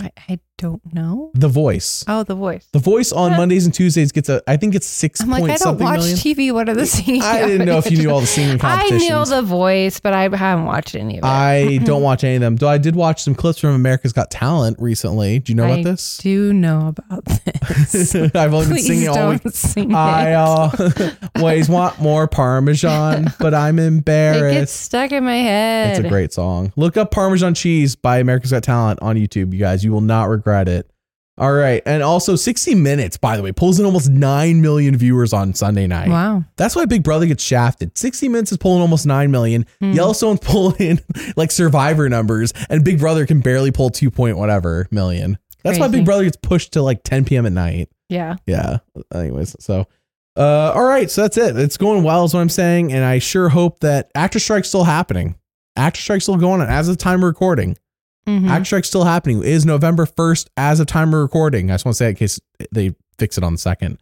I, 0.01 0.11
I 0.29 0.41
don't 0.57 0.95
know. 0.95 1.31
The 1.35 1.49
Voice. 1.49 2.05
Oh, 2.07 2.23
the 2.23 2.35
voice. 2.35 2.69
The 2.73 2.79
Voice 2.79 3.13
on 3.13 3.33
Mondays 3.33 3.65
and 3.65 3.75
Tuesdays 3.75 4.13
gets 4.13 4.29
a, 4.29 4.41
I 4.47 4.57
think 4.57 4.75
it's 4.75 4.87
six 4.87 5.21
I'm 5.21 5.31
like, 5.31 5.43
I 5.51 5.57
don't 5.57 5.79
watch 5.79 5.99
million. 5.99 6.17
TV. 6.17 6.53
What 6.53 6.69
are 6.69 6.75
the 6.75 6.87
singing? 6.87 7.23
I 7.23 7.47
didn't 7.47 7.67
know 7.67 7.79
if 7.79 7.91
you 7.91 7.99
knew 7.99 8.11
all 8.11 8.21
the 8.21 8.27
singing 8.27 8.59
competitions. 8.59 9.03
I 9.11 9.19
knew 9.19 9.25
the 9.27 9.43
voice, 9.43 9.99
but 10.01 10.13
I 10.13 10.23
haven't 10.23 10.65
watched 10.67 10.95
any 10.95 11.19
of 11.19 11.25
it. 11.25 11.27
I 11.27 11.79
don't 11.85 12.03
watch 12.03 12.23
any 12.23 12.37
of 12.37 12.41
them. 12.41 12.57
Though 12.57 12.69
I 12.69 12.79
did 12.79 12.95
watch 12.95 13.23
some 13.23 13.35
clips 13.35 13.59
from 13.59 13.71
America's 13.71 14.13
Got 14.13 14.31
Talent 14.31 14.77
recently. 14.81 15.41
Do 15.41 15.53
you 15.53 15.57
know 15.57 15.65
I 15.65 15.71
about 15.79 15.85
this? 15.85 16.19
do 16.19 16.53
know 16.53 16.87
about 16.89 17.25
this. 17.25 18.15
I've 18.35 18.55
only 18.55 18.69
been 18.69 18.79
singing 18.79 19.09
all 19.09 19.31
week. 19.31 19.43
sing 19.51 19.95
I 19.95 20.33
uh, 20.35 20.71
always 21.37 21.69
want 21.69 22.01
more 22.01 22.29
Parmesan, 22.29 23.27
but 23.41 23.55
I'm 23.55 23.79
It 23.79 23.83
gets 23.83 23.89
embarrassed. 23.99 24.77
stuck 24.83 25.11
in 25.11 25.25
my 25.25 25.37
head. 25.37 25.97
It's 25.99 26.07
a 26.07 26.09
great 26.09 26.33
song. 26.33 26.73
Look 26.77 26.97
up 26.97 27.11
Parmesan 27.11 27.55
Cheese 27.55 27.97
by 27.97 28.19
America's 28.19 28.53
Got 28.53 28.63
Talent 28.63 29.01
on 29.03 29.17
YouTube, 29.17 29.53
you 29.53 29.59
guys. 29.59 29.85
You 29.85 29.91
will 29.93 30.01
not 30.01 30.29
regret 30.29 30.44
it. 30.69 30.91
All 31.37 31.53
right. 31.53 31.83
And 31.85 32.03
also 32.03 32.37
60 32.37 32.77
Minutes, 32.77 33.17
by 33.17 33.37
the 33.37 33.43
way, 33.43 33.51
pulls 33.51 33.81
in 33.81 33.87
almost 33.87 34.09
9 34.09 34.63
million 34.63 34.97
viewers 34.97 35.33
on 35.33 35.53
Sunday 35.53 35.87
night. 35.87 36.09
Wow. 36.09 36.45
That's 36.57 36.77
why 36.77 36.85
Big 36.85 37.03
Brother 37.03 37.27
gets 37.27 37.43
shafted. 37.43 37.97
60 37.99 38.29
Minutes 38.29 38.53
is 38.53 38.59
pulling 38.59 38.83
almost 38.83 39.05
9 39.05 39.31
million. 39.31 39.67
Hmm. 39.81 39.93
Yellowstone's 39.93 40.41
pulling 40.43 40.77
in 40.81 41.01
like 41.37 41.51
survivor 41.51 42.09
numbers, 42.09 42.53
and 42.71 42.85
Big 42.85 43.01
Brother 43.01 43.27
can 43.27 43.41
barely 43.41 43.73
pull 43.73 43.91
2 43.91 44.11
point 44.11 44.39
whatever 44.39 44.87
million. 44.91 45.39
That's 45.65 45.79
why 45.79 45.89
Big 45.89 46.05
Brother 46.05 46.25
gets 46.25 46.37
pushed 46.37 46.75
to 46.75 46.83
like 46.83 47.03
10 47.05 47.25
p.m. 47.25 47.47
at 47.47 47.53
night. 47.53 47.89
Yeah. 48.11 48.37
Yeah. 48.47 48.79
Anyways, 49.15 49.57
so 49.61 49.87
uh 50.37 50.73
all 50.75 50.85
right, 50.85 51.11
so 51.11 51.23
that's 51.23 51.39
it. 51.39 51.57
It's 51.57 51.77
going 51.77 52.03
well 52.03 52.25
is 52.25 52.35
what 52.35 52.41
I'm 52.41 52.49
saying, 52.49 52.93
and 52.93 53.03
I 53.05 53.19
sure 53.19 53.49
hope 53.49 53.81
that 53.81 54.11
Actor 54.15 54.41
Strike's 54.41 54.69
still 54.69 54.85
happening. 54.85 55.37
Actor 55.77 56.01
Strike's 56.01 56.25
still 56.25 56.37
going 56.37 56.61
on 56.61 56.69
as 56.69 56.89
of 56.89 56.99
time 56.99 57.21
of 57.21 57.25
recording. 57.25 57.77
Mhm. 58.27 58.49
Actor 58.49 58.65
Strike's 58.65 58.89
still 58.89 59.05
happening. 59.05 59.39
It 59.41 59.47
is 59.49 59.67
November 59.67 60.07
1st 60.07 60.49
as 60.57 60.81
of 60.81 60.87
time 60.87 61.13
of 61.15 61.21
recording. 61.21 61.71
I 61.71 61.75
just 61.75 61.85
want 61.85 61.95
to 61.95 61.99
say 61.99 62.05
that 62.07 62.11
in 62.11 62.17
case 62.17 62.41
they 62.73 62.95
fix 63.19 63.37
it 63.39 63.45
on 63.45 63.53
the 63.53 63.59
second. 63.59 63.99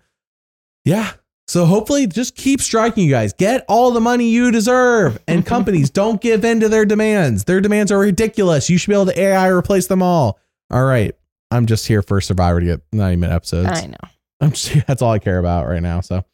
Yeah. 0.85 1.13
So 1.49 1.65
hopefully 1.67 2.07
just 2.07 2.37
keep 2.37 2.61
striking, 2.61 3.05
you 3.05 3.11
guys. 3.11 3.33
Get 3.33 3.65
all 3.69 3.91
the 3.91 4.01
money 4.01 4.29
you 4.31 4.51
deserve. 4.51 5.19
And 5.27 5.45
companies 5.47 5.91
don't 5.91 6.21
give 6.21 6.45
in 6.45 6.61
to 6.61 6.69
their 6.69 6.85
demands. 6.85 7.45
Their 7.45 7.61
demands 7.61 7.91
are 7.93 7.99
ridiculous. 7.99 8.71
You 8.71 8.79
should 8.79 8.89
be 8.89 8.95
able 8.95 9.07
to 9.07 9.21
AI 9.21 9.49
replace 9.49 9.87
them 9.89 10.03
all. 10.03 10.39
All 10.71 10.85
right. 10.85 11.15
I'm 11.51 11.67
just 11.67 11.87
here 11.87 12.01
for 12.01 12.21
Survivor 12.21 12.61
to 12.61 12.67
get 12.67 12.81
90 12.93 13.17
minute 13.17 13.35
episodes. 13.35 13.69
I 13.69 13.87
know. 13.87 13.97
I'm 14.41 14.53
just, 14.53 14.73
that's 14.87 15.03
all 15.03 15.13
I 15.13 15.19
care 15.19 15.39
about 15.39 15.67
right 15.69 15.83
now. 15.83 16.01
So, 16.01 16.25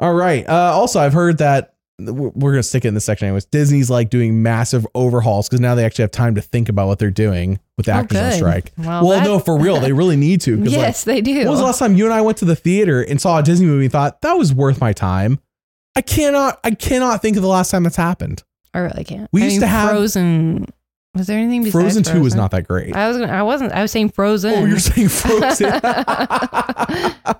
all 0.00 0.14
right. 0.14 0.48
Uh, 0.48 0.72
also, 0.72 1.00
I've 1.00 1.12
heard 1.12 1.38
that 1.38 1.73
we're 1.98 2.30
we're 2.30 2.50
gonna 2.52 2.62
stick 2.62 2.84
it 2.84 2.88
in 2.88 2.94
this 2.94 3.04
section 3.04 3.26
anyways. 3.28 3.44
Disney's 3.46 3.88
like 3.90 4.10
doing 4.10 4.42
massive 4.42 4.86
overhauls 4.94 5.48
because 5.48 5.60
now 5.60 5.74
they 5.74 5.84
actually 5.84 6.02
have 6.02 6.10
time 6.10 6.34
to 6.34 6.40
think 6.40 6.68
about 6.68 6.88
what 6.88 6.98
they're 6.98 7.10
doing 7.10 7.58
with 7.76 7.86
the 7.86 7.92
Oh, 7.92 7.96
actors 7.96 8.18
on 8.18 8.30
good. 8.30 8.36
strike. 8.36 8.72
Well, 8.78 9.06
Well, 9.06 9.24
no, 9.24 9.38
for 9.38 9.58
real, 9.58 9.78
they 9.80 9.92
really 9.92 10.16
need 10.16 10.40
to. 10.42 10.56
'cause, 10.56 10.66
like, 10.68 10.72
Yes, 10.76 11.04
they 11.04 11.20
do. 11.20 11.34
when 11.38 11.48
was 11.48 11.60
the 11.60 11.66
last 11.66 11.78
time 11.78 11.96
you 11.96 12.04
and 12.04 12.12
I 12.14 12.20
went 12.20 12.38
to 12.38 12.44
the 12.44 12.56
theater 12.56 13.02
and 13.02 13.20
saw 13.20 13.38
a 13.38 13.42
Disney 13.42 13.66
movie 13.66 13.84
and 13.84 13.92
thought 13.92 14.22
that 14.22 14.34
was 14.36 14.52
worth 14.52 14.80
my 14.80 14.92
time? 14.92 15.38
I 15.96 16.00
cannot, 16.00 16.58
I 16.64 16.72
cannot 16.72 17.22
think 17.22 17.36
of 17.36 17.42
the 17.42 17.48
last 17.48 17.70
time 17.70 17.84
that's 17.84 17.96
happened. 17.96 18.42
I 18.72 18.80
really 18.80 19.04
can't. 19.04 19.28
We 19.32 19.42
I 19.42 19.44
used 19.44 19.54
mean, 19.54 19.60
to 19.60 19.66
have- 19.68 19.90
Frozen. 19.90 20.66
Was 21.14 21.26
there 21.28 21.38
anything 21.38 21.62
besides 21.62 21.82
Frozen, 21.82 22.02
Frozen 22.04 22.16
Two 22.18 22.22
was 22.24 22.34
not 22.34 22.50
that 22.50 22.66
great. 22.66 22.94
I 22.94 23.08
was. 23.08 23.18
Gonna, 23.18 23.32
I 23.32 23.42
wasn't. 23.42 23.72
I 23.72 23.82
was 23.82 23.92
saying 23.92 24.10
Frozen. 24.10 24.52
oh, 24.54 24.64
you're 24.64 24.78
saying 24.80 25.08
Frozen? 25.08 25.70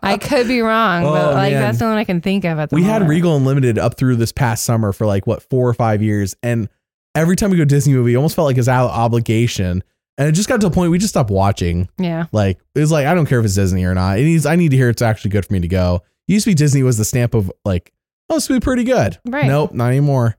I 0.03 0.19
could 0.21 0.47
be 0.49 0.61
wrong, 0.61 1.05
Oh, 1.05 1.13
but 1.13 1.35
like 1.35 1.53
man. 1.53 1.63
that's 1.63 1.79
the 1.79 1.85
one 1.87 1.97
I 1.97 2.05
can 2.05 2.21
think 2.21 2.45
of 2.45 2.59
at 2.59 2.71
the 2.71 2.77
moment. 2.77 2.87
we 2.87 2.91
had 2.91 2.99
moment. 3.03 3.11
Regal 3.11 3.37
Unlimited 3.37 3.79
up 3.79 3.97
through 3.97 4.17
this 4.17 4.33
past 4.33 4.65
summer 4.65 4.93
for 4.93 5.07
like 5.07 5.27
what 5.27 5.43
four 5.43 5.69
or 5.69 5.75
five 5.75 6.03
years, 6.03 6.35
and 6.43 6.69
every 7.15 7.37
time 7.37 7.51
we 7.51 7.57
go 7.57 7.63
to 7.63 7.67
Disney 7.67 7.95
movie, 7.95 8.13
it 8.15 8.17
almost 8.17 8.37
felt 8.37 8.47
like 8.47 8.59
it's 8.59 8.69
our 8.69 8.89
obligation, 8.89 9.83
and 10.19 10.29
it 10.29 10.33
just 10.33 10.49
got 10.49 10.61
to 10.61 10.67
a 10.69 10.71
point 10.71 10.91
we 10.91 10.99
just 10.99 11.13
stopped 11.13 11.31
watching. 11.31 11.89
Yeah. 11.99 12.27
Like 12.33 12.59
it 12.75 12.81
was 12.81 12.93
like 12.93 13.07
I 13.07 13.15
don't 13.15 13.27
care 13.27 13.39
if 13.41 13.45
it's 13.45 13.55
Disney 13.55 13.85
or 13.85 13.95
not. 13.95 14.19
It 14.19 14.23
needs 14.25 14.47
I 14.47 14.57
need 14.57 14.71
to 14.71 14.77
hear 14.77 14.89
it's 14.89 15.03
actually 15.03 15.31
good 15.31 15.45
for 15.47 15.53
me 15.53 15.61
to 15.61 15.69
go. 15.69 16.03
It 16.29 16.33
used 16.33 16.45
to 16.45 16.51
be 16.51 16.55
Disney 16.55 16.83
was 16.83 16.97
the 16.97 17.05
stamp 17.05 17.35
of 17.35 17.51
like 17.65 17.93
oh 18.31 18.35
this 18.37 18.49
would 18.49 18.61
be 18.61 18.65
pretty 18.65 18.85
good. 18.85 19.19
Right. 19.25 19.47
Nope, 19.47 19.73
not 19.75 19.89
anymore. 19.89 20.37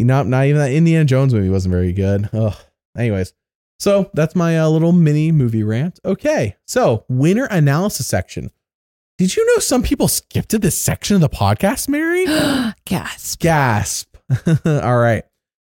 You 0.00 0.06
know, 0.06 0.22
not 0.22 0.46
even 0.46 0.58
that 0.58 0.72
Indiana 0.72 1.04
Jones 1.04 1.34
movie 1.34 1.50
wasn't 1.50 1.72
very 1.72 1.92
good. 1.92 2.30
Ugh. 2.32 2.56
Anyways, 2.96 3.34
so 3.78 4.10
that's 4.14 4.34
my 4.34 4.58
uh, 4.58 4.68
little 4.68 4.92
mini 4.92 5.30
movie 5.30 5.62
rant. 5.62 6.00
Okay, 6.06 6.56
so 6.66 7.04
winner 7.10 7.44
analysis 7.44 8.06
section. 8.06 8.50
Did 9.18 9.36
you 9.36 9.44
know 9.44 9.58
some 9.58 9.82
people 9.82 10.08
skipped 10.08 10.48
to 10.48 10.58
this 10.58 10.80
section 10.80 11.16
of 11.16 11.20
the 11.20 11.28
podcast, 11.28 11.86
Mary? 11.90 12.24
Gasp. 12.86 13.40
Gasp. 13.40 14.16
All 14.64 14.96
right. 14.96 15.24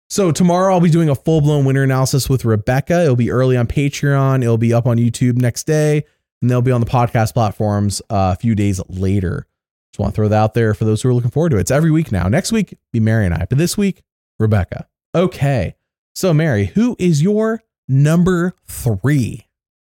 So 0.09 0.33
tomorrow 0.33 0.73
I'll 0.73 0.81
be 0.81 0.89
doing 0.89 1.07
a 1.07 1.15
full 1.15 1.39
blown 1.39 1.63
winter 1.63 1.83
analysis 1.83 2.29
with 2.29 2.43
Rebecca. 2.43 3.03
It'll 3.03 3.15
be 3.15 3.31
early 3.31 3.55
on 3.55 3.67
Patreon. 3.67 4.43
It'll 4.43 4.57
be 4.57 4.73
up 4.73 4.85
on 4.85 4.97
YouTube 4.97 5.37
next 5.37 5.63
day, 5.63 6.03
and 6.41 6.51
they'll 6.51 6.61
be 6.61 6.71
on 6.71 6.81
the 6.81 6.87
podcast 6.87 7.33
platforms 7.33 8.01
uh, 8.09 8.35
a 8.37 8.39
few 8.39 8.53
days 8.53 8.81
later. 8.89 9.47
Just 9.93 10.01
want 10.01 10.13
to 10.13 10.15
throw 10.17 10.27
that 10.27 10.37
out 10.37 10.53
there 10.55 10.73
for 10.73 10.83
those 10.83 11.01
who 11.01 11.07
are 11.07 11.13
looking 11.13 11.31
forward 11.31 11.51
to 11.51 11.55
it. 11.57 11.61
It's 11.61 11.71
every 11.71 11.91
week 11.91 12.11
now. 12.11 12.27
Next 12.27 12.51
week 12.51 12.77
be 12.91 12.99
Mary 12.99 13.25
and 13.25 13.33
I, 13.33 13.45
but 13.49 13.57
this 13.57 13.77
week 13.77 14.03
Rebecca. 14.39 14.87
Okay. 15.13 15.75
So 16.13 16.33
Mary, 16.33 16.65
who 16.65 16.95
is 16.99 17.21
your 17.21 17.63
number 17.87 18.53
three? 18.65 19.47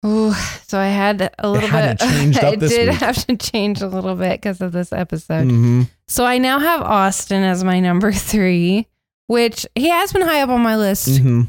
Ooh, 0.04 0.32
so 0.66 0.78
I 0.78 0.86
had 0.88 1.30
a 1.38 1.50
little 1.50 1.68
had 1.68 1.98
bit. 1.98 2.06
to 2.08 2.12
change 2.14 2.36
up 2.38 2.54
it 2.54 2.60
this 2.60 2.70
did 2.72 2.88
week. 2.88 2.98
have 3.00 3.26
to 3.26 3.36
change 3.36 3.82
a 3.82 3.86
little 3.86 4.14
bit 4.14 4.40
because 4.40 4.60
of 4.62 4.72
this 4.72 4.92
episode. 4.92 5.46
Mm-hmm. 5.48 5.82
So 6.08 6.24
I 6.24 6.38
now 6.38 6.58
have 6.58 6.80
Austin 6.80 7.42
as 7.42 7.62
my 7.64 7.80
number 7.80 8.10
three, 8.12 8.86
which 9.26 9.66
he 9.74 9.88
has 9.90 10.12
been 10.12 10.22
high 10.22 10.40
up 10.40 10.48
on 10.48 10.62
my 10.62 10.76
list 10.78 11.06
Mm-hmm. 11.08 11.42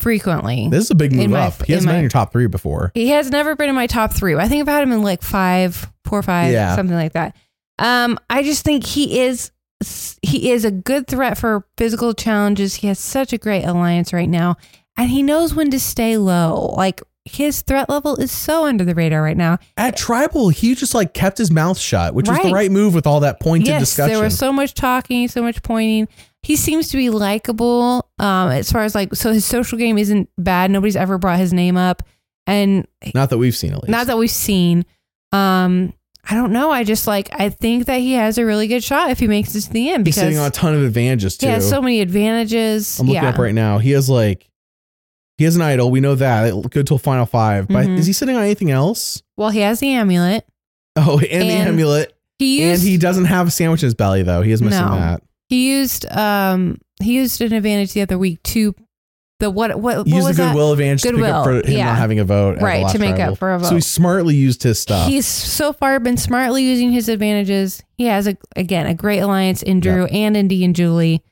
frequently. 0.00 0.68
This 0.68 0.84
is 0.86 0.90
a 0.90 0.94
big 0.96 1.12
move 1.12 1.30
my- 1.30 1.42
up. 1.46 1.64
He 1.64 1.72
hasn't 1.74 1.88
been 1.90 1.96
in 1.96 2.02
your 2.02 2.10
top 2.10 2.32
three 2.32 2.48
before. 2.48 2.90
He 2.94 3.10
has 3.10 3.30
never 3.30 3.54
been 3.54 3.68
in 3.68 3.74
my 3.76 3.86
top 3.86 4.12
three. 4.12 4.34
I 4.34 4.48
think 4.48 4.62
I've 4.62 4.74
had 4.74 4.82
him 4.82 4.90
in 4.90 5.02
like 5.02 5.22
five, 5.22 5.88
four 6.04 6.18
or 6.18 6.22
five, 6.24 6.52
Yeah. 6.52 6.74
something 6.74 6.96
like 6.96 7.12
that. 7.12 7.36
Um, 7.78 8.18
I 8.28 8.42
just 8.42 8.64
think 8.64 8.84
he 8.84 9.20
is 9.20 9.51
he 10.22 10.50
is 10.50 10.64
a 10.64 10.70
good 10.70 11.06
threat 11.06 11.38
for 11.38 11.66
physical 11.76 12.14
challenges. 12.14 12.76
He 12.76 12.86
has 12.88 12.98
such 12.98 13.32
a 13.32 13.38
great 13.38 13.64
alliance 13.64 14.12
right 14.12 14.28
now, 14.28 14.56
and 14.96 15.10
he 15.10 15.22
knows 15.22 15.54
when 15.54 15.70
to 15.70 15.80
stay 15.80 16.16
low. 16.16 16.74
Like 16.76 17.02
his 17.24 17.62
threat 17.62 17.88
level 17.88 18.16
is 18.16 18.32
so 18.32 18.64
under 18.66 18.84
the 18.84 18.94
radar 18.94 19.22
right 19.22 19.36
now. 19.36 19.58
At 19.76 19.96
tribal, 19.96 20.48
he 20.48 20.74
just 20.74 20.94
like 20.94 21.14
kept 21.14 21.38
his 21.38 21.50
mouth 21.50 21.78
shut, 21.78 22.14
which 22.14 22.28
was 22.28 22.36
the 22.38 22.44
Right. 22.44 22.52
right 22.52 22.70
move 22.70 22.94
with 22.94 23.06
all 23.06 23.20
that 23.20 23.38
pointed 23.40 23.68
yes, 23.68 23.80
discussion. 23.82 24.12
there 24.14 24.22
was 24.24 24.36
so 24.36 24.52
much 24.52 24.74
talking, 24.74 25.28
so 25.28 25.40
much 25.42 25.62
pointing. 25.62 26.08
He 26.42 26.56
seems 26.56 26.88
to 26.88 26.96
be 26.96 27.10
likable. 27.10 28.08
Um, 28.18 28.50
as 28.50 28.72
far 28.72 28.82
as 28.82 28.94
like, 28.96 29.14
so 29.14 29.32
his 29.32 29.44
social 29.44 29.78
game 29.78 29.98
isn't 29.98 30.28
bad. 30.36 30.72
Nobody's 30.72 30.96
ever 30.96 31.16
brought 31.16 31.38
his 31.38 31.52
name 31.52 31.76
up, 31.76 32.02
and 32.48 32.86
Not 33.14 33.30
that 33.30 33.38
we've 33.38 33.54
seen 33.56 33.72
at 33.72 33.78
least. 33.82 33.90
not 33.90 34.08
that 34.08 34.18
we've 34.18 34.28
seen. 34.30 34.84
Um, 35.30 35.92
I 36.30 36.34
don't 36.34 36.52
know. 36.52 36.70
I 36.70 36.84
just 36.84 37.06
like 37.06 37.28
I 37.38 37.48
think 37.48 37.86
that 37.86 37.98
he 38.00 38.12
has 38.12 38.38
a 38.38 38.44
really 38.44 38.68
good 38.68 38.82
shot 38.84 39.10
if 39.10 39.18
he 39.18 39.26
makes 39.26 39.54
it 39.54 39.62
to 39.62 39.70
the 39.72 39.90
end 39.90 40.06
He's 40.06 40.14
because 40.14 40.22
sitting 40.28 40.38
on 40.38 40.46
a 40.46 40.50
ton 40.50 40.74
of 40.74 40.82
advantages 40.82 41.36
too. 41.36 41.46
he 41.46 41.52
has 41.52 41.68
so 41.68 41.82
many 41.82 42.00
advantages. 42.00 42.98
I'm 43.00 43.06
looking 43.06 43.22
yeah. 43.22 43.28
up 43.30 43.38
right 43.38 43.54
now. 43.54 43.78
He 43.78 43.90
has 43.90 44.08
like 44.08 44.48
he 45.38 45.44
has 45.44 45.56
an 45.56 45.62
idol. 45.62 45.90
We 45.90 46.00
know 46.00 46.14
that. 46.14 46.46
It 46.48 46.70
good 46.70 46.86
till 46.86 46.98
final 46.98 47.26
five. 47.26 47.66
But 47.68 47.86
Mhm. 47.86 47.98
is 47.98 48.06
he 48.06 48.12
sitting 48.12 48.36
on 48.36 48.42
anything 48.42 48.70
else? 48.70 49.22
Well, 49.36 49.50
he 49.50 49.60
has 49.60 49.80
the 49.80 49.88
amulet. 49.90 50.46
Oh, 50.94 51.18
and, 51.18 51.42
the 51.48 51.54
amulet. 51.54 52.14
He 52.38 52.62
And 52.62 52.80
he 52.80 52.98
doesn't 52.98 53.24
have 53.24 53.48
a 53.48 53.50
sandwich 53.50 53.82
in 53.82 53.86
his 53.86 53.94
belly 53.94 54.22
though. 54.22 54.42
He 54.42 54.52
is 54.52 54.62
missing 54.62 54.84
No. 54.86 54.94
that. 54.96 55.22
he 55.48 55.70
used 55.70 56.06
um 56.12 56.78
he 57.02 57.14
used 57.14 57.40
an 57.40 57.52
advantage 57.52 57.92
the 57.94 58.02
other 58.02 58.16
week 58.18 58.42
to 58.44 58.74
the 59.42 59.50
what 59.50 59.78
what 59.80 59.98
what 59.98 60.06
used 60.06 60.28
was 60.28 60.36
the 60.36 60.44
that? 60.44 60.48
goodwill 60.50 60.72
advantage 60.72 61.02
to 61.02 61.12
make 61.12 61.24
up 61.24 61.44
Goodwill, 61.44 61.62
for 61.62 61.68
him 61.68 61.76
yeah. 61.76 61.86
not 61.86 61.98
having 61.98 62.20
a 62.20 62.24
vote. 62.24 62.60
Right, 62.60 62.88
to 62.92 62.98
make 62.98 63.18
up 63.18 63.38
for 63.38 63.52
a 63.52 63.58
vote. 63.58 63.68
So 63.68 63.74
he 63.74 63.80
smartly 63.80 64.36
used 64.36 64.62
his 64.62 64.78
stuff. 64.78 65.08
He's 65.08 65.26
so 65.26 65.72
far 65.72 65.98
been 65.98 66.16
smartly 66.16 66.62
using 66.62 66.92
his 66.92 67.08
advantages. 67.08 67.82
He 67.98 68.04
has 68.04 68.28
a 68.28 68.36
again 68.54 68.86
a 68.86 68.94
great 68.94 69.18
alliance 69.18 69.62
in 69.62 69.80
Drew 69.80 70.06
and 70.06 70.36
in 70.36 70.46
Dee 70.46 70.64
and 70.64 70.76
Julie, 70.76 71.22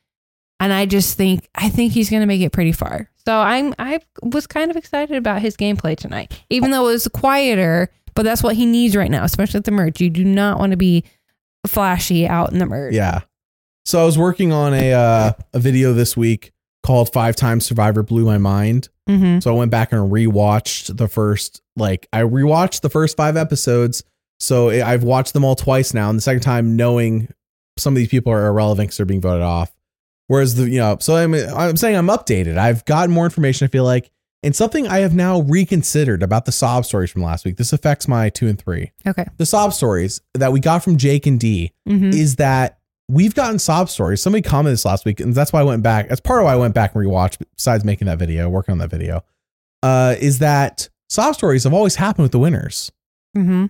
and 0.59 0.73
I 0.73 0.87
just 0.87 1.17
think 1.17 1.49
I 1.55 1.69
think 1.69 1.93
he's 1.93 2.11
going 2.11 2.21
to 2.21 2.27
make 2.27 2.41
it 2.41 2.53
pretty 2.53 2.73
far. 2.73 3.09
So 3.25 3.39
I'm 3.39 3.75
I 3.79 4.01
was 4.23 4.49
kind 4.49 4.73
of 4.73 4.77
excited 4.77 5.17
about 5.17 5.41
his 5.41 5.57
gameplay 5.57 5.97
tonight, 5.97 6.43
even 6.51 6.73
though 6.73 6.89
it 6.89 6.93
was 6.93 7.09
quieter. 7.09 7.91
But 8.15 8.25
that's 8.25 8.43
what 8.43 8.57
he 8.57 8.67
needs 8.67 8.97
right 8.97 9.11
now, 9.11 9.23
especially 9.23 9.59
at 9.59 9.65
the 9.65 9.71
merge. 9.71 10.01
You 10.01 10.11
do 10.11 10.25
not 10.25 10.59
want 10.59 10.73
to 10.73 10.77
be 10.77 11.05
flashy 11.65 12.27
out 12.27 12.53
in 12.53 12.59
the 12.59 12.67
merge. 12.67 12.93
Yeah. 12.93 13.21
So 13.85 14.03
I 14.03 14.05
was 14.05 14.19
working 14.19 14.53
on 14.53 14.75
a 14.75 14.93
uh, 14.93 15.33
a 15.55 15.61
video 15.61 15.93
this 15.93 16.17
week 16.17 16.53
called 16.83 17.13
Five 17.13 17.37
Times 17.37 17.67
Survivor 17.67 18.03
Blew 18.03 18.25
My 18.25 18.39
Mind. 18.39 18.89
Mm-hmm. 19.09 19.41
So 19.41 19.55
I 19.55 19.59
went 19.59 19.71
back 19.71 19.93
and 19.93 20.11
rewatched 20.11 20.97
the 20.97 21.09
first 21.09 21.63
like 21.77 22.07
I 22.13 22.23
rewatched 22.23 22.81
the 22.81 22.91
first 22.91 23.17
five 23.17 23.37
episodes. 23.37 24.05
So 24.39 24.71
I've 24.71 25.03
watched 25.03 25.33
them 25.35 25.45
all 25.45 25.55
twice 25.57 25.93
now, 25.93 26.09
and 26.09 26.17
the 26.17 26.23
second 26.23 26.43
time 26.43 26.77
knowing 26.77 27.29
some 27.77 27.93
of 27.95 27.97
these 27.99 28.09
people 28.09 28.33
are 28.33 28.47
irrelevant 28.47 28.89
because 28.89 28.97
they're 28.97 29.07
being 29.07 29.21
voted 29.21 29.43
off. 29.43 29.71
Whereas 30.29 30.55
the 30.55 30.69
you 30.71 30.79
know, 30.79 30.97
so 31.01 31.17
I'm 31.17 31.35
I'm 31.35 31.77
saying 31.77 31.97
I'm 31.97 32.07
updated. 32.07 32.57
I've 32.57 32.85
gotten 32.85 33.13
more 33.15 33.25
information. 33.25 33.65
I 33.67 33.69
feel 33.69 33.85
like, 33.85 34.11
and 34.43 34.55
something 34.57 34.87
I 34.87 35.01
have 35.01 35.15
now 35.15 35.41
reconsidered 35.43 36.23
about 36.23 36.45
the 36.47 36.53
sob 36.53 36.85
stories 36.87 37.11
from 37.11 37.23
last 37.23 37.45
week. 37.45 37.57
This 37.57 37.73
affects 37.73 38.07
my 38.09 38.31
two 38.31 38.47
and 38.47 38.59
three. 38.59 38.93
Okay. 39.07 39.27
The 39.37 39.47
sob 39.47 39.73
stories 39.75 40.21
that 40.35 40.53
we 40.53 40.61
got 40.61 40.85
from 40.85 40.97
Jake 40.99 41.27
and 41.27 41.39
Dee 41.39 41.73
Mm-hmm. 41.89 42.11
is 42.11 42.37
that 42.37 42.79
we've 43.11 43.35
gotten 43.35 43.59
sob 43.59 43.89
stories. 43.89 44.23
Somebody 44.23 44.43
commented 44.43 44.75
this 44.75 44.85
last 44.85 45.05
week, 45.05 45.21
and 45.21 45.35
that's 45.35 45.53
why 45.53 45.61
I 45.61 45.65
went 45.65 45.83
back. 45.83 46.09
That's 46.09 46.21
part 46.21 46.41
of 46.41 46.45
why 46.45 46.53
I 46.53 46.57
went 46.57 46.75
back 46.75 46.95
and 46.95 47.05
rewatched, 47.05 47.43
besides 47.57 47.85
making 47.85 48.07
that 48.07 48.19
video, 48.19 48.49
working 48.49 48.73
on 48.73 48.79
that 48.79 48.91
video, 48.91 49.23
uh, 49.83 50.15
is 50.21 50.39
that 50.41 50.89
sob 51.09 51.35
stories 51.35 51.65
have 51.65 51.73
always 51.75 51.97
happened 51.97 52.25
with 52.25 52.33
the 52.33 52.39
winners. 52.39 52.91
Mm-hmm. 53.37 53.67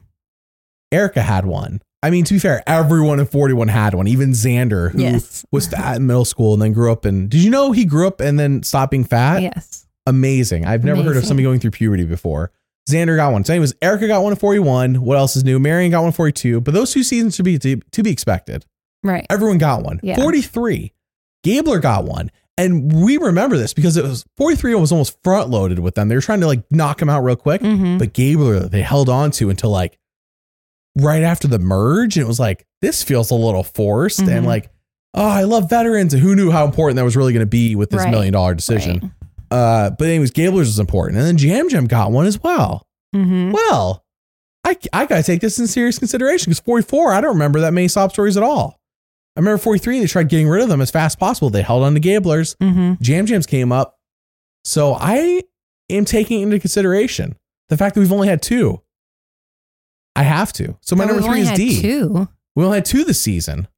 Erica 0.93 1.23
had 1.23 1.47
one. 1.47 1.81
I 2.03 2.11
mean, 2.11 2.25
to 2.25 2.35
be 2.35 2.41
fair, 2.41 2.63
everyone 2.67 3.21
in 3.21 3.27
41 3.27 3.69
had 3.69 3.95
one, 3.95 4.09
even 4.09 4.31
Xander, 4.31 4.91
who 4.93 5.01
Yes. 5.03 5.45
was 5.53 5.67
fat 5.67 5.97
in 5.97 6.07
middle 6.07 6.25
school 6.25 6.55
and 6.55 6.63
then 6.63 6.73
grew 6.73 6.91
up 6.91 7.05
and 7.05 7.29
did 7.29 7.43
you 7.43 7.51
know 7.51 7.73
he 7.73 7.85
grew 7.85 8.07
up 8.07 8.21
and 8.21 8.39
then 8.39 8.63
stopped 8.63 8.91
being 8.91 9.05
fat? 9.05 9.43
Yes. 9.43 9.87
Amazing. 10.07 10.65
I've 10.67 10.83
never 10.83 11.03
heard 11.03 11.17
of 11.19 11.27
somebody 11.27 11.45
going 11.45 11.61
through 11.61 11.73
puberty 11.73 12.05
before. 12.07 12.53
Xander 12.91 13.17
got 13.17 13.33
one. 13.33 13.45
So, 13.45 13.53
anyways, 13.53 13.75
Erica 13.83 14.09
got 14.09 14.23
one 14.23 14.33
at 14.33 14.41
41. 14.41 14.95
What 15.03 15.19
else 15.19 15.37
is 15.37 15.45
new? 15.45 15.59
Maryanne 15.61 15.91
got 15.91 16.01
one 16.01 16.09
at 16.09 16.15
42. 16.17 16.63
But 16.63 16.73
those 16.73 16.91
two 16.91 17.03
seasons 17.05 17.37
should 17.37 17.45
be 17.45 17.59
to, 17.59 17.77
to 17.77 18.03
be 18.03 18.11
expected. 18.11 18.65
Right. 19.03 19.27
Everyone 19.31 19.59
got 19.59 19.83
one. 19.83 20.01
Yeah. 20.03 20.17
43. 20.17 20.93
Gabler 21.45 21.79
got 21.81 22.05
one. 22.05 22.31
And 22.59 22.93
we 22.93 23.17
remember 23.17 23.57
this 23.57 23.73
because 23.73 23.97
it 23.97 24.05
was 24.05 24.25
43 24.37 24.75
was 24.75 24.93
almost 24.93 25.17
front 25.25 25.49
loaded 25.49 25.79
with 25.79 25.95
them. 25.95 26.09
They 26.09 26.15
were 26.15 26.21
trying 26.21 26.41
to 26.41 26.47
like 26.47 26.63
knock 26.71 27.01
him 27.01 27.09
out 27.09 27.23
real 27.23 27.37
quick. 27.37 27.63
Mm-hmm. 27.63 27.97
But 27.99 28.13
Gabler, 28.13 28.69
they 28.69 28.83
held 28.83 29.09
on 29.09 29.31
to 29.33 29.49
until 29.49 29.71
like 29.71 29.99
right 30.99 31.23
after 31.23 31.49
the 31.49 31.59
merge. 31.59 32.17
And 32.19 32.25
it 32.25 32.29
was 32.29 32.39
like, 32.41 32.67
this 32.83 33.03
feels 33.03 33.31
a 33.31 33.35
little 33.35 33.63
forced. 33.63 34.21
Mhm. 34.21 34.29
And 34.37 34.47
like, 34.47 34.71
oh, 35.15 35.27
I 35.27 35.45
love 35.45 35.71
veterans. 35.71 36.13
And 36.13 36.23
who 36.23 36.37
knew 36.37 36.51
how 36.51 36.67
important 36.67 36.97
that 36.97 37.05
was 37.05 37.17
really 37.17 37.33
going 37.33 37.41
to 37.45 37.47
be 37.47 37.75
with 37.77 37.89
this 37.91 38.01
Right. 38.03 38.11
million 38.11 38.33
dollar 38.35 38.55
decision? 38.55 39.01
Right. 39.01 39.11
Uh, 39.59 39.91
but 39.91 40.07
anyways, 40.09 40.31
Gabler's 40.31 40.69
was 40.69 40.79
important. 40.79 41.19
And 41.19 41.27
then 41.27 41.39
Yam 41.39 41.69
Yam 41.71 41.87
got 41.87 42.13
one 42.13 42.27
as 42.27 42.41
well. 42.43 42.87
Mm-hmm. 43.17 43.53
Well, 43.53 44.05
I, 44.65 44.77
I 44.93 45.07
got 45.07 45.17
to 45.17 45.23
take 45.23 45.41
this 45.41 45.59
in 45.59 45.67
serious 45.67 45.99
consideration 45.99 46.51
because 46.51 46.61
44, 46.61 47.13
I 47.15 47.21
don't 47.23 47.33
remember 47.33 47.61
that 47.61 47.73
many 47.73 47.89
sob 47.89 48.13
stories 48.13 48.37
at 48.37 48.43
all. 48.43 48.80
I 49.37 49.41
remember 49.41 49.59
43, 49.59 50.01
they 50.01 50.07
tried 50.07 50.29
getting 50.29 50.49
rid 50.49 50.63
of 50.63 50.69
them 50.69 50.81
as 50.81 50.91
fast 50.91 51.13
as 51.15 51.17
possible. 51.17 51.51
They 51.51 51.63
held 51.63 51.83
on 51.85 51.95
to 51.95 52.01
Gabler's. 52.01 52.57
Mm-hmm. 52.57 52.95
Yam 53.01 53.27
Yam's 53.27 53.47
came 53.47 53.71
up. 53.73 53.99
So 54.65 54.95
I 54.95 55.43
am 55.89 56.05
taking 56.05 56.43
into 56.43 56.59
consideration 56.59 57.37
the 57.69 57.77
fact 57.77 57.95
that 57.95 58.01
we've 58.01 58.13
only 58.13 58.29
had 58.29 58.43
two. 58.43 58.83
I 60.17 60.25
have 60.25 60.53
to. 60.55 60.77
So 60.83 60.97
my 60.97 61.07
But 61.07 61.13
number 61.15 61.29
three 61.29 61.41
is 61.43 61.53
Dee. 61.53 61.81
Two. 61.81 62.29
We 62.57 62.65
only 62.65 62.79
had 62.79 62.85
two 62.85 63.05
this 63.05 63.23
season. 63.23 63.69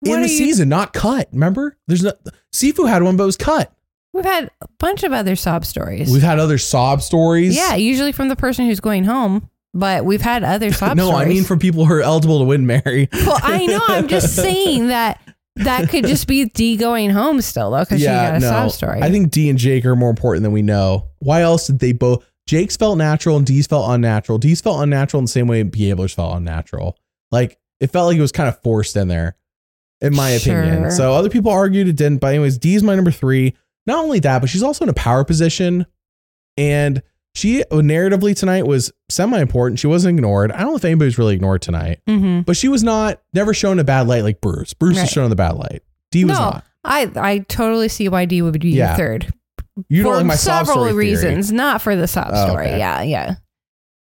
What 0.00 0.16
in 0.16 0.22
the 0.22 0.28
you- 0.28 0.36
season, 0.36 0.68
not 0.68 0.92
cut. 0.92 1.28
Remember? 1.32 1.76
There's 1.86 2.02
no 2.02 2.12
Sifu 2.52 2.88
had 2.88 3.02
one, 3.02 3.16
but 3.16 3.24
it 3.24 3.26
was 3.26 3.36
cut. 3.36 3.72
We've 4.12 4.24
had 4.24 4.50
a 4.60 4.68
bunch 4.78 5.02
of 5.02 5.12
other 5.12 5.34
sob 5.36 5.64
stories. 5.66 6.10
We've 6.10 6.22
had 6.22 6.38
other 6.38 6.56
sob 6.58 7.02
stories. 7.02 7.56
yeah, 7.56 7.74
usually 7.74 8.12
from 8.12 8.28
the 8.28 8.36
person 8.36 8.64
who's 8.66 8.80
going 8.80 9.04
home, 9.04 9.50
but 9.74 10.04
we've 10.04 10.22
had 10.22 10.44
other 10.44 10.72
sob 10.72 10.96
stories. 10.96 10.96
no, 10.96 11.08
stories. 11.08 11.26
I 11.26 11.28
mean 11.28 11.44
from 11.44 11.58
people 11.58 11.84
who 11.84 11.92
are 11.92 12.00
eligible 12.00 12.38
to 12.38 12.44
win 12.44 12.66
Mary. 12.66 13.08
well, 13.12 13.40
I 13.42 13.66
know. 13.66 13.80
I'm 13.88 14.08
just 14.08 14.34
saying 14.36 14.88
that 14.88 15.20
that 15.56 15.88
could 15.88 16.06
just 16.06 16.26
be 16.26 16.46
Dee 16.46 16.76
going 16.76 17.10
home 17.10 17.40
still 17.40 17.70
though, 17.70 17.80
because 17.80 18.00
she 18.00 18.06
got 18.06 18.36
a 18.36 18.40
sob 18.40 18.70
story. 18.70 19.02
I 19.02 19.10
think 19.10 19.30
Dee 19.30 19.50
and 19.50 19.58
Jake 19.58 19.84
are 19.84 19.96
more 19.96 20.10
important 20.10 20.42
than 20.44 20.52
we 20.52 20.62
know. 20.62 21.10
Why 21.18 21.42
else 21.42 21.66
did 21.66 21.80
they 21.80 21.92
both? 21.92 22.24
Jake's 22.46 22.76
felt 22.76 22.98
natural 22.98 23.36
and 23.36 23.46
Dee's 23.46 23.66
felt 23.66 23.90
unnatural. 23.90 24.38
Dee's 24.38 24.60
felt 24.60 24.82
unnatural 24.82 25.18
in 25.20 25.24
the 25.24 25.30
same 25.30 25.46
way 25.46 25.62
Gabler's 25.64 26.12
felt 26.12 26.36
unnatural. 26.36 26.96
Like 27.30 27.58
it 27.80 27.88
felt 27.88 28.08
like 28.08 28.18
it 28.18 28.20
was 28.20 28.32
kind 28.32 28.48
of 28.48 28.60
forced 28.62 28.96
in 28.96 29.08
there, 29.08 29.36
in 30.00 30.14
my 30.14 30.30
opinion. 30.30 30.90
So 30.90 31.14
other 31.14 31.30
people 31.30 31.50
argued 31.50 31.88
it 31.88 31.96
didn't. 31.96 32.18
But 32.18 32.28
anyways, 32.28 32.58
Dee's 32.58 32.82
my 32.82 32.94
number 32.94 33.10
three. 33.10 33.54
Not 33.86 34.04
only 34.04 34.18
that, 34.20 34.40
but 34.40 34.48
she's 34.50 34.62
also 34.62 34.84
in 34.84 34.88
a 34.88 34.94
power 34.94 35.24
position, 35.24 35.86
and 36.56 37.02
she 37.34 37.62
narratively 37.70 38.36
tonight 38.36 38.66
was 38.66 38.92
semi 39.10 39.40
important. 39.40 39.78
She 39.80 39.86
wasn't 39.86 40.18
ignored. 40.18 40.52
I 40.52 40.58
don't 40.60 40.70
know 40.70 40.76
if 40.76 40.84
anybody's 40.84 41.18
really 41.18 41.34
ignored 41.34 41.62
tonight, 41.62 42.00
hmm 42.06 42.40
but 42.42 42.56
she 42.56 42.68
was 42.68 42.82
not 42.82 43.20
never 43.32 43.52
shown 43.54 43.78
a 43.78 43.84
bad 43.84 44.06
light 44.06 44.22
like 44.22 44.40
Bruce. 44.40 44.72
Bruce 44.74 44.94
was 44.94 45.02
Right. 45.02 45.10
shown 45.10 45.24
in 45.24 45.30
the 45.30 45.36
bad 45.36 45.54
light. 45.56 45.82
Dee 46.10 46.24
was 46.24 46.38
No, 46.38 46.44
not. 46.44 46.64
I 46.84 47.10
I 47.16 47.38
totally 47.48 47.88
see 47.88 48.08
why 48.08 48.24
Dee 48.24 48.42
would 48.42 48.60
be 48.60 48.70
Yeah. 48.70 48.96
third 48.96 49.32
You 49.88 50.02
don't 50.04 50.20
for 50.22 50.28
like 50.28 50.38
several 50.38 50.76
story 50.76 50.90
theory. 50.92 50.98
reasons, 51.10 51.50
not 51.50 51.82
for 51.82 51.96
the 51.96 52.06
sob 52.06 52.28
Oh, 52.32 52.46
story. 52.46 52.66
okay. 52.68 52.78
Yeah, 52.78 53.02
yeah. 53.02 53.34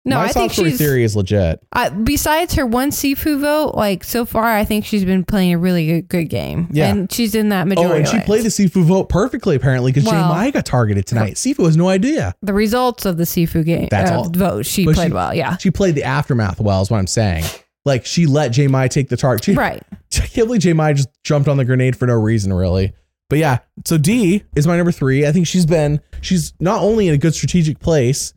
No, 0.05 0.17
my 0.17 0.25
I 0.25 0.27
think 0.29 0.51
she's 0.51 0.77
theory 0.77 1.03
is 1.03 1.15
legit. 1.15 1.61
uh, 1.71 1.89
besides 1.89 2.55
her 2.55 2.65
one 2.65 2.91
Sifu 2.91 3.39
vote. 3.39 3.75
Like 3.75 4.03
so 4.03 4.25
far, 4.25 4.43
I 4.43 4.65
think 4.65 4.83
she's 4.85 5.05
been 5.05 5.23
playing 5.23 5.53
a 5.53 5.57
really 5.57 5.87
good, 5.87 6.07
good 6.09 6.25
game. 6.25 6.67
Yeah. 6.71 6.89
and 6.91 7.11
she's 7.11 7.35
in 7.35 7.49
that 7.49 7.67
majority. 7.67 7.93
Oh, 7.93 7.97
and 7.97 8.07
she 8.07 8.19
played 8.19 8.43
the 8.43 8.49
Sifu 8.49 8.83
vote 8.83 9.07
perfectly, 9.07 9.55
apparently, 9.55 9.91
because 9.93 10.09
Well- 10.09 10.51
got 10.51 10.65
targeted 10.65 11.05
tonight. 11.05 11.35
Sifu 11.35 11.65
has 11.65 11.77
no 11.77 11.87
idea. 11.87 12.33
the 12.41 12.53
results 12.53 13.05
of 13.05 13.17
the 13.17 13.23
Sifu 13.23 13.63
game. 13.63 13.87
That's 13.89 14.11
uh, 14.11 14.15
all. 14.17 14.29
vote. 14.29 14.65
She 14.65 14.85
But 14.85 14.95
played 14.95 15.07
she- 15.09 15.13
well. 15.13 15.33
Yeah, 15.33 15.55
She 15.57 15.71
played 15.71 15.95
the 15.95 16.03
aftermath 16.03 16.59
well, 16.59 16.81
is 16.81 16.91
what 16.91 16.97
I'm 16.97 17.07
saying. 17.07 17.45
Like 17.85 18.05
she 18.05 18.25
let 18.25 18.49
J 18.49 18.67
take 18.89 19.09
the 19.09 19.17
target. 19.17 19.45
She, 19.45 19.53
right. 19.53 19.81
I 20.15 20.27
can't 20.27 20.47
believe 20.47 20.61
J 20.61 20.73
just 20.93 21.09
jumped 21.23 21.47
on 21.47 21.57
the 21.57 21.65
grenade 21.65 21.95
for 21.95 22.07
no 22.07 22.15
reason, 22.15 22.51
really. 22.53 22.93
But 23.29 23.39
yeah, 23.39 23.59
so 23.85 23.97
Dee 23.97 24.43
is 24.55 24.67
my 24.67 24.77
number 24.77 24.91
three. 24.91 25.25
I 25.25 25.31
think 25.31 25.47
she's 25.47 25.65
been 25.65 26.01
she's 26.21 26.53
not 26.59 26.81
only 26.81 27.07
in 27.07 27.13
a 27.13 27.17
good 27.17 27.33
strategic 27.33 27.79
place, 27.79 28.33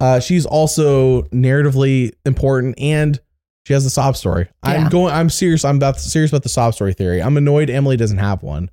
uh, 0.00 0.20
she's 0.20 0.46
also 0.46 1.22
narratively 1.24 2.12
important 2.24 2.78
and 2.78 3.20
she 3.66 3.74
has 3.74 3.84
a 3.84 3.90
sob 3.90 4.16
story. 4.16 4.48
I'm 4.62 4.88
going 4.88 5.12
I'm 5.12 5.30
serious. 5.30 5.64
I'm 5.64 5.76
about 5.76 6.00
serious 6.00 6.30
about 6.30 6.42
the 6.42 6.48
sob 6.48 6.74
story 6.74 6.94
theory. 6.94 7.22
I'm 7.22 7.36
annoyed 7.36 7.70
Emily 7.70 7.96
doesn't 7.96 8.18
have 8.18 8.42
one. 8.42 8.70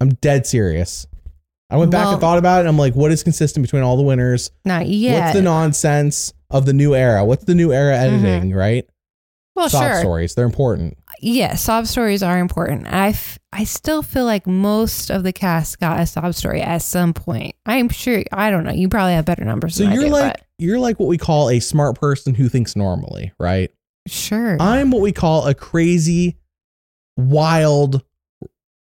I'm 0.00 0.10
dead 0.10 0.46
serious. 0.46 1.06
I 1.68 1.76
went 1.76 1.90
back 1.90 2.04
Well- 2.04 2.12
and 2.14 2.20
thought 2.20 2.38
about 2.38 2.58
it. 2.58 2.60
And 2.60 2.68
I'm 2.68 2.78
like, 2.78 2.94
what 2.94 3.12
is 3.12 3.22
consistent 3.22 3.64
between 3.64 3.82
all 3.82 3.96
the 3.96 4.02
winners? 4.02 4.50
Not 4.64 4.88
yet. 4.88 5.20
What's 5.20 5.34
the 5.34 5.42
nonsense 5.42 6.32
of 6.50 6.66
the 6.66 6.72
new 6.72 6.94
era? 6.94 7.24
What's 7.24 7.44
the 7.44 7.54
new 7.54 7.72
era 7.72 7.96
editing, 7.96 8.52
right? 8.52 8.88
Well, 9.60 9.68
sob 9.68 9.82
sure. 9.82 10.00
stories. 10.00 10.34
They're 10.34 10.46
important. 10.46 10.96
Yeah, 11.20 11.54
sob 11.54 11.86
stories 11.86 12.22
are 12.22 12.38
important. 12.38 12.86
I, 12.86 13.08
f- 13.08 13.38
I 13.52 13.64
still 13.64 14.02
feel 14.02 14.24
like 14.24 14.46
most 14.46 15.10
of 15.10 15.22
the 15.22 15.34
cast 15.34 15.78
got 15.78 16.00
a 16.00 16.06
sob 16.06 16.34
story 16.34 16.62
at 16.62 16.80
some 16.80 17.12
point. 17.12 17.54
I'm 17.66 17.90
sure. 17.90 18.24
I 18.32 18.50
don't 18.50 18.64
know. 18.64 18.72
You 18.72 18.88
probably 18.88 19.12
have 19.12 19.26
better 19.26 19.44
numbers. 19.44 19.76
So 19.76 19.84
than 19.84 19.92
you're 19.92 20.04
do, 20.04 20.10
like 20.10 20.32
but 20.34 20.46
you're 20.58 20.78
like 20.78 20.98
what 20.98 21.10
we 21.10 21.18
call 21.18 21.50
a 21.50 21.60
smart 21.60 22.00
person 22.00 22.34
who 22.34 22.48
thinks 22.48 22.74
normally, 22.74 23.32
right? 23.38 23.70
sure. 24.06 24.56
I'm 24.58 24.90
what 24.90 25.02
we 25.02 25.12
call 25.12 25.46
a 25.46 25.54
crazy, 25.54 26.38
wild, 27.18 28.02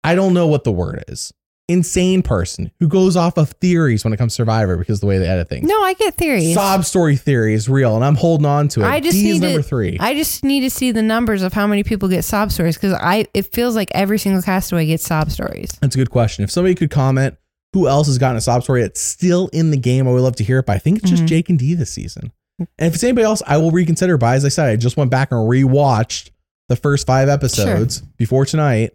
I 0.04 0.14
don't 0.14 0.32
know 0.32 0.46
what 0.46 0.62
the 0.62 0.72
word 0.72 1.04
is. 1.08 1.32
Insane 1.68 2.22
person 2.22 2.70
who 2.80 2.88
goes 2.88 3.14
off 3.14 3.36
of 3.36 3.50
theories 3.60 4.02
when 4.02 4.14
it 4.14 4.16
comes 4.16 4.32
to 4.32 4.36
Survivor 4.36 4.78
because 4.78 4.96
of 4.96 5.00
the 5.02 5.06
way 5.06 5.18
they 5.18 5.26
edit 5.28 5.50
things. 5.50 5.68
no, 5.68 5.82
I 5.82 5.92
get 5.92 6.14
theories. 6.14 6.54
Sob 6.54 6.84
story 6.86 7.14
theory 7.16 7.52
is 7.52 7.68
real, 7.68 7.94
and 7.94 8.02
I'm 8.02 8.14
holding 8.14 8.46
on 8.46 8.68
to 8.68 8.80
it. 8.80 8.86
I 8.86 9.00
just 9.00 9.12
Dee 9.12 9.28
is 9.30 9.40
need 9.40 9.46
number 9.48 9.62
to- 9.62 9.68
three. 9.68 9.98
I 10.00 10.14
just 10.14 10.44
need 10.44 10.60
to 10.60 10.70
see 10.70 10.92
the 10.92 11.02
numbers 11.02 11.42
of 11.42 11.52
how 11.52 11.66
many 11.66 11.84
people 11.84 12.08
get 12.08 12.24
sob 12.24 12.50
stories 12.52 12.76
because 12.76 12.94
I 12.94 13.26
it 13.34 13.52
feels 13.52 13.76
like 13.76 13.90
every 13.94 14.18
single 14.18 14.40
castaway 14.40 14.86
gets 14.86 15.04
sob 15.04 15.30
stories. 15.30 15.70
That's 15.82 15.94
a 15.94 15.98
good 15.98 16.10
question. 16.10 16.42
If 16.42 16.50
somebody 16.50 16.74
could 16.74 16.90
comment 16.90 17.36
who 17.74 17.86
else 17.86 18.06
has 18.06 18.16
gotten 18.16 18.38
a 18.38 18.40
sob 18.40 18.62
story 18.62 18.80
that's 18.80 19.00
still 19.02 19.48
in 19.52 19.70
the 19.70 19.76
game, 19.76 20.08
I 20.08 20.12
would 20.12 20.22
love 20.22 20.36
to 20.36 20.44
hear 20.44 20.60
it. 20.60 20.66
But 20.66 20.76
I 20.76 20.78
think 20.78 21.00
it's 21.00 21.10
just 21.10 21.24
Mhm. 21.24 21.28
Jake 21.28 21.50
and 21.50 21.58
Dee 21.58 21.74
this 21.74 21.90
season. 21.90 22.32
And 22.58 22.68
if 22.88 22.94
it's 22.94 23.04
anybody 23.04 23.24
else, 23.26 23.42
I 23.46 23.58
will 23.58 23.72
reconsider. 23.72 24.16
But 24.16 24.36
as 24.36 24.44
I 24.46 24.48
said, 24.48 24.68
I 24.70 24.76
just 24.76 24.96
went 24.96 25.10
back 25.10 25.32
and 25.32 25.40
rewatched 25.40 26.30
the 26.70 26.76
first 26.76 27.06
five 27.06 27.28
episodes 27.28 28.00
before 28.16 28.46
tonight, 28.46 28.92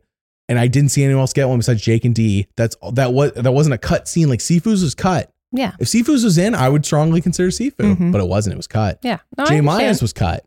and 0.49 0.59
I 0.59 0.67
didn't 0.67 0.89
see 0.89 1.03
anyone 1.03 1.21
else 1.21 1.33
get 1.33 1.47
one 1.47 1.57
besides 1.59 1.81
Jake 1.81 2.05
and 2.05 2.13
Dee. 2.15 2.47
That's 2.57 2.75
that 2.93 3.13
was 3.13 3.31
that 3.33 3.51
wasn't 3.51 3.73
a 3.75 3.77
cut 3.77 4.07
scene. 4.07 4.29
Like 4.29 4.39
Sifu's 4.39 4.83
was 4.83 4.95
cut. 4.95 5.29
Yeah, 5.55 5.73
If 5.79 5.87
Sifu's 5.87 6.23
was 6.23 6.39
in, 6.39 6.55
I 6.55 6.67
would 6.67 6.83
strongly 6.83 7.21
consider 7.21 7.49
Sifu, 7.49 7.73
Mhm. 7.77 8.11
but 8.11 8.19
it 8.19 8.27
wasn't. 8.27 8.53
It 8.53 8.57
was 8.57 8.65
cut. 8.67 8.97
yeah. 9.03 9.19
No, 9.37 9.45
Jay. 9.45 9.61
Myers 9.61 10.01
was 10.01 10.11
cut. 10.11 10.45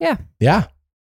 Yeah. 0.00 0.16
Yeah. 0.40 0.64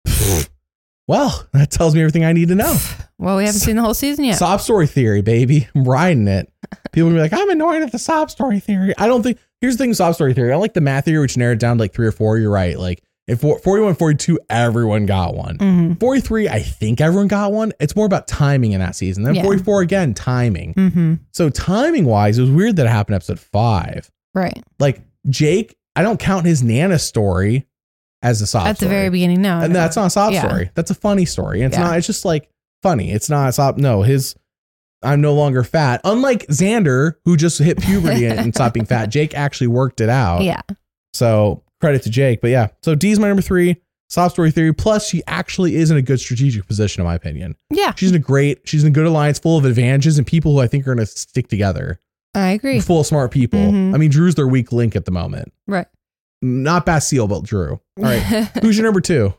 well, 1.08 1.48
that 1.54 1.72
tells 1.72 1.96
me 1.96 2.02
everything 2.02 2.24
I 2.26 2.34
need 2.34 2.50
to 2.50 2.56
know. 2.56 2.76
Well, 3.20 3.38
we 3.38 3.46
haven't 3.46 3.62
seen 3.62 3.78
the 3.78 3.82
whole 3.82 3.94
season 3.94 4.26
yet. 4.26 4.38
Sob 4.38 4.60
story 4.60 4.86
theory, 4.86 5.22
baby. 5.22 5.70
I'm 5.76 5.86
riding 5.86 6.28
it. 6.28 6.52
People 6.92 7.08
will 7.10 7.16
be 7.16 7.22
like, 7.22 7.32
I'm 7.32 7.50
annoyed 7.52 7.82
at 7.82 7.94
the 7.94 8.00
sob 8.00 8.30
story 8.30 8.60
theory. 8.60 8.94
I 8.98 9.08
don't 9.08 9.24
think, 9.24 9.38
here's 9.62 9.78
the 9.78 9.84
thing 9.86 9.94
sob 9.94 10.16
story 10.16 10.34
theory. 10.34 10.52
I 10.52 10.58
like 10.58 10.74
the 10.74 10.82
math 10.82 11.06
theory, 11.06 11.20
which 11.22 11.38
narrowed 11.38 11.60
down 11.60 11.78
to 11.78 11.84
like 11.84 11.94
three 11.94 12.06
or 12.08 12.12
four. 12.12 12.38
You're 12.38 12.52
right. 12.52 12.78
Like, 12.78 13.02
in 13.28 13.38
four- 13.38 13.60
41, 13.60 13.96
42, 13.96 14.40
everyone 14.50 15.06
got 15.06 15.36
one. 15.36 15.58
mm-hmm. 15.58 15.94
43, 15.94 16.50
I 16.50 16.60
think 16.60 17.00
everyone 17.02 17.28
got 17.28 17.52
one. 17.54 17.72
It's 17.80 17.96
more 17.96 18.06
about 18.06 18.28
timing 18.28 18.74
in 18.74 18.80
that 18.80 18.96
season. 18.96 19.24
Then 19.24 19.36
Yeah. 19.36 19.44
44, 19.44 19.82
again, 19.82 20.14
timing. 20.14 20.74
Mm-hmm. 20.74 21.14
So, 21.32 21.50
timing 21.50 22.06
wise, 22.06 22.38
it 22.38 22.42
was 22.42 22.52
weird 22.52 22.76
that 22.78 22.86
it 22.86 22.90
happened 22.90 23.16
episode 23.16 23.40
five. 23.40 24.10
Right 24.36 24.62
Like, 24.80 25.02
Jake, 25.30 25.78
I 25.96 26.02
don't 26.02 26.20
count 26.20 26.46
his 26.46 26.64
Nana 26.64 27.00
story 27.00 27.68
as 28.22 28.42
a 28.42 28.48
sob 28.48 28.68
at 28.68 28.78
the 28.80 28.88
very 28.88 29.10
beginning. 29.10 29.42
No, 29.42 29.60
And 29.60 29.72
no. 29.74 29.80
that's 29.80 29.96
not 29.96 30.08
a 30.08 30.10
sob 30.10 30.34
Yeah. 30.34 30.46
story. 30.48 30.72
That's 30.76 30.92
a 30.92 30.96
funny 30.96 31.26
story. 31.26 31.62
It's 31.62 31.78
Yeah. 31.78 31.84
not, 31.84 31.98
it's 31.98 32.08
just 32.08 32.26
like 32.26 32.50
funny. 32.82 33.12
It's 33.12 33.30
not 33.30 33.50
a 33.50 33.52
sob. 33.54 33.78
No, 33.78 34.02
his 34.02 34.36
I'm 35.02 35.20
no 35.22 35.34
longer 35.34 35.64
fat. 35.66 36.00
Unlike 36.06 36.48
Xander, 36.48 37.16
who 37.26 37.36
just 37.36 37.60
hit 37.60 37.78
puberty 37.82 38.26
and, 38.26 38.40
and 38.40 38.56
stopped 38.56 38.74
being 38.74 38.86
fat, 38.86 39.08
Jake 39.10 39.36
actually 39.36 39.68
worked 39.68 40.00
it 40.02 40.10
out. 40.10 40.42
yeah. 40.44 40.62
So 41.14 41.63
credit 41.84 42.02
to 42.04 42.10
Jake. 42.10 42.40
But 42.42 42.52
yeah, 42.52 42.68
so 42.82 42.96
Dee's 42.96 43.20
my 43.20 43.28
number 43.28 43.42
three, 43.42 43.76
sob 44.10 44.32
story 44.32 44.52
theory. 44.52 44.74
Plus, 44.74 45.08
she 45.10 45.22
actually 45.28 45.76
is 45.76 45.92
in 45.92 45.98
a 45.98 46.02
good 46.02 46.20
strategic 46.20 46.66
position, 46.66 47.02
in 47.02 47.06
my 47.06 47.16
opinion. 47.16 47.56
Yeah, 47.70 47.94
She's 47.96 48.10
in 48.10 48.16
a 48.16 48.20
great, 48.20 48.62
she's 48.68 48.84
in 48.84 48.88
a 48.88 48.92
good 48.94 49.06
alliance 49.06 49.40
full 49.40 49.58
of 49.58 49.66
advantages 49.66 50.18
and 50.18 50.26
people 50.26 50.54
who 50.54 50.60
I 50.60 50.68
think 50.68 50.84
are 50.88 50.96
going 50.96 51.06
to 51.06 51.12
stick 51.12 51.48
together. 51.50 52.00
I 52.36 52.52
agree. 52.52 52.80
Full 52.80 53.02
of 53.02 53.06
smart 53.06 53.32
people. 53.32 53.60
Mhm. 53.60 53.94
I 53.94 53.98
mean, 53.98 54.10
Drew's 54.10 54.36
their 54.36 54.48
weak 54.48 54.72
link 54.72 54.96
at 54.96 55.06
the 55.06 55.12
moment. 55.12 55.52
Right. 55.68 55.86
Not 56.42 56.86
Basile, 56.86 57.28
but 57.28 57.44
Drew. 57.44 57.72
All 57.74 57.82
right. 58.04 58.20
Who's 58.62 58.78
your 58.78 58.86
number 58.86 59.02
two? 59.02 59.34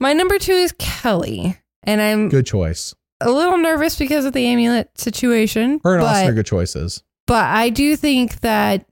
My 0.00 0.12
number 0.12 0.38
two 0.38 0.52
is 0.52 0.72
Kellie, 0.78 1.58
and 1.82 2.00
I'm 2.00 2.28
Good 2.28 2.46
choice. 2.46 2.94
a 3.20 3.30
little 3.30 3.58
nervous 3.58 3.96
because 3.96 4.24
of 4.24 4.32
the 4.32 4.46
amulet 4.46 4.96
situation. 4.98 5.80
Her 5.84 5.94
and 5.94 6.02
but, 6.02 6.06
Austin 6.08 6.28
are 6.30 6.34
good 6.34 6.46
choices. 6.46 7.02
but 7.26 7.44
I 7.44 7.68
do 7.70 7.94
think 7.94 8.40
that, 8.40 8.86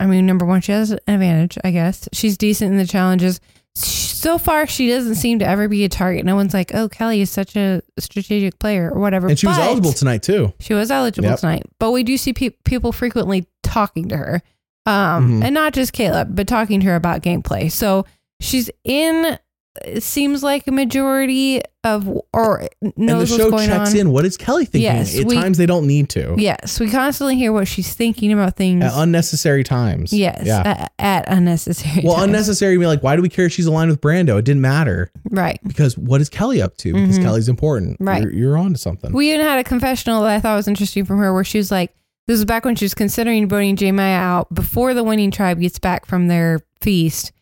I 0.00 0.06
mean, 0.06 0.26
number 0.26 0.44
one, 0.44 0.60
she 0.60 0.72
has 0.72 0.90
an 0.92 1.00
advantage, 1.08 1.58
I 1.64 1.70
guess. 1.70 2.08
She's 2.12 2.36
decent 2.38 2.70
in 2.72 2.78
the 2.78 2.86
challenges. 2.86 3.40
So 3.74 4.38
far, 4.38 4.66
she 4.66 4.88
doesn't 4.88 5.14
seem 5.16 5.38
to 5.40 5.46
ever 5.48 5.68
be 5.68 5.84
a 5.84 5.88
target. 5.88 6.24
No 6.24 6.34
one's 6.34 6.52
like, 6.54 6.74
oh, 6.74 6.88
Kellie 6.88 7.20
is 7.20 7.30
such 7.30 7.54
a 7.56 7.80
strategic 7.98 8.58
player 8.58 8.90
or 8.92 9.00
whatever. 9.00 9.28
And 9.28 9.38
she 9.38 9.46
was 9.46 9.56
But- 9.56 9.66
eligible 9.66 9.92
tonight 9.92 10.22
too. 10.22 10.52
She 10.60 10.74
was 10.74 10.90
eligible 10.90 11.28
Yep. 11.30 11.38
tonight, 11.40 11.62
but 11.78 11.92
we 11.92 12.02
do 12.02 12.16
see 12.16 12.32
pe- 12.32 12.50
people 12.64 12.90
frequently 12.92 13.46
talking 13.62 14.08
to 14.08 14.16
her, 14.16 14.42
um, 14.86 15.40
Mhm. 15.40 15.44
and 15.44 15.54
not 15.54 15.72
just 15.74 15.92
Kaleb, 15.92 16.34
but 16.34 16.48
talking 16.48 16.80
to 16.80 16.86
her 16.86 16.96
about 16.96 17.22
gameplay. 17.22 17.70
So 17.70 18.04
she's 18.40 18.70
in. 18.84 19.38
It 19.84 20.02
seems 20.02 20.42
like 20.42 20.66
a 20.66 20.72
majority 20.72 21.60
of 21.84 22.08
or 22.34 22.68
And 22.82 22.92
the 22.96 23.02
knows 23.02 23.28
show 23.28 23.36
what's 23.50 23.50
going 23.50 23.68
checks 23.68 23.90
on. 23.94 23.96
in. 24.00 24.10
What 24.12 24.24
is 24.24 24.36
Kellie 24.36 24.64
thinking? 24.64 24.82
Yes, 24.82 25.16
At 25.18 25.26
we- 25.26 25.36
times 25.36 25.58
they 25.58 25.66
don't 25.66 25.86
need 25.86 26.08
to. 26.10 26.34
Yes, 26.38 26.78
we 26.80 26.90
constantly 26.90 27.36
hear 27.36 27.52
what 27.52 27.66
she's 27.68 27.94
thinking 27.94 28.32
about 28.32 28.56
things. 28.56 28.84
At 28.84 28.92
unnecessary 28.94 29.64
times. 29.64 30.12
yes, 30.12 30.42
Yeah. 30.44 30.62
at, 30.64 30.92
at 30.98 31.24
unnecessary. 31.28 32.02
well, 32.04 32.14
times. 32.16 32.24
unnecessary. 32.26 32.74
I 32.74 32.76
mean, 32.78 32.88
like, 32.88 33.02
why 33.02 33.16
do 33.16 33.22
we 33.22 33.28
care 33.28 33.46
if 33.46 33.52
she's 33.52 33.66
aligned 33.66 33.90
with 33.90 34.00
Brando? 34.00 34.38
It 34.38 34.44
didn't 34.44 34.62
matter 34.62 35.10
Right. 35.30 35.58
because 35.66 35.96
what 35.96 36.20
is 36.20 36.28
Kellie 36.28 36.60
up 36.60 36.76
to? 36.78 36.92
Because 36.92 37.18
Mhm. 37.18 37.22
Kellie's 37.22 37.48
important. 37.48 37.96
Right. 38.00 38.22
You're, 38.22 38.32
you're 38.32 38.58
on 38.58 38.72
to 38.72 38.78
something. 38.78 39.12
We 39.12 39.32
even 39.32 39.46
had 39.46 39.58
a 39.58 39.64
confessional 39.64 40.22
that 40.22 40.30
I 40.30 40.40
thought 40.40 40.56
was 40.56 40.68
interesting 40.68 41.04
from 41.04 41.18
her, 41.18 41.32
where 41.32 41.44
she 41.44 41.58
was 41.58 41.70
like, 41.70 41.94
"This 42.26 42.34
was 42.34 42.44
back 42.44 42.64
when 42.64 42.76
she 42.76 42.84
was 42.84 42.94
considering 42.94 43.48
voting 43.48 43.76
J 43.76 43.92
Maya 43.92 44.16
out 44.18 44.52
before 44.52 44.92
the 44.94 45.04
winning 45.04 45.30
tribe 45.30 45.60
gets 45.60 45.78
back 45.78 46.04
from 46.06 46.28
their 46.28 46.60
feast, 46.80 47.32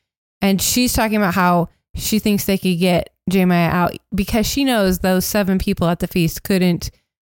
and 0.41 0.61
she's 0.63 0.93
talking 0.93 1.17
about 1.17 1.35
how 1.35 1.69
she 1.97 2.19
thinks 2.19 2.45
they 2.45 2.59
could 2.59 2.79
get 2.79 3.11
J 3.29 3.45
Maya 3.45 3.69
out 3.69 3.97
because 4.15 4.47
she 4.47 4.65
knows 4.65 5.01
those 5.01 5.25
seven 5.25 5.59
people 5.59 5.89
at 5.89 5.99
the 5.99 6.07
feast 6.07 6.43
couldn't, 6.43 6.91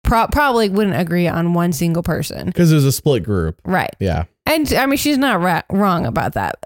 pro- 0.05 0.27
probably 0.29 0.69
wouldn't 0.69 0.97
agree 1.01 1.27
on 1.29 1.55
one 1.55 1.73
single 1.73 2.03
person, 2.03 2.47
Because 2.47 2.71
there's 2.71 2.85
a 2.85 2.93
split 2.93 3.23
group. 3.23 3.61
right? 3.65 3.95
Yeah. 4.01 4.25
And 4.47 4.73
I 4.75 4.87
mean, 4.87 4.97
she's 4.97 5.19
not 5.19 5.41
ra- 5.41 5.63
wrong 5.71 6.07
about 6.07 6.33
that, 6.35 6.57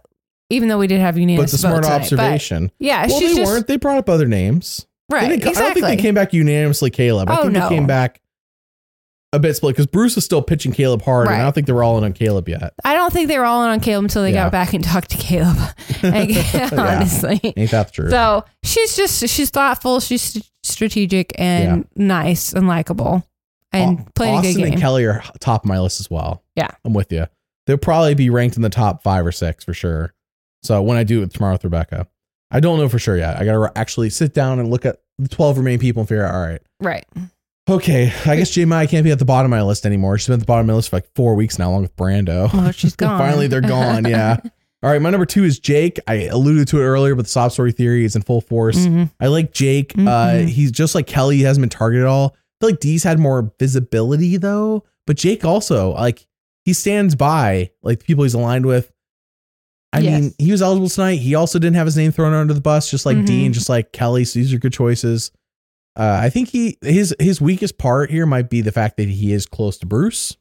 even 0.51 0.69
though 0.69 0.78
we 0.78 0.86
did 0.86 1.01
have 1.01 1.19
unanimous. 1.19 1.51
But 1.52 1.55
it's 1.55 1.64
a 1.64 1.66
smart 1.69 1.82
tonight. 1.85 1.98
But, 1.98 2.02
observation. 2.20 2.73
yeah, 2.78 3.06
well, 3.06 3.20
they 3.20 3.35
just 3.35 3.43
weren't. 3.43 3.66
They 3.66 3.77
brought 3.77 3.98
up 3.98 4.09
other 4.09 4.27
names. 4.27 4.86
Right. 5.10 5.28
didn't- 5.28 5.47
I 5.59 5.60
don't 5.60 5.74
think 5.74 5.85
they 5.86 5.97
came 5.97 6.14
back 6.14 6.32
unanimously, 6.32 6.90
Kaleb. 6.90 7.28
I 7.28 7.39
Oh, 7.39 7.43
think 7.43 7.52
no. 7.55 7.69
they 7.69 7.74
came 7.74 7.86
back 7.86 8.22
a 9.35 9.39
bit 9.39 9.55
split 9.55 9.75
because 9.75 9.87
Bruce 9.87 10.17
is 10.17 10.25
still 10.25 10.43
pitching 10.43 10.73
Kaleb 10.73 11.03
hard, 11.03 11.27
and 11.29 11.37
I 11.37 11.43
don't 11.43 11.55
think 11.55 11.67
they 11.67 11.73
were 11.73 11.83
all 11.83 11.97
in 11.99 12.05
on 12.05 12.13
Kaleb 12.13 12.49
yet. 12.49 12.75
I 12.85 12.95
don't 12.95 13.13
think 13.13 13.29
they 13.29 13.39
were 13.39 13.45
all 13.45 13.65
in 13.65 13.71
on 13.71 13.81
Kaleb 13.81 14.01
until 14.05 14.23
they 14.23 14.33
Yeah. 14.33 14.45
got 14.45 14.53
back 14.53 14.73
and 14.75 14.85
talked 14.85 15.11
to 15.11 15.17
Kaleb. 15.17 15.57
Yeah. 16.03 16.69
honestly. 16.73 17.41
Ain't 17.57 17.71
that 17.71 17.93
truth? 17.93 18.11
So 18.11 18.45
she's 18.63 18.97
just 18.97 19.27
she's 19.29 19.51
thoughtful, 19.51 20.01
she's 20.01 20.51
strategic 20.63 21.33
and 21.39 21.87
nice 21.97 22.53
and 22.53 22.67
likable, 22.69 23.27
and 23.73 24.13
playing 24.15 24.39
a 24.39 24.43
good 24.43 24.57
game. 24.57 24.73
and 24.73 24.81
Kellie 24.81 25.05
are 25.07 25.23
top 25.41 25.65
of 25.65 25.69
my 25.69 25.81
list 25.81 26.01
as 26.01 26.11
well. 26.11 26.43
Yeah. 26.57 26.69
I'm 26.85 26.93
with 26.93 27.11
you. 27.13 27.27
They'll 27.67 27.79
probably 27.79 28.15
be 28.15 28.29
ranked 28.29 28.57
in 28.57 28.63
the 28.63 28.69
top 28.69 29.03
five 29.03 29.25
or 29.25 29.33
six 29.33 29.65
for 29.65 29.73
sure. 29.73 30.13
So 30.63 30.83
when 30.83 30.97
I 30.99 31.05
do 31.05 31.23
it 31.23 31.33
tomorrow 31.33 31.55
with 31.55 31.65
Rebecca, 31.65 32.07
I 32.51 32.61
don't 32.61 32.79
know 32.79 32.89
for 32.89 32.99
sure 32.99 33.17
yet. 33.17 33.39
I 33.41 33.45
got 33.45 33.53
to 33.53 33.79
actually 33.79 34.11
sit 34.11 34.35
down 34.35 34.59
and 34.59 34.69
look 34.71 34.85
at 34.85 34.99
the 35.19 35.29
12 35.29 35.59
remaining 35.59 35.79
people 35.81 36.01
and 36.01 36.09
figure 36.09 36.25
out, 36.27 36.35
all 36.35 36.41
right, 36.43 36.61
right. 36.81 37.07
Okay, 37.77 38.12
I 38.27 38.36
guess 38.36 38.51
J 38.51 38.65
Maya 38.65 38.86
can't 38.86 39.05
be 39.05 39.11
at 39.11 39.19
the 39.19 39.24
bottom 39.24 39.53
of 39.53 39.57
my 39.57 39.62
list 39.62 39.86
anymore. 39.86 40.19
She's 40.19 40.27
been 40.27 40.35
at 40.35 40.40
the 40.40 40.47
bottom 40.47 40.69
of 40.69 40.73
my 40.73 40.77
list 40.77 40.90
for 40.90 40.97
like 40.97 41.09
four 41.15 41.35
weeks 41.35 41.59
now, 41.59 41.70
along 41.70 41.82
with 41.82 41.97
Brando. 41.97 42.53
Well, 42.53 42.70
she's 42.73 42.94
gone. 42.97 43.19
Finally, 43.19 43.47
they're 43.47 43.61
gone. 43.61 44.05
Yeah. 44.05 44.36
All 44.82 44.90
right, 44.90 45.01
my 45.01 45.11
number 45.11 45.27
two 45.27 45.44
is 45.44 45.59
Jake. 45.61 46.01
I 46.09 46.24
alluded 46.24 46.66
to 46.69 46.78
it 46.81 46.85
earlier, 46.85 47.15
but 47.15 47.23
the 47.27 47.28
sob 47.31 47.53
story 47.53 47.70
theory 47.73 48.05
is 48.05 48.16
in 48.16 48.23
full 48.23 48.40
force. 48.40 48.77
Mhm. 48.78 49.11
I 49.20 49.28
like 49.28 49.53
Jake. 49.53 49.93
Uh, 49.97 50.01
Mhm. 50.01 50.49
he's 50.49 50.73
just 50.73 50.94
like 50.97 51.07
Kellie. 51.07 51.36
He 51.36 51.43
hasn't 51.43 51.62
been 51.62 51.69
targeted 51.70 52.03
at 52.05 52.09
all. 52.09 52.35
I 52.35 52.66
feel 52.66 52.70
like 52.73 52.81
Dee's 52.81 53.05
had 53.05 53.19
more 53.20 53.53
visibility 53.61 54.36
though, 54.39 54.82
but 55.07 55.16
Jake 55.16 55.44
also 55.44 55.93
like 55.93 56.27
he 56.65 56.73
stands 56.73 57.15
by 57.15 57.70
like 57.82 58.01
the 58.01 58.05
people 58.05 58.24
he's 58.24 58.35
aligned 58.35 58.66
with. 58.66 58.90
I 59.93 60.01
Yes. 60.01 60.20
mean, 60.20 60.35
he 60.39 60.51
was 60.51 60.62
eligible 60.62 60.89
tonight. 60.89 61.16
He 61.20 61.35
also 61.36 61.59
didn't 61.61 61.77
have 61.77 61.86
his 61.86 61.97
name 61.97 62.11
thrown 62.12 62.32
under 62.35 62.55
the 62.55 62.61
bus, 62.61 62.90
just 62.90 63.07
like 63.07 63.16
Mhm. 63.19 63.27
Dean, 63.27 63.53
just 63.53 63.69
like 63.69 63.93
Kellie. 63.93 64.24
So 64.24 64.39
these 64.40 64.53
are 64.53 64.59
good 64.59 64.73
choices. 64.73 65.31
Uh, 65.97 66.19
I 66.23 66.31
think 66.31 66.48
he 66.48 66.78
his 66.81 67.14
his 67.19 67.40
weakest 67.40 67.77
part 67.78 68.10
here 68.10 68.24
might 68.27 68.48
be 68.48 68.60
the 68.62 68.73
fact 68.73 68.97
that 68.97 69.09
he 69.09 69.32
is 69.32 69.47
close 69.47 69.77
to 69.78 69.86
Bruce. 69.86 70.36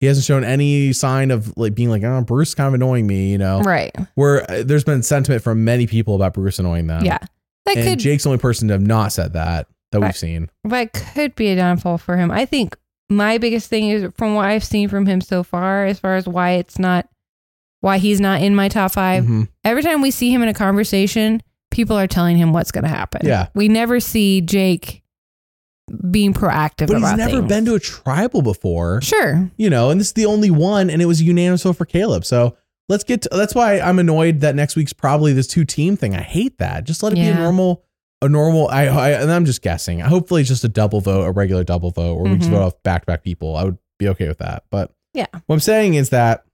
He 0.00 0.06
hasn't 0.06 0.26
shown 0.26 0.44
any 0.44 0.92
sign 0.92 1.30
of 1.30 1.56
like 1.56 1.74
being 1.74 1.88
like, 1.88 2.02
oh, 2.02 2.20
Bruce 2.22 2.54
kind 2.54 2.68
of 2.68 2.74
annoying 2.74 3.06
me, 3.06 3.30
you 3.30 3.38
know. 3.38 3.60
Right. 3.60 3.90
Where 4.16 4.42
uh, 4.50 4.62
there's 4.64 4.84
been 4.84 5.02
sentiment 5.02 5.42
from 5.42 5.64
many 5.64 5.86
people 5.86 6.14
about 6.14 6.34
Bruce 6.34 6.58
annoying 6.58 6.88
them. 6.88 7.04
yeah. 7.04 7.18
That 7.64 7.78
and 7.78 7.86
could 7.88 7.98
Jake's 8.00 8.24
the 8.24 8.28
only 8.30 8.40
person 8.40 8.68
to 8.68 8.74
have 8.74 8.86
not 8.86 9.12
said 9.12 9.32
that 9.32 9.66
that 9.92 10.00
we've 10.02 10.16
seen. 10.16 10.50
But 10.64 10.92
could 10.92 11.34
be 11.34 11.48
a 11.48 11.56
downfall 11.56 11.96
for 11.98 12.18
him. 12.18 12.30
I 12.30 12.44
think 12.44 12.76
my 13.08 13.38
biggest 13.38 13.70
thing 13.70 13.88
is 13.88 14.12
from 14.18 14.34
what 14.34 14.44
I've 14.44 14.64
seen 14.64 14.90
from 14.90 15.06
him 15.06 15.22
so 15.22 15.42
far, 15.42 15.86
as 15.86 15.98
far 15.98 16.16
as 16.16 16.28
why 16.28 16.52
it's 16.52 16.78
not 16.78 17.08
why 17.80 17.96
he's 17.98 18.20
not 18.20 18.42
in 18.42 18.54
my 18.54 18.68
top 18.68 18.92
5 18.92 19.24
Mhm. 19.24 19.48
every 19.62 19.82
time 19.82 20.02
we 20.02 20.10
see 20.10 20.30
him 20.30 20.42
in 20.42 20.48
a 20.48 20.54
conversation, 20.54 21.42
people 21.74 21.98
are 21.98 22.06
telling 22.06 22.36
him 22.38 22.52
what's 22.54 22.70
going 22.72 22.84
to 22.84 22.90
happen. 22.90 23.22
Yeah. 23.26 23.48
We 23.54 23.68
never 23.68 24.00
see 24.00 24.40
Jake 24.40 25.02
being 26.10 26.32
proactive 26.32 26.86
But 26.86 26.98
he's 27.00 27.12
never 27.16 27.38
things. 27.38 27.48
been 27.48 27.64
to 27.66 27.74
a 27.74 27.80
tribal 27.80 28.40
before, 28.40 29.02
Sure. 29.02 29.50
you 29.58 29.68
know, 29.68 29.90
and 29.90 30.00
this 30.00 30.06
is 30.08 30.12
the 30.14 30.24
only 30.26 30.50
one, 30.50 30.88
and 30.88 31.02
it 31.02 31.06
was 31.06 31.20
unanimous 31.20 31.62
vote 31.64 31.76
for 31.76 31.84
Kaleb. 31.84 32.24
So 32.24 32.56
let's 32.88 33.04
get 33.04 33.22
to, 33.22 33.28
that's 33.30 33.54
why 33.54 33.80
I'm 33.80 33.98
annoyed 33.98 34.40
that 34.40 34.54
next 34.54 34.76
week's 34.76 34.94
probably 34.94 35.34
this 35.34 35.46
two 35.46 35.66
team 35.66 35.96
thing. 35.98 36.14
I 36.14 36.22
hate 36.22 36.56
that. 36.58 36.84
Just 36.84 37.02
let 37.02 37.12
it 37.12 37.16
be 37.16 37.22
a 37.28 37.34
normal 37.34 37.84
a 38.22 38.28
normal 38.28 38.68
I, 38.68 38.84
I 38.86 39.10
and 39.10 39.30
I'm 39.30 39.44
just 39.44 39.60
guessing. 39.60 40.00
Hopefully 40.00 40.40
it's 40.40 40.48
just 40.48 40.64
a 40.64 40.68
double 40.68 41.02
vote, 41.02 41.24
a 41.24 41.32
regular 41.32 41.62
double 41.64 41.90
vote, 41.90 42.14
or 42.14 42.22
we 42.22 42.36
just 42.38 42.48
Mhm. 42.48 42.52
vote 42.54 42.62
off 42.62 42.82
back 42.82 43.02
to 43.02 43.06
back 43.06 43.22
people. 43.22 43.54
I 43.54 43.64
would 43.64 43.76
be 43.98 44.08
okay 44.08 44.28
with 44.28 44.38
that. 44.38 44.62
But 44.70 44.92
Yeah. 45.12 45.26
what 45.44 45.54
I'm 45.54 45.60
saying 45.60 45.94
is 45.94 46.08
that 46.08 46.44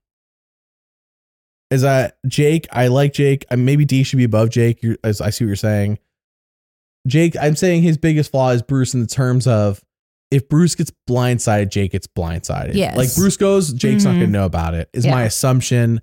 is 1.70 1.82
that 1.82 2.16
Jake, 2.26 2.66
I 2.72 2.88
like 2.88 3.12
Jake. 3.12 3.44
Maybe 3.54 3.84
Dee 3.84 4.02
should 4.02 4.16
be 4.16 4.24
above 4.24 4.50
Jake. 4.50 4.82
You're, 4.82 4.96
as 5.04 5.20
I 5.20 5.30
see 5.30 5.44
what 5.44 5.48
you're 5.48 5.56
saying. 5.56 5.98
Jake, 7.06 7.34
I'm 7.40 7.56
saying 7.56 7.82
his 7.82 7.96
biggest 7.96 8.30
flaw 8.30 8.50
is 8.50 8.62
Bruce 8.62 8.92
in 8.94 9.00
the 9.00 9.06
terms 9.06 9.46
of 9.46 9.82
if 10.30 10.48
Bruce 10.48 10.74
gets 10.74 10.92
blindsided, 11.08 11.70
Jake 11.70 11.92
gets 11.92 12.06
blindsided. 12.06 12.74
Yes. 12.74 12.96
Like 12.96 13.14
Bruce 13.14 13.36
goes, 13.36 13.72
Jake's 13.72 14.04
not 14.04 14.10
Mhm. 14.12 14.18
going 14.18 14.26
to 14.26 14.32
know 14.32 14.44
about 14.44 14.74
it, 14.74 14.88
is 14.92 15.04
Yeah. 15.04 15.12
my 15.12 15.22
assumption. 15.24 16.00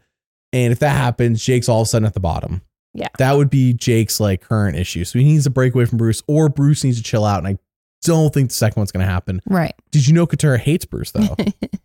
And 0.54 0.72
if 0.74 0.80
that 0.80 0.96
happens, 0.98 1.44
Jake's 1.44 1.70
all 1.70 1.82
of 1.82 1.86
a 1.86 1.90
sudden 1.90 2.06
at 2.06 2.14
the 2.14 2.20
bottom. 2.20 2.62
Yeah. 2.94 3.08
That 3.20 3.34
would 3.38 3.50
be 3.50 3.74
Jake's 3.74 4.20
like 4.20 4.42
current 4.42 4.76
issue. 4.78 5.04
So 5.06 5.20
he 5.20 5.26
needs 5.26 5.44
to 5.44 5.50
break 5.50 5.76
away 5.76 5.86
from 5.86 5.98
Bruce 5.98 6.24
or 6.28 6.50
Bruce 6.50 6.84
needs 6.84 6.98
to 6.98 7.04
chill 7.04 7.26
out. 7.26 7.38
And 7.40 7.48
I 7.48 7.58
don't 8.04 8.34
think 8.34 8.50
the 8.50 8.56
second 8.56 8.80
one's 8.80 8.92
going 8.92 9.06
to 9.06 9.12
happen. 9.12 9.42
Right. 9.46 9.74
Did 9.92 10.08
you 10.08 10.14
know 10.14 10.26
Katurah 10.26 10.60
hates 10.60 10.86
Bruce 10.86 11.12
though? 11.12 11.36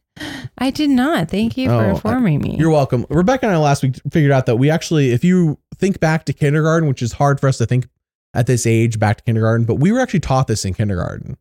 I 0.58 0.70
did 0.70 0.90
not. 0.90 1.30
Thank 1.30 1.56
you 1.56 1.70
Oh, 1.70 1.78
for 1.78 1.84
I- 1.84 1.90
informing 1.90 2.40
me. 2.40 2.56
You're 2.58 2.70
welcome. 2.70 3.06
Rebecca 3.08 3.46
and 3.46 3.54
I 3.54 3.58
last 3.58 3.82
week 3.82 3.96
figured 4.10 4.32
out 4.32 4.46
that 4.46 4.56
we 4.56 4.70
actually, 4.70 5.10
if 5.12 5.24
you 5.24 5.58
think 5.76 6.00
back 6.00 6.24
to 6.26 6.32
kindergarten, 6.32 6.88
which 6.88 7.02
is 7.02 7.12
hard 7.12 7.40
for 7.40 7.48
us 7.48 7.58
to 7.58 7.66
think 7.66 7.88
at 8.34 8.46
this 8.46 8.66
age 8.66 8.98
back 8.98 9.18
to 9.18 9.24
kindergarten, 9.24 9.64
but 9.66 9.76
we 9.76 9.90
were 9.92 10.00
actually 10.00 10.20
taught 10.20 10.46
this 10.46 10.64
in 10.64 10.74
kindergarten. 10.74 11.36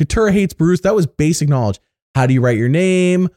Katurah 0.00 0.32
hates 0.32 0.52
Bruce. 0.54 0.80
That 0.82 0.94
was 0.94 1.06
basic 1.06 1.48
knowledge. 1.48 1.78
How 2.14 2.26
do 2.26 2.34
you 2.34 2.40
write 2.40 2.58
your 2.58 2.68
name? 2.68 3.28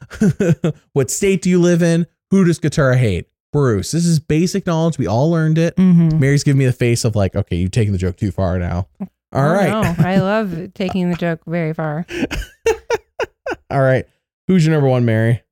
what 0.93 1.09
state 1.11 1.41
do 1.41 1.49
you 1.49 1.59
live 1.59 1.81
in? 1.81 2.05
Who 2.31 2.43
does 2.45 2.59
Katurah 2.59 2.97
hate? 2.97 3.27
Bruce. 3.51 3.91
This 3.91 4.05
is 4.05 4.19
basic 4.19 4.67
knowledge. 4.67 4.97
We 4.97 5.07
all 5.07 5.31
learned 5.31 5.57
it. 5.57 5.75
Mhm. 5.77 6.19
Mary's 6.19 6.43
giving 6.43 6.59
me 6.59 6.65
the 6.65 6.71
face 6.73 7.03
of 7.05 7.15
like, 7.15 7.35
okay, 7.35 7.55
you've 7.55 7.71
taken 7.71 7.93
the 7.93 7.97
joke 7.97 8.17
too 8.17 8.31
far 8.31 8.59
now. 8.59 8.87
All 9.01 9.07
Oh, 9.49 9.53
right. 9.53 9.69
no. 9.69 9.95
I 10.05 10.17
love 10.17 10.73
taking 10.75 11.09
the 11.09 11.15
joke 11.15 11.41
very 11.47 11.73
far. 11.73 12.05
All 13.71 13.81
right. 13.81 14.05
Who's 14.49 14.65
your 14.65 14.73
number 14.75 14.89
one, 14.89 15.05
Mary? 15.05 15.43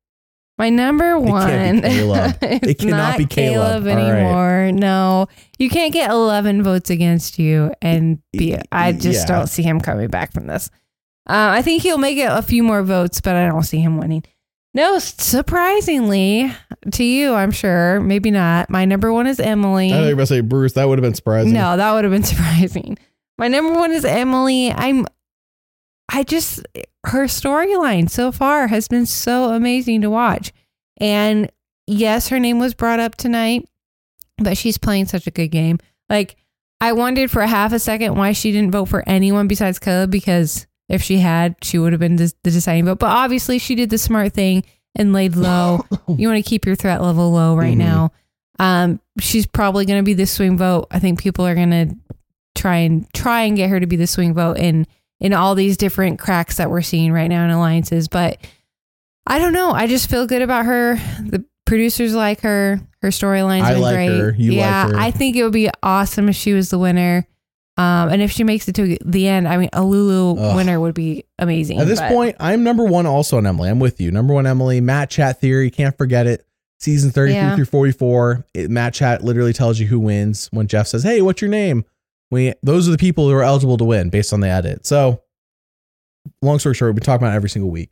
My 0.58 0.72
number 0.72 1.12
It 1.12 1.22
one. 1.22 1.48
can't 1.48 1.84
be 1.84 1.88
Kaleb. 1.90 2.38
it's 2.42 2.68
It 2.68 2.80
cannot 2.80 2.98
not 2.98 3.18
be 3.20 3.26
Kaleb. 3.28 3.84
Kaleb, 3.84 3.88
All 3.92 3.96
right. 3.96 4.10
anymore. 4.16 4.72
No, 4.74 5.28
you 5.60 5.70
can't 5.70 5.94
get 5.94 6.10
11 6.10 6.64
votes 6.64 6.90
against 6.90 7.38
you 7.38 7.72
and 7.80 8.18
be. 8.34 8.58
I 8.72 8.92
just 8.92 9.30
Yeah. 9.30 9.36
don't 9.38 9.48
see 9.48 9.62
him 9.62 9.80
coming 9.80 10.08
back 10.08 10.34
from 10.34 10.48
this. 10.48 10.72
Uh, 11.30 11.54
I 11.54 11.62
think 11.62 11.84
he'll 11.84 12.00
make 12.00 12.18
it 12.18 12.32
a 12.32 12.42
few 12.42 12.64
more 12.64 12.82
votes, 12.82 13.22
but 13.22 13.36
I 13.36 13.46
don't 13.48 13.62
see 13.64 13.80
him 13.80 13.98
winning. 14.00 14.24
No, 14.74 14.98
surprisingly 14.98 16.52
to 16.92 17.04
you, 17.04 17.34
I'm 17.34 17.52
sure. 17.52 18.00
Maybe 18.00 18.32
not. 18.32 18.70
My 18.72 18.86
number 18.86 19.14
one 19.14 19.28
is 19.28 19.40
Emily. 19.40 19.90
I 19.90 19.98
thought 19.98 20.00
you 20.02 20.06
were 20.08 20.14
about 20.14 20.22
to 20.24 20.28
say 20.28 20.42
Bruce. 20.42 20.74
That 20.74 20.88
would 20.88 20.98
have 20.98 21.04
been 21.04 21.14
surprising. 21.14 21.54
No, 21.54 21.78
that 21.78 21.94
would 21.94 22.04
have 22.04 22.12
been 22.12 22.24
surprising. 22.24 22.98
My 23.38 23.48
number 23.48 23.74
one 23.74 23.92
is 23.92 24.06
Emily. 24.06 24.72
I'm 24.72 25.06
I 26.10 26.24
just 26.24 26.66
her 27.06 27.26
storyline 27.26 28.10
so 28.10 28.32
far 28.32 28.68
has 28.68 28.88
been 28.88 29.06
so 29.06 29.52
amazing 29.54 30.02
to 30.02 30.10
watch. 30.10 30.52
And 30.98 31.52
yes, 31.86 32.30
her 32.30 32.40
name 32.40 32.60
was 32.60 32.74
brought 32.74 33.00
up 33.00 33.16
tonight, 33.16 33.68
but 34.38 34.58
she's 34.58 34.78
playing 34.78 35.06
such 35.08 35.28
a 35.28 35.32
good 35.32 35.50
game. 35.50 35.80
Like 36.10 36.36
I 36.80 36.94
wondered 36.94 37.32
for 37.32 37.42
a 37.42 37.48
half 37.48 37.74
a 37.74 37.80
second 37.80 38.16
why 38.16 38.32
she 38.34 38.52
didn't 38.52 38.72
vote 38.72 38.86
for 38.86 39.04
anyone 39.08 39.48
besides 39.48 39.80
Kaleb 39.80 40.10
because 40.12 40.68
if 40.90 41.02
she 41.04 41.18
had, 41.18 41.56
she 41.62 41.78
would 41.78 41.92
have 41.92 42.00
been 42.00 42.16
the 42.16 42.32
the 42.44 42.52
deciding 42.52 42.86
vote. 42.86 43.00
But 43.00 43.08
obviously, 43.12 43.60
she 43.60 43.76
did 43.76 43.90
the 43.90 43.98
smart 43.98 44.34
thing 44.34 44.64
and 44.96 45.12
laid 45.14 45.36
low. 45.36 45.86
you 46.08 46.28
want 46.28 46.44
to 46.44 46.50
keep 46.50 46.66
your 46.66 46.76
threat 46.76 47.02
level 47.02 47.32
low 47.32 47.56
right 47.56 47.76
Mhm. 47.76 47.80
now. 47.80 48.12
Um, 48.60 49.00
she's 49.20 49.46
probably 49.46 49.86
going 49.86 50.00
to 50.00 50.04
be 50.04 50.14
the 50.14 50.26
swing 50.26 50.58
vote. 50.58 50.88
I 50.90 51.00
think 51.00 51.20
people 51.20 51.46
are 51.46 51.54
going 51.56 51.70
to 51.72 51.96
try 52.56 52.78
and 52.78 53.12
try 53.14 53.42
and 53.42 53.56
get 53.58 53.70
her 53.70 53.80
to 53.80 53.86
be 53.86 53.98
the 53.98 54.08
swing 54.08 54.34
vote 54.34 54.58
in 54.58 54.88
in 55.20 55.34
all 55.34 55.56
these 55.56 55.78
different 55.78 56.20
cracks 56.20 56.58
that 56.58 56.70
we're 56.70 56.82
seeing 56.82 57.12
right 57.12 57.28
now 57.28 57.44
in 57.44 57.50
alliances. 57.50 58.08
But 58.08 58.38
I 59.26 59.40
don't 59.40 59.54
know. 59.54 59.72
I 59.72 59.88
just 59.88 60.10
feel 60.10 60.28
good 60.28 60.42
about 60.42 60.66
her. 60.66 60.96
The 61.20 61.44
producers 61.66 62.16
like 62.16 62.42
her. 62.42 62.80
Her 63.02 63.10
storyline's 63.10 63.64
I 63.66 63.74
been 63.74 63.82
like 63.82 63.96
great. 63.96 64.08
her. 64.20 64.36
You 64.38 64.52
like 64.52 64.58
yeah, 64.58 64.88
her. 64.90 64.98
I 64.98 65.12
think 65.12 65.36
it 65.36 65.44
would 65.44 65.54
be 65.54 65.70
awesome 65.84 66.30
if 66.30 66.36
she 66.36 66.54
was 66.54 66.70
the 66.70 66.80
winner. 66.80 67.28
Um, 67.78 68.10
and 68.10 68.24
if 68.24 68.32
she 68.32 68.44
makes 68.44 68.68
it 68.68 68.74
to 68.76 68.98
the 69.06 69.28
end, 69.28 69.48
I 69.48 69.58
mean, 69.58 69.70
a 69.72 69.84
Lulu 69.84 70.42
Ugh. 70.42 70.56
winner 70.56 70.80
would 70.80 70.96
be 70.96 71.26
amazing. 71.38 71.80
At 71.80 71.86
this 71.88 72.00
but- 72.00 72.12
point, 72.12 72.36
I'm 72.40 72.64
number 72.64 72.84
one 72.84 73.06
also 73.06 73.38
on 73.38 73.46
Emily. 73.46 73.70
I'm 73.70 73.80
with 73.80 74.02
you. 74.02 74.10
Number 74.10 74.34
one, 74.34 74.48
Emily. 74.48 74.82
Mat 74.82 75.12
Chat 75.12 75.40
Theory. 75.40 75.70
Can't 75.70 75.96
forget 75.96 76.26
it. 76.26 76.44
Season 76.80 77.12
33 77.12 77.36
Yeah. 77.36 77.56
through 77.56 77.66
44. 77.66 78.46
It, 78.56 78.72
Mat 78.72 78.94
Chat 78.96 79.24
literally 79.24 79.54
tells 79.54 79.80
you 79.80 79.86
who 79.88 80.00
wins 80.00 80.48
when 80.52 80.68
Jeff 80.68 80.88
says, 80.88 81.04
Hey, 81.04 81.22
what's 81.22 81.40
your 81.42 81.50
name? 81.52 81.86
We 82.32 82.54
those 82.64 82.88
are 82.88 82.92
the 82.92 82.98
people 82.98 83.28
who 83.30 83.34
are 83.36 83.44
eligible 83.44 83.78
to 83.78 83.86
win 83.86 84.10
based 84.10 84.34
on 84.34 84.40
the 84.42 84.50
edit. 84.50 84.86
So 84.86 85.22
long 86.42 86.60
story 86.60 86.76
short, 86.76 86.90
we've 86.90 86.96
been 86.96 87.04
talking 87.06 87.24
about 87.26 87.34
it 87.34 87.38
every 87.38 87.50
single 87.50 87.72
week 87.72 87.92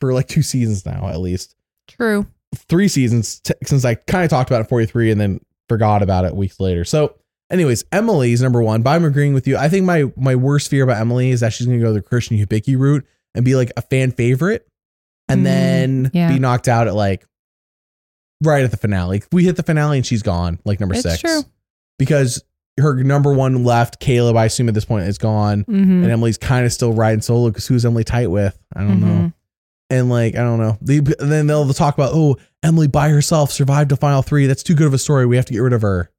for 0.00 0.12
like 0.12 0.28
two 0.28 0.42
seasons 0.42 0.84
now, 0.86 1.08
at 1.08 1.20
least. 1.20 1.54
true. 1.88 2.26
Three 2.54 2.86
seasons 2.88 3.40
t- 3.40 3.54
since 3.64 3.84
I 3.84 3.96
kind 3.96 4.22
of 4.24 4.30
talked 4.30 4.48
about 4.48 4.60
it 4.60 4.68
43 4.68 5.10
and 5.10 5.20
then 5.20 5.40
forgot 5.68 6.02
about 6.02 6.24
it 6.24 6.36
weeks 6.36 6.60
later. 6.60 6.84
So 6.84 7.16
anyways, 7.50 7.84
Emily's 7.90 8.40
number 8.40 8.62
one, 8.62 8.82
but 8.82 8.90
I'm 8.90 9.04
agreeing 9.04 9.34
with 9.34 9.48
you. 9.48 9.56
I 9.56 9.68
think 9.68 9.84
my 9.84 10.04
my 10.16 10.36
worst 10.36 10.70
fear 10.70 10.84
about 10.84 10.98
Emily 10.98 11.30
is 11.30 11.40
that 11.40 11.52
she's 11.52 11.66
gonna 11.66 11.80
go 11.80 11.92
the 11.92 12.00
Christian 12.00 12.36
Hubicki 12.38 12.78
route 12.78 13.04
and 13.34 13.44
be 13.44 13.56
like 13.56 13.72
a 13.76 13.82
fan 13.82 14.12
favorite 14.12 14.68
and 15.28 15.40
Mm, 15.40 15.44
then 15.44 16.10
yeah. 16.14 16.28
be 16.28 16.38
knocked 16.38 16.68
out 16.68 16.86
at 16.86 16.94
like 16.94 17.26
right 18.42 18.62
at 18.62 18.70
the 18.70 18.76
finale. 18.76 19.22
We 19.32 19.44
hit 19.44 19.56
the 19.56 19.62
finale 19.64 19.96
and 19.98 20.06
she's 20.06 20.22
gone, 20.22 20.60
like 20.64 20.78
number 20.78 20.94
It's 20.94 21.02
six. 21.02 21.20
true. 21.20 21.42
Because 21.98 22.42
her 22.78 22.94
number 23.04 23.32
one 23.32 23.62
left, 23.64 24.00
Kaleb, 24.00 24.36
I 24.36 24.46
assume 24.46 24.68
at 24.68 24.74
this 24.74 24.84
point 24.84 25.06
is 25.08 25.18
gone. 25.18 25.60
Mm-hmm. 25.64 26.02
And 26.02 26.10
Emily's 26.10 26.38
kind 26.38 26.66
of 26.66 26.72
still 26.72 26.92
riding 26.92 27.20
solo 27.20 27.48
because 27.50 27.66
who's 27.66 27.84
Emily 27.84 28.04
tight 28.04 28.28
with? 28.30 28.58
I 28.74 28.80
don't 28.80 29.00
know. 29.00 29.06
Mhm. 29.06 29.34
And 29.90 30.10
like, 30.10 30.34
I 30.34 30.38
don't 30.38 30.58
know. 30.58 30.76
They, 30.80 30.98
then 30.98 31.46
they'll 31.46 31.72
talk 31.72 31.94
about, 31.94 32.10
oh, 32.14 32.36
Emily 32.62 32.88
by 32.88 33.10
herself 33.10 33.52
survived 33.52 33.90
the 33.90 33.96
final 33.96 34.22
three. 34.22 34.46
That's 34.46 34.62
too 34.62 34.74
good 34.74 34.86
of 34.86 34.94
a 34.94 34.98
story. 34.98 35.26
We 35.26 35.36
have 35.36 35.44
to 35.46 35.52
get 35.52 35.58
rid 35.60 35.72
of 35.72 35.82
her. 35.82 36.10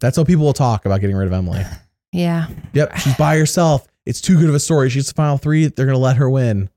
That's 0.00 0.16
how 0.16 0.24
people 0.24 0.44
will 0.44 0.52
talk 0.52 0.86
about 0.86 1.00
getting 1.00 1.16
rid 1.16 1.26
of 1.26 1.32
Emily. 1.32 1.62
Yeah. 2.10 2.46
Yep, 2.72 2.96
she's 2.96 3.14
by 3.16 3.36
herself. 3.36 3.86
It's 4.06 4.22
too 4.22 4.38
good 4.38 4.48
of 4.48 4.54
a 4.54 4.58
story. 4.60 4.88
She's 4.88 5.08
the 5.08 5.12
final 5.12 5.36
three. 5.36 5.66
They're 5.66 5.84
gonna 5.84 5.98
let 5.98 6.16
her 6.16 6.30
win. 6.30 6.70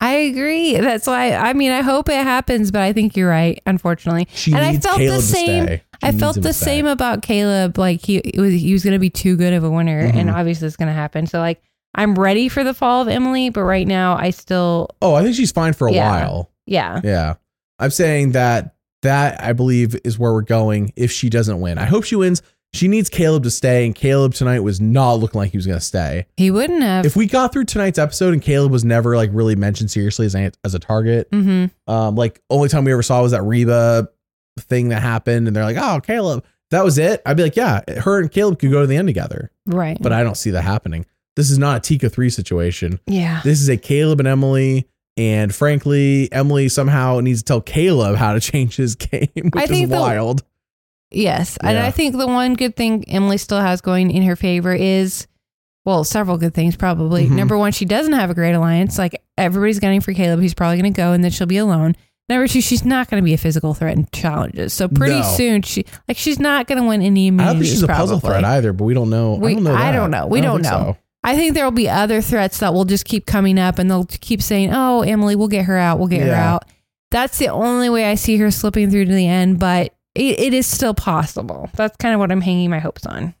I 0.00 0.14
agree. 0.14 0.76
That's 0.76 1.06
why 1.06 1.34
I 1.34 1.52
mean 1.52 1.70
I 1.70 1.82
hope 1.82 2.08
it 2.08 2.14
happens, 2.14 2.72
but 2.72 2.80
I 2.80 2.92
think 2.92 3.16
you're 3.16 3.28
right, 3.28 3.62
unfortunately. 3.64 4.26
She 4.34 4.50
And 4.52 4.60
I 4.60 4.76
felt 4.78 4.98
the 4.98 5.04
Kaleb 5.06 5.20
same- 5.20 5.66
to 5.66 5.72
stay. 5.76 5.82
She 5.84 5.91
I 6.02 6.12
felt 6.12 6.40
the 6.40 6.52
stay. 6.52 6.64
same 6.66 6.86
about 6.86 7.22
Kaleb. 7.22 7.78
Like 7.78 8.04
he 8.04 8.16
it 8.18 8.40
was 8.40 8.52
he 8.54 8.72
was 8.72 8.84
gonna 8.84 8.98
be 8.98 9.10
too 9.10 9.36
good 9.36 9.52
of 9.52 9.64
a 9.64 9.70
winner, 9.70 9.98
and 10.00 10.28
Mhm. 10.28 10.34
obviously 10.34 10.66
it's 10.66 10.76
gonna 10.76 10.92
happen. 10.92 11.26
So 11.26 11.38
like 11.38 11.62
I'm 11.94 12.14
ready 12.14 12.48
for 12.48 12.64
the 12.64 12.74
fall 12.74 13.02
of 13.02 13.08
Emily, 13.08 13.50
but 13.50 13.62
right 13.64 13.86
now 13.86 14.16
I 14.16 14.30
still 14.30 14.88
Oh, 15.02 15.14
I 15.14 15.22
think 15.22 15.36
she's 15.36 15.52
fine 15.52 15.72
for 15.74 15.88
a 15.88 15.92
Yeah. 15.92 16.10
while. 16.10 16.50
yeah. 16.66 17.00
Yeah, 17.04 17.34
I'm 17.78 17.90
saying 17.90 18.32
that 18.32 18.74
that 19.02 19.42
I 19.42 19.52
believe 19.52 19.96
is 20.04 20.18
where 20.18 20.32
we're 20.32 20.42
going 20.42 20.92
if 20.96 21.10
she 21.10 21.28
doesn't 21.28 21.60
win. 21.60 21.76
I 21.78 21.84
hope 21.86 22.04
she 22.04 22.16
wins. 22.16 22.40
She 22.74 22.88
needs 22.88 23.10
Kaleb 23.10 23.42
to 23.42 23.50
stay, 23.50 23.84
and 23.84 23.94
Kaleb 23.94 24.32
tonight 24.34 24.60
was 24.60 24.80
not 24.80 25.14
looking 25.16 25.38
like 25.38 25.50
he 25.50 25.58
was 25.58 25.66
gonna 25.66 25.78
stay. 25.80 26.24
He 26.38 26.50
wouldn't 26.50 26.82
have 26.82 27.04
If 27.04 27.16
we 27.16 27.26
got 27.26 27.52
through 27.52 27.64
tonight's 27.64 27.98
episode 27.98 28.32
and 28.32 28.40
Kaleb 28.40 28.70
was 28.70 28.82
never 28.84 29.14
like 29.16 29.28
really 29.32 29.56
mentioned 29.56 29.90
seriously 29.90 30.24
as 30.24 30.34
a, 30.34 30.52
as 30.64 30.74
a 30.74 30.78
target, 30.78 31.28
hmm 31.30 31.66
Um, 31.86 32.14
like 32.14 32.40
only 32.48 32.70
time 32.70 32.84
we 32.84 32.92
ever 32.92 33.02
saw 33.02 33.20
was 33.22 33.32
that 33.32 33.42
Reba 33.42 34.08
thing 34.62 34.88
that 34.88 35.02
happened, 35.02 35.46
and 35.46 35.54
they're 35.56 35.64
like, 35.64 35.76
"Oh, 35.76 36.00
Kaleb." 36.00 36.42
That 36.70 36.84
was 36.84 36.96
it. 36.98 37.20
I'd 37.26 37.36
be 37.36 37.42
like, 37.42 37.56
"Yeah, 37.56 37.80
her 38.00 38.18
and 38.20 38.30
Kaleb 38.30 38.58
could 38.58 38.70
go 38.70 38.80
to 38.80 38.86
the 38.86 38.96
end 38.96 39.06
together," 39.08 39.50
Right. 39.66 39.98
but 40.00 40.12
I 40.12 40.22
don't 40.22 40.36
see 40.36 40.50
that 40.52 40.62
happening. 40.62 41.04
This 41.36 41.50
is 41.50 41.58
not 41.58 41.76
a 41.78 41.80
Tika 41.80 42.08
three 42.10 42.30
situation. 42.30 42.98
yeah. 43.06 43.40
This 43.44 43.60
is 43.60 43.68
a 43.68 43.76
Kaleb 43.76 44.18
and 44.20 44.28
Emily, 44.28 44.86
and 45.16 45.54
frankly, 45.54 46.30
Emily 46.32 46.68
somehow 46.68 47.20
needs 47.20 47.40
to 47.40 47.44
tell 47.44 47.60
Kaleb 47.62 48.16
how 48.16 48.32
to 48.34 48.40
change 48.40 48.76
his 48.76 48.94
game, 48.96 49.28
which 49.34 49.52
I 49.56 49.64
is 49.64 49.70
think 49.70 49.90
the- 49.90 50.00
wild. 50.00 50.42
Yes. 51.10 51.58
And 51.62 51.78
I 51.78 51.90
think 51.90 52.16
the 52.16 52.26
one 52.26 52.54
good 52.54 52.74
thing 52.74 53.04
Emily 53.06 53.36
still 53.36 53.60
has 53.60 53.82
going 53.82 54.10
in 54.10 54.22
her 54.22 54.34
favor 54.36 54.72
is, 54.74 55.26
well, 55.84 56.04
several 56.04 56.38
good 56.38 56.54
things 56.54 56.74
probably. 56.74 57.26
Mhm. 57.26 57.32
Number 57.32 57.58
one, 57.58 57.72
she 57.72 57.84
doesn't 57.84 58.14
have 58.14 58.30
a 58.30 58.34
great 58.34 58.54
alliance. 58.54 58.96
Like 58.96 59.22
everybody's 59.36 59.78
gunning 59.78 60.00
for 60.00 60.14
Kaleb. 60.14 60.40
He's 60.40 60.54
probably 60.54 60.80
going 60.80 60.90
to 60.92 60.96
go 60.96 61.12
and 61.12 61.22
then 61.22 61.30
she'll 61.30 61.46
be 61.46 61.58
alone. 61.58 61.96
Number 62.28 62.46
two, 62.46 62.60
she's 62.60 62.84
not 62.84 63.10
going 63.10 63.20
to 63.20 63.24
be 63.24 63.34
a 63.34 63.38
physical 63.38 63.74
threat 63.74 63.96
in 63.96 64.06
challenges. 64.12 64.72
So 64.72 64.88
pretty 64.88 65.16
No. 65.20 65.22
soon, 65.22 65.62
she 65.62 65.84
like 66.08 66.16
she's 66.16 66.38
not 66.38 66.66
going 66.66 66.80
to 66.80 66.86
win 66.88 67.02
any 67.02 67.28
I 67.28 67.30
don't 67.30 67.54
think 67.56 67.66
she's 67.66 67.82
a 67.82 67.86
puzzle 67.88 68.20
threat 68.20 68.44
either, 68.44 68.72
but 68.72 68.84
we 68.84 68.94
don't 68.94 69.10
know. 69.10 69.34
We- 69.34 69.52
I 69.52 69.54
don't 69.54 69.64
know. 69.64 69.74
I 69.74 69.90
that. 69.90 69.92
don't 69.92 70.10
know. 70.10 70.26
We 70.28 70.40
don't 70.40 70.62
think 70.62 70.72
know. 70.72 70.92
so. 70.94 70.96
I 71.24 71.36
think 71.36 71.54
there 71.54 71.64
will 71.64 71.70
be 71.72 71.88
other 71.88 72.20
threats 72.20 72.58
that 72.60 72.74
will 72.74 72.84
just 72.84 73.04
keep 73.04 73.26
coming 73.26 73.58
up 73.58 73.78
and 73.78 73.90
they'll 73.90 74.06
keep 74.06 74.42
saying, 74.42 74.70
oh, 74.72 75.02
Emily, 75.02 75.36
we'll 75.36 75.48
get 75.48 75.66
her 75.66 75.76
out. 75.76 75.98
We'll 75.98 76.08
get 76.08 76.20
her 76.22 76.26
Yeah. 76.28 76.54
out. 76.54 76.64
That's 77.10 77.38
the 77.38 77.48
only 77.48 77.90
way 77.90 78.06
I 78.06 78.14
see 78.14 78.36
her 78.38 78.50
slipping 78.50 78.90
through 78.90 79.04
to 79.04 79.12
the 79.14 79.28
end, 79.28 79.58
but 79.60 79.94
it, 80.14 80.40
it 80.40 80.54
is 80.54 80.66
still 80.66 80.94
possible. 80.94 81.70
That's 81.74 81.96
kind 81.98 82.14
of 82.14 82.18
what 82.20 82.32
I'm 82.32 82.40
hanging 82.40 82.70
my 82.70 82.78
hopes 82.80 83.04
on. 83.06 83.34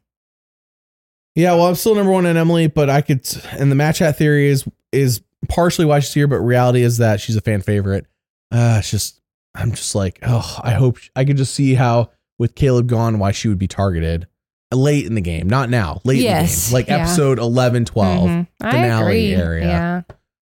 Yeah, 1.34 1.54
well, 1.54 1.66
I'm 1.68 1.74
still 1.76 1.94
number 1.94 2.12
one 2.12 2.26
in 2.26 2.36
Emily, 2.36 2.66
but 2.66 2.90
I 2.90 3.00
could. 3.00 3.26
And 3.52 3.70
the 3.70 3.74
mat 3.74 3.94
chat 3.96 4.18
theory 4.18 4.48
is 4.48 4.64
is 4.92 5.22
partially 5.48 5.86
why 5.86 6.00
she's 6.00 6.12
here, 6.12 6.26
but 6.26 6.36
reality 6.40 6.82
is 6.82 6.98
that 6.98 7.20
she's 7.20 7.36
a 7.36 7.40
fan 7.40 7.62
favorite. 7.62 8.06
Uh, 8.52 8.76
it's 8.78 8.90
just 8.90 9.20
I'm 9.54 9.72
just 9.72 9.94
like, 9.94 10.18
oh, 10.22 10.58
I 10.62 10.72
hope 10.72 10.98
I 11.16 11.24
could 11.24 11.36
just 11.36 11.54
see 11.54 11.74
how 11.74 12.10
with 12.38 12.54
Kaleb 12.54 12.86
gone, 12.86 13.18
why 13.18 13.32
she 13.32 13.48
would 13.48 13.58
be 13.58 13.68
targeted 13.68 14.26
late 14.72 15.04
in 15.06 15.14
the 15.14 15.20
game, 15.20 15.48
not 15.48 15.68
now, 15.68 16.00
late 16.04 16.24
in 16.24 16.32
the 16.44 16.48
game, 16.48 16.72
like 16.72 16.86
yeah. 16.88 16.96
episode 16.98 17.38
11, 17.38 17.84
12. 17.84 18.28
Mhm. 18.30 18.46
I 18.62 18.70
finale 18.72 19.34
area. 19.34 19.66
Yeah. 19.66 20.02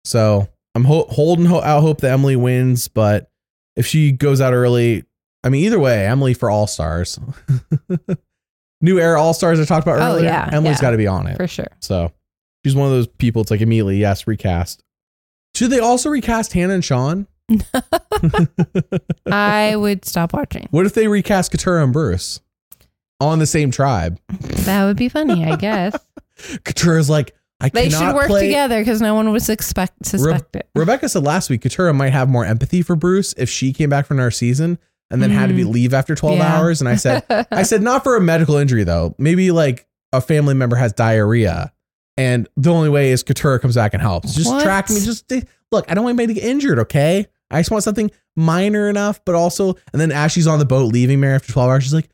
So 0.05 0.49
I'm 0.75 0.85
ho- 0.85 1.07
holding 1.09 1.47
ho- 1.47 1.63
out 1.63 1.81
hope 1.81 2.03
that 2.03 2.11
Emily 2.13 2.37
wins, 2.37 2.89
but 2.89 3.31
if 3.77 3.87
she 3.87 4.13
goes 4.13 4.41
out 4.43 4.53
early, 4.53 5.05
I 5.43 5.49
mean, 5.49 5.65
either 5.65 5.79
way, 5.81 6.07
Emily 6.07 6.35
for 6.35 6.51
All 6.51 6.67
Stars. 6.67 7.19
New 8.83 8.99
Era 8.99 9.21
All 9.21 9.35
Stars 9.35 9.61
I 9.61 9.65
talked 9.65 9.87
about 9.87 10.01
Oh, 10.01 10.15
earlier. 10.17 10.25
yeah, 10.25 10.49
Emily's 10.53 10.79
yeah. 10.79 10.83
got 10.83 10.91
to 10.93 10.97
be 10.97 11.07
on 11.07 11.27
it. 11.27 11.37
For 11.37 11.47
sure. 11.47 11.69
So 11.81 12.13
she's 12.65 12.75
one 12.75 12.87
of 12.87 12.93
those 12.93 13.07
people. 13.07 13.43
It's 13.43 13.51
like 13.51 13.61
immediately, 13.61 13.99
yes, 13.99 14.27
recast. 14.27 14.83
Should 15.55 15.71
they 15.71 15.81
also 15.81 16.09
recast 16.11 16.53
Hannah 16.53 16.75
and 16.75 16.85
Sean? 16.85 17.27
I 19.27 19.75
would 19.77 20.05
stop 20.05 20.33
watching. 20.33 20.69
What 20.71 20.87
if 20.87 20.95
they 20.95 21.09
recast 21.09 21.53
Katurah 21.53 21.83
and 21.85 21.93
Bruce 21.93 22.41
on 23.21 23.39
the 23.39 23.47
same 23.47 23.71
tribe? 23.71 24.19
That 24.65 24.85
would 24.85 24.97
be 24.97 25.09
funny, 25.09 25.45
I 25.45 25.57
guess. 25.57 25.97
Katurah's 26.39 27.11
like, 27.11 27.35
I 27.61 27.69
They 27.69 27.89
cannot 27.89 27.99
should 28.11 28.15
work 28.15 28.27
play. 28.29 28.47
together 28.47 28.81
because 28.81 29.01
no 29.03 29.15
one 29.15 29.31
would 29.33 29.43
suspect 29.43 30.07
suspect 30.07 30.57
it. 30.57 30.69
Rebecca 30.75 31.09
said 31.09 31.23
last 31.25 31.51
week 31.51 31.61
Katurah 31.63 31.95
might 31.95 32.13
have 32.13 32.29
more 32.29 32.45
empathy 32.45 32.81
for 32.83 32.97
Bruce 32.97 33.35
if 33.37 33.51
she 33.51 33.73
came 33.73 33.91
back 33.91 34.07
from 34.07 34.19
our 34.19 34.31
season 34.31 34.79
and 35.11 35.21
then 35.23 35.31
had 35.31 35.49
to 35.49 35.55
be 35.55 35.65
leave 35.65 35.93
after 35.93 36.15
12 36.15 36.37
Mm. 36.37 36.39
Yeah. 36.39 36.57
hours. 36.59 36.81
And 36.81 36.89
I 36.89 36.95
said, 36.97 37.25
I 37.51 37.65
said, 37.65 37.83
not 37.83 38.03
for 38.05 38.17
a 38.17 38.21
medical 38.21 38.57
injury 38.57 38.85
though. 38.85 39.15
Maybe 39.19 39.51
like 39.51 39.87
a 40.13 40.21
family 40.21 40.55
member 40.55 40.77
has 40.77 40.93
diarrhea. 40.93 41.73
And 42.17 42.49
the 42.57 42.71
only 42.73 42.89
way 42.91 43.11
is 43.11 43.23
Katurah 43.25 43.61
comes 43.61 43.75
back 43.75 43.93
and 43.93 44.01
helps. 44.03 44.35
Just 44.35 44.49
What? 44.51 44.63
track 44.63 44.89
me. 44.89 45.01
Just 45.01 45.31
eh, 45.33 45.41
look, 45.73 45.91
I 45.91 45.95
don't 45.95 46.05
want 46.05 46.19
anybody 46.19 46.35
to 46.35 46.41
get 46.41 46.49
injured, 46.51 46.79
okay? 46.81 47.27
I 47.51 47.61
just 47.61 47.71
want 47.71 47.85
something 47.85 48.11
minor 48.37 48.89
enough, 48.89 49.25
but 49.25 49.35
also, 49.35 49.75
and 49.93 50.01
then 50.01 50.13
as 50.13 50.33
she's 50.33 50.47
on 50.47 50.59
the 50.59 50.65
boat 50.65 50.93
leaving 50.93 51.21
Mary 51.21 51.35
after 51.35 51.53
12 51.53 51.71
hours, 51.71 51.83
she's 51.85 51.95
like, 51.95 52.11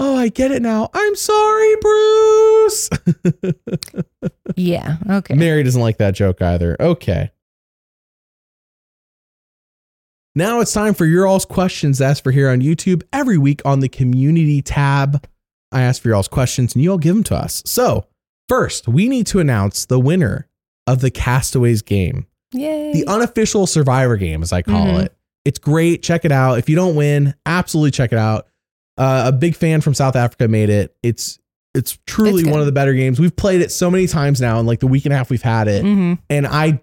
Oh, 0.00 0.16
I 0.16 0.28
get 0.28 0.52
it 0.52 0.62
now. 0.62 0.90
I'm 0.94 1.16
sorry, 1.16 1.74
Bruce. 1.80 2.88
yeah. 4.56 4.98
Okay. 5.10 5.34
Mary 5.34 5.64
doesn't 5.64 5.80
like 5.80 5.98
that 5.98 6.14
joke 6.14 6.40
either. 6.40 6.76
Okay. 6.78 7.32
Now 10.36 10.60
it's 10.60 10.72
time 10.72 10.94
for 10.94 11.04
your 11.04 11.26
all's 11.26 11.44
questions 11.44 12.00
asked 12.00 12.22
for 12.22 12.30
here 12.30 12.48
on 12.48 12.60
YouTube 12.60 13.02
every 13.12 13.38
week 13.38 13.60
on 13.64 13.80
the 13.80 13.88
community 13.88 14.62
tab. 14.62 15.26
I 15.72 15.82
ask 15.82 16.00
for 16.00 16.06
your 16.06 16.16
all's 16.16 16.28
questions 16.28 16.76
and 16.76 16.84
you 16.84 16.92
all 16.92 16.98
give 16.98 17.16
them 17.16 17.24
to 17.24 17.34
us. 17.34 17.60
So, 17.66 18.06
first, 18.48 18.86
we 18.86 19.08
need 19.08 19.26
to 19.26 19.40
announce 19.40 19.84
the 19.84 19.98
winner 19.98 20.46
of 20.86 21.00
the 21.00 21.10
Castaways 21.10 21.82
game, 21.82 22.27
Yay. 22.52 22.92
the 22.92 23.06
unofficial 23.06 23.66
survivor 23.66 24.16
game, 24.16 24.42
as 24.42 24.52
I 24.52 24.62
call 24.62 24.86
Mhm. 24.86 25.04
it. 25.04 25.14
It's 25.44 25.58
great. 25.58 26.02
Check 26.02 26.24
it 26.24 26.32
out. 26.32 26.58
If 26.58 26.68
you 26.68 26.76
don't 26.76 26.94
win, 26.94 27.34
absolutely 27.46 27.90
check 27.90 28.12
it 28.12 28.18
out. 28.18 28.46
Uh, 28.96 29.24
a 29.26 29.32
big 29.32 29.54
fan 29.54 29.80
from 29.80 29.94
South 29.94 30.16
Africa 30.16 30.48
made 30.48 30.70
it. 30.70 30.94
It's 31.02 31.38
it's 31.74 31.98
truly 32.06 32.42
It's 32.42 32.50
one 32.50 32.60
of 32.60 32.66
the 32.66 32.72
better 32.72 32.92
games. 32.94 33.20
We've 33.20 33.34
played 33.36 33.60
it 33.60 33.70
so 33.70 33.90
many 33.90 34.06
times 34.06 34.40
now 34.40 34.58
in 34.58 34.66
like 34.66 34.80
the 34.80 34.86
week 34.86 35.04
and 35.04 35.12
a 35.12 35.16
half 35.16 35.30
we've 35.30 35.42
had 35.42 35.68
it 35.68 35.82
hmm 35.82 36.14
and 36.30 36.46
I, 36.46 36.80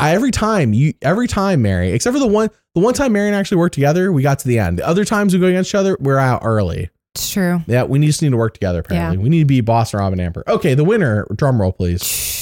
I 0.00 0.12
every 0.14 0.30
time 0.32 0.72
you 0.72 0.94
every 1.02 1.28
time 1.28 1.62
Mary, 1.62 1.92
except 1.92 2.14
for 2.14 2.18
the 2.20 2.26
one 2.26 2.50
the 2.74 2.80
one 2.80 2.94
time 2.94 3.12
Mary 3.12 3.28
and 3.28 3.36
I 3.36 3.38
actually 3.38 3.58
worked 3.58 3.74
together, 3.74 4.10
we 4.12 4.22
got 4.22 4.38
to 4.40 4.48
the 4.48 4.58
end. 4.58 4.78
The 4.78 4.86
other 4.88 5.04
times 5.04 5.34
we 5.34 5.40
go 5.40 5.46
against 5.46 5.70
each 5.70 5.74
other, 5.74 5.96
we're 6.00 6.18
out 6.18 6.40
early. 6.44 6.90
It's 7.14 7.30
true. 7.30 7.60
Yeah, 7.66 7.84
we 7.84 8.04
just 8.04 8.22
need 8.22 8.30
to 8.30 8.36
work 8.38 8.54
together. 8.54 8.80
Apparently, 8.80 9.18
we 9.18 9.28
need 9.28 9.40
to 9.40 9.44
be 9.44 9.60
Boston 9.60 10.00
Rob 10.00 10.12
and 10.12 10.20
Amber. 10.20 10.42
Okay, 10.48 10.72
the 10.74 10.84
winner. 10.84 11.26
Drum 11.36 11.60
roll, 11.60 11.72
please. 11.72 12.00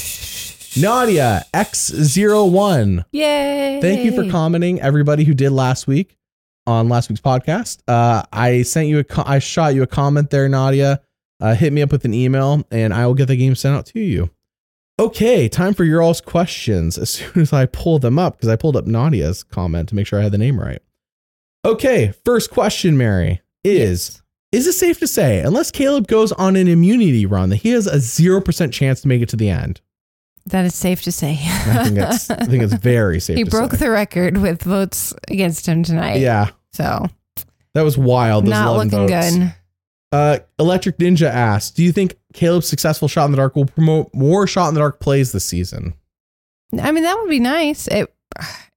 Nadia 0.77 1.43
X01. 1.53 3.05
Yay. 3.11 3.79
Thank 3.81 4.05
you 4.05 4.11
for 4.13 4.29
commenting, 4.29 4.79
everybody 4.79 5.23
who 5.23 5.33
did 5.33 5.51
last 5.51 5.87
week 5.87 6.17
on 6.65 6.87
last 6.89 7.09
week's 7.09 7.21
podcast. 7.21 7.79
Uh, 7.87 8.23
I 8.31 8.61
sent 8.61 8.87
you 8.87 8.99
a, 8.99 9.03
co- 9.03 9.23
I 9.25 9.39
shot 9.39 9.73
you 9.75 9.83
a 9.83 9.87
comment 9.87 10.29
there, 10.29 10.47
Nadia. 10.47 11.01
Uh, 11.39 11.55
hit 11.55 11.73
me 11.73 11.81
up 11.81 11.91
with 11.91 12.05
an 12.05 12.13
email, 12.13 12.63
and 12.71 12.93
I 12.93 13.07
will 13.07 13.15
get 13.15 13.27
the 13.27 13.35
game 13.35 13.55
sent 13.55 13.75
out 13.75 13.85
to 13.87 13.99
you. 13.99 14.29
Okay, 14.99 15.49
time 15.49 15.73
for 15.73 15.83
your 15.83 16.01
all's 16.01 16.21
questions. 16.21 16.97
As 16.97 17.09
soon 17.11 17.41
as 17.41 17.51
I 17.51 17.65
pull 17.65 17.99
them 17.99 18.19
up, 18.19 18.37
because 18.37 18.49
I 18.49 18.55
pulled 18.55 18.77
up 18.77 18.85
Nadia's 18.85 19.43
comment 19.43 19.89
to 19.89 19.95
make 19.95 20.07
sure 20.07 20.19
I 20.19 20.23
had 20.23 20.31
the 20.31 20.37
name 20.37 20.59
right. 20.59 20.81
Okay, 21.65 22.13
first 22.23 22.49
question, 22.51 22.97
Mary, 22.97 23.41
is 23.63 24.21
Is 24.51 24.67
it 24.67 24.73
safe 24.73 24.99
to 24.99 25.07
say, 25.07 25.39
unless 25.41 25.71
Kaleb 25.71 26.07
goes 26.07 26.31
on 26.33 26.55
an 26.55 26.67
immunity 26.67 27.25
run, 27.25 27.49
that 27.49 27.57
he 27.57 27.69
has 27.71 27.87
a 27.87 27.95
0% 27.97 28.71
chance 28.71 29.01
to 29.01 29.07
make 29.07 29.21
it 29.21 29.29
to 29.29 29.35
the 29.35 29.49
end? 29.49 29.81
That 30.47 30.65
is 30.65 30.75
safe 30.75 31.01
to 31.03 31.11
say. 31.11 31.37
I 31.41 31.83
think 31.83 31.95
that's 31.95 32.29
I 32.29 32.45
think 32.45 32.63
it's 32.63 32.73
very 32.73 33.19
safe 33.19 33.37
he 33.37 33.43
broke 33.43 33.71
say. 33.73 33.77
the 33.85 33.91
record 33.91 34.37
with 34.37 34.63
votes 34.63 35.13
against 35.27 35.67
him 35.67 35.83
tonight. 35.83 36.19
Yeah, 36.19 36.49
So 36.73 37.07
that 37.73 37.83
was 37.83 37.97
wild. 37.97 38.45
Those 38.45 38.49
not 38.51 38.75
looking 38.75 38.89
votes. 38.91 39.37
good. 39.37 39.53
Uh, 40.11 40.39
Electric 40.59 40.97
Ninja 40.97 41.27
asked, 41.29 41.77
"Do 41.77 41.83
you 41.83 41.91
think 41.93 42.15
Kaleb's 42.33 42.67
successful 42.67 43.07
shot 43.07 43.25
in 43.25 43.31
the 43.31 43.37
dark 43.37 43.55
will 43.55 43.65
promote 43.65 44.13
more 44.13 44.45
shot 44.45 44.67
in 44.67 44.73
the 44.73 44.81
dark 44.81 44.99
plays 44.99 45.31
this 45.31 45.45
season? 45.45 45.93
I 46.81 46.91
mean, 46.91 47.03
that 47.03 47.17
would 47.17 47.29
be 47.29 47.39
nice. 47.39 47.87
It 47.87 48.13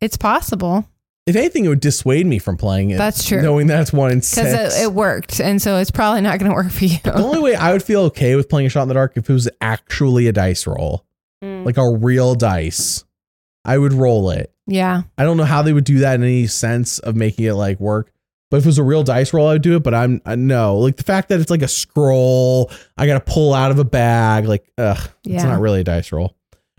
it's 0.00 0.16
possible 0.16 0.86
If 1.26 1.34
anything, 1.34 1.64
it 1.64 1.68
would 1.68 1.80
dissuade 1.80 2.26
me 2.26 2.38
from 2.38 2.56
playing 2.56 2.90
it. 2.90 2.98
That's 2.98 3.26
true. 3.26 3.40
Knowing 3.42 3.66
that's 3.66 3.92
one 3.92 4.12
in 4.12 4.18
because 4.20 4.36
it, 4.78 4.82
it 4.84 4.92
worked, 4.92 5.40
and 5.40 5.60
so 5.60 5.78
it's 5.78 5.90
probably 5.90 6.20
not 6.20 6.38
going 6.38 6.50
to 6.50 6.54
work 6.54 6.70
for 6.70 6.84
you. 6.84 6.98
the 7.02 7.14
only 7.14 7.40
way 7.40 7.54
I 7.56 7.72
would 7.72 7.82
feel 7.82 8.02
okay 8.02 8.36
with 8.36 8.48
playing 8.48 8.66
a 8.66 8.70
shot 8.70 8.82
in 8.82 8.88
the 8.88 8.94
dark 8.94 9.16
if 9.16 9.28
it 9.28 9.32
was 9.32 9.48
actually 9.60 10.28
a 10.28 10.32
dice 10.32 10.66
roll, 10.68 11.04
Mm. 11.44 11.66
like 11.66 11.76
a 11.76 11.96
real 11.96 12.34
dice. 12.34 13.04
I 13.64 13.78
would 13.78 13.92
roll 13.92 14.30
it. 14.30 14.52
yeah, 14.66 15.02
I 15.16 15.24
don't 15.24 15.36
know 15.36 15.44
how 15.44 15.62
they 15.62 15.72
would 15.72 15.84
do 15.84 16.00
that 16.00 16.14
in 16.14 16.22
any 16.22 16.46
sense 16.46 16.98
of 16.98 17.16
making 17.16 17.44
it 17.44 17.54
like 17.54 17.80
work. 17.80 18.10
But 18.50 18.58
if 18.58 18.64
it 18.64 18.68
was 18.68 18.78
a 18.78 18.84
real 18.84 19.02
dice 19.02 19.32
roll, 19.32 19.48
I 19.48 19.54
would 19.54 19.62
do 19.62 19.76
it. 19.76 19.82
But 19.82 19.94
I'm 19.94 20.20
I 20.24 20.36
no 20.36 20.78
like 20.78 20.96
the 20.96 21.02
fact 21.02 21.28
that 21.30 21.40
it's 21.40 21.50
like 21.50 21.62
a 21.62 21.68
scroll. 21.68 22.70
I 22.96 23.06
got 23.06 23.14
to 23.24 23.32
pull 23.32 23.54
out 23.54 23.70
of 23.70 23.78
a 23.78 23.84
bag. 23.84 24.46
Like, 24.46 24.70
ugh, 24.78 25.10
yeah. 25.24 25.36
it's 25.36 25.44
not 25.44 25.60
really 25.60 25.80
a 25.80 25.84
dice 25.84 26.12
roll. 26.12 26.36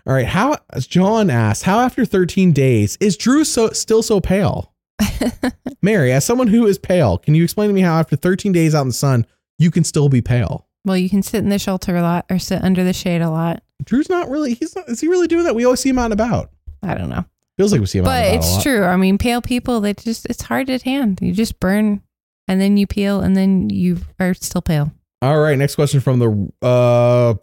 All 0.08 0.14
right, 0.14 0.28
how 0.28 0.58
as 0.70 0.86
John 0.86 1.32
asks, 1.32 1.64
how 1.64 1.80
after 1.80 2.06
13 2.06 2.52
days 2.54 2.96
is 3.02 3.18
Drew 3.18 3.44
so 3.44 3.70
still 3.72 4.04
so 4.04 4.22
pale? 4.22 4.72
Mary, 5.82 6.12
as 6.12 6.24
someone 6.24 6.48
who 6.48 6.68
is 6.68 6.78
pale, 6.78 7.18
can 7.18 7.34
you 7.34 7.44
explain 7.44 7.70
to 7.70 7.74
me 7.74 7.82
how 7.82 8.00
after 8.00 8.16
13 8.16 8.52
days 8.52 8.76
out 8.76 8.82
in 8.82 8.88
the 8.90 8.94
sun 8.94 9.26
you 9.58 9.72
can 9.72 9.84
still 9.84 10.10
be 10.10 10.22
pale? 10.22 10.68
well, 10.86 10.96
you 10.96 11.10
can 11.10 11.24
sit 11.24 11.40
in 11.40 11.50
the 11.50 11.58
shelter 11.58 11.98
a 11.98 12.02
lot 12.04 12.26
or 12.30 12.38
sit 12.38 12.64
under 12.64 12.84
the 12.84 12.94
shade 12.94 13.22
a 13.24 13.30
lot. 13.32 13.64
Drew's 13.84 14.10
not 14.10 14.30
really. 14.30 14.54
He's 14.54 14.76
not. 14.76 14.90
Is 14.90 15.02
he 15.02 15.08
really 15.08 15.28
doing 15.28 15.44
that? 15.44 15.56
We 15.56 15.66
always 15.66 15.80
see 15.80 15.90
him 15.90 16.00
out 16.00 16.06
and 16.06 16.14
about. 16.14 16.52
I 16.82 16.96
don't 16.96 17.10
know, 17.10 17.26
Feels 17.58 17.72
like 17.72 17.82
we 17.82 17.88
see 17.88 18.00
him 18.00 18.06
out 18.06 18.10
but 18.10 18.24
and 18.24 18.36
about 18.36 18.46
a 18.46 18.54
it's 18.54 18.64
true. 18.64 18.84
I 18.84 18.96
mean, 18.96 19.18
pale 19.18 19.42
people 19.42 19.82
they 19.82 19.94
just 19.94 20.26
it's 20.28 20.44
hard 20.44 20.68
to 20.68 20.80
tan. 20.80 21.18
You 21.22 21.34
just 21.34 21.60
burn, 21.60 22.02
and 22.48 22.62
then 22.62 22.78
you 22.78 22.88
peel, 22.88 23.22
and 23.22 23.36
then 23.36 23.70
you 23.70 23.98
are 24.20 24.34
still 24.34 24.62
pale. 24.62 24.92
All 25.22 25.40
right, 25.40 25.58
next 25.58 25.76
question 25.76 26.00
from 26.00 26.20
the 26.20 26.52
uh 26.62 27.36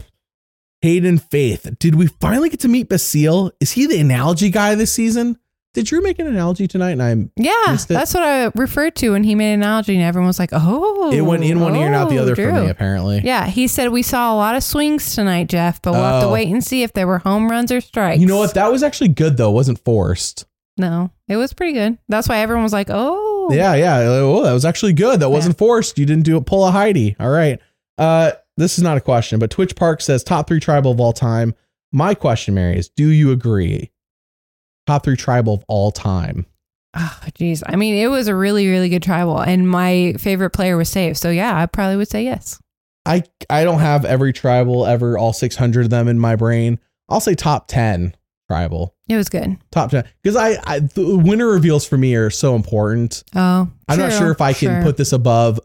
Hayden 0.83 1.19
Faith. 1.19 1.77
Did 1.79 1.95
we 1.95 2.07
finally 2.07 2.49
get 2.51 2.61
to 2.61 2.69
meet 2.69 2.89
Basile? 2.89 3.53
Is 3.61 3.73
he 3.73 3.87
the 3.87 4.01
analogy 4.01 4.51
guy 4.51 4.75
this 4.75 4.93
season? 4.93 5.39
Did 5.75 5.87
Drew 5.87 6.03
make 6.03 6.19
an 6.19 6.27
analogy 6.27 6.69
tonight? 6.69 6.91
And 6.91 7.03
I'm 7.03 7.31
Yeah, 7.37 7.77
that's 7.89 8.13
what 8.13 8.23
I 8.23 8.51
referred 8.55 8.95
to 8.97 9.13
when 9.13 9.25
he 9.25 9.35
made 9.35 9.55
an 9.55 9.63
analogy, 9.63 9.95
and 9.95 10.03
everyone 10.05 10.27
was 10.27 10.39
like, 10.39 10.51
"Oh, 10.53 11.11
it 11.13 11.23
went 11.23 11.45
in 11.45 11.61
one 11.61 11.75
ear 11.75 11.87
and 11.87 11.95
out 11.95 12.11
the 12.11 12.19
oh, 12.19 12.23
other 12.23 12.37
for 12.37 12.53
me, 12.53 12.69
apparently. 12.69 13.23
Yeah, 13.25 13.47
he 13.47 13.67
said 13.67 13.89
we 13.91 14.03
saw 14.03 14.35
a 14.35 14.37
lot 14.37 14.55
of 14.55 14.63
swings 14.63 15.15
tonight, 15.15 15.49
Jeff, 15.49 15.81
but 15.81 15.93
we'll 15.93 16.03
have 16.03 16.23
to 16.23 16.29
Oh. 16.29 16.33
wait 16.33 16.49
and 16.49 16.63
see 16.63 16.83
if 16.83 16.93
there 16.93 17.07
were 17.07 17.19
home 17.19 17.51
runs 17.51 17.73
or 17.73 17.81
strikes. 17.81 18.21
You 18.21 18.27
know 18.27 18.37
what? 18.39 18.53
That 18.55 18.71
was 18.71 18.83
actually 18.83 19.09
good 19.09 19.39
though. 19.39 19.51
It 19.51 19.55
wasn't 19.55 19.83
forced. 19.83 20.45
No, 20.77 21.11
it 21.29 21.37
was 21.37 21.53
pretty 21.55 21.73
good. 21.73 21.97
That's 22.09 22.29
why 22.29 22.39
everyone 22.39 22.65
was 22.65 22.73
like, 22.75 22.89
"Oh, 22.91 23.49
Yeah, 23.51 23.75
yeah. 23.75 23.99
Oh, 24.01 24.43
that 24.45 24.53
was 24.53 24.65
actually 24.67 24.93
good. 24.93 25.21
That 25.21 25.31
wasn't 25.31 25.57
forced. 25.59 25.99
You 25.99 26.05
didn't 26.07 26.25
do 26.25 26.37
a 26.37 26.41
pull 26.43 26.67
a 26.67 26.71
Heidi. 26.71 27.17
All 27.19 27.31
right. 27.31 27.59
Uh, 27.99 28.33
this 28.59 28.77
is 28.77 28.85
not 28.85 28.97
a 28.99 29.01
question, 29.01 29.39
but 29.39 29.51
Twitch 29.51 29.75
Park 29.75 30.01
says 30.03 30.23
top 30.23 30.47
three 30.49 30.61
tribal 30.61 30.93
of 30.93 31.01
all 31.01 31.13
time. 31.15 31.55
My 31.93 32.15
question, 32.15 32.55
Mary, 32.55 32.77
is 32.77 32.89
do 32.91 33.09
you 33.09 33.31
agree? 33.33 33.91
Top 34.87 35.05
three 35.05 35.17
tribal 35.17 35.55
of 35.55 35.65
all 35.69 35.91
time. 35.91 36.47
Oh, 36.95 37.21
geez. 37.35 37.63
I 37.67 37.77
mean, 37.77 37.95
it 37.95 38.09
was 38.09 38.29
a 38.29 38.35
really, 38.35 38.69
really 38.69 38.89
good 38.89 39.03
tribal, 39.03 39.39
and 39.41 39.69
my 39.69 40.15
favorite 40.19 40.51
player 40.51 40.77
was 40.77 40.89
safe. 40.89 41.17
So 41.17 41.31
yeah, 41.31 41.57
I 41.57 41.67
probably 41.67 41.97
would 41.97 42.09
say 42.09 42.25
yes. 42.25 42.61
I 43.07 43.25
I 43.51 43.65
don't 43.65 43.81
have 43.81 44.05
every 44.05 44.33
tribal 44.33 44.87
ever, 44.87 45.19
all 45.19 45.33
600 45.33 45.85
of 45.85 45.91
them 45.91 46.09
in 46.09 46.19
my 46.19 46.37
brain. 46.37 46.79
I'll 47.09 47.21
say 47.21 47.35
top 47.35 47.69
10 47.69 48.15
tribal. 48.49 48.95
It 49.09 49.17
was 49.17 49.29
good. 49.29 49.57
Top 49.71 49.91
10. 49.91 50.05
Because 50.23 50.37
I, 50.37 50.57
I, 50.65 50.79
the 50.81 51.17
winner 51.17 51.49
reveals 51.49 51.87
for 51.87 51.99
me 51.99 52.15
are 52.15 52.31
so 52.31 52.55
important. 52.55 53.25
Oh, 53.35 53.69
I'm 53.89 53.99
not 53.99 54.13
sure 54.13 54.31
if 54.31 54.41
I 54.41 54.53
can 54.53 54.69
sure. 54.69 54.83
put 54.83 54.97
this 54.97 55.13
above. 55.13 55.59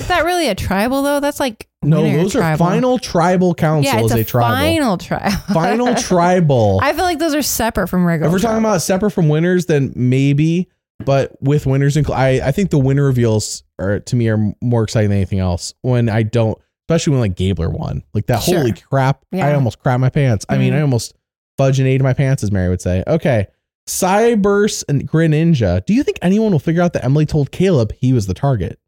Is 0.00 0.08
that 0.08 0.24
really 0.24 0.48
a 0.48 0.54
tribal 0.54 1.02
though? 1.02 1.20
That's 1.20 1.40
like 1.40 1.68
No, 1.82 2.02
those 2.02 2.34
are 2.36 2.56
final 2.56 2.98
tribal 2.98 3.54
council 3.54 3.92
Yeah, 3.92 4.04
it's 4.04 4.12
a, 4.12 4.20
a, 4.20 4.24
tribal. 4.24 4.56
final 4.56 4.98
tribal. 4.98 5.30
Final 5.54 5.94
tribal. 5.94 6.80
I 6.82 6.92
feel 6.92 7.04
like 7.04 7.18
those 7.18 7.34
are 7.34 7.42
separate 7.42 7.88
from 7.88 8.04
regular. 8.04 8.28
if 8.28 8.32
we're 8.32 8.38
talking 8.38 8.54
tribal. 8.56 8.70
about 8.70 8.82
separate 8.82 9.10
from 9.10 9.28
winners, 9.28 9.66
then 9.66 9.92
maybe. 9.96 10.68
But 11.04 11.36
with 11.42 11.66
winners, 11.66 11.96
inclu- 11.96 12.14
I 12.14 12.40
I 12.46 12.52
think 12.52 12.70
the 12.70 12.78
winner 12.78 13.04
reveals 13.04 13.64
are 13.78 14.00
to 14.00 14.16
me 14.16 14.28
are 14.28 14.38
more 14.62 14.82
exciting 14.82 15.10
than 15.10 15.18
anything 15.18 15.40
else. 15.40 15.74
When 15.82 16.08
I 16.08 16.22
don't, 16.22 16.56
especially 16.88 17.10
when 17.12 17.20
like 17.20 17.36
Gabler 17.36 17.68
won, 17.68 18.02
like 18.14 18.26
that. 18.26 18.42
Sure. 18.42 18.58
Holy 18.60 18.72
crap! 18.72 19.22
I 19.32 19.52
almost 19.52 19.78
crap 19.80 20.00
my 20.00 20.08
pants. 20.08 20.46
I 20.48 20.56
mean. 20.56 20.70
Mm-hmm. 20.70 20.78
I 20.78 20.82
almost 20.82 21.14
fudge 21.58 21.78
and 21.78 21.86
ate 21.86 22.00
my 22.00 22.14
pants, 22.14 22.42
as 22.42 22.50
Mary 22.50 22.70
would 22.70 22.80
say. 22.80 23.04
Okay, 23.06 23.46
Cyburst 23.86 24.84
and 24.88 25.08
Greninja. 25.08 25.84
Do 25.86 25.94
you 25.94 26.02
think 26.02 26.18
anyone 26.22 26.52
will 26.52 26.58
figure 26.58 26.82
out 26.82 26.92
that 26.94 27.04
Emily 27.04 27.26
told 27.26 27.50
Kaleb 27.52 27.92
he 27.92 28.12
was 28.12 28.26
the 28.26 28.34
target? 28.34 28.78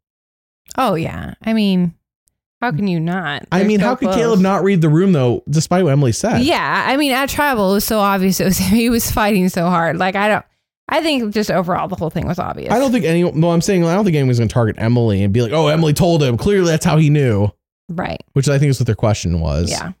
Oh 0.77 0.95
yeah. 0.95 1.33
I 1.43 1.53
mean, 1.53 1.93
how 2.61 2.71
can 2.71 2.87
you 2.87 2.99
not? 2.99 3.45
I 3.51 3.59
They're 3.59 3.67
mean, 3.67 3.79
so 3.79 3.85
how 3.85 3.95
could. 3.95 4.09
Kaleb 4.09 4.39
not 4.41 4.63
read 4.63 4.81
the 4.81 4.89
room 4.89 5.11
though, 5.13 5.43
despite 5.49 5.83
what 5.83 5.91
Emily 5.91 6.11
said? 6.11 6.41
Yeah, 6.41 6.83
I 6.87 6.97
mean, 6.97 7.11
at 7.11 7.29
tribal, 7.29 7.71
it 7.71 7.75
was 7.75 7.85
so 7.85 7.99
obvious. 7.99 8.39
It 8.39 8.45
was 8.45 8.57
he 8.57 8.89
was 8.89 9.09
fighting 9.11 9.49
so 9.49 9.65
hard. 9.67 9.97
Like 9.97 10.15
I 10.15 10.27
don't. 10.27 10.45
I 10.91 11.01
think 11.03 11.33
just 11.35 11.51
overall 11.51 11.87
the 11.87 11.95
whole 11.95 12.09
thing 12.09 12.25
was 12.25 12.39
obvious. 12.39 12.73
I 12.73 12.79
don't 12.79 12.91
think 12.91 13.05
anyone. 13.05 13.39
No, 13.39 13.51
I'm 13.51 13.61
saying 13.61 13.85
I 13.85 13.93
don't 13.93 14.05
think 14.05 14.15
anyone's 14.17 14.39
going 14.39 14.49
to 14.49 14.53
target 14.53 14.75
Emily 14.79 15.23
and 15.23 15.31
be 15.31 15.41
like, 15.41 15.51
"Oh, 15.51 15.67
Emily 15.67 15.93
told 15.93 16.23
him." 16.23 16.35
Clearly, 16.35 16.71
that's 16.71 16.83
how 16.85 16.97
he 16.97 17.09
knew. 17.11 17.49
Right. 17.89 18.21
Which 18.33 18.49
I 18.49 18.57
think 18.57 18.71
is 18.71 18.79
what 18.79 18.87
their 18.87 18.95
question 18.95 19.39
was. 19.39 19.69
Yeah. 19.69 19.91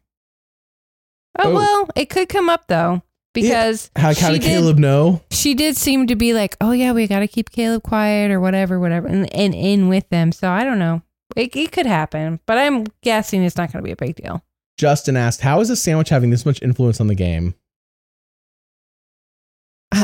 Oh, 1.37 1.51
Oh. 1.51 1.53
well, 1.53 1.89
it 1.95 2.09
could 2.09 2.27
come 2.27 2.49
up 2.49 2.65
though 2.67 3.01
because 3.41 3.89
How, 3.95 4.07
how 4.07 4.13
she 4.13 4.33
did 4.33 4.41
did- 4.41 4.63
Kaleb 4.63 4.77
know? 4.77 5.21
she 5.31 5.53
did 5.53 5.77
seem 5.77 6.07
to 6.07 6.15
be 6.15 6.33
like, 6.33 6.55
oh 6.61 6.71
yeah, 6.71 6.91
we 6.91 7.07
got 7.07 7.19
to 7.19 7.27
keep 7.27 7.49
Kaleb 7.51 7.83
quiet 7.83 8.31
or 8.31 8.39
whatever, 8.39 8.79
whatever, 8.79 9.07
and, 9.07 9.33
and 9.33 9.53
in 9.55 9.87
with 9.89 10.07
them. 10.09 10.31
So 10.31 10.49
I 10.49 10.63
don't 10.63 10.79
know. 10.79 11.01
It, 11.35 11.55
it 11.55 11.71
could 11.71 11.85
happen, 11.85 12.39
but 12.47 12.57
I'm 12.57 12.85
guessing 13.03 13.43
it's 13.43 13.55
not 13.55 13.71
going 13.71 13.83
to 13.83 13.87
be 13.87 13.91
a 13.91 13.95
big 13.95 14.15
deal. 14.15 14.43
Justin 14.77 15.15
asked, 15.17 15.41
"How 15.41 15.59
is 15.61 15.67
this 15.67 15.81
sandwich 15.81 16.09
having 16.09 16.29
this 16.31 16.45
much 16.45 16.61
influence 16.61 16.99
on 16.99 17.07
the 17.07 17.15
game?" 17.15 17.53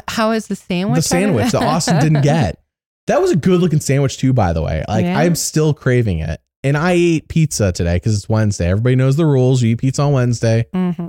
How 0.07 0.31
is 0.31 0.47
the 0.47 0.55
sandwich? 0.55 0.95
the 0.97 1.01
sandwich 1.01 1.51
that 1.51 1.61
Austin 1.63 1.99
didn't 2.01 2.21
get. 2.23 2.59
That 3.07 3.21
was 3.21 3.31
a 3.31 3.35
good 3.35 3.59
looking 3.61 3.79
sandwich 3.79 4.17
too, 4.17 4.33
by 4.33 4.53
the 4.53 4.61
way. 4.61 4.83
Like 4.87 5.05
Yeah. 5.05 5.19
I'm 5.19 5.35
still 5.35 5.73
craving 5.73 6.19
it. 6.19 6.41
And 6.63 6.75
I 6.75 6.93
ate 6.93 7.27
pizza 7.27 7.71
today 7.71 7.97
because 7.97 8.15
it's 8.15 8.27
Wednesday. 8.27 8.69
Everybody 8.69 8.95
knows 8.95 9.15
the 9.15 9.25
rules. 9.25 9.61
You 9.61 9.71
eat 9.73 9.77
pizza 9.79 10.01
on 10.01 10.13
Wednesday. 10.13 10.65
hmm 10.73 11.07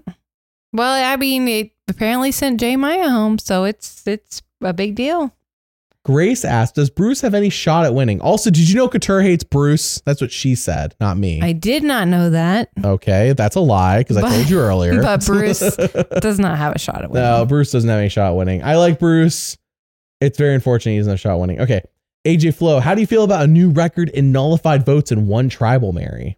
Well, 0.76 1.12
I 1.12 1.16
mean, 1.16 1.48
it 1.48 1.70
apparently 1.88 2.30
sent 2.32 2.60
J 2.60 2.76
Maya 2.76 3.08
home, 3.08 3.38
so 3.38 3.64
it's 3.64 4.06
it's 4.06 4.42
a 4.62 4.74
big 4.74 4.94
deal. 4.94 5.34
Grace 6.04 6.44
asked, 6.44 6.74
"Does 6.74 6.90
Bruce 6.90 7.22
have 7.22 7.32
any 7.32 7.48
shot 7.48 7.86
at 7.86 7.94
winning?" 7.94 8.20
Also, 8.20 8.50
did 8.50 8.68
you 8.68 8.76
know 8.76 8.86
Katurah 8.86 9.22
hates 9.22 9.42
Bruce? 9.42 10.02
That's 10.04 10.20
what 10.20 10.30
she 10.30 10.54
said, 10.54 10.94
not 11.00 11.16
me. 11.16 11.40
I 11.40 11.52
did 11.52 11.82
not 11.82 12.08
know 12.08 12.28
that. 12.28 12.68
okay, 12.84 13.32
that's 13.32 13.56
a 13.56 13.60
lie 13.60 13.98
because 14.00 14.18
I 14.18 14.28
told 14.30 14.50
you 14.50 14.58
earlier. 14.58 15.00
but 15.02 15.24
Bruce 15.24 15.60
Does 16.20 16.38
not 16.38 16.58
have 16.58 16.74
a 16.74 16.78
shot 16.78 17.02
at 17.02 17.10
winning. 17.10 17.26
no, 17.26 17.46
Bruce 17.46 17.72
doesn't 17.72 17.88
have 17.88 17.98
any 17.98 18.10
shot 18.10 18.32
at 18.32 18.36
winning. 18.36 18.62
I 18.62 18.76
like 18.76 18.98
Bruce. 18.98 19.56
It's 20.20 20.36
very 20.36 20.54
unfortunate 20.54 20.92
he 20.92 20.98
doesn't 20.98 21.10
have 21.12 21.18
a 21.18 21.18
shot 21.18 21.32
at 21.32 21.40
winning. 21.40 21.60
Okay, 21.62 21.80
AJ 22.26 22.54
Flo, 22.54 22.80
how 22.80 22.94
do 22.94 23.00
you 23.00 23.06
feel 23.06 23.24
about 23.24 23.42
a 23.42 23.46
new 23.46 23.70
record 23.70 24.10
in 24.10 24.30
nullified 24.30 24.84
votes 24.84 25.10
in 25.10 25.26
one 25.26 25.48
tribal, 25.48 25.94
Mary? 25.94 26.36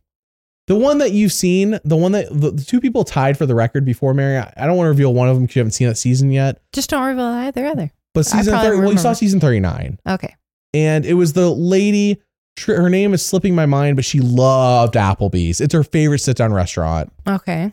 The 0.69 0.77
one 0.77 0.99
that 0.99 1.13
you've 1.13 1.33
seen, 1.33 1.79
the 1.85 1.97
one 1.97 2.13
that 2.13 2.29
the, 2.31 2.51
the 2.51 2.63
two 2.63 2.81
people 2.81 3.03
tied 3.03 3.37
for 3.37 3.47
the 3.47 3.55
record 3.55 3.85
before 3.85 4.15
Mary. 4.15 4.37
I, 4.37 4.53
I 4.57 4.67
don't 4.67 4.77
want 4.77 4.87
to 4.87 4.91
reveal 4.91 5.15
one 5.15 5.29
of 5.29 5.35
them 5.35 5.45
because 5.45 5.57
you 5.57 5.61
haven't 5.61 5.73
seen 5.73 5.89
that 5.89 5.97
season 5.97 6.31
yet. 6.31 6.61
Just 6.73 6.91
don't 6.91 7.05
reveal 7.05 7.25
either 7.25 7.67
other. 7.67 7.91
But 8.15 8.27
season 8.27 8.53
probably 8.53 8.71
30, 8.71 8.81
well, 8.83 8.93
you 8.93 8.99
saw 8.99 9.13
season 9.15 9.41
39. 9.41 9.99
Okay. 10.09 10.35
and 10.75 11.05
it 11.07 11.15
was 11.15 11.33
the 11.33 11.51
lady. 11.51 12.21
Her 12.67 12.89
name 12.91 13.15
is 13.15 13.25
slipping 13.25 13.55
my 13.55 13.67
mind, 13.67 13.97
but 13.97 14.05
she 14.05 14.21
loved 14.21 14.95
Applebee's. 14.95 15.61
It's 15.61 15.73
her 15.73 15.85
favorite 15.85 16.19
sit 16.19 16.37
down 16.37 16.53
restaurant. 16.53 17.13
Okay. 17.27 17.73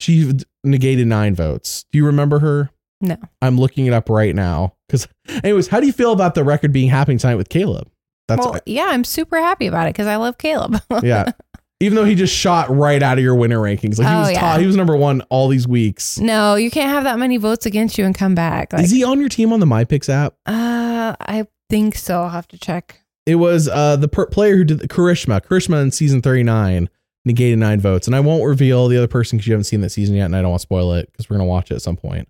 She 0.00 0.32
negated 0.62 1.06
nine 1.06 1.34
votes. 1.34 1.84
Do 1.90 1.98
you 1.98 2.06
remember 2.06 2.38
her? 2.40 2.70
No. 3.00 3.16
I'm 3.42 3.58
looking 3.58 3.86
it 3.86 3.92
up 3.92 4.08
right 4.10 4.34
now. 4.34 4.74
Because, 4.86 5.08
anyways, 5.42 5.68
how 5.68 5.80
do 5.80 5.86
you 5.86 5.92
feel 5.92 6.12
about 6.12 6.34
the 6.34 6.44
record 6.44 6.72
being 6.72 6.90
happening 6.90 7.18
tonight 7.18 7.36
with 7.36 7.48
Kaleb? 7.48 7.88
That's 8.28 8.44
well, 8.44 8.60
yeah, 8.66 8.86
I'm 8.88 9.04
super 9.04 9.38
happy 9.38 9.66
about 9.66 9.86
it 9.86 9.94
because 9.94 10.06
I 10.06 10.16
love 10.16 10.36
Kaleb. 10.36 10.80
yeah. 11.02 11.32
Even 11.80 11.94
though 11.96 12.04
he 12.04 12.14
just 12.16 12.34
shot 12.34 12.68
right 12.74 13.00
out 13.02 13.18
of 13.18 13.24
your 13.24 13.36
winner 13.36 13.58
rankings, 13.58 13.98
like 13.98 14.08
he 14.08 14.14
Oh, 14.14 14.20
was 14.20 14.30
yeah. 14.32 14.40
top, 14.40 14.60
he 14.60 14.66
was 14.66 14.74
number 14.76 14.96
one 14.96 15.20
all 15.30 15.46
these 15.48 15.68
weeks. 15.68 16.18
no, 16.18 16.56
you 16.56 16.70
can't 16.72 16.88
have 16.90 17.04
that 17.04 17.18
many 17.20 17.36
votes 17.36 17.66
against 17.66 17.96
you 17.98 18.04
and 18.04 18.14
come 18.16 18.34
back. 18.34 18.72
Like, 18.72 18.82
Is 18.84 18.90
he 18.90 19.04
on 19.04 19.20
your 19.20 19.28
team 19.28 19.52
on 19.52 19.60
the 19.60 19.66
MyPicks 19.66 20.08
app? 20.08 20.34
uh, 20.46 21.14
I 21.20 21.46
think 21.70 21.94
so. 21.94 22.22
I'll 22.22 22.30
have 22.30 22.48
to 22.48 22.58
check. 22.58 23.02
It 23.26 23.36
was 23.36 23.68
uh 23.68 23.94
the 23.96 24.08
per- 24.08 24.26
player 24.26 24.56
who 24.56 24.64
did 24.64 24.80
the 24.80 24.88
Karishma. 24.88 25.40
Karishma 25.42 25.82
in 25.82 25.90
season 25.90 26.20
39 26.22 26.88
negated 27.24 27.58
nine 27.58 27.78
votes. 27.78 28.06
And 28.06 28.16
I 28.16 28.20
won't 28.20 28.42
reveal 28.44 28.88
the 28.88 28.96
other 28.96 29.06
person 29.06 29.36
because 29.36 29.46
you 29.46 29.52
haven't 29.52 29.64
seen 29.64 29.82
that 29.82 29.90
season 29.90 30.16
yet, 30.16 30.24
and 30.24 30.34
I 30.34 30.40
don't 30.40 30.50
want 30.50 30.60
to 30.60 30.62
spoil 30.62 30.94
it 30.94 31.12
because 31.12 31.28
we're 31.28 31.36
gonna 31.36 31.48
watch 31.48 31.70
it 31.70 31.74
at 31.74 31.82
some 31.82 31.96
point. 31.96 32.26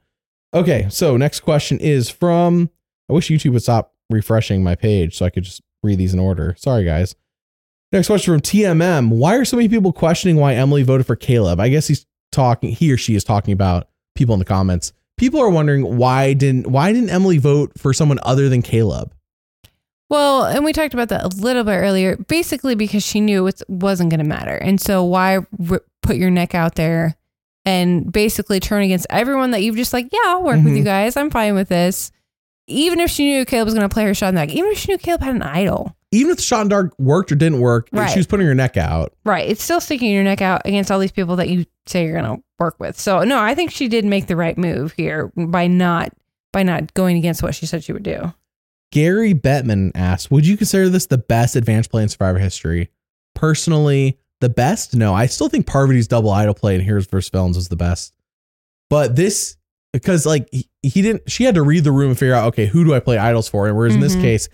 Okay, 0.52 0.86
so 0.90 1.16
next 1.16 1.40
question 1.40 1.78
is 1.78 2.10
from 2.10 2.68
I 3.08 3.12
wish 3.12 3.28
YouTube 3.28 3.52
would 3.52 3.62
stop 3.62 3.94
refreshing 4.10 4.62
my 4.64 4.74
page 4.74 5.16
so 5.16 5.24
I 5.24 5.30
could 5.30 5.44
just 5.44 5.62
read 5.82 5.98
these 5.98 6.12
in 6.14 6.20
order. 6.20 6.54
Sorry 6.58 6.84
guys. 6.84 7.14
Next 7.93 8.06
question 8.09 8.35
from 8.35 8.40
TMM. 8.43 9.09
Why 9.10 9.36
are 9.36 9.44
so 9.44 9.56
many 9.56 9.69
people 9.69 9.93
questioning 9.93 10.36
why 10.36 10.55
Emily 10.55 10.82
voted 10.82 11.06
for 11.06 11.16
Kaleb? 11.16 11.59
I 11.59 11.69
guess 11.69 11.89
he's 11.89 12.05
talking 12.32 12.70
he 12.70 12.93
or 12.93 12.97
she 12.98 13.15
is 13.15 13.24
talking 13.24 13.52
about 13.52 13.89
people 14.15 14.35
in 14.35 14.39
the 14.39 14.44
comments. 14.44 14.93
People 15.16 15.40
are 15.40 15.48
wondering 15.48 15.97
why 15.97 16.35
didn't 16.35 16.66
why 16.70 16.93
didn't 16.93 17.10
Emily 17.10 17.39
vote 17.39 17.73
for 17.78 17.93
someone 17.94 18.19
other 18.23 18.48
than 18.48 18.62
Kaleb? 18.62 19.10
Well, 20.10 20.44
and 20.44 20.65
we 20.65 20.73
talked 20.73 20.94
about 20.94 21.09
that 21.10 21.24
a 21.24 21.28
little 21.28 21.65
bit 21.65 21.73
earlier. 21.77 22.16
Basically, 22.16 22.74
because 22.74 23.02
she 23.02 23.20
knew 23.20 23.47
it 23.47 23.60
wasn't 23.69 24.10
going 24.10 24.20
to 24.20 24.24
matter, 24.27 24.55
and 24.56 24.81
so 24.81 25.05
why 25.05 25.39
r- 25.70 25.82
put 26.02 26.16
your 26.16 26.31
neck 26.31 26.55
out 26.55 26.77
there 26.77 27.16
and 27.66 28.10
basically 28.10 28.60
turn 28.60 28.82
against 28.82 29.06
everyone 29.10 29.51
that 29.51 29.62
you've 29.62 29.77
just 29.77 29.93
like, 29.93 30.09
yeah, 30.10 30.19
I'll 30.27 30.43
work 30.43 30.56
with 30.65 30.73
Mhm. 30.73 30.78
you 30.78 30.85
guys. 30.85 31.16
I'm 31.16 31.31
fine 31.31 31.55
with 31.55 31.69
this. 31.69 32.10
Even 32.66 33.01
if 33.01 33.10
she 33.10 33.27
knew 33.31 33.44
Kaleb 33.44 33.66
was 33.66 33.74
going 33.74 33.86
to 33.86 33.93
play 33.93 34.05
her 34.05 34.15
shot 34.15 34.28
in 34.28 34.35
the 34.36 34.40
back, 34.43 34.51
even 34.55 34.70
if 34.70 34.78
she 34.78 34.90
knew 34.93 34.97
Kaleb 34.98 35.20
had 35.23 35.35
an 35.35 35.43
idol, 35.43 35.94
even 36.12 36.30
if 36.30 36.36
the 36.39 36.43
shot 36.43 36.62
in 36.62 36.68
dark 36.68 36.94
worked 36.98 37.30
or 37.32 37.35
didn't 37.35 37.60
work, 37.60 37.89
Right. 37.93 38.10
she 38.10 38.18
was 38.18 38.26
putting 38.26 38.47
her 38.47 38.55
neck 38.55 38.76
out. 38.76 39.12
right? 39.24 39.48
It's 39.48 39.62
still 39.62 39.80
sticking 39.80 40.10
your 40.12 40.24
neck 40.24 40.40
out 40.43 40.62
against 40.64 40.90
all 40.90 40.98
these 40.98 41.12
people 41.12 41.36
that 41.36 41.48
you 41.48 41.66
say 41.86 42.05
you're 42.05 42.20
going 42.20 42.36
to 42.39 42.43
work 42.59 42.76
with. 42.78 42.98
So 42.98 43.22
no, 43.24 43.39
I 43.40 43.55
think 43.55 43.70
she 43.70 43.89
did 43.89 44.05
make 44.05 44.26
the 44.26 44.36
right 44.36 44.56
move 44.56 44.93
here 44.97 45.30
by 45.36 45.66
not 45.66 46.12
by 46.52 46.62
not 46.62 46.94
going 46.94 47.16
against 47.18 47.43
what 47.43 47.55
she 47.55 47.66
said 47.66 47.85
she 47.85 47.93
would 47.93 48.02
do. 48.02 48.32
Gary 48.90 49.35
Bettman 49.35 49.90
asked, 49.94 50.30
"Would 50.30 50.47
you 50.47 50.56
consider 50.56 50.89
this 50.89 51.05
the 51.06 51.18
best 51.18 51.56
advanced 51.56 51.90
play 51.90 52.02
in 52.02 52.09
Survivor 52.09 52.39
history?" 52.39 52.90
Personally, 53.35 54.18
the 54.40 54.48
best? 54.48 54.97
No, 54.97 55.14
I 55.14 55.26
still 55.26 55.48
think 55.48 55.66
Parvati's 55.66 56.09
double 56.09 56.30
idol 56.30 56.55
play 56.55 56.74
in 56.74 56.80
Heroes 56.80 57.06
vs 57.06 57.28
Villains 57.30 57.56
was 57.56 57.68
the 57.68 57.76
best. 57.76 58.14
But 58.90 59.14
this, 59.14 59.56
because 59.93 60.24
like 60.26 60.48
he, 60.51 60.68
he 60.82 61.02
didn't, 61.02 61.30
she 61.30 61.44
had 61.44 61.55
to 61.56 61.62
read 61.62 61.85
the 61.85 61.93
room 61.93 62.10
and 62.10 62.18
figure 62.18 62.35
out, 62.35 62.48
okay, 62.48 62.66
who 62.66 62.85
do 62.85 62.94
I 62.94 63.01
play 63.01 63.18
idols 63.18 63.48
for? 63.48 63.68
And 63.68 63.76
whereas 63.76 63.94
in 63.94 64.01
this 64.01 64.16
Mhm. 64.16 64.22
case, 64.22 64.48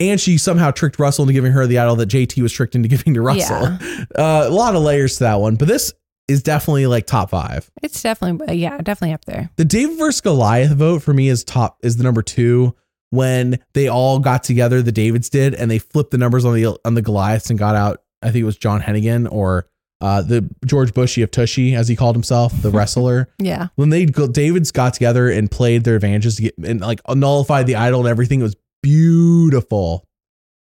and 0.00 0.20
she 0.20 0.38
somehow 0.38 0.70
tricked 0.70 0.98
Russell 0.98 1.24
into 1.24 1.32
giving 1.32 1.52
her 1.52 1.66
the 1.66 1.78
idol 1.78 1.96
that 1.96 2.08
JT 2.08 2.40
was 2.42 2.52
tricked 2.52 2.74
into 2.74 2.88
giving 2.94 3.14
to 3.14 3.20
Russell. 3.22 3.78
Uh, 4.16 4.44
a 4.46 4.50
lot 4.50 4.74
of 4.74 4.82
layers 4.82 5.18
to 5.18 5.24
that 5.24 5.36
one, 5.40 5.56
but 5.56 5.68
this 5.68 5.92
is 6.28 6.42
definitely 6.42 6.86
like 6.86 7.06
top 7.06 7.30
five. 7.30 7.70
It's 7.82 8.02
definitely 8.02 8.56
yeah, 8.56 8.78
definitely 8.78 9.14
up 9.14 9.24
there. 9.24 9.50
The 9.56 9.64
David 9.64 9.98
versus 9.98 10.20
Goliath 10.20 10.72
vote 10.72 11.02
for 11.02 11.12
me 11.12 11.28
is 11.28 11.44
top 11.44 11.78
is 11.82 11.96
the 11.96 12.04
number 12.04 12.22
two 12.22 12.74
when 13.10 13.58
they 13.74 13.88
all 13.88 14.18
got 14.18 14.44
together. 14.44 14.82
The 14.82 14.92
Davids 14.92 15.28
did, 15.28 15.54
and 15.54 15.70
they 15.70 15.78
flipped 15.78 16.10
the 16.10 16.18
numbers 16.18 16.44
on 16.44 16.54
the 16.54 16.78
on 16.84 16.94
the 16.94 17.02
Goliaths 17.02 17.50
and 17.50 17.58
got 17.58 17.74
out. 17.74 18.02
I 18.22 18.26
think 18.30 18.42
it 18.42 18.46
was 18.46 18.56
John 18.56 18.80
Hennigan 18.80 19.30
or 19.30 19.66
uh, 20.00 20.22
the 20.22 20.48
George 20.64 20.94
Bushy 20.94 21.22
of 21.22 21.30
Tushy, 21.30 21.74
as 21.74 21.88
he 21.88 21.96
called 21.96 22.14
himself, 22.14 22.52
the 22.62 22.70
wrestler. 22.70 23.28
Yeah. 23.38 23.68
when 23.76 23.90
they 23.90 24.06
Davids 24.06 24.70
got 24.70 24.94
together 24.94 25.30
and 25.30 25.50
played 25.50 25.84
their 25.84 25.96
advantages 25.96 26.36
to 26.36 26.42
get 26.42 26.58
and 26.58 26.80
like 26.80 27.00
nullified 27.08 27.66
the 27.66 27.76
idol 27.76 28.00
and 28.00 28.08
everything. 28.08 28.40
It 28.40 28.44
was 28.44 28.56
beautiful. 28.82 30.04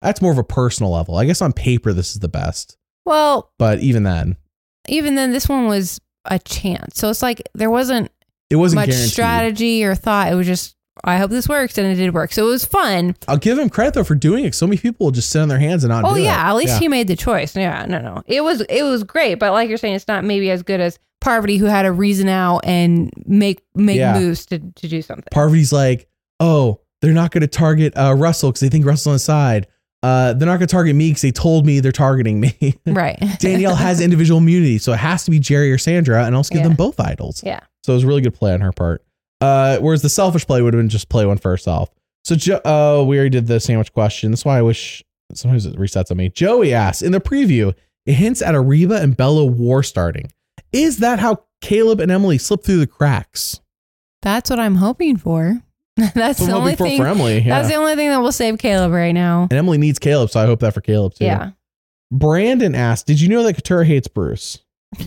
That's 0.02 0.20
more 0.20 0.32
of 0.32 0.38
a 0.38 0.44
personal 0.44 0.92
level. 0.92 1.16
I 1.16 1.24
guess 1.24 1.40
on 1.42 1.52
paper 1.52 1.92
this 1.92 2.12
is 2.12 2.20
the 2.20 2.28
best, 2.28 2.76
Well, 3.06 3.50
but 3.58 3.80
even 3.80 4.02
then, 4.02 4.36
even 4.88 5.14
then, 5.14 5.32
this 5.32 5.48
one 5.48 5.66
was 5.66 6.00
a 6.26 6.38
chance. 6.38 6.98
So 6.98 7.08
it's 7.10 7.22
like 7.22 7.48
there 7.54 7.70
wasn't 7.70 8.10
it 8.50 8.56
wasn't 8.56 8.80
much 8.82 8.90
guaranteed. 8.90 9.10
strategy 9.12 9.84
or 9.84 9.94
thought. 9.94 10.30
It 10.30 10.34
was 10.34 10.46
just, 10.46 10.76
I 11.04 11.16
hope 11.16 11.30
this 11.30 11.48
works, 11.48 11.78
and 11.78 11.86
it 11.86 11.94
did 11.94 12.12
work. 12.12 12.32
So 12.32 12.46
it 12.46 12.50
was 12.50 12.64
fun. 12.66 13.16
I'll 13.26 13.38
give 13.38 13.58
him 13.58 13.70
credit 13.70 13.94
though 13.94 14.04
for 14.04 14.14
doing 14.14 14.44
it. 14.44 14.54
So 14.54 14.66
many 14.66 14.76
people 14.76 15.06
will 15.06 15.10
just 15.12 15.30
sit 15.30 15.40
on 15.40 15.48
their 15.48 15.58
hands 15.58 15.84
and 15.84 15.90
not. 15.90 16.04
Oh 16.04 16.16
yeah, 16.16 16.46
it. 16.46 16.50
at 16.50 16.54
least 16.56 16.72
Yeah. 16.74 16.78
he 16.80 16.88
made 16.88 17.08
the 17.08 17.16
choice. 17.16 17.56
Yeah, 17.56 17.86
no, 17.88 17.98
no, 18.00 18.22
it 18.26 18.42
was 18.42 18.60
it 18.62 18.82
was 18.82 19.04
great. 19.04 19.36
But 19.36 19.52
like 19.52 19.68
you're 19.70 19.78
saying, 19.78 19.94
it's 19.94 20.08
not 20.08 20.24
maybe 20.24 20.50
as 20.50 20.62
good 20.62 20.80
as 20.80 20.98
Parvati, 21.22 21.56
who 21.56 21.64
had 21.64 21.82
to 21.82 21.92
reason 21.92 22.28
out 22.28 22.58
and 22.64 23.10
make 23.24 23.62
make 23.74 23.96
Yeah. 23.96 24.18
moves 24.18 24.44
to 24.46 24.58
to 24.58 24.88
do 24.88 25.00
something. 25.00 25.24
Parvati's 25.32 25.72
like, 25.72 26.06
oh, 26.40 26.80
they're 27.04 27.12
not 27.14 27.30
going 27.30 27.42
to 27.42 27.46
target 27.46 27.96
uh, 27.96 28.14
Russell 28.16 28.50
because 28.50 28.60
they 28.60 28.68
think 28.68 28.84
Russell's 28.86 29.06
on 29.06 29.12
the 29.14 29.18
side. 29.20 29.66
Uh, 30.02 30.34
they're 30.34 30.46
not 30.46 30.58
going 30.58 30.66
to 30.68 30.72
target 30.72 30.94
me 30.94 31.08
because 31.10 31.22
they 31.22 31.30
told 31.30 31.64
me 31.64 31.80
they're 31.80 31.90
targeting 31.92 32.38
me. 32.40 32.78
right. 32.86 33.18
Danielle 33.38 33.74
has 33.76 34.00
individual 34.00 34.38
immunity, 34.38 34.78
so 34.78 34.92
it 34.92 34.98
has 34.98 35.24
to 35.24 35.30
be 35.30 35.40
Jerri 35.40 35.72
or 35.72 35.78
Sandra, 35.78 36.24
and 36.24 36.34
I'll 36.34 36.42
give 36.42 36.58
Yeah. 36.60 36.68
them 36.68 36.76
both 36.76 37.00
idols. 37.00 37.42
yeah. 37.44 37.60
So 37.84 37.92
it 37.92 37.96
was 37.96 38.04
a 38.04 38.06
really 38.06 38.20
good 38.22 38.34
play 38.34 38.52
on 38.52 38.60
her 38.60 38.72
part. 38.72 39.02
Uh, 39.40 39.78
whereas 39.78 40.00
the 40.02 40.08
selfish 40.08 40.46
play 40.46 40.62
would 40.62 40.72
have 40.74 40.78
been 40.80 40.88
just 40.88 41.08
play 41.10 41.24
one 41.26 41.36
for 41.38 41.50
herself. 41.50 41.90
So, 42.24 42.34
jo- 42.34 42.60
oh, 42.64 43.04
we 43.04 43.16
already 43.18 43.30
did 43.30 43.46
the 43.46 43.60
sandwich 43.60 43.92
question. 43.92 44.30
That's 44.30 44.44
why 44.44 44.58
I 44.58 44.62
wish 44.62 45.02
sometimes 45.34 45.66
it 45.66 45.76
resets 45.76 46.10
on 46.10 46.16
me. 46.16 46.30
Joey 46.30 46.72
asks 46.72 47.02
in 47.02 47.12
the 47.12 47.20
preview, 47.20 47.74
it 48.06 48.12
hints 48.14 48.40
at 48.40 48.54
a 48.54 48.60
Reba 48.60 49.02
and 49.02 49.14
Belo 49.16 49.50
war 49.50 49.82
starting. 49.82 50.30
Is 50.72 50.98
that 50.98 51.18
how 51.18 51.44
Kaleb 51.62 52.00
and 52.00 52.10
Emily 52.10 52.38
slipped 52.38 52.64
through 52.64 52.78
the 52.78 52.86
cracks? 52.86 53.60
That's 54.22 54.48
what 54.48 54.58
I'm 54.58 54.76
hoping 54.76 55.16
for. 55.18 55.62
That's 56.14 56.44
the 56.44 56.52
only 56.52 56.74
thing. 56.74 56.98
for 56.98 57.06
Emily. 57.06 57.38
Yeah. 57.40 57.56
That's 57.56 57.68
the 57.68 57.76
only 57.76 57.94
thing 57.94 58.08
that 58.08 58.18
will 58.20 58.32
save 58.32 58.56
Kaleb 58.56 58.92
right 58.92 59.12
now. 59.12 59.42
and 59.42 59.52
Emily 59.52 59.78
needs 59.78 59.98
Kaleb, 59.98 60.30
so 60.30 60.40
I 60.40 60.46
hope 60.46 60.60
that 60.60 60.74
for 60.74 60.80
Kaleb 60.80 61.14
too. 61.14 61.24
Yeah. 61.24 61.50
Brandon 62.10 62.74
asked, 62.74 63.06
Did 63.06 63.20
you 63.20 63.28
know 63.28 63.42
that 63.44 63.56
Katurah 63.56 63.86
hates 63.86 64.08
Bruce? 64.08 64.58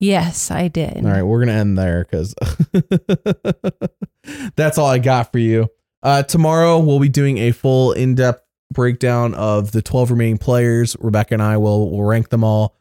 Yes, 0.00 0.52
I 0.52 0.68
did. 0.68 0.98
All 1.04 1.10
right, 1.10 1.22
we're 1.24 1.40
gonna 1.40 1.58
end 1.58 1.76
there 1.76 2.04
because 2.04 2.32
that's 4.56 4.78
all 4.78 4.86
I 4.86 4.98
got 4.98 5.32
for 5.32 5.38
you. 5.38 5.68
Uh, 6.02 6.22
tomorrow 6.22 6.78
we'll 6.78 7.00
be 7.00 7.08
doing 7.08 7.38
a 7.38 7.50
full 7.50 7.92
in-depth 7.92 8.44
breakdown 8.72 9.34
of 9.34 9.72
the 9.72 9.82
12 9.82 10.12
remaining 10.12 10.38
players. 10.38 10.96
Rebecca 11.00 11.34
and 11.34 11.42
I 11.42 11.56
will 11.56 11.90
will 11.90 12.04
rank 12.04 12.28
them 12.28 12.44
all. 12.44 12.76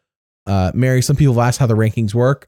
Uh, 0.46 0.72
Mary, 0.76 1.02
some 1.02 1.16
people 1.16 1.34
have 1.34 1.48
asked 1.48 1.60
how 1.60 1.66
the 1.66 1.74
rankings 1.76 2.14
work. 2.14 2.48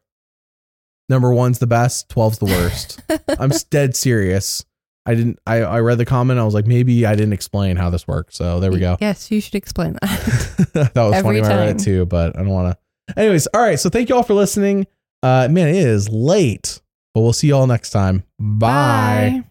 Number 1.09 1.33
one's 1.33 1.59
the 1.59 1.67
best, 1.67 2.07
12's 2.09 2.37
the 2.37 2.45
worst. 2.45 3.01
I'm 3.39 3.51
dead 3.71 3.95
serious. 3.95 4.63
I 5.05 5.15
didn't. 5.15 5.39
I, 5.47 5.61
I 5.61 5.79
read 5.79 5.97
the 5.97 6.05
comment. 6.05 6.39
I 6.39 6.43
was 6.43 6.53
like, 6.53 6.67
maybe 6.67 7.05
I 7.05 7.15
didn't 7.15 7.33
explain 7.33 7.77
how 7.77 7.89
this 7.89 8.07
works. 8.07 8.35
So 8.35 8.59
there 8.59 8.71
we 8.71 8.79
go. 8.79 8.95
Yes, 9.01 9.31
you 9.31 9.41
should 9.41 9.55
explain 9.55 9.93
that. 10.01 10.91
that 10.93 11.01
was 11.01 11.21
funny 11.21 11.41
when 11.41 11.51
I 11.51 11.55
read 11.65 11.75
it 11.77 11.79
too, 11.79 12.05
but 12.05 12.35
I 12.35 12.43
don't 12.43 12.49
want 12.49 12.77
to. 12.77 13.19
Anyways, 13.19 13.47
all 13.47 13.61
right. 13.61 13.79
So 13.79 13.89
thank 13.89 14.09
you 14.09 14.15
all 14.15 14.23
for 14.23 14.35
listening. 14.35 14.85
Uh, 15.23 15.47
man, 15.49 15.67
it 15.69 15.75
is 15.75 16.09
late, 16.09 16.79
but 17.15 17.21
we'll 17.21 17.33
see 17.33 17.47
you 17.47 17.55
all 17.55 17.65
next 17.65 17.89
time. 17.89 18.23
Bye. 18.39 19.41
Bye. 19.41 19.48